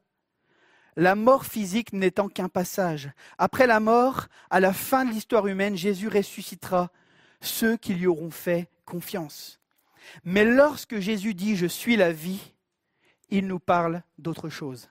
La 0.97 1.15
mort 1.15 1.45
physique 1.45 1.93
n'étant 1.93 2.29
qu'un 2.29 2.49
passage. 2.49 3.11
Après 3.39 3.67
la 3.67 3.79
mort, 3.79 4.27
à 4.51 4.59
la 4.61 4.73
fin 4.73 5.05
de 5.05 5.13
l'histoire 5.13 5.47
humaine, 5.47 5.77
Jésus 5.77 6.09
ressuscitera 6.09 6.91
ceux 7.41 7.77
qui 7.77 7.95
lui 7.95 8.07
auront 8.07 8.31
fait 8.31 8.69
confiance. 8.85 9.61
Mais 10.25 10.45
lorsque 10.45 10.99
Jésus 10.99 11.35
dit⁇ 11.35 11.55
Je 11.57 11.67
suis 11.67 11.97
la 11.97 12.13
vie⁇ 12.13 12.41
il 13.31 13.47
nous 13.47 13.59
parle 13.59 14.03
d'autre 14.17 14.49
chose. 14.49 14.89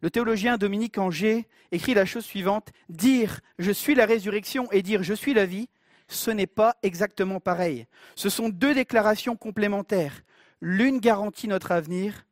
Le 0.00 0.10
théologien 0.10 0.56
Dominique 0.58 0.98
Anger 0.98 1.46
écrit 1.72 1.94
la 1.94 2.04
chose 2.04 2.24
suivante 2.24 2.70
Dire 2.88 3.40
je 3.58 3.72
suis 3.72 3.94
la 3.94 4.06
résurrection 4.06 4.70
et 4.72 4.82
dire 4.82 5.02
je 5.02 5.14
suis 5.14 5.34
la 5.34 5.46
vie, 5.46 5.68
ce 6.06 6.30
n'est 6.30 6.46
pas 6.46 6.76
exactement 6.82 7.40
pareil. 7.40 7.86
Ce 8.14 8.28
sont 8.28 8.48
deux 8.48 8.74
déclarations 8.74 9.36
complémentaires. 9.36 10.22
L'une 10.60 10.98
garantit 10.98 11.48
notre 11.48 11.72
avenir, 11.72 12.26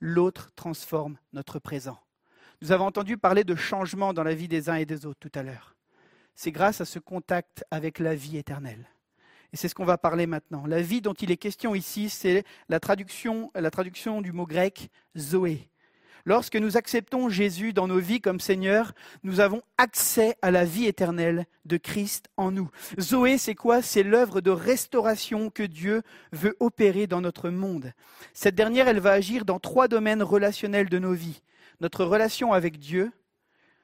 l'autre 0.00 0.50
transforme 0.56 1.18
notre 1.32 1.58
présent. 1.58 1.98
Nous 2.62 2.72
avons 2.72 2.86
entendu 2.86 3.16
parler 3.16 3.44
de 3.44 3.54
changement 3.54 4.12
dans 4.12 4.24
la 4.24 4.34
vie 4.34 4.48
des 4.48 4.68
uns 4.68 4.76
et 4.76 4.86
des 4.86 5.06
autres 5.06 5.20
tout 5.20 5.38
à 5.38 5.42
l'heure 5.42 5.76
c'est 6.40 6.52
grâce 6.52 6.80
à 6.80 6.86
ce 6.86 6.98
contact 6.98 7.64
avec 7.70 7.98
la 7.98 8.14
vie 8.14 8.38
éternelle. 8.38 8.88
Et 9.52 9.58
c'est 9.58 9.68
ce 9.68 9.74
qu'on 9.74 9.84
va 9.84 9.98
parler 9.98 10.26
maintenant. 10.26 10.64
La 10.64 10.80
vie 10.80 11.02
dont 11.02 11.12
il 11.12 11.30
est 11.30 11.36
question 11.36 11.74
ici, 11.74 12.08
c'est 12.08 12.44
la 12.70 12.80
traduction, 12.80 13.50
la 13.54 13.70
traduction 13.70 14.22
du 14.22 14.32
mot 14.32 14.46
grec 14.46 14.88
Zoé. 15.18 15.68
Lorsque 16.24 16.56
nous 16.56 16.76
acceptons 16.76 17.28
Jésus 17.28 17.72
dans 17.72 17.88
nos 17.88 17.98
vies 17.98 18.20
comme 18.20 18.40
Seigneur, 18.40 18.92
nous 19.22 19.40
avons 19.40 19.62
accès 19.78 20.36
à 20.42 20.50
la 20.50 20.64
vie 20.64 20.86
éternelle 20.86 21.46
de 21.64 21.76
Christ 21.76 22.28
en 22.36 22.50
nous. 22.50 22.70
Zoé, 22.98 23.38
c'est 23.38 23.54
quoi? 23.54 23.82
C'est 23.82 24.02
l'œuvre 24.02 24.40
de 24.40 24.50
restauration 24.50 25.50
que 25.50 25.62
Dieu 25.62 26.02
veut 26.32 26.56
opérer 26.60 27.06
dans 27.06 27.20
notre 27.20 27.50
monde. 27.50 27.92
Cette 28.34 28.54
dernière, 28.54 28.88
elle 28.88 29.00
va 29.00 29.12
agir 29.12 29.44
dans 29.44 29.58
trois 29.58 29.88
domaines 29.88 30.22
relationnels 30.22 30.88
de 30.88 30.98
nos 30.98 31.14
vies. 31.14 31.42
Notre 31.80 32.04
relation 32.04 32.52
avec 32.52 32.78
Dieu, 32.78 33.10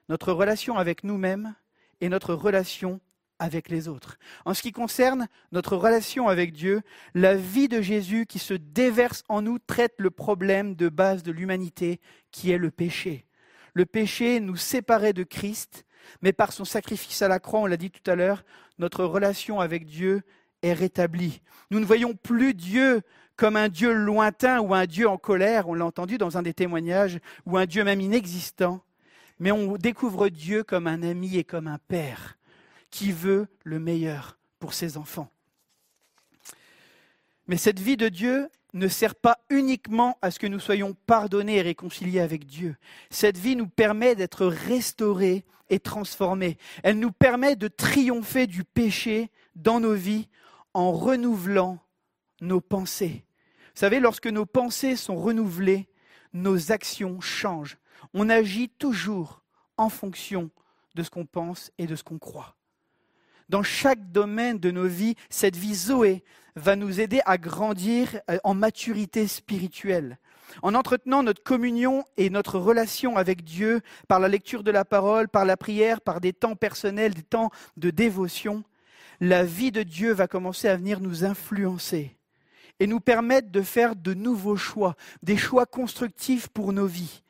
notre 0.09 0.33
relation 0.33 0.77
avec 0.77 1.05
nous-mêmes 1.05 1.55
et 2.01 2.09
notre 2.09 2.35
relation 2.35 3.01
avec 3.39 3.69
les 3.69 3.89
autres. 3.89 4.19
En 4.45 4.55
ce 4.55 4.63
qui 4.63 4.73
concerne 4.73 5.29
notre 5.53 5.77
relation 5.77 6.29
avec 6.29 6.53
Dieu, 6.53 6.83
la 7.15 7.35
vie 7.35 7.69
de 7.69 7.81
Jésus 7.81 8.27
qui 8.27 8.39
se 8.39 8.55
déverse 8.55 9.23
en 9.29 9.43
nous 9.43 9.59
traite 9.59 9.95
le 9.99 10.11
problème 10.11 10.75
de 10.75 10.89
base 10.89 11.23
de 11.23 11.33
l'humanité 11.33 12.01
qui 12.31 12.51
est 12.51 12.59
le 12.59 12.71
péché. 12.71 13.27
Le 13.75 13.85
péché 13.85 14.41
nous 14.41 14.57
séparait 14.57 15.13
de 15.13 15.23
Christ, 15.23 15.85
mais 16.23 16.33
par 16.33 16.53
son 16.53 16.65
sacrifice 16.65 17.21
à 17.23 17.29
la 17.29 17.39
croix, 17.39 17.61
on 17.61 17.67
l'a 17.67 17.77
dit 17.77 17.91
tout 17.91 18.11
à 18.11 18.15
l'heure, 18.15 18.45
notre 18.79 19.05
relation 19.05 19.61
avec 19.61 19.85
Dieu 19.85 20.23
est 20.63 20.73
rétablie. 20.73 21.43
Nous 21.71 21.81
ne 21.81 21.85
voyons 21.85 22.15
plus 22.15 22.55
Dieu 22.55 23.03
comme 23.37 23.57
un 23.57 23.69
Dieu 23.69 23.93
lointain 23.93 24.61
ou 24.61 24.75
un 24.75 24.87
Dieu 24.87 25.07
en 25.09 25.19
colère, 25.19 25.69
on 25.69 25.75
l'a 25.75 25.85
entendu 25.85 26.17
dans 26.17 26.39
un 26.39 26.43
des 26.43 26.55
témoignages, 26.55 27.19
ou 27.45 27.59
un 27.59 27.67
Dieu 27.67 27.85
même 27.85 28.01
inexistant, 28.01 28.83
mais 29.39 29.53
on 29.53 29.77
découvre 29.77 30.31
Dieu 30.31 30.65
comme 30.65 30.87
un 30.87 31.03
ami 31.03 31.37
et 31.37 31.45
comme 31.45 31.67
un 31.67 31.79
père 31.87 32.39
qui 32.97 33.13
veut 33.13 33.47
le 33.63 33.79
meilleur 33.79 34.39
pour 34.59 34.73
ses 34.73 34.97
enfants. 34.97 35.31
Mais 37.47 37.57
cette 37.57 37.79
vie 37.79 37.97
de 37.97 38.09
Dieu 38.09 38.49
ne 38.73 38.89
sert 38.89 39.15
pas 39.15 39.39
uniquement 39.51 40.19
à 40.23 40.31
ce 40.31 40.39
que 40.39 40.47
nous 40.47 40.61
soyons 40.61 40.95
pardonnés 41.07 41.57
et 41.57 41.63
réconciliés 41.63 42.21
avec 42.21 42.47
Dieu. 42.47 42.77
Cette 43.11 43.39
vie 43.39 43.57
nous 43.57 43.69
permet 43.69 44.15
d'être 44.15 44.47
restaurés 44.47 45.45
et 45.69 45.79
transformés. 45.79 46.57
Elle 46.83 46.99
nous 46.99 47.13
permet 47.13 47.57
de 47.57 47.69
triompher 47.69 48.47
du 48.47 48.65
péché 48.65 49.31
dans 49.55 49.81
nos 49.81 49.95
vies 49.95 50.29
en 50.75 50.93
renouvelant 50.93 51.79
nos 52.41 52.61
pensées. 52.61 53.25
Vous 53.75 53.81
savez, 53.81 54.01
lorsque 54.01 54.27
nos 54.27 54.47
pensées 54.47 54.97
sont 54.97 55.17
renouvelées, 55.17 55.89
nos 56.33 56.73
actions 56.73 57.21
changent 57.21 57.79
on 58.15 58.29
agit 58.31 58.69
toujours 58.69 59.43
en 59.77 59.89
fonction 59.89 60.51
de 60.95 61.03
ce 61.03 61.11
qu'on 61.11 61.27
pense 61.27 61.71
et 61.79 61.87
de 61.87 61.95
ce 61.95 62.03
qu'on 62.03 62.19
croit. 62.19 62.56
Dans 63.49 63.63
chaque 63.63 64.11
domaine 64.11 64.59
de 64.59 64.71
nos 64.73 64.89
vies, 64.89 65.15
cette 65.31 65.57
vie 65.57 65.75
Zoé 65.75 66.25
va 66.57 66.75
nous 66.75 67.01
aider 67.01 67.21
à 67.27 67.39
grandir 67.39 68.21
euh, 68.31 68.39
en 68.43 68.55
maturité 68.55 69.29
spirituelle. 69.29 70.19
En 70.63 70.75
entretenant 70.75 71.23
notre 71.23 71.43
communion 71.43 72.05
et 72.17 72.31
notre 72.31 72.59
relation 72.59 73.17
avec 73.17 73.45
Dieu 73.45 73.83
par 74.09 74.21
la 74.21 74.29
lecture 74.29 74.65
de 74.65 74.71
la 74.71 74.85
parole, 74.85 75.29
par 75.29 75.45
la 75.45 75.57
prière, 75.57 76.01
par 76.01 76.21
des 76.21 76.33
temps 76.33 76.57
personnels, 76.57 77.15
des 77.15 77.23
temps 77.23 77.51
de 77.77 77.91
dévotion, 77.91 78.65
la 79.21 79.45
vie 79.45 79.71
de 79.71 79.83
Dieu 79.83 80.13
va 80.13 80.27
commencer 80.27 80.69
à 80.69 80.77
venir 80.77 81.01
nous 81.01 81.25
influencer 81.25 82.17
et 82.81 82.87
nous 82.87 83.01
permettre 83.01 83.51
de 83.51 83.63
faire 83.63 83.97
de 83.97 84.15
nouveaux 84.15 84.57
choix, 84.57 84.97
des 85.23 85.37
choix 85.37 85.67
constructifs 85.67 86.49
pour 86.49 86.73
nos 86.73 86.87
vies 86.87 87.23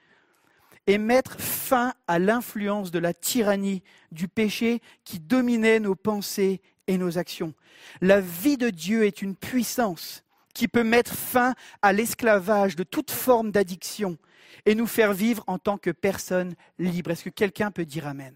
et 0.87 0.99
mettre 0.99 1.41
fin 1.41 1.95
à 2.07 2.19
l'influence 2.19 2.91
de 2.91 2.99
la 2.99 3.13
tyrannie 3.13 3.83
du 4.13 4.29
péché 4.29 4.81
qui 5.05 5.19
dominait 5.19 5.81
nos 5.81 5.95
pensées 5.95 6.61
et 6.87 6.99
nos 6.99 7.19
actions. 7.19 7.55
La 8.01 8.21
vie 8.21 8.57
de 8.57 8.71
Dieu 8.71 9.05
est 9.05 9.23
une 9.23 9.35
puissance 9.35 10.23
qui 10.55 10.69
peut 10.69 10.85
mettre 10.85 11.15
fin 11.15 11.55
à 11.83 11.93
l'esclavage 11.93 12.77
de 12.77 12.83
toute 12.83 13.11
forme 13.11 13.51
d'addiction 13.51 14.17
et 14.65 14.75
nous 14.75 14.87
faire 14.87 15.13
vivre 15.13 15.45
en 15.47 15.59
tant 15.59 15.77
que 15.77 15.91
personnes 15.91 16.55
libres. 16.79 17.11
Est-ce 17.11 17.25
que 17.25 17.31
quelqu'un 17.31 17.71
peut 17.71 17.85
dire 17.85 18.07
Amen? 18.07 18.35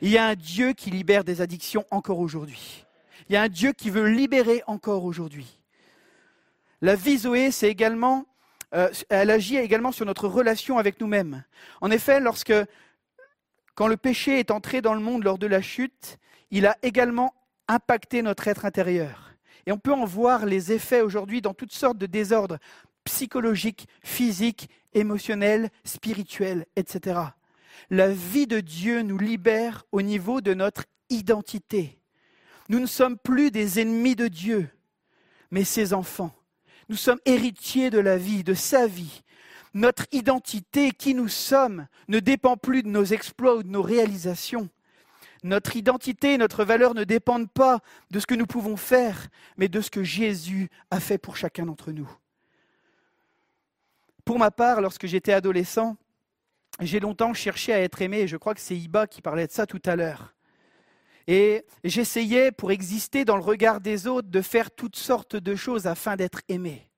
Il 0.00 0.10
y 0.10 0.18
a 0.18 0.26
un 0.26 0.34
Dieu 0.34 0.72
qui 0.72 0.90
libère 0.90 1.24
des 1.24 1.40
addictions 1.40 1.84
encore 1.90 2.18
aujourd'hui. 2.18 2.84
Il 3.28 3.34
y 3.34 3.36
a 3.36 3.42
un 3.42 3.48
Dieu 3.48 3.72
qui 3.72 3.90
veut 3.90 4.08
libérer 4.08 4.62
encore 4.66 5.04
aujourd'hui. 5.04 5.58
La 6.82 6.96
vie 6.96 7.18
Zoé, 7.18 7.50
c'est 7.50 7.70
également 7.70 8.26
euh, 8.74 8.90
elle 9.08 9.30
agit 9.30 9.56
également 9.56 9.92
sur 9.92 10.06
notre 10.06 10.28
relation 10.28 10.78
avec 10.78 11.00
nous-mêmes. 11.00 11.44
En 11.80 11.90
effet, 11.90 12.20
lorsque, 12.20 12.54
quand 13.74 13.86
le 13.86 13.96
péché 13.96 14.38
est 14.38 14.50
entré 14.50 14.82
dans 14.82 14.94
le 14.94 15.00
monde 15.00 15.24
lors 15.24 15.38
de 15.38 15.46
la 15.46 15.62
chute, 15.62 16.18
il 16.50 16.66
a 16.66 16.76
également 16.82 17.34
impacté 17.68 18.22
notre 18.22 18.48
être 18.48 18.64
intérieur. 18.64 19.32
Et 19.66 19.72
on 19.72 19.78
peut 19.78 19.92
en 19.92 20.04
voir 20.04 20.44
les 20.44 20.72
effets 20.72 21.00
aujourd'hui 21.00 21.40
dans 21.40 21.54
toutes 21.54 21.72
sortes 21.72 21.98
de 21.98 22.06
désordres 22.06 22.58
psychologiques, 23.04 23.86
physiques, 24.02 24.68
émotionnels, 24.92 25.70
spirituels, 25.84 26.66
etc. 26.76 27.20
La 27.90 28.08
vie 28.08 28.46
de 28.46 28.60
Dieu 28.60 29.02
nous 29.02 29.18
libère 29.18 29.84
au 29.92 30.02
niveau 30.02 30.40
de 30.40 30.54
notre 30.54 30.84
identité. 31.10 31.98
Nous 32.68 32.80
ne 32.80 32.86
sommes 32.86 33.18
plus 33.18 33.50
des 33.50 33.80
ennemis 33.80 34.16
de 34.16 34.28
Dieu, 34.28 34.68
mais 35.50 35.64
ses 35.64 35.92
enfants. 35.92 36.34
Nous 36.88 36.96
sommes 36.96 37.20
héritiers 37.24 37.90
de 37.90 37.98
la 37.98 38.16
vie, 38.16 38.44
de 38.44 38.54
sa 38.54 38.86
vie. 38.86 39.22
Notre 39.72 40.06
identité, 40.12 40.92
qui 40.92 41.14
nous 41.14 41.28
sommes, 41.28 41.86
ne 42.08 42.20
dépend 42.20 42.56
plus 42.56 42.82
de 42.82 42.88
nos 42.88 43.04
exploits 43.04 43.56
ou 43.56 43.62
de 43.62 43.68
nos 43.68 43.82
réalisations. 43.82 44.68
Notre 45.42 45.76
identité, 45.76 46.38
notre 46.38 46.64
valeur 46.64 46.94
ne 46.94 47.04
dépendent 47.04 47.50
pas 47.50 47.80
de 48.10 48.20
ce 48.20 48.26
que 48.26 48.34
nous 48.34 48.46
pouvons 48.46 48.76
faire, 48.76 49.28
mais 49.56 49.68
de 49.68 49.80
ce 49.80 49.90
que 49.90 50.02
Jésus 50.02 50.70
a 50.90 51.00
fait 51.00 51.18
pour 51.18 51.36
chacun 51.36 51.66
d'entre 51.66 51.92
nous. 51.92 52.10
Pour 54.24 54.38
ma 54.38 54.50
part, 54.50 54.80
lorsque 54.80 55.06
j'étais 55.06 55.32
adolescent, 55.32 55.96
j'ai 56.80 56.98
longtemps 56.98 57.34
cherché 57.34 57.72
à 57.72 57.80
être 57.80 58.00
aimé, 58.00 58.20
et 58.20 58.28
je 58.28 58.36
crois 58.36 58.54
que 58.54 58.60
c'est 58.60 58.76
Iba 58.76 59.06
qui 59.06 59.20
parlait 59.20 59.46
de 59.46 59.52
ça 59.52 59.66
tout 59.66 59.82
à 59.84 59.96
l'heure. 59.96 60.33
Et 61.26 61.64
j'essayais, 61.84 62.52
pour 62.52 62.70
exister 62.70 63.24
dans 63.24 63.36
le 63.36 63.42
regard 63.42 63.80
des 63.80 64.06
autres, 64.06 64.28
de 64.28 64.42
faire 64.42 64.70
toutes 64.70 64.96
sortes 64.96 65.36
de 65.36 65.54
choses 65.54 65.86
afin 65.86 66.16
d'être 66.16 66.40
aimé. 66.48 66.88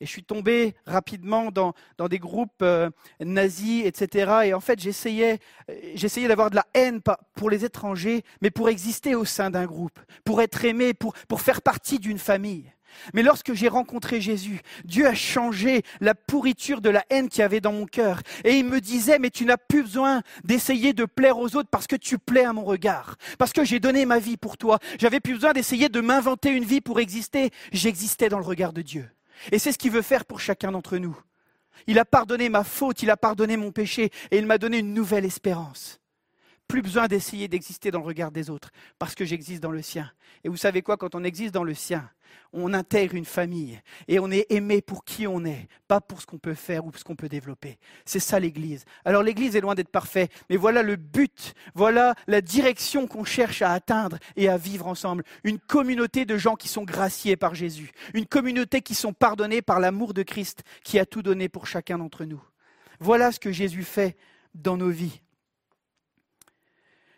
Et 0.00 0.06
je 0.06 0.10
suis 0.10 0.24
tombé 0.24 0.74
rapidement 0.86 1.50
dans, 1.50 1.72
des 2.08 2.18
groupes 2.18 2.62
euh, 2.62 2.90
nazis, 3.20 3.86
etc. 3.86 4.32
Et 4.44 4.54
en 4.54 4.60
fait, 4.60 4.78
j'essayais, 4.80 5.38
j'essayais 5.94 6.28
d'avoir 6.28 6.50
de 6.50 6.56
la 6.56 6.66
haine 6.74 7.00
pour 7.36 7.48
les 7.48 7.64
étrangers, 7.64 8.22
mais 8.42 8.50
pour 8.50 8.68
exister 8.68 9.14
au 9.14 9.24
sein 9.24 9.50
d'un 9.50 9.66
groupe, 9.66 9.98
pour 10.24 10.42
être 10.42 10.64
aimé, 10.64 10.94
pour 10.94 11.40
faire 11.40 11.62
partie 11.62 11.98
d'une 11.98 12.18
famille. 12.18 12.73
Mais 13.12 13.22
lorsque 13.22 13.54
j'ai 13.54 13.68
rencontré 13.68 14.20
Jésus, 14.20 14.60
Dieu 14.84 15.06
a 15.06 15.14
changé 15.14 15.82
la 16.00 16.14
pourriture 16.14 16.80
de 16.80 16.90
la 16.90 17.04
haine 17.10 17.28
qu'il 17.28 17.40
y 17.40 17.42
avait 17.42 17.60
dans 17.60 17.72
mon 17.72 17.86
cœur. 17.86 18.20
Et 18.44 18.54
il 18.54 18.64
me 18.64 18.80
disait, 18.80 19.18
mais 19.18 19.30
tu 19.30 19.44
n'as 19.44 19.56
plus 19.56 19.82
besoin 19.82 20.22
d'essayer 20.44 20.92
de 20.92 21.04
plaire 21.04 21.38
aux 21.38 21.56
autres 21.56 21.68
parce 21.70 21.86
que 21.86 21.96
tu 21.96 22.18
plais 22.18 22.44
à 22.44 22.52
mon 22.52 22.64
regard. 22.64 23.16
Parce 23.38 23.52
que 23.52 23.64
j'ai 23.64 23.80
donné 23.80 24.06
ma 24.06 24.18
vie 24.18 24.36
pour 24.36 24.56
toi. 24.56 24.78
J'avais 24.98 25.20
plus 25.20 25.34
besoin 25.34 25.52
d'essayer 25.52 25.88
de 25.88 26.00
m'inventer 26.00 26.50
une 26.50 26.64
vie 26.64 26.80
pour 26.80 27.00
exister. 27.00 27.50
J'existais 27.72 28.28
dans 28.28 28.38
le 28.38 28.44
regard 28.44 28.72
de 28.72 28.82
Dieu. 28.82 29.08
Et 29.52 29.58
c'est 29.58 29.72
ce 29.72 29.78
qu'il 29.78 29.90
veut 29.90 30.02
faire 30.02 30.24
pour 30.24 30.40
chacun 30.40 30.72
d'entre 30.72 30.98
nous. 30.98 31.16
Il 31.86 31.98
a 31.98 32.04
pardonné 32.04 32.48
ma 32.48 32.64
faute, 32.64 33.02
il 33.02 33.10
a 33.10 33.16
pardonné 33.16 33.56
mon 33.56 33.72
péché 33.72 34.10
et 34.30 34.38
il 34.38 34.46
m'a 34.46 34.58
donné 34.58 34.78
une 34.78 34.94
nouvelle 34.94 35.24
espérance. 35.24 36.00
Plus 36.68 36.82
besoin 36.82 37.08
d'essayer 37.08 37.46
d'exister 37.46 37.90
dans 37.90 38.00
le 38.00 38.06
regard 38.06 38.30
des 38.30 38.50
autres, 38.50 38.70
parce 38.98 39.14
que 39.14 39.24
j'existe 39.24 39.62
dans 39.62 39.70
le 39.70 39.82
sien. 39.82 40.10
Et 40.44 40.48
vous 40.48 40.56
savez 40.56 40.82
quoi, 40.82 40.96
quand 40.96 41.14
on 41.14 41.22
existe 41.22 41.54
dans 41.54 41.64
le 41.64 41.74
sien, 41.74 42.10
on 42.52 42.72
intègre 42.72 43.14
une 43.14 43.24
famille 43.24 43.80
et 44.08 44.18
on 44.18 44.30
est 44.30 44.46
aimé 44.50 44.80
pour 44.80 45.04
qui 45.04 45.26
on 45.26 45.44
est, 45.44 45.68
pas 45.88 46.00
pour 46.00 46.20
ce 46.20 46.26
qu'on 46.26 46.38
peut 46.38 46.54
faire 46.54 46.84
ou 46.86 46.92
ce 46.94 47.04
qu'on 47.04 47.16
peut 47.16 47.28
développer. 47.28 47.78
C'est 48.04 48.20
ça 48.20 48.38
l'Église. 48.38 48.84
Alors 49.04 49.22
l'Église 49.22 49.56
est 49.56 49.60
loin 49.60 49.74
d'être 49.74 49.88
parfaite, 49.88 50.30
mais 50.48 50.56
voilà 50.56 50.82
le 50.82 50.96
but, 50.96 51.54
voilà 51.74 52.14
la 52.26 52.40
direction 52.40 53.06
qu'on 53.06 53.24
cherche 53.24 53.62
à 53.62 53.72
atteindre 53.72 54.18
et 54.36 54.48
à 54.48 54.56
vivre 54.56 54.86
ensemble. 54.86 55.24
Une 55.42 55.58
communauté 55.58 56.24
de 56.24 56.36
gens 56.36 56.54
qui 56.54 56.68
sont 56.68 56.84
graciés 56.84 57.36
par 57.36 57.54
Jésus, 57.54 57.92
une 58.14 58.26
communauté 58.26 58.82
qui 58.82 58.94
sont 58.94 59.12
pardonnés 59.12 59.62
par 59.62 59.80
l'amour 59.80 60.14
de 60.14 60.22
Christ 60.22 60.62
qui 60.82 60.98
a 60.98 61.06
tout 61.06 61.22
donné 61.22 61.48
pour 61.48 61.66
chacun 61.66 61.98
d'entre 61.98 62.24
nous. 62.24 62.42
Voilà 63.00 63.32
ce 63.32 63.40
que 63.40 63.52
Jésus 63.52 63.84
fait 63.84 64.16
dans 64.54 64.76
nos 64.76 64.90
vies. 64.90 65.20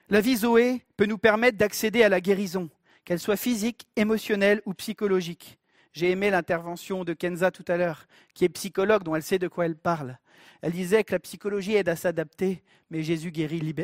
La 0.09 0.20
vie 0.20 0.37
Zoé 0.37 0.83
peut 0.97 1.07
nous 1.07 1.19
permettre 1.19 1.59
d'accéder 1.59 2.05
à 2.05 2.09
la 2.09 2.20
guérison, 2.20 2.70
qu'elle 3.05 3.19
soit 3.19 3.37
physique, 3.37 3.89
émotionnelle 3.97 4.62
ou 4.65 4.73
psychologique. 4.73 5.59
J'ai 5.93 6.12
aimé 6.12 6.31
l'intervention 6.31 7.03
de 7.03 7.12
Kenza 7.12 7.51
tout 7.51 7.65
à 7.66 7.77
l'heure, 7.77 8.07
qui 8.33 8.45
est 8.45 8.49
psychologue, 8.51 9.03
dont 9.03 9.16
elle 9.16 9.24
sait 9.24 9.41
de 9.41 9.49
quoi 9.49 9.66
elle 9.66 9.77
parle. 9.77 10.16
Elle 10.62 10.73
disait 10.73 11.03
que 11.03 11.12
la 11.12 11.19
psychologie 11.19 11.74
aide 11.74 11.89
à 11.89 11.97
s'adapter, 11.97 12.62
mais 12.89 13.03
Jésus 13.03 13.33
guérit, 13.33 13.74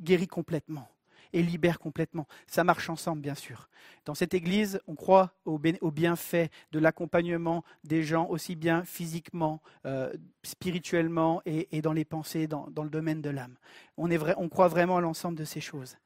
guérit 0.00 0.28
complètement 0.28 0.88
et 1.34 1.42
libère 1.42 1.78
complètement. 1.78 2.26
Ça 2.46 2.64
marche 2.64 2.88
ensemble, 2.88 3.20
bien 3.20 3.34
sûr. 3.34 3.68
Dans 4.06 4.14
cette 4.14 4.32
Église, 4.32 4.80
on 4.86 4.94
croit 4.94 5.34
au, 5.44 5.58
bienfait 5.58 6.50
de 6.72 6.78
l'accompagnement 6.78 7.64
des 7.82 8.02
gens, 8.02 8.26
aussi 8.28 8.54
bien 8.54 8.84
physiquement, 8.84 9.60
euh, 9.84 10.12
spirituellement 10.44 11.42
et, 11.44 11.82
dans 11.82 11.92
les 11.92 12.04
pensées, 12.04 12.46
dans, 12.46 12.70
le 12.76 12.88
domaine 12.88 13.20
de 13.20 13.30
l'âme. 13.30 13.56
On, 13.98 14.08
on 14.10 14.48
croit 14.48 14.68
vraiment 14.68 14.96
à 14.96 15.00
l'ensemble 15.00 15.36
de 15.36 15.44
ces 15.44 15.60
choses. 15.60 15.96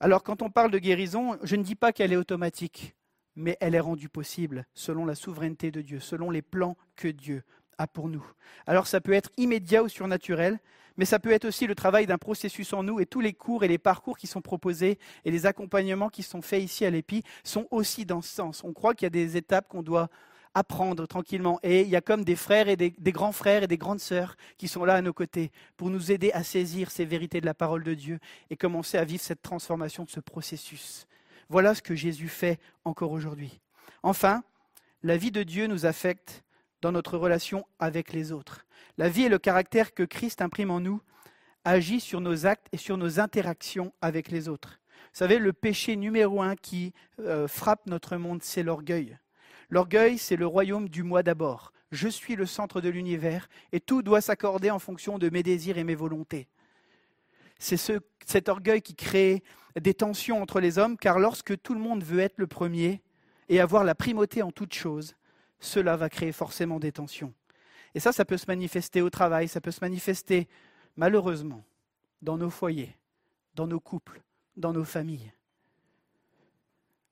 Alors, 0.00 0.22
quand 0.22 0.42
on 0.42 0.50
parle 0.50 0.72
de 0.72 0.78
guérison, 0.78 1.38
je 1.42 1.56
ne 1.56 1.62
dis 1.62 1.76
pas 1.76 1.92
qu'elle 1.92 2.12
est 2.12 2.16
automatique, 2.16 2.96
mais 3.36 3.56
elle 3.60 3.74
est 3.74 3.80
rendue 3.80 4.08
possible 4.08 4.66
selon 4.74 5.06
la 5.06 5.14
souveraineté 5.14 5.70
de 5.70 5.82
Dieu, 5.82 6.00
selon 6.00 6.30
les 6.30 6.42
plans 6.42 6.76
que 6.96 7.08
Dieu 7.08 7.44
pour 7.86 8.08
nous. 8.08 8.24
Alors, 8.66 8.86
ça 8.86 9.00
peut 9.00 9.12
être 9.12 9.30
immédiat 9.36 9.82
ou 9.82 9.88
surnaturel, 9.88 10.58
mais 10.96 11.04
ça 11.04 11.18
peut 11.18 11.32
être 11.32 11.44
aussi 11.44 11.66
le 11.66 11.74
travail 11.74 12.06
d'un 12.06 12.18
processus 12.18 12.72
en 12.72 12.82
nous 12.82 13.00
et 13.00 13.06
tous 13.06 13.20
les 13.20 13.34
cours 13.34 13.64
et 13.64 13.68
les 13.68 13.78
parcours 13.78 14.16
qui 14.16 14.26
sont 14.26 14.40
proposés 14.40 14.98
et 15.24 15.30
les 15.30 15.44
accompagnements 15.44 16.08
qui 16.08 16.22
sont 16.22 16.40
faits 16.40 16.62
ici 16.62 16.86
à 16.86 16.90
l'EPI 16.90 17.22
sont 17.44 17.66
aussi 17.70 18.06
dans 18.06 18.22
ce 18.22 18.34
sens. 18.34 18.64
On 18.64 18.72
croit 18.72 18.94
qu'il 18.94 19.04
y 19.04 19.08
a 19.08 19.10
des 19.10 19.36
étapes 19.36 19.68
qu'on 19.68 19.82
doit 19.82 20.08
apprendre 20.56 21.06
tranquillement. 21.06 21.60
Et 21.62 21.82
il 21.82 21.88
y 21.88 21.96
a 21.96 22.00
comme 22.00 22.24
des 22.24 22.34
frères 22.34 22.68
et 22.68 22.76
des, 22.76 22.90
grands 23.12 23.32
frères 23.32 23.62
et 23.62 23.66
des 23.66 23.76
grandes 23.76 24.00
sœurs 24.00 24.36
qui 24.56 24.68
sont 24.68 24.86
là 24.86 24.94
à 24.94 25.02
nos 25.02 25.12
côtés 25.12 25.52
pour 25.76 25.90
nous 25.90 26.10
aider 26.10 26.32
à 26.32 26.42
saisir 26.42 26.90
ces 26.90 27.04
vérités 27.04 27.42
de 27.42 27.46
la 27.46 27.52
parole 27.52 27.84
de 27.84 27.92
Dieu 27.92 28.18
et 28.48 28.56
commencer 28.56 28.96
à 28.96 29.04
vivre 29.04 29.22
cette 29.22 29.42
transformation 29.42 30.04
de 30.04 30.10
ce 30.10 30.20
processus. 30.20 31.06
Voilà 31.50 31.74
ce 31.74 31.82
que 31.82 31.94
Jésus 31.94 32.28
fait 32.28 32.58
encore 32.86 33.12
aujourd'hui. 33.12 33.60
Enfin, 34.02 34.42
la 35.02 35.18
vie 35.18 35.30
de 35.30 35.42
Dieu 35.42 35.66
nous 35.66 35.84
affecte 35.84 36.42
dans 36.86 36.92
notre 36.92 37.18
relation 37.18 37.66
avec 37.80 38.12
les 38.12 38.30
autres. 38.30 38.64
La 38.96 39.08
vie 39.08 39.24
et 39.24 39.28
le 39.28 39.40
caractère 39.40 39.92
que 39.92 40.04
Christ 40.04 40.40
imprime 40.40 40.70
en 40.70 40.78
nous 40.78 41.02
agit 41.64 41.98
sur 41.98 42.20
nos 42.20 42.46
actes 42.46 42.68
et 42.70 42.76
sur 42.76 42.96
nos 42.96 43.18
interactions 43.18 43.92
avec 44.00 44.30
les 44.30 44.48
autres. 44.48 44.78
Vous 44.92 45.18
savez, 45.18 45.40
le 45.40 45.52
péché 45.52 45.96
numéro 45.96 46.42
un 46.42 46.54
qui 46.54 46.92
euh, 47.18 47.48
frappe 47.48 47.88
notre 47.88 48.16
monde, 48.18 48.40
c'est 48.44 48.62
l'orgueil. 48.62 49.18
L'orgueil, 49.68 50.16
c'est 50.16 50.36
le 50.36 50.46
royaume 50.46 50.88
du 50.88 51.02
moi 51.02 51.24
d'abord. 51.24 51.72
Je 51.90 52.06
suis 52.06 52.36
le 52.36 52.46
centre 52.46 52.80
de 52.80 52.88
l'univers 52.88 53.48
et 53.72 53.80
tout 53.80 54.02
doit 54.02 54.20
s'accorder 54.20 54.70
en 54.70 54.78
fonction 54.78 55.18
de 55.18 55.28
mes 55.28 55.42
désirs 55.42 55.78
et 55.78 55.84
mes 55.84 55.96
volontés. 55.96 56.46
C'est 57.58 57.76
ce, 57.76 57.94
cet 58.24 58.48
orgueil 58.48 58.80
qui 58.80 58.94
crée 58.94 59.42
des 59.74 59.94
tensions 59.94 60.40
entre 60.40 60.60
les 60.60 60.78
hommes, 60.78 60.96
car 60.96 61.18
lorsque 61.18 61.60
tout 61.62 61.74
le 61.74 61.80
monde 61.80 62.04
veut 62.04 62.20
être 62.20 62.38
le 62.38 62.46
premier 62.46 63.02
et 63.48 63.58
avoir 63.58 63.82
la 63.82 63.96
primauté 63.96 64.40
en 64.40 64.52
toute 64.52 64.72
chose, 64.72 65.16
cela 65.60 65.96
va 65.96 66.08
créer 66.08 66.32
forcément 66.32 66.78
des 66.78 66.92
tensions. 66.92 67.32
Et 67.94 68.00
ça, 68.00 68.12
ça 68.12 68.24
peut 68.24 68.36
se 68.36 68.46
manifester 68.46 69.00
au 69.00 69.10
travail, 69.10 69.48
ça 69.48 69.60
peut 69.60 69.70
se 69.70 69.80
manifester 69.80 70.48
malheureusement 70.96 71.64
dans 72.22 72.36
nos 72.36 72.50
foyers, 72.50 72.96
dans 73.54 73.66
nos 73.66 73.80
couples, 73.80 74.22
dans 74.56 74.72
nos 74.72 74.84
familles. 74.84 75.32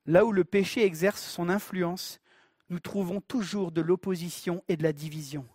Là 0.07 0.25
où 0.25 0.33
le 0.33 0.45
péché 0.45 0.85
exerce 0.85 1.23
son 1.23 1.49
influence, 1.49 2.21
nous 2.69 2.81
trouvons 2.81 3.21
toujours 3.21 3.73
de 3.73 3.81
l'opposition 3.81 4.63
et 4.69 4.77
de 4.77 4.83
la 4.83 4.93
division. 4.93 5.47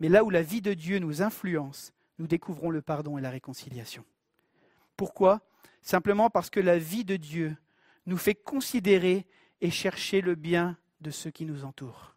Mais 0.00 0.08
là 0.08 0.24
où 0.24 0.30
la 0.30 0.42
vie 0.42 0.60
de 0.60 0.74
Dieu 0.74 0.98
nous 0.98 1.22
influence, 1.22 1.92
nous 2.18 2.26
découvrons 2.26 2.70
le 2.70 2.82
pardon 2.82 3.18
et 3.18 3.20
la 3.20 3.30
réconciliation. 3.30 4.04
Pourquoi? 4.96 5.40
Simplement 5.82 6.30
parce 6.30 6.50
que 6.50 6.60
la 6.60 6.78
vie 6.78 7.04
de 7.04 7.16
Dieu 7.16 7.56
nous 8.06 8.16
fait 8.16 8.34
considérer 8.34 9.26
et 9.60 9.70
chercher 9.70 10.20
le 10.20 10.34
bien 10.34 10.76
de 11.00 11.10
ceux 11.10 11.30
qui 11.30 11.44
nous 11.44 11.64
entourent. 11.64 12.13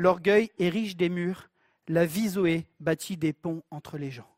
L'orgueil 0.00 0.50
érige 0.58 0.96
des 0.96 1.10
murs, 1.10 1.50
la 1.86 2.06
vie 2.06 2.30
Zoé 2.30 2.64
bâtit 2.80 3.18
des 3.18 3.34
ponts 3.34 3.62
entre 3.70 3.98
les 3.98 4.10
gens. 4.10 4.34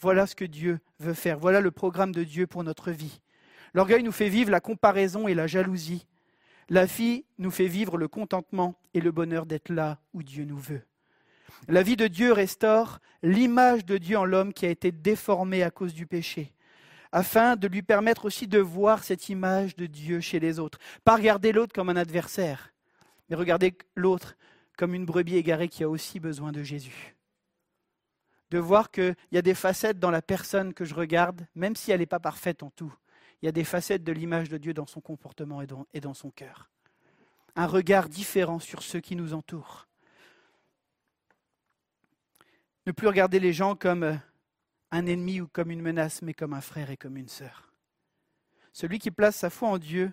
Voilà 0.00 0.26
ce 0.26 0.34
que 0.34 0.46
Dieu 0.46 0.78
veut 0.98 1.12
faire, 1.12 1.38
voilà 1.38 1.60
le 1.60 1.70
programme 1.70 2.10
de 2.10 2.24
Dieu 2.24 2.46
pour 2.46 2.64
notre 2.64 2.90
vie. 2.90 3.20
L'orgueil 3.74 4.02
nous 4.02 4.12
fait 4.12 4.30
vivre 4.30 4.50
la 4.50 4.62
comparaison 4.62 5.28
et 5.28 5.34
la 5.34 5.46
jalousie, 5.46 6.06
la 6.70 6.86
vie 6.86 7.26
nous 7.36 7.50
fait 7.50 7.66
vivre 7.66 7.98
le 7.98 8.08
contentement 8.08 8.76
et 8.94 9.02
le 9.02 9.12
bonheur 9.12 9.44
d'être 9.44 9.68
là 9.68 9.98
où 10.14 10.22
Dieu 10.22 10.46
nous 10.46 10.56
veut. 10.56 10.80
La 11.68 11.82
vie 11.82 11.96
de 11.96 12.06
Dieu 12.06 12.32
restaure 12.32 12.98
l'image 13.22 13.84
de 13.84 13.98
Dieu 13.98 14.16
en 14.16 14.24
l'homme 14.24 14.54
qui 14.54 14.64
a 14.64 14.70
été 14.70 14.90
déformée 14.90 15.62
à 15.62 15.70
cause 15.70 15.92
du 15.92 16.06
péché, 16.06 16.54
afin 17.12 17.56
de 17.56 17.68
lui 17.68 17.82
permettre 17.82 18.24
aussi 18.24 18.46
de 18.46 18.58
voir 18.58 19.04
cette 19.04 19.28
image 19.28 19.76
de 19.76 19.84
Dieu 19.84 20.20
chez 20.20 20.40
les 20.40 20.58
autres. 20.58 20.78
Pas 21.04 21.16
regarder 21.16 21.52
l'autre 21.52 21.74
comme 21.74 21.90
un 21.90 21.96
adversaire, 21.96 22.72
mais 23.28 23.36
regarder 23.36 23.76
l'autre 23.96 24.34
comme 24.76 24.94
une 24.94 25.06
brebis 25.06 25.36
égarée 25.36 25.68
qui 25.68 25.84
a 25.84 25.88
aussi 25.88 26.20
besoin 26.20 26.52
de 26.52 26.62
Jésus. 26.62 27.16
De 28.50 28.58
voir 28.58 28.90
qu'il 28.90 29.16
y 29.32 29.38
a 29.38 29.42
des 29.42 29.54
facettes 29.54 29.98
dans 29.98 30.10
la 30.10 30.22
personne 30.22 30.74
que 30.74 30.84
je 30.84 30.94
regarde, 30.94 31.46
même 31.54 31.76
si 31.76 31.90
elle 31.90 32.00
n'est 32.00 32.06
pas 32.06 32.20
parfaite 32.20 32.62
en 32.62 32.70
tout, 32.70 32.94
il 33.42 33.46
y 33.46 33.48
a 33.48 33.52
des 33.52 33.64
facettes 33.64 34.04
de 34.04 34.12
l'image 34.12 34.48
de 34.48 34.58
Dieu 34.58 34.74
dans 34.74 34.86
son 34.86 35.00
comportement 35.00 35.60
et 35.60 36.00
dans, 36.00 36.14
son 36.14 36.30
cœur. 36.30 36.70
Un 37.56 37.66
regard 37.66 38.08
différent 38.08 38.58
sur 38.58 38.82
ceux 38.82 39.00
qui 39.00 39.16
nous 39.16 39.34
entourent. 39.34 39.86
Ne 42.86 42.92
plus 42.92 43.08
regarder 43.08 43.40
les 43.40 43.52
gens 43.52 43.76
comme 43.76 44.02
euh, 44.02 44.16
un 44.90 45.06
ennemi 45.06 45.40
ou 45.40 45.48
comme 45.48 45.70
une 45.70 45.80
menace, 45.80 46.22
mais 46.22 46.34
comme 46.34 46.52
un 46.52 46.60
frère 46.60 46.90
et 46.90 46.96
comme 46.96 47.16
une 47.16 47.28
sœur. 47.28 47.72
Celui 48.72 48.98
qui 48.98 49.10
place 49.10 49.36
sa 49.36 49.50
foi 49.50 49.68
en 49.68 49.78
Dieu 49.78 50.12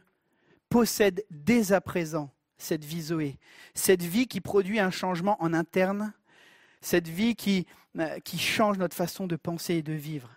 possède 0.70 1.26
dès 1.30 1.74
à 1.74 1.82
présent 1.82 2.34
cette 2.62 2.86
vie 2.86 3.02
Zoé, 3.02 3.38
cette 3.74 4.04
vie 4.04 4.28
qui 4.28 4.42
produit 4.42 4.80
un 4.80 4.92
changement 4.92 5.42
en 5.42 5.54
interne, 5.54 6.14
cette 6.82 7.08
vie 7.08 7.36
qui, 7.36 7.66
euh, 8.00 8.20
qui 8.20 8.38
change 8.38 8.78
notre 8.78 8.96
façon 8.96 9.28
de 9.28 9.36
penser 9.36 9.76
et 9.76 9.84
de 9.84 9.94
vivre. 9.94 10.30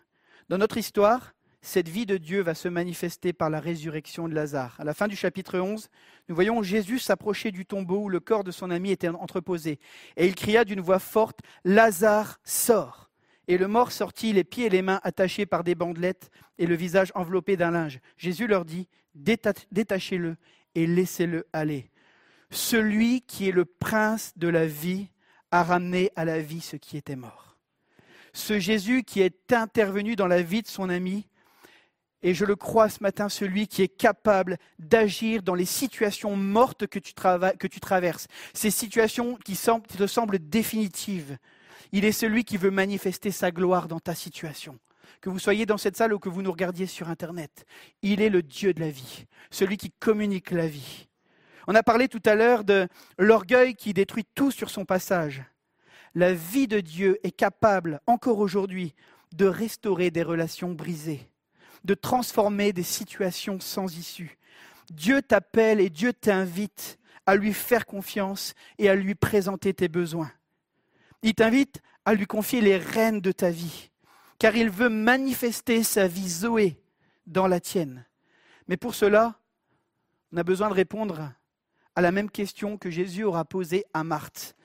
Dans 0.48 0.59
notre 0.59 0.76
histoire, 0.76 1.34
cette 1.62 1.88
vie 1.88 2.05
de 2.05 2.18
Dieu 2.18 2.42
va 2.42 2.55
se 2.55 2.68
manifester 2.68 3.32
par 3.32 3.48
la 3.48 3.59
résurrection 3.59 4.28
de 4.28 4.34
Lazare. 4.34 4.76
À 4.78 4.84
la 4.84 4.92
fin 4.92 5.09
du 5.09 5.16
chapitre 5.16 5.59
11, 5.59 5.88
nous 6.28 6.34
voyons 6.34 6.62
Jésus 6.62 6.98
s'approcher 6.98 7.52
du 7.52 7.64
tombeau 7.64 8.02
où 8.02 8.09
le 8.10 8.20
corps 8.20 8.44
de 8.44 8.51
son 8.51 8.70
ami 8.70 8.90
était 8.90 9.09
entreposé. 9.09 9.78
Et 10.18 10.26
il 10.26 10.34
cria 10.34 10.66
d'une 10.66 10.82
voix 10.82 10.98
forte, 10.98 11.40
Lazare, 11.64 12.38
sort. 12.44 13.10
Et 13.48 13.56
le 13.56 13.66
mort 13.66 13.92
sortit, 13.92 14.34
les 14.34 14.44
pieds 14.44 14.66
et 14.66 14.70
les 14.70 14.82
mains 14.82 15.01
attachés 15.05 15.46
par 15.46 15.64
des 15.64 15.74
bandelettes 15.74 16.30
et 16.59 16.66
le 16.66 16.74
visage 16.74 17.12
enveloppé 17.14 17.56
d'un 17.56 17.70
linge. 17.70 18.01
Jésus 18.18 18.46
leur 18.46 18.66
dit, 18.66 18.88
détachez-le 19.14 20.36
et 20.74 20.86
laissez-le 20.86 21.46
aller. 21.55 21.90
Celui 22.55 23.22
qui 23.22 23.48
est 23.48 23.52
le 23.52 23.64
prince 23.64 24.32
de 24.36 24.47
la 24.47 24.64
vie 24.64 25.09
a 25.51 25.64
ramené 25.64 26.12
à 26.14 26.24
la 26.24 26.39
vie 26.39 26.60
ce 26.60 26.76
qui 26.76 26.97
était 26.97 27.16
mort. 27.16 27.56
Ce 28.32 28.60
Jésus 28.60 29.02
qui 29.02 29.22
est 29.22 29.52
intervenu 29.52 30.14
dans 30.14 30.28
la 30.28 30.40
vie 30.40 30.62
de 30.62 30.68
son 30.68 30.89
ami 30.89 31.26
et 32.22 32.32
je 32.32 32.44
le 32.44 32.55
crois 32.55 32.89
ce 32.89 33.02
matin, 33.02 33.28
celui 33.28 33.66
qui 33.66 33.82
est 33.82 33.89
capable 33.89 34.59
d'agir 34.78 35.43
dans 35.43 35.56
les 35.56 35.64
situations 35.64 36.36
mortes 36.36 36.86
que 36.86 37.01
tu, 37.01 37.12
traverses, 37.12 38.28
ces 38.55 38.70
situations 38.70 39.36
qui 39.44 39.56
te 39.56 40.06
semblent 40.06 40.39
définitives. 40.39 41.36
Il 41.90 42.05
est 42.05 42.12
celui 42.12 42.44
qui 42.44 42.56
veut 42.56 42.70
manifester 42.70 43.32
sa 43.32 43.51
gloire 43.51 43.89
dans 43.89 44.01
ta 44.01 44.14
situation. 44.14 44.78
Que 45.20 45.28
vous 45.28 45.40
soyez 45.40 45.66
dans 45.66 45.76
cette 45.76 45.97
salle 45.97 46.14
ou 46.14 46.20
que 46.20 46.28
vous 46.28 46.43
nous 46.43 46.52
regardiez 46.52 46.86
sur 46.86 47.09
Internet, 47.09 47.66
il 48.02 48.22
est 48.22 48.31
le 48.31 48.43
Dieu 48.43 48.72
de 48.72 48.81
la 48.81 48.90
vie, 48.90 49.26
celui 49.51 49.76
qui 49.76 49.90
communique 49.90 50.52
la 50.52 50.68
vie. 50.68 51.09
On 51.66 51.74
a 51.74 51.82
parlé 51.82 52.09
tout 52.09 52.23
à 52.24 52.35
l'heure 52.35 52.65
de 52.65 52.89
l'orgueil 53.19 53.74
qui 53.74 53.95
détruit 53.95 54.27
tout 54.35 54.51
sur 54.51 54.70
son 54.70 54.85
passage. 54.85 55.43
La 56.15 56.32
vie 56.35 56.69
de 56.69 56.81
Dieu 56.81 57.19
est 57.23 57.32
capable, 57.32 58.01
encore 58.07 58.39
aujourd'hui, 58.39 58.95
de 59.35 59.47
restaurer 59.47 60.11
des 60.11 60.23
relations 60.23 60.73
brisées, 60.73 61.28
de 61.85 61.95
transformer 61.95 62.73
des 62.73 62.82
situations 62.82 63.59
sans 63.61 63.97
issue. 63.97 64.39
Dieu 64.91 65.23
t'appelle 65.23 65.81
et 65.81 65.91
Dieu 65.91 66.12
t'invite 66.12 66.99
à 67.27 67.36
lui 67.36 67.53
faire 67.53 67.86
confiance 67.86 68.55
et 68.78 68.89
à 68.89 68.95
lui 68.95 69.15
présenter 69.15 69.73
tes 69.73 69.89
besoins. 69.89 70.31
Il 71.23 71.35
t'invite 71.35 71.81
à 72.05 72.15
lui 72.15 72.27
confier 72.27 72.61
les 72.61 72.77
rênes 72.77 73.20
de 73.20 73.32
ta 73.32 73.51
vie, 73.51 73.91
car 74.39 74.55
il 74.55 74.69
veut 74.69 74.91
manifester 74.91 75.82
sa 75.82 76.07
vie 76.07 76.28
Zoé 76.28 76.78
dans 77.27 77.49
la 77.49 77.61
tienne. 77.61 78.05
Mais 78.69 78.77
pour 78.77 78.95
cela, 78.95 79.41
on 80.32 80.36
a 80.36 80.43
besoin 80.43 80.69
de 80.69 80.74
répondre 80.74 81.32
à 81.96 82.00
la 82.00 82.12
même 82.12 82.30
question 82.30 82.76
que 82.76 82.90
Jésus 82.90 83.24
aura 83.24 83.44
posée 83.44 83.84
à 83.92 84.04
Marthe. 84.04 84.56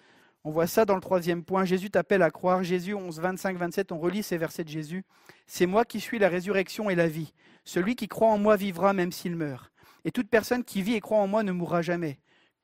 On 0.43 0.51
voit 0.51 0.67
ça 0.67 0.85
dans 0.85 0.95
le 0.95 1.01
troisième 1.01 1.43
point. 1.43 1.65
Jésus 1.65 1.89
t'appelle 1.89 2.21
à 2.21 2.31
croire. 2.31 2.63
Jésus 2.63 2.93
11, 2.93 3.19
25, 3.19 3.57
27, 3.57 3.91
on 3.91 3.99
relit 3.99 4.23
ces 4.23 4.37
versets 4.37 4.63
de 4.63 4.69
Jésus. 4.69 5.03
C'est 5.47 5.65
moi 5.65 5.85
qui 5.85 5.99
suis 5.99 6.17
la 6.17 6.29
résurrection 6.29 6.89
et 6.89 6.95
la 6.95 7.07
vie. 7.07 7.33
Celui 7.65 7.95
qui 7.95 8.07
croit 8.07 8.29
en 8.29 8.37
moi 8.37 8.55
vivra 8.55 8.93
même 8.93 9.11
s'il 9.11 9.35
meurt. 9.35 9.71
Et 10.05 10.11
toute 10.11 10.29
personne 10.29 10.63
qui 10.63 10.81
vit 10.81 10.95
et 10.95 11.01
croit 11.01 11.19
en 11.19 11.27
moi 11.27 11.43
ne 11.43 11.51
mourra 11.51 11.81
jamais. 11.81 12.19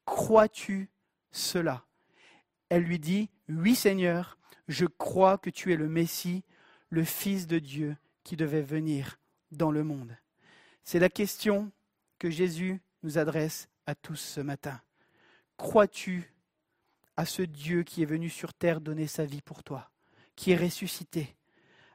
Crois-tu 0.05 0.89
cela? 1.31 1.85
Elle 2.69 2.83
lui 2.83 2.97
dit, 2.97 3.29
Oui 3.49 3.75
Seigneur, 3.75 4.37
je 4.67 4.85
crois 4.85 5.37
que 5.37 5.49
tu 5.49 5.73
es 5.73 5.75
le 5.75 5.89
Messie, 5.89 6.43
le 6.89 7.03
Fils 7.03 7.45
de 7.45 7.59
Dieu 7.59 7.97
qui 8.23 8.37
devait 8.37 8.61
venir 8.61 9.19
dans 9.51 9.71
le 9.71 9.83
monde. 9.83 10.17
C'est 10.83 10.99
la 10.99 11.09
question 11.09 11.71
que 12.19 12.29
Jésus 12.29 12.79
nous 13.03 13.17
adresse 13.17 13.67
à 13.87 13.95
tous 13.95 14.15
ce 14.15 14.41
matin. 14.41 14.81
Crois-tu 15.57 16.33
à 17.17 17.25
ce 17.25 17.41
Dieu 17.41 17.83
qui 17.83 18.01
est 18.01 18.05
venu 18.05 18.29
sur 18.29 18.53
terre 18.53 18.81
donner 18.81 19.07
sa 19.07 19.25
vie 19.25 19.41
pour 19.41 19.63
toi, 19.63 19.89
qui 20.35 20.51
est 20.51 20.57
ressuscité, 20.57 21.35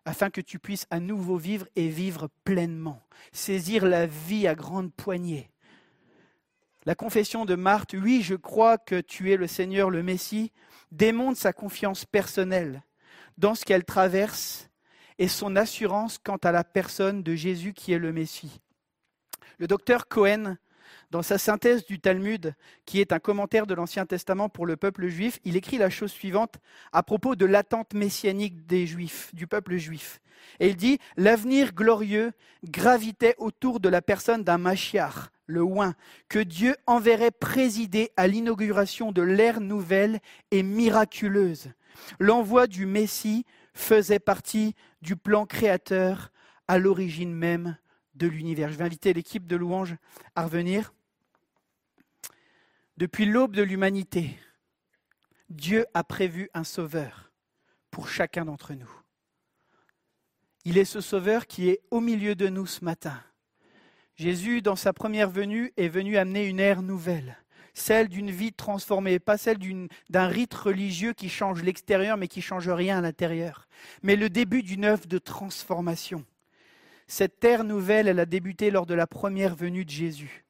afin 0.04 0.30
que 0.30 0.40
tu 0.40 0.58
puisses 0.58 0.86
à 0.90 1.00
nouveau 1.00 1.36
vivre 1.36 1.66
et 1.76 1.88
vivre 1.88 2.28
pleinement, 2.44 3.02
saisir 3.32 3.84
la 3.84 4.06
vie 4.06 4.46
à 4.46 4.54
grande 4.54 4.92
poignée? 4.92 5.50
La 6.86 6.94
confession 6.94 7.44
de 7.44 7.54
Marthe, 7.54 7.92
oui, 7.92 8.22
je 8.22 8.34
crois 8.34 8.78
que 8.78 9.00
tu 9.00 9.30
es 9.30 9.36
le 9.36 9.46
Seigneur, 9.46 9.90
le 9.90 10.02
Messie, 10.02 10.50
démontre 10.90 11.38
sa 11.38 11.52
confiance 11.52 12.06
personnelle 12.06 12.82
dans 13.36 13.54
ce 13.54 13.64
qu'elle 13.64 13.84
traverse 13.84 14.70
et 15.18 15.28
son 15.28 15.56
assurance 15.56 16.18
quant 16.18 16.38
à 16.38 16.52
la 16.52 16.64
personne 16.64 17.22
de 17.22 17.34
Jésus 17.34 17.74
qui 17.74 17.92
est 17.92 17.98
le 17.98 18.12
Messie. 18.12 18.60
Le 19.58 19.66
docteur 19.66 20.08
Cohen 20.08 20.56
dans 21.10 21.22
sa 21.22 21.38
synthèse 21.38 21.84
du 21.84 21.98
Talmud, 21.98 22.54
qui 22.86 23.00
est 23.00 23.12
un 23.12 23.18
commentaire 23.18 23.66
de 23.66 23.74
l'Ancien 23.74 24.06
Testament 24.06 24.48
pour 24.48 24.66
le 24.66 24.76
peuple 24.76 25.08
juif, 25.08 25.40
il 25.44 25.56
écrit 25.56 25.78
la 25.78 25.90
chose 25.90 26.12
suivante 26.12 26.56
à 26.92 27.02
propos 27.02 27.34
de 27.34 27.46
l'attente 27.46 27.94
messianique 27.94 28.66
des 28.66 28.86
Juifs, 28.86 29.34
du 29.34 29.46
peuple 29.46 29.76
juif. 29.76 30.20
Et 30.60 30.68
il 30.68 30.76
dit 30.76 30.98
L'avenir 31.16 31.74
glorieux 31.74 32.32
gravitait 32.64 33.34
autour 33.38 33.80
de 33.80 33.88
la 33.88 34.02
personne 34.02 34.44
d'un 34.44 34.58
Machiar, 34.58 35.32
le 35.46 35.62
oin, 35.62 35.94
que 36.28 36.38
Dieu 36.38 36.76
enverrait 36.86 37.32
présider 37.32 38.10
à 38.16 38.26
l'inauguration 38.26 39.12
de 39.12 39.22
l'ère 39.22 39.60
nouvelle 39.60 40.20
et 40.50 40.62
miraculeuse. 40.62 41.70
L'envoi 42.18 42.66
du 42.66 42.86
Messie 42.86 43.44
faisait 43.74 44.20
partie 44.20 44.74
du 45.02 45.16
plan 45.16 45.44
créateur 45.44 46.30
à 46.68 46.78
l'origine 46.78 47.34
même 47.34 47.76
de 48.14 48.26
l'univers. 48.28 48.70
Je 48.70 48.78
vais 48.78 48.84
inviter 48.84 49.12
l'équipe 49.12 49.46
de 49.46 49.56
louanges 49.56 49.96
à 50.36 50.44
revenir. 50.44 50.92
Depuis 52.96 53.24
l'aube 53.24 53.56
de 53.56 53.62
l'humanité, 53.62 54.38
Dieu 55.48 55.86
a 55.94 56.04
prévu 56.04 56.50
un 56.54 56.64
sauveur 56.64 57.32
pour 57.90 58.08
chacun 58.08 58.44
d'entre 58.44 58.74
nous. 58.74 58.90
Il 60.64 60.76
est 60.76 60.84
ce 60.84 61.00
sauveur 61.00 61.46
qui 61.46 61.70
est 61.70 61.80
au 61.90 62.00
milieu 62.00 62.34
de 62.34 62.48
nous 62.48 62.66
ce 62.66 62.84
matin. 62.84 63.20
Jésus, 64.16 64.60
dans 64.60 64.76
sa 64.76 64.92
première 64.92 65.30
venue, 65.30 65.72
est 65.76 65.88
venu 65.88 66.18
amener 66.18 66.46
une 66.46 66.60
ère 66.60 66.82
nouvelle, 66.82 67.38
celle 67.72 68.08
d'une 68.08 68.30
vie 68.30 68.52
transformée, 68.52 69.18
pas 69.18 69.38
celle 69.38 69.58
d'un 70.10 70.26
rite 70.26 70.52
religieux 70.52 71.14
qui 71.14 71.30
change 71.30 71.62
l'extérieur 71.62 72.18
mais 72.18 72.28
qui 72.28 72.42
change 72.42 72.68
rien 72.68 72.98
à 72.98 73.00
l'intérieur, 73.00 73.66
mais 74.02 74.16
le 74.16 74.28
début 74.28 74.62
d'une 74.62 74.84
œuvre 74.84 75.06
de 75.06 75.18
transformation. 75.18 76.26
Cette 77.06 77.42
ère 77.42 77.64
nouvelle, 77.64 78.08
elle 78.08 78.20
a 78.20 78.26
débuté 78.26 78.70
lors 78.70 78.86
de 78.86 78.94
la 78.94 79.06
première 79.06 79.56
venue 79.56 79.86
de 79.86 79.90
Jésus 79.90 80.44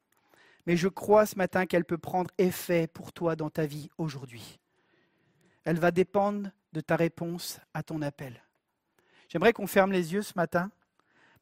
mais 0.66 0.77
je 0.77 0.89
crois 0.89 1.27
ce 1.27 1.37
matin 1.37 1.66
qu'elle 1.66 1.85
peut 1.85 1.99
prendre 1.99 2.31
effet 2.39 2.87
pour 2.87 3.12
toi 3.12 3.37
dans 3.37 3.51
ta 3.51 3.66
vie 3.66 3.91
aujourd'hui. 3.99 4.61
Elle 5.65 5.78
va 5.78 5.91
dépendre 5.91 6.51
de 6.73 6.81
ta 6.81 6.97
réponse 6.97 7.61
à 7.74 7.82
ton 7.82 8.03
appel. 8.03 8.43
J'aimerais 9.28 9.53
qu'on 9.53 9.66
ferme 9.66 9.93
les 9.93 10.12
yeux 10.12 10.23
ce 10.23 10.32
matin. 10.37 10.70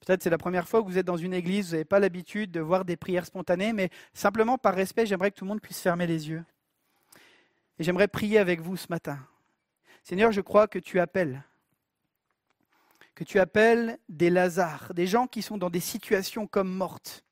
Peut-être 0.00 0.22
c'est 0.22 0.30
la 0.30 0.38
première 0.38 0.68
fois 0.68 0.82
que 0.82 0.86
vous 0.86 0.98
êtes 0.98 1.06
dans 1.06 1.16
une 1.16 1.34
église, 1.34 1.66
vous 1.66 1.72
n'avez 1.72 1.84
pas 1.84 1.98
l'habitude 1.98 2.50
de 2.50 2.60
voir 2.60 2.84
des 2.84 2.96
prières 2.96 3.26
spontanées, 3.26 3.72
mais 3.72 3.90
simplement 4.14 4.58
par 4.58 4.74
respect, 4.74 5.06
j'aimerais 5.06 5.30
que 5.30 5.36
tout 5.36 5.44
le 5.44 5.48
monde 5.48 5.60
puisse 5.60 5.80
fermer 5.80 6.06
les 6.06 6.28
yeux. 6.28 6.44
Et 7.78 7.84
j'aimerais 7.84 8.08
prier 8.08 8.38
avec 8.38 8.60
vous 8.60 8.76
ce 8.76 8.86
matin. 8.90 9.18
Seigneur, 10.04 10.32
je 10.32 10.40
crois 10.40 10.68
que 10.68 10.78
tu 10.78 11.00
appelles, 11.00 11.42
que 13.14 13.24
tu 13.24 13.40
appelles 13.40 13.98
des 14.08 14.30
Lazars, 14.30 14.94
des 14.94 15.06
gens 15.06 15.26
qui 15.26 15.42
sont 15.42 15.58
dans 15.58 15.70
des 15.70 15.80
situations 15.80 16.46
comme 16.46 16.70
mortes, 16.70 17.24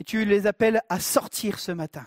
et 0.00 0.04
tu 0.04 0.24
les 0.24 0.46
appelles 0.46 0.80
à 0.88 1.00
sortir 1.00 1.58
ce 1.58 1.72
matin. 1.72 2.06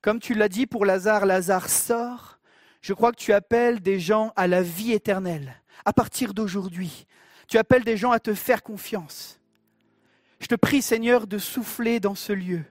Comme 0.00 0.18
tu 0.18 0.34
l'as 0.34 0.48
dit 0.48 0.66
pour 0.66 0.84
Lazare, 0.84 1.26
Lazare 1.26 1.68
sort. 1.68 2.38
Je 2.80 2.92
crois 2.92 3.12
que 3.12 3.20
tu 3.20 3.32
appelles 3.32 3.80
des 3.80 4.00
gens 4.00 4.32
à 4.34 4.48
la 4.48 4.62
vie 4.62 4.92
éternelle, 4.92 5.62
à 5.84 5.92
partir 5.92 6.34
d'aujourd'hui. 6.34 7.06
Tu 7.46 7.58
appelles 7.58 7.84
des 7.84 7.96
gens 7.96 8.10
à 8.10 8.18
te 8.18 8.34
faire 8.34 8.62
confiance. 8.62 9.40
Je 10.40 10.48
te 10.48 10.56
prie, 10.56 10.82
Seigneur, 10.82 11.28
de 11.28 11.38
souffler 11.38 12.00
dans 12.00 12.16
ce 12.16 12.32
lieu. 12.32 12.64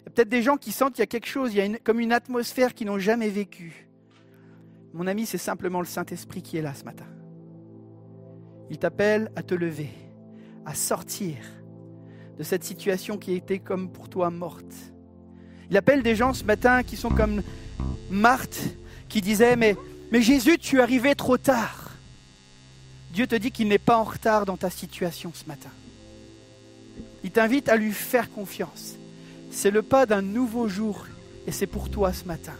Il 0.00 0.04
y 0.04 0.08
a 0.08 0.10
peut-être 0.10 0.28
des 0.28 0.42
gens 0.42 0.56
qui 0.56 0.72
sentent 0.72 0.94
qu'il 0.94 1.02
y 1.02 1.04
a 1.04 1.06
quelque 1.06 1.28
chose, 1.28 1.54
il 1.54 1.58
y 1.58 1.60
a 1.60 1.78
comme 1.78 2.00
une 2.00 2.12
atmosphère 2.12 2.74
qu'ils 2.74 2.88
n'ont 2.88 2.98
jamais 2.98 3.28
vécue. 3.28 3.86
Mon 4.92 5.06
ami, 5.06 5.26
c'est 5.26 5.38
simplement 5.38 5.78
le 5.78 5.86
Saint-Esprit 5.86 6.42
qui 6.42 6.56
est 6.56 6.62
là 6.62 6.74
ce 6.74 6.82
matin. 6.82 7.06
Il 8.68 8.78
t'appelle 8.78 9.30
à 9.36 9.44
te 9.44 9.54
lever, 9.54 9.90
à 10.66 10.74
sortir 10.74 11.36
de 12.38 12.42
cette 12.42 12.64
situation 12.64 13.18
qui 13.18 13.34
était 13.34 13.58
comme 13.58 13.88
pour 13.88 14.08
toi 14.08 14.30
morte. 14.30 14.74
Il 15.70 15.76
appelle 15.76 16.02
des 16.02 16.16
gens 16.16 16.34
ce 16.34 16.44
matin 16.44 16.82
qui 16.82 16.96
sont 16.96 17.10
comme 17.10 17.42
Marthe, 18.10 18.76
qui 19.08 19.20
disait 19.20 19.56
mais, 19.56 19.76
mais 20.10 20.22
Jésus, 20.22 20.58
tu 20.58 20.78
es 20.78 20.80
arrivé 20.80 21.14
trop 21.14 21.38
tard. 21.38 21.90
Dieu 23.12 23.26
te 23.26 23.34
dit 23.34 23.50
qu'il 23.50 23.68
n'est 23.68 23.78
pas 23.78 23.98
en 23.98 24.04
retard 24.04 24.46
dans 24.46 24.56
ta 24.56 24.70
situation 24.70 25.32
ce 25.34 25.46
matin. 25.46 25.70
Il 27.24 27.30
t'invite 27.30 27.68
à 27.68 27.76
lui 27.76 27.92
faire 27.92 28.30
confiance. 28.30 28.96
C'est 29.50 29.70
le 29.70 29.82
pas 29.82 30.06
d'un 30.06 30.22
nouveau 30.22 30.66
jour 30.66 31.06
et 31.46 31.52
c'est 31.52 31.66
pour 31.66 31.90
toi 31.90 32.12
ce 32.12 32.24
matin. 32.24 32.54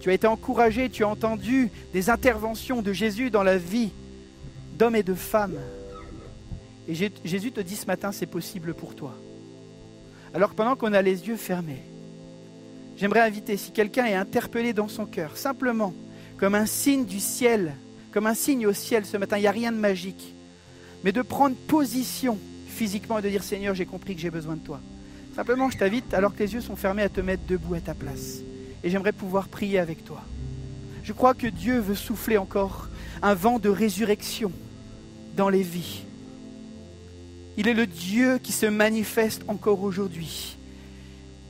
Tu 0.00 0.10
as 0.10 0.14
été 0.14 0.26
encouragé, 0.26 0.88
tu 0.88 1.04
as 1.04 1.08
entendu 1.08 1.70
des 1.92 2.10
interventions 2.10 2.80
de 2.80 2.92
Jésus 2.92 3.30
dans 3.30 3.42
la 3.42 3.58
vie 3.58 3.90
d'hommes 4.78 4.96
et 4.96 5.02
de 5.02 5.14
femmes. 5.14 5.58
Et 6.88 6.94
Jésus 6.94 7.52
te 7.52 7.60
dit 7.60 7.76
ce 7.76 7.86
matin, 7.86 8.12
c'est 8.12 8.26
possible 8.26 8.74
pour 8.74 8.94
toi. 8.94 9.14
Alors 10.34 10.54
pendant 10.54 10.76
qu'on 10.76 10.92
a 10.92 11.02
les 11.02 11.26
yeux 11.28 11.36
fermés, 11.36 11.82
j'aimerais 12.96 13.20
inviter, 13.20 13.56
si 13.56 13.72
quelqu'un 13.72 14.06
est 14.06 14.14
interpellé 14.14 14.72
dans 14.72 14.88
son 14.88 15.06
cœur, 15.06 15.36
simplement 15.36 15.94
comme 16.36 16.54
un 16.54 16.66
signe 16.66 17.06
du 17.06 17.18
ciel, 17.18 17.74
comme 18.12 18.26
un 18.26 18.34
signe 18.34 18.66
au 18.66 18.72
ciel 18.72 19.04
ce 19.04 19.16
matin, 19.16 19.38
il 19.38 19.42
n'y 19.42 19.46
a 19.46 19.52
rien 19.52 19.72
de 19.72 19.78
magique, 19.78 20.34
mais 21.04 21.12
de 21.12 21.22
prendre 21.22 21.56
position 21.56 22.38
physiquement 22.68 23.18
et 23.18 23.22
de 23.22 23.28
dire 23.28 23.42
Seigneur, 23.42 23.74
j'ai 23.74 23.86
compris 23.86 24.14
que 24.14 24.20
j'ai 24.20 24.30
besoin 24.30 24.54
de 24.54 24.60
toi. 24.60 24.80
Simplement, 25.34 25.70
je 25.70 25.76
t'invite, 25.76 26.14
alors 26.14 26.34
que 26.34 26.42
les 26.42 26.54
yeux 26.54 26.62
sont 26.62 26.76
fermés, 26.76 27.02
à 27.02 27.10
te 27.10 27.20
mettre 27.20 27.42
debout 27.46 27.74
à 27.74 27.80
ta 27.80 27.92
place. 27.92 28.38
Et 28.82 28.88
j'aimerais 28.88 29.12
pouvoir 29.12 29.48
prier 29.48 29.78
avec 29.78 30.02
toi. 30.02 30.22
Je 31.02 31.12
crois 31.12 31.34
que 31.34 31.46
Dieu 31.46 31.78
veut 31.78 31.94
souffler 31.94 32.38
encore 32.38 32.88
un 33.20 33.34
vent 33.34 33.58
de 33.58 33.68
résurrection 33.68 34.50
dans 35.36 35.50
les 35.50 35.62
vies. 35.62 36.05
Il 37.56 37.68
est 37.68 37.74
le 37.74 37.86
Dieu 37.86 38.38
qui 38.42 38.52
se 38.52 38.66
manifeste 38.66 39.42
encore 39.48 39.82
aujourd'hui. 39.82 40.56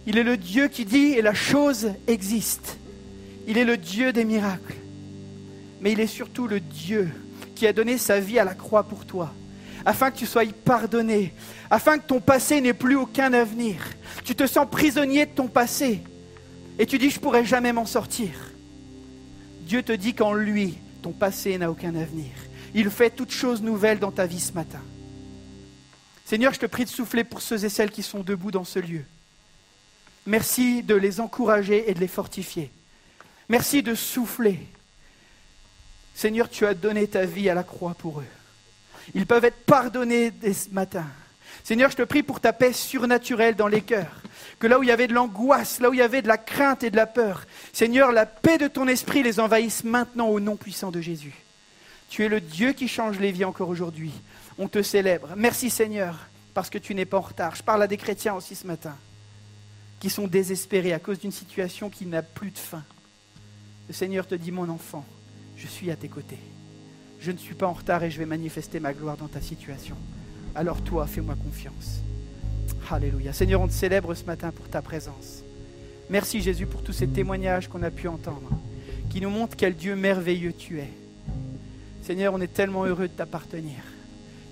Il 0.06 0.18
est 0.18 0.22
le 0.22 0.36
Dieu 0.36 0.68
qui 0.68 0.84
dit 0.84 1.14
et 1.14 1.22
la 1.22 1.34
chose 1.34 1.92
existe. 2.06 2.78
Il 3.48 3.58
est 3.58 3.64
le 3.64 3.76
Dieu 3.76 4.12
des 4.12 4.24
miracles. 4.24 4.76
Mais 5.80 5.92
il 5.92 6.00
est 6.00 6.06
surtout 6.06 6.46
le 6.46 6.60
Dieu 6.60 7.08
qui 7.54 7.66
a 7.66 7.72
donné 7.72 7.98
sa 7.98 8.20
vie 8.20 8.38
à 8.38 8.44
la 8.44 8.54
croix 8.54 8.84
pour 8.84 9.04
toi, 9.04 9.32
afin 9.84 10.10
que 10.10 10.18
tu 10.18 10.26
sois 10.26 10.44
pardonné, 10.64 11.32
afin 11.70 11.98
que 11.98 12.06
ton 12.06 12.20
passé 12.20 12.60
n'ait 12.60 12.72
plus 12.72 12.96
aucun 12.96 13.32
avenir. 13.32 13.76
Tu 14.24 14.34
te 14.34 14.46
sens 14.46 14.66
prisonnier 14.70 15.26
de 15.26 15.30
ton 15.32 15.48
passé 15.48 16.02
et 16.78 16.86
tu 16.86 16.98
dis 16.98 17.10
je 17.10 17.18
pourrai 17.18 17.44
jamais 17.44 17.72
m'en 17.72 17.86
sortir. 17.86 18.30
Dieu 19.62 19.82
te 19.82 19.92
dit 19.92 20.14
qu'en 20.14 20.34
lui, 20.34 20.74
ton 21.02 21.12
passé 21.12 21.58
n'a 21.58 21.70
aucun 21.70 21.94
avenir. 21.96 22.30
Il 22.74 22.90
fait 22.90 23.10
toutes 23.10 23.32
choses 23.32 23.62
nouvelles 23.62 23.98
dans 23.98 24.12
ta 24.12 24.26
vie 24.26 24.40
ce 24.40 24.52
matin. 24.52 24.80
Seigneur, 26.26 26.52
je 26.52 26.58
te 26.58 26.66
prie 26.66 26.84
de 26.84 26.90
souffler 26.90 27.22
pour 27.22 27.40
ceux 27.40 27.64
et 27.64 27.68
celles 27.68 27.92
qui 27.92 28.02
sont 28.02 28.24
debout 28.24 28.50
dans 28.50 28.64
ce 28.64 28.80
lieu. 28.80 29.04
Merci 30.26 30.82
de 30.82 30.96
les 30.96 31.20
encourager 31.20 31.88
et 31.88 31.94
de 31.94 32.00
les 32.00 32.08
fortifier. 32.08 32.72
Merci 33.48 33.80
de 33.80 33.94
souffler. 33.94 34.58
Seigneur, 36.16 36.50
tu 36.50 36.66
as 36.66 36.74
donné 36.74 37.06
ta 37.06 37.24
vie 37.24 37.48
à 37.48 37.54
la 37.54 37.62
croix 37.62 37.94
pour 37.94 38.18
eux. 38.20 38.26
Ils 39.14 39.24
peuvent 39.24 39.44
être 39.44 39.64
pardonnés 39.66 40.32
dès 40.32 40.52
ce 40.52 40.68
matin. 40.70 41.06
Seigneur, 41.62 41.92
je 41.92 41.96
te 41.96 42.02
prie 42.02 42.24
pour 42.24 42.40
ta 42.40 42.52
paix 42.52 42.72
surnaturelle 42.72 43.54
dans 43.54 43.68
les 43.68 43.82
cœurs. 43.82 44.20
Que 44.58 44.66
là 44.66 44.80
où 44.80 44.82
il 44.82 44.88
y 44.88 44.92
avait 44.92 45.06
de 45.06 45.14
l'angoisse, 45.14 45.78
là 45.78 45.90
où 45.90 45.94
il 45.94 45.98
y 45.98 46.02
avait 46.02 46.22
de 46.22 46.28
la 46.28 46.38
crainte 46.38 46.82
et 46.82 46.90
de 46.90 46.96
la 46.96 47.06
peur, 47.06 47.46
Seigneur, 47.72 48.10
la 48.10 48.26
paix 48.26 48.58
de 48.58 48.66
ton 48.66 48.88
esprit 48.88 49.22
les 49.22 49.38
envahisse 49.38 49.84
maintenant 49.84 50.26
au 50.26 50.40
nom 50.40 50.56
puissant 50.56 50.90
de 50.90 51.00
Jésus. 51.00 51.34
Tu 52.08 52.24
es 52.24 52.28
le 52.28 52.40
Dieu 52.40 52.72
qui 52.72 52.88
change 52.88 53.20
les 53.20 53.30
vies 53.30 53.44
encore 53.44 53.68
aujourd'hui. 53.68 54.12
On 54.58 54.68
te 54.68 54.82
célèbre. 54.82 55.30
Merci 55.36 55.70
Seigneur, 55.70 56.28
parce 56.54 56.70
que 56.70 56.78
tu 56.78 56.94
n'es 56.94 57.04
pas 57.04 57.18
en 57.18 57.22
retard. 57.22 57.56
Je 57.56 57.62
parle 57.62 57.82
à 57.82 57.86
des 57.86 57.96
chrétiens 57.96 58.34
aussi 58.34 58.54
ce 58.54 58.66
matin, 58.66 58.96
qui 60.00 60.10
sont 60.10 60.26
désespérés 60.26 60.92
à 60.92 60.98
cause 60.98 61.18
d'une 61.18 61.32
situation 61.32 61.90
qui 61.90 62.06
n'a 62.06 62.22
plus 62.22 62.50
de 62.50 62.58
fin. 62.58 62.84
Le 63.88 63.94
Seigneur 63.94 64.26
te 64.26 64.34
dit, 64.34 64.52
mon 64.52 64.68
enfant, 64.68 65.04
je 65.56 65.66
suis 65.66 65.90
à 65.90 65.96
tes 65.96 66.08
côtés. 66.08 66.38
Je 67.20 67.30
ne 67.30 67.38
suis 67.38 67.54
pas 67.54 67.66
en 67.66 67.72
retard 67.72 68.02
et 68.02 68.10
je 68.10 68.18
vais 68.18 68.26
manifester 68.26 68.80
ma 68.80 68.92
gloire 68.92 69.16
dans 69.16 69.28
ta 69.28 69.40
situation. 69.40 69.96
Alors 70.54 70.82
toi, 70.82 71.06
fais-moi 71.06 71.34
confiance. 71.34 72.00
Alléluia. 72.90 73.32
Seigneur, 73.32 73.60
on 73.60 73.68
te 73.68 73.72
célèbre 73.72 74.14
ce 74.14 74.24
matin 74.24 74.50
pour 74.52 74.68
ta 74.68 74.80
présence. 74.80 75.42
Merci 76.08 76.40
Jésus 76.40 76.66
pour 76.66 76.82
tous 76.82 76.92
ces 76.92 77.08
témoignages 77.08 77.68
qu'on 77.68 77.82
a 77.82 77.90
pu 77.90 78.06
entendre, 78.06 78.50
qui 79.10 79.20
nous 79.20 79.30
montrent 79.30 79.56
quel 79.56 79.74
Dieu 79.74 79.96
merveilleux 79.96 80.52
tu 80.52 80.78
es. 80.78 80.88
Seigneur, 82.02 82.32
on 82.32 82.40
est 82.40 82.52
tellement 82.52 82.84
heureux 82.84 83.08
de 83.08 83.12
t'appartenir, 83.12 83.76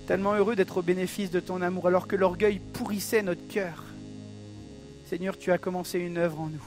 tellement 0.05 0.33
heureux 0.33 0.55
d'être 0.55 0.77
au 0.77 0.81
bénéfice 0.81 1.31
de 1.31 1.39
ton 1.39 1.61
amour, 1.61 1.87
alors 1.87 2.07
que 2.07 2.15
l'orgueil 2.15 2.59
pourrissait 2.73 3.21
notre 3.21 3.47
cœur. 3.47 3.83
Seigneur, 5.07 5.37
tu 5.37 5.51
as 5.51 5.57
commencé 5.57 5.99
une 5.99 6.17
œuvre 6.17 6.39
en 6.39 6.47
nous. 6.47 6.65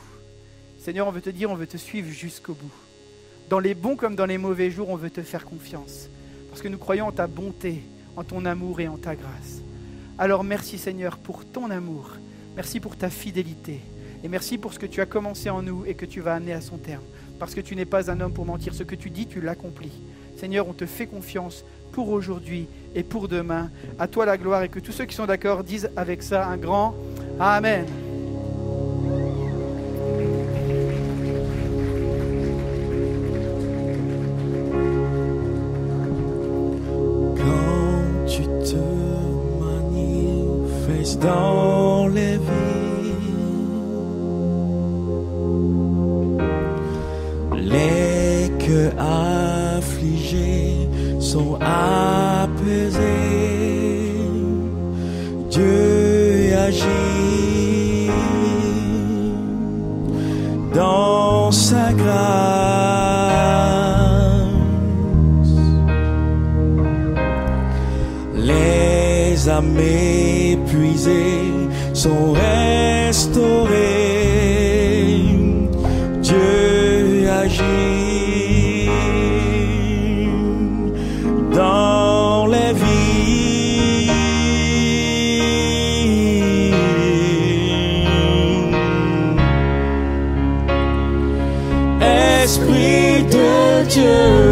Seigneur, 0.78 1.08
on 1.08 1.10
veut 1.10 1.20
te 1.20 1.30
dire, 1.30 1.50
on 1.50 1.54
veut 1.54 1.66
te 1.66 1.76
suivre 1.76 2.08
jusqu'au 2.10 2.54
bout. 2.54 2.72
Dans 3.48 3.58
les 3.58 3.74
bons 3.74 3.96
comme 3.96 4.14
dans 4.14 4.26
les 4.26 4.38
mauvais 4.38 4.70
jours, 4.70 4.90
on 4.90 4.96
veut 4.96 5.10
te 5.10 5.22
faire 5.22 5.44
confiance. 5.44 6.08
Parce 6.50 6.62
que 6.62 6.68
nous 6.68 6.78
croyons 6.78 7.06
en 7.06 7.12
ta 7.12 7.26
bonté, 7.26 7.82
en 8.16 8.24
ton 8.24 8.44
amour 8.44 8.80
et 8.80 8.88
en 8.88 8.96
ta 8.96 9.16
grâce. 9.16 9.62
Alors 10.18 10.44
merci 10.44 10.78
Seigneur 10.78 11.18
pour 11.18 11.44
ton 11.44 11.70
amour. 11.70 12.12
Merci 12.56 12.80
pour 12.80 12.96
ta 12.96 13.10
fidélité. 13.10 13.80
Et 14.24 14.28
merci 14.28 14.58
pour 14.58 14.72
ce 14.72 14.78
que 14.78 14.86
tu 14.86 15.00
as 15.00 15.06
commencé 15.06 15.48
en 15.48 15.62
nous 15.62 15.84
et 15.86 15.94
que 15.94 16.04
tu 16.04 16.20
vas 16.20 16.34
amener 16.34 16.52
à 16.52 16.60
son 16.60 16.76
terme. 16.76 17.04
Parce 17.38 17.54
que 17.54 17.60
tu 17.60 17.76
n'es 17.76 17.84
pas 17.84 18.10
un 18.10 18.20
homme 18.20 18.32
pour 18.32 18.46
mentir. 18.46 18.74
Ce 18.74 18.82
que 18.82 18.96
tu 18.96 19.10
dis, 19.10 19.26
tu 19.26 19.40
l'accomplis. 19.40 20.02
Seigneur, 20.36 20.68
on 20.68 20.72
te 20.72 20.86
fait 20.86 21.06
confiance 21.06 21.64
pour 21.92 22.08
aujourd'hui 22.10 22.66
et 22.98 23.04
pour 23.04 23.28
demain. 23.28 23.70
À 23.98 24.08
toi 24.08 24.26
la 24.26 24.36
gloire 24.36 24.62
et 24.64 24.68
que 24.68 24.80
tous 24.80 24.92
ceux 24.92 25.04
qui 25.06 25.14
sont 25.14 25.26
d'accord 25.26 25.64
disent 25.64 25.88
avec 25.96 26.22
ça 26.22 26.46
un 26.46 26.56
grand 26.56 26.94
Amen. 27.40 27.86
dans 41.20 42.08
les 42.08 42.36
vies. 42.36 43.14
Les 47.56 48.50
cœurs 48.58 48.92
affligés 49.78 50.88
sont 51.20 51.58
Dieu 55.50 56.54
agit 56.66 58.10
dans 60.74 61.50
sa 61.50 61.92
grâce. 61.92 62.18
Les 68.34 69.48
amis 69.48 70.58
sont 71.94 72.32
restaurés. 72.32 74.07
De 93.88 94.47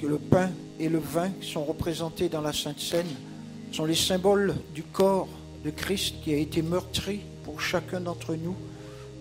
que 0.00 0.06
le 0.06 0.18
pain 0.18 0.50
et 0.78 0.88
le 0.88 0.98
vin 0.98 1.30
sont 1.40 1.64
représentés 1.64 2.28
dans 2.28 2.40
la 2.40 2.52
Sainte 2.52 2.80
Seine, 2.80 3.06
sont 3.72 3.84
les 3.84 3.94
symboles 3.94 4.54
du 4.74 4.82
corps 4.82 5.28
de 5.64 5.70
Christ 5.70 6.16
qui 6.22 6.32
a 6.32 6.36
été 6.36 6.62
meurtri 6.62 7.20
pour 7.44 7.60
chacun 7.60 8.00
d'entre 8.00 8.34
nous 8.34 8.56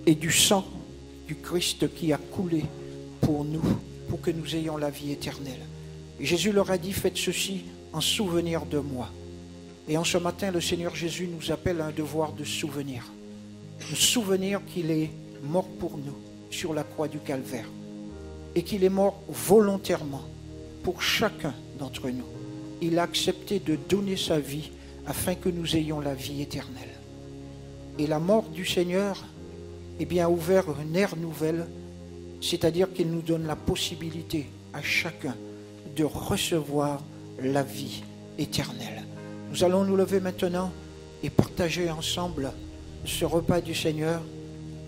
et 0.06 0.16
du 0.16 0.32
sang 0.32 0.66
du 1.28 1.36
Christ 1.36 1.94
qui 1.94 2.12
a 2.14 2.18
coulé 2.18 2.64
pour 3.22 3.46
nous, 3.46 3.62
pour 4.10 4.22
que 4.22 4.32
nous 4.32 4.56
ayons 4.56 4.78
la 4.78 4.90
vie 4.90 5.12
éternelle. 5.12 5.62
Jésus 6.20 6.52
leur 6.52 6.72
a 6.72 6.78
dit, 6.78 6.94
faites 6.94 7.18
ceci 7.18 7.66
en 7.94 8.02
souvenir 8.02 8.66
de 8.66 8.80
moi. 8.80 9.10
Et 9.88 9.98
en 9.98 10.04
ce 10.04 10.18
matin, 10.18 10.52
le 10.52 10.62
Seigneur 10.62 10.96
Jésus 10.96 11.28
nous 11.28 11.52
appelle 11.52 11.82
à 11.82 11.88
un 11.88 11.92
devoir 11.92 12.34
de 12.34 12.44
souvenir. 12.44 13.06
De 13.80 13.96
souvenir 13.96 14.62
qu'il 14.66 14.92
est 14.92 15.12
mort 15.44 15.68
pour 15.80 15.98
nous 15.98 16.18
sur 16.50 16.74
la 16.74 16.84
croix 16.84 17.08
du 17.08 17.20
calvaire 17.20 17.66
et 18.56 18.64
qu'il 18.64 18.84
est 18.84 18.90
mort 18.90 19.22
volontairement 19.30 20.24
pour 20.90 21.04
chacun 21.04 21.54
d'entre 21.78 22.10
nous. 22.10 22.26
Il 22.82 22.98
a 22.98 23.04
accepté 23.04 23.60
de 23.60 23.76
donner 23.76 24.18
sa 24.18 24.40
vie 24.40 24.72
afin 25.06 25.36
que 25.36 25.48
nous 25.48 25.76
ayons 25.76 26.00
la 26.00 26.16
vie 26.16 26.42
éternelle. 26.42 26.96
Et 28.00 28.08
la 28.08 28.18
mort 28.18 28.50
du 28.50 28.66
Seigneur 28.66 29.24
eh 30.00 30.06
bien, 30.06 30.26
a 30.26 30.30
ouvert 30.32 30.64
une 30.82 30.96
ère 30.96 31.16
nouvelle, 31.16 31.68
c'est-à-dire 32.42 32.92
qu'il 32.92 33.12
nous 33.12 33.22
donne 33.22 33.46
la 33.46 33.56
possibilité 33.56 34.48
à 34.74 34.82
chacun 34.82 35.36
de 35.96 36.04
recevoir 36.04 37.04
la 37.40 37.62
vie 37.62 38.02
éternelle. 38.40 39.04
Nous 39.52 39.64
allons 39.64 39.84
nous 39.84 39.96
lever 39.96 40.20
maintenant 40.20 40.72
et 41.22 41.30
partager 41.30 41.92
ensemble 41.92 42.52
ce 43.06 43.26
repas 43.26 43.62
du 43.62 43.76
Seigneur. 43.76 44.24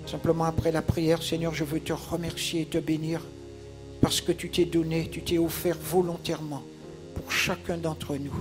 Simplement 0.07 0.45
après 0.45 0.71
la 0.71 0.81
prière, 0.81 1.21
Seigneur, 1.21 1.53
je 1.53 1.63
veux 1.63 1.79
te 1.79 1.93
remercier 1.93 2.61
et 2.61 2.65
te 2.65 2.79
bénir 2.79 3.21
parce 4.01 4.19
que 4.19 4.31
tu 4.31 4.49
t'es 4.49 4.65
donné, 4.65 5.07
tu 5.09 5.21
t'es 5.21 5.37
offert 5.37 5.77
volontairement 5.77 6.63
pour 7.15 7.31
chacun 7.31 7.77
d'entre 7.77 8.15
nous. 8.15 8.33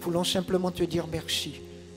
Voulons 0.00 0.24
simplement 0.24 0.72
te 0.72 0.82
dire 0.82 1.06
merci, 1.10 1.54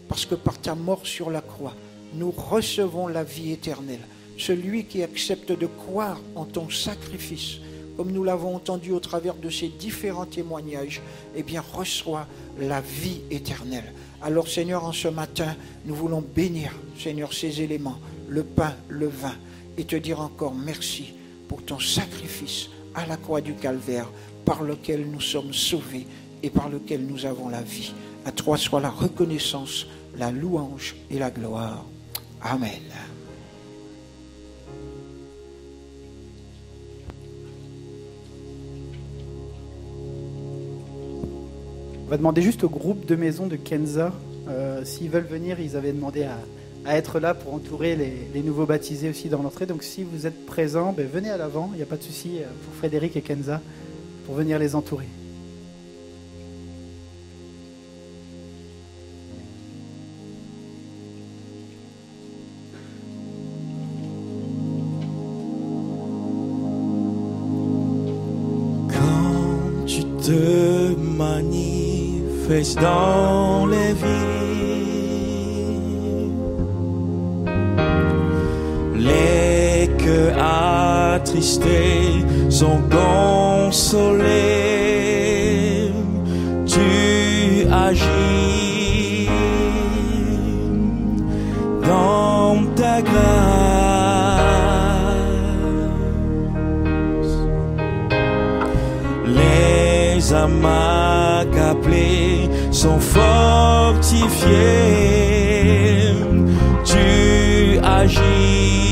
parce 0.07 0.26
que 0.26 0.36
par 0.36 0.60
ta 0.61 0.76
mort 0.76 1.06
sur 1.06 1.30
la 1.30 1.41
croix, 1.41 1.73
nous 2.14 2.31
recevons 2.31 3.07
la 3.07 3.23
vie 3.23 3.52
éternelle. 3.52 4.06
Celui 4.38 4.86
qui 4.86 5.03
accepte 5.03 5.52
de 5.52 5.65
croire 5.65 6.19
en 6.36 6.45
ton 6.45 6.69
sacrifice, 6.69 7.57
comme 7.98 8.11
nous 8.11 8.23
l'avons 8.23 8.56
entendu 8.56 8.91
au 8.91 8.99
travers 8.99 9.36
de 9.36 9.49
ces 9.49 9.68
différents 9.68 10.26
témoignages, 10.26 11.02
eh 11.36 11.44
bien 11.44 11.64
reçoit 11.73 12.27
la 12.60 12.80
vie 12.80 13.22
éternelle. 13.31 13.94
Alors 14.22 14.48
Seigneur, 14.48 14.86
en 14.86 14.94
ce 14.94 15.07
matin, 15.07 15.56
nous 15.86 15.95
voulons 15.95 16.22
bénir, 16.22 16.72
Seigneur, 16.98 17.34
ces 17.34 17.61
éléments, 17.61 17.99
le 18.27 18.44
pain, 18.44 18.76
le 18.88 19.07
vin, 19.07 19.36
et 19.77 19.84
te 19.84 19.95
dire 19.95 20.22
encore 20.22 20.53
merci 20.53 21.14
pour 21.48 21.64
ton 21.64 21.80
sacrifice 21.80 22.69
à 22.95 23.06
la 23.06 23.18
croix 23.18 23.41
du 23.41 23.53
calvaire 23.53 24.10
par 24.45 24.64
lequel 24.64 25.06
nous 25.10 25.22
sommes 25.22 25.53
sauvés 25.53 26.07
et 26.44 26.49
par 26.49 26.70
lequel 26.70 27.06
nous 27.06 27.26
avons 27.26 27.49
la 27.49 27.61
vie. 27.61 27.94
À 28.26 28.32
toi 28.32 28.57
soit 28.57 28.80
la 28.80 28.90
reconnaissance, 28.90 29.88
la 30.18 30.32
louange 30.32 30.95
et 31.10 31.20
la 31.20 31.32
gloire. 31.32 31.86
Amen. 32.41 32.82
On 42.06 42.10
va 42.10 42.18
demander 42.18 42.41
juste 42.41 42.64
au 42.64 42.70
groupe 42.70 43.06
de 43.06 43.16
maison 43.16 43.45
de 43.45 43.56
Kenza, 43.56 44.11
euh, 44.48 44.84
s'ils 44.84 45.11
veulent 45.11 45.28
venir, 45.28 45.60
ils 45.60 45.76
avaient 45.76 45.91
demandé 45.91 46.24
à, 46.24 46.40
à 46.90 46.98
être 46.98 47.20
là 47.20 47.36
pour 47.36 47.53
entourer 47.53 47.95
les, 47.95 48.41
nouveaux 48.41 48.66
baptisés 48.66 49.11
aussi 49.11 49.30
dans 49.30 49.44
l'entrée. 49.44 49.68
Donc 49.68 49.84
si 49.84 50.03
vous 50.03 50.26
êtes 50.26 50.48
présents, 50.48 50.91
ben, 50.91 51.07
venez 51.07 51.30
à 51.30 51.38
l'avant, 51.38 51.70
il 51.74 51.78
n'y 51.78 51.84
a 51.84 51.86
pas 51.86 51.98
de 51.98 52.03
souci 52.03 52.40
euh, 52.40 52.48
pour 52.66 52.74
Frédéric 52.74 53.16
et 53.16 53.22
Kenza, 53.22 53.61
pour 54.26 54.34
venir 54.34 54.57
les 54.57 54.74
entourer. 54.74 55.06
Quand 68.88 69.86
tu 69.86 70.03
te 70.26 70.95
manifestes 70.95 72.82
dans 72.82 73.68
les 73.68 73.94
vies, 73.94 74.39
cœurs 80.10 80.36
attristés 81.15 82.26
sont 82.49 82.81
consolés. 82.90 84.30
Tu 86.65 86.90
agis 87.72 89.30
dans 91.84 92.56
ta 92.76 93.02
grâce. 93.02 93.19
Les 99.27 100.34
âmes 100.34 100.65
accablées 100.65 102.49
sont 102.72 102.99
fortifiées. 102.99 104.40
Tu 106.86 107.80
agis 107.84 108.89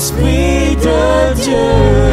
vies. 0.00 0.10
Esprit 0.10 0.76
de 0.76 1.34
Dieu. 1.44 2.09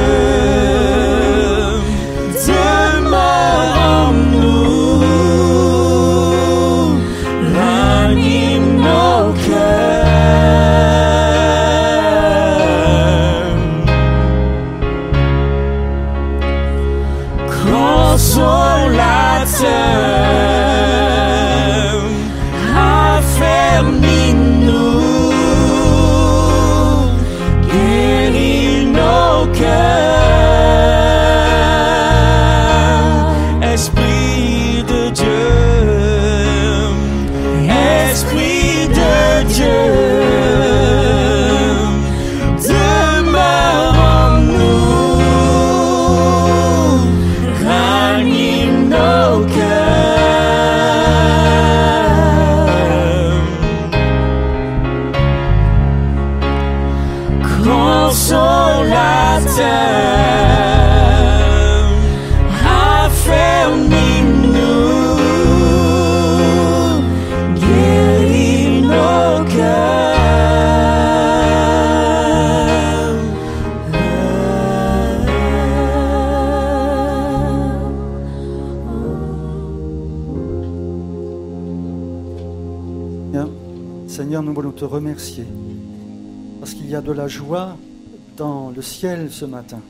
Ce 89.38 89.46
matin. 89.46 89.82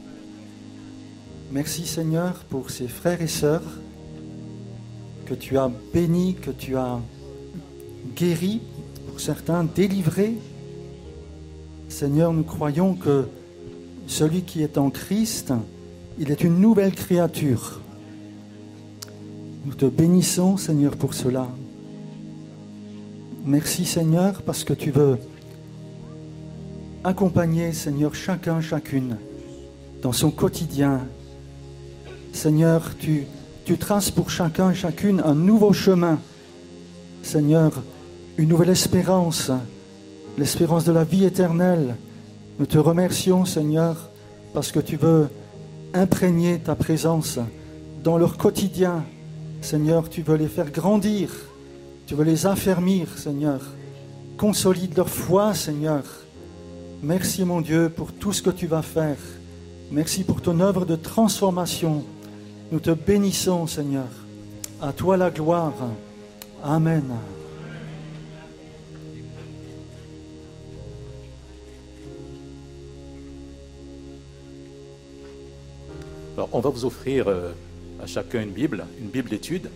Merci 1.53 1.85
Seigneur 1.85 2.43
pour 2.49 2.69
ces 2.69 2.89
frères 2.89 3.21
et 3.21 3.27
sœurs 3.27 3.63
que 5.25 5.33
tu 5.33 5.57
as 5.57 5.71
bénis, 5.93 6.35
que 6.35 6.51
tu 6.51 6.75
as 6.75 6.99
guéris, 8.13 8.59
pour 9.07 9.21
certains 9.21 9.63
délivrés. 9.63 10.35
Seigneur, 11.87 12.33
nous 12.33 12.43
croyons 12.43 12.93
que 12.93 13.25
celui 14.05 14.41
qui 14.41 14.63
est 14.63 14.77
en 14.77 14.89
Christ, 14.89 15.53
il 16.19 16.29
est 16.29 16.43
une 16.43 16.59
nouvelle 16.59 16.93
créature. 16.93 17.79
Nous 19.65 19.75
te 19.75 19.85
bénissons 19.85 20.57
Seigneur 20.57 20.97
pour 20.97 21.13
cela. 21.13 21.47
Merci 23.45 23.85
Seigneur 23.85 24.41
parce 24.41 24.65
que 24.65 24.73
tu 24.73 24.91
veux 24.91 25.17
accompagner 27.05 27.71
Seigneur 27.71 28.13
chacun, 28.13 28.59
chacune 28.59 29.15
dans 30.01 30.11
son 30.11 30.31
quotidien. 30.31 31.01
Seigneur, 32.33 32.91
tu, 32.99 33.25
traces 33.79 34.11
pour 34.11 34.29
chacun, 34.29 34.73
chacune 34.73 35.21
un 35.25 35.35
nouveau 35.35 35.73
chemin. 35.73 36.19
Seigneur, 37.23 37.71
une 38.37 38.49
nouvelle 38.49 38.69
espérance, 38.69 39.51
l'espérance 40.37 40.85
de 40.85 40.91
la 40.91 41.03
vie 41.03 41.25
éternelle. 41.25 41.95
Nous 42.59 42.65
te 42.65 42.77
remercions 42.77 43.45
Seigneur 43.45 44.09
parce 44.53 44.71
que 44.71 44.79
tu 44.79 44.97
veux 44.97 45.27
imprégner 45.93 46.59
ta 46.59 46.75
présence 46.75 47.39
dans 48.03 48.17
leur 48.17 48.37
quotidien. 48.37 49.03
Seigneur, 49.61 50.09
tu 50.09 50.21
veux 50.21 50.37
les 50.37 50.47
faire 50.47 50.71
grandir. 50.71 51.29
Tu 52.05 52.15
veux 52.15 52.23
les 52.23 52.45
affermir, 52.45 53.07
Seigneur. 53.17 53.59
Consolide 54.37 54.95
leur 54.95 55.09
foi, 55.09 55.53
Seigneur. 55.53 56.03
Merci, 57.03 57.43
mon 57.43 57.61
Dieu, 57.61 57.89
pour 57.89 58.13
tout 58.13 58.31
ce 58.31 58.41
que 58.41 58.49
tu 58.49 58.67
vas 58.67 58.81
faire. 58.81 59.17
Merci 59.89 60.25
pour 60.25 60.41
ton 60.41 60.59
œuvre 60.59 60.85
de 60.85 60.97
transformation. 60.97 62.03
Nous 62.71 62.81
te 62.81 62.91
bénissons, 62.91 63.67
Seigneur. 63.67 64.07
À 64.81 64.91
toi 64.91 65.15
la 65.15 65.29
gloire. 65.29 65.73
Amen. 66.61 67.05
Alors, 76.35 76.49
on 76.51 76.59
va 76.59 76.69
vous 76.69 76.83
offrir 76.83 77.29
euh, 77.29 77.53
à 78.03 78.07
chacun 78.07 78.41
une 78.41 78.51
Bible, 78.51 78.85
une 78.99 79.07
Bible 79.07 79.29
d'étude, 79.29 79.69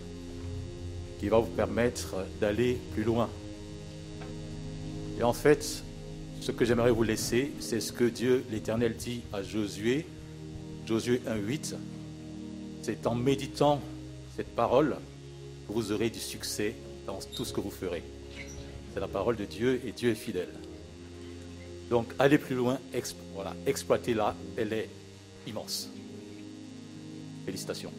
qui 1.20 1.28
va 1.28 1.38
vous 1.38 1.46
permettre 1.46 2.16
d'aller 2.38 2.78
plus 2.92 3.02
loin. 3.02 3.30
Et 5.18 5.22
en 5.22 5.32
fait, 5.32 5.82
ce 6.42 6.50
que 6.50 6.64
j'aimerais 6.64 6.90
vous 6.90 7.04
laisser, 7.04 7.52
c'est 7.60 7.78
ce 7.78 7.92
que 7.92 8.02
Dieu, 8.02 8.44
l'Éternel, 8.50 8.96
dit 8.96 9.22
à 9.32 9.44
Josué, 9.44 10.04
Josué 10.84 11.22
1.8. 11.24 11.76
C'est 12.82 13.06
en 13.06 13.14
méditant 13.14 13.80
cette 14.36 14.52
parole 14.56 14.96
que 15.68 15.72
vous 15.72 15.92
aurez 15.92 16.10
du 16.10 16.18
succès 16.18 16.74
dans 17.06 17.20
tout 17.36 17.44
ce 17.44 17.52
que 17.52 17.60
vous 17.60 17.70
ferez. 17.70 18.02
C'est 18.92 18.98
la 18.98 19.06
parole 19.06 19.36
de 19.36 19.44
Dieu 19.44 19.80
et 19.86 19.92
Dieu 19.92 20.10
est 20.10 20.16
fidèle. 20.16 20.52
Donc, 21.88 22.08
allez 22.18 22.38
plus 22.38 22.56
loin, 22.56 22.80
exploitez-la, 23.64 24.34
elle 24.56 24.72
est 24.72 24.88
immense. 25.46 25.90
Félicitations. 27.46 27.92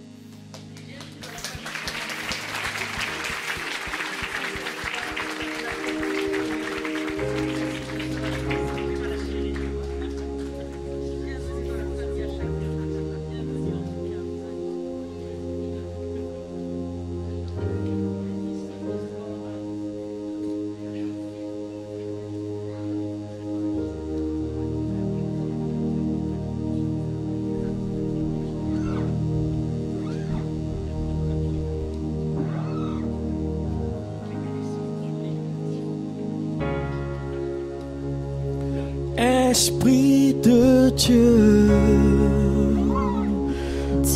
Esprit 39.18 40.34
de 40.41 40.90
Dieu, 40.90 41.69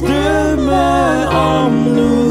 demeure 0.02 1.32
en 1.36 1.69
nous, 1.69 2.27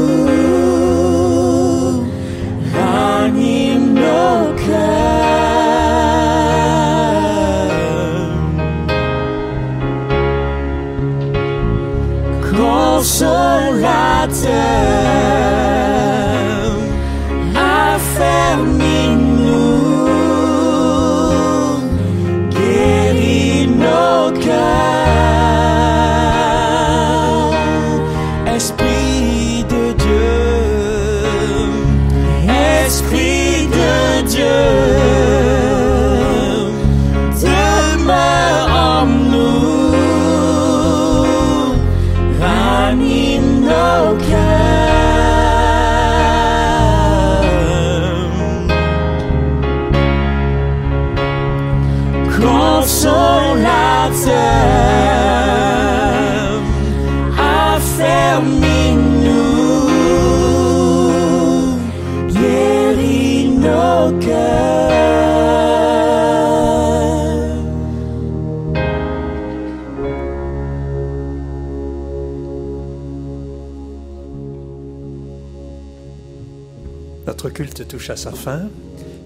touche 77.87 78.09
à 78.09 78.17
sa 78.17 78.31
fin. 78.31 78.63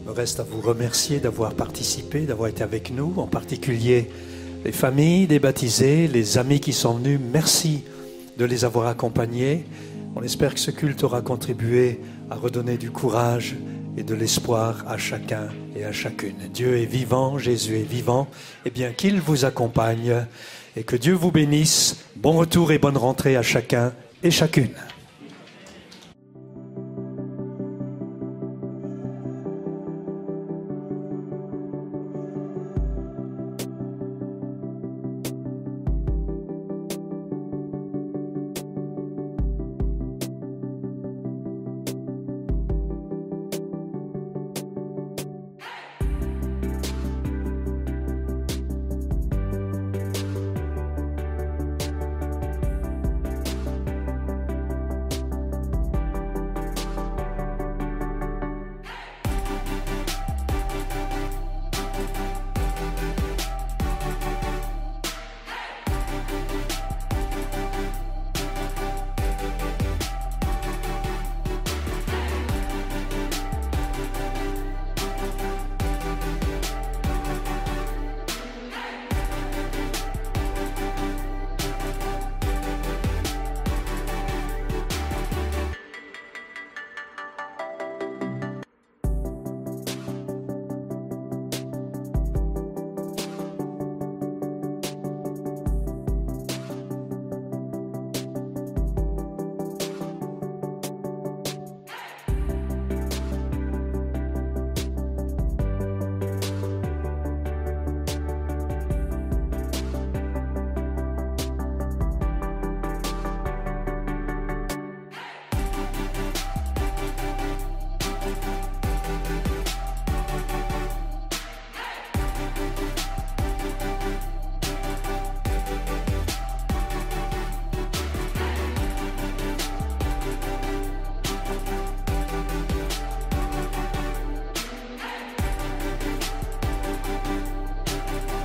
Il 0.01 0.07
me 0.07 0.11
reste 0.11 0.39
à 0.39 0.43
vous 0.43 0.61
remercier 0.61 1.19
d'avoir 1.19 1.53
participé, 1.53 2.21
d'avoir 2.21 2.49
été 2.49 2.63
avec 2.63 2.91
nous, 2.91 3.13
en 3.17 3.27
particulier 3.27 4.09
les 4.63 4.71
familles 4.71 5.25
des 5.25 5.39
baptisés, 5.39 6.07
les 6.07 6.37
amis 6.37 6.59
qui 6.59 6.73
sont 6.73 6.93
venus. 6.93 7.19
Merci 7.33 7.83
de 8.37 8.45
les 8.45 8.63
avoir 8.63 8.87
accompagnés. 8.87 9.65
On 10.15 10.21
espère 10.21 10.53
que 10.53 10.59
ce 10.59 10.71
culte 10.71 11.03
aura 11.03 11.21
contribué 11.21 11.99
à 12.29 12.35
redonner 12.35 12.77
du 12.77 12.91
courage 12.91 13.55
et 13.97 14.03
de 14.03 14.13
l'espoir 14.13 14.85
à 14.87 14.97
chacun 14.97 15.47
et 15.75 15.83
à 15.83 15.91
chacune. 15.91 16.35
Dieu 16.53 16.77
est 16.77 16.85
vivant, 16.85 17.39
Jésus 17.39 17.77
est 17.77 17.89
vivant. 17.89 18.27
Eh 18.65 18.69
bien, 18.69 18.91
qu'il 18.91 19.19
vous 19.19 19.45
accompagne 19.45 20.25
et 20.75 20.83
que 20.83 20.95
Dieu 20.95 21.13
vous 21.13 21.31
bénisse. 21.31 21.97
Bon 22.15 22.33
retour 22.33 22.71
et 22.71 22.77
bonne 22.77 22.97
rentrée 22.97 23.35
à 23.35 23.41
chacun 23.41 23.93
et 24.21 24.31
chacune. 24.31 24.69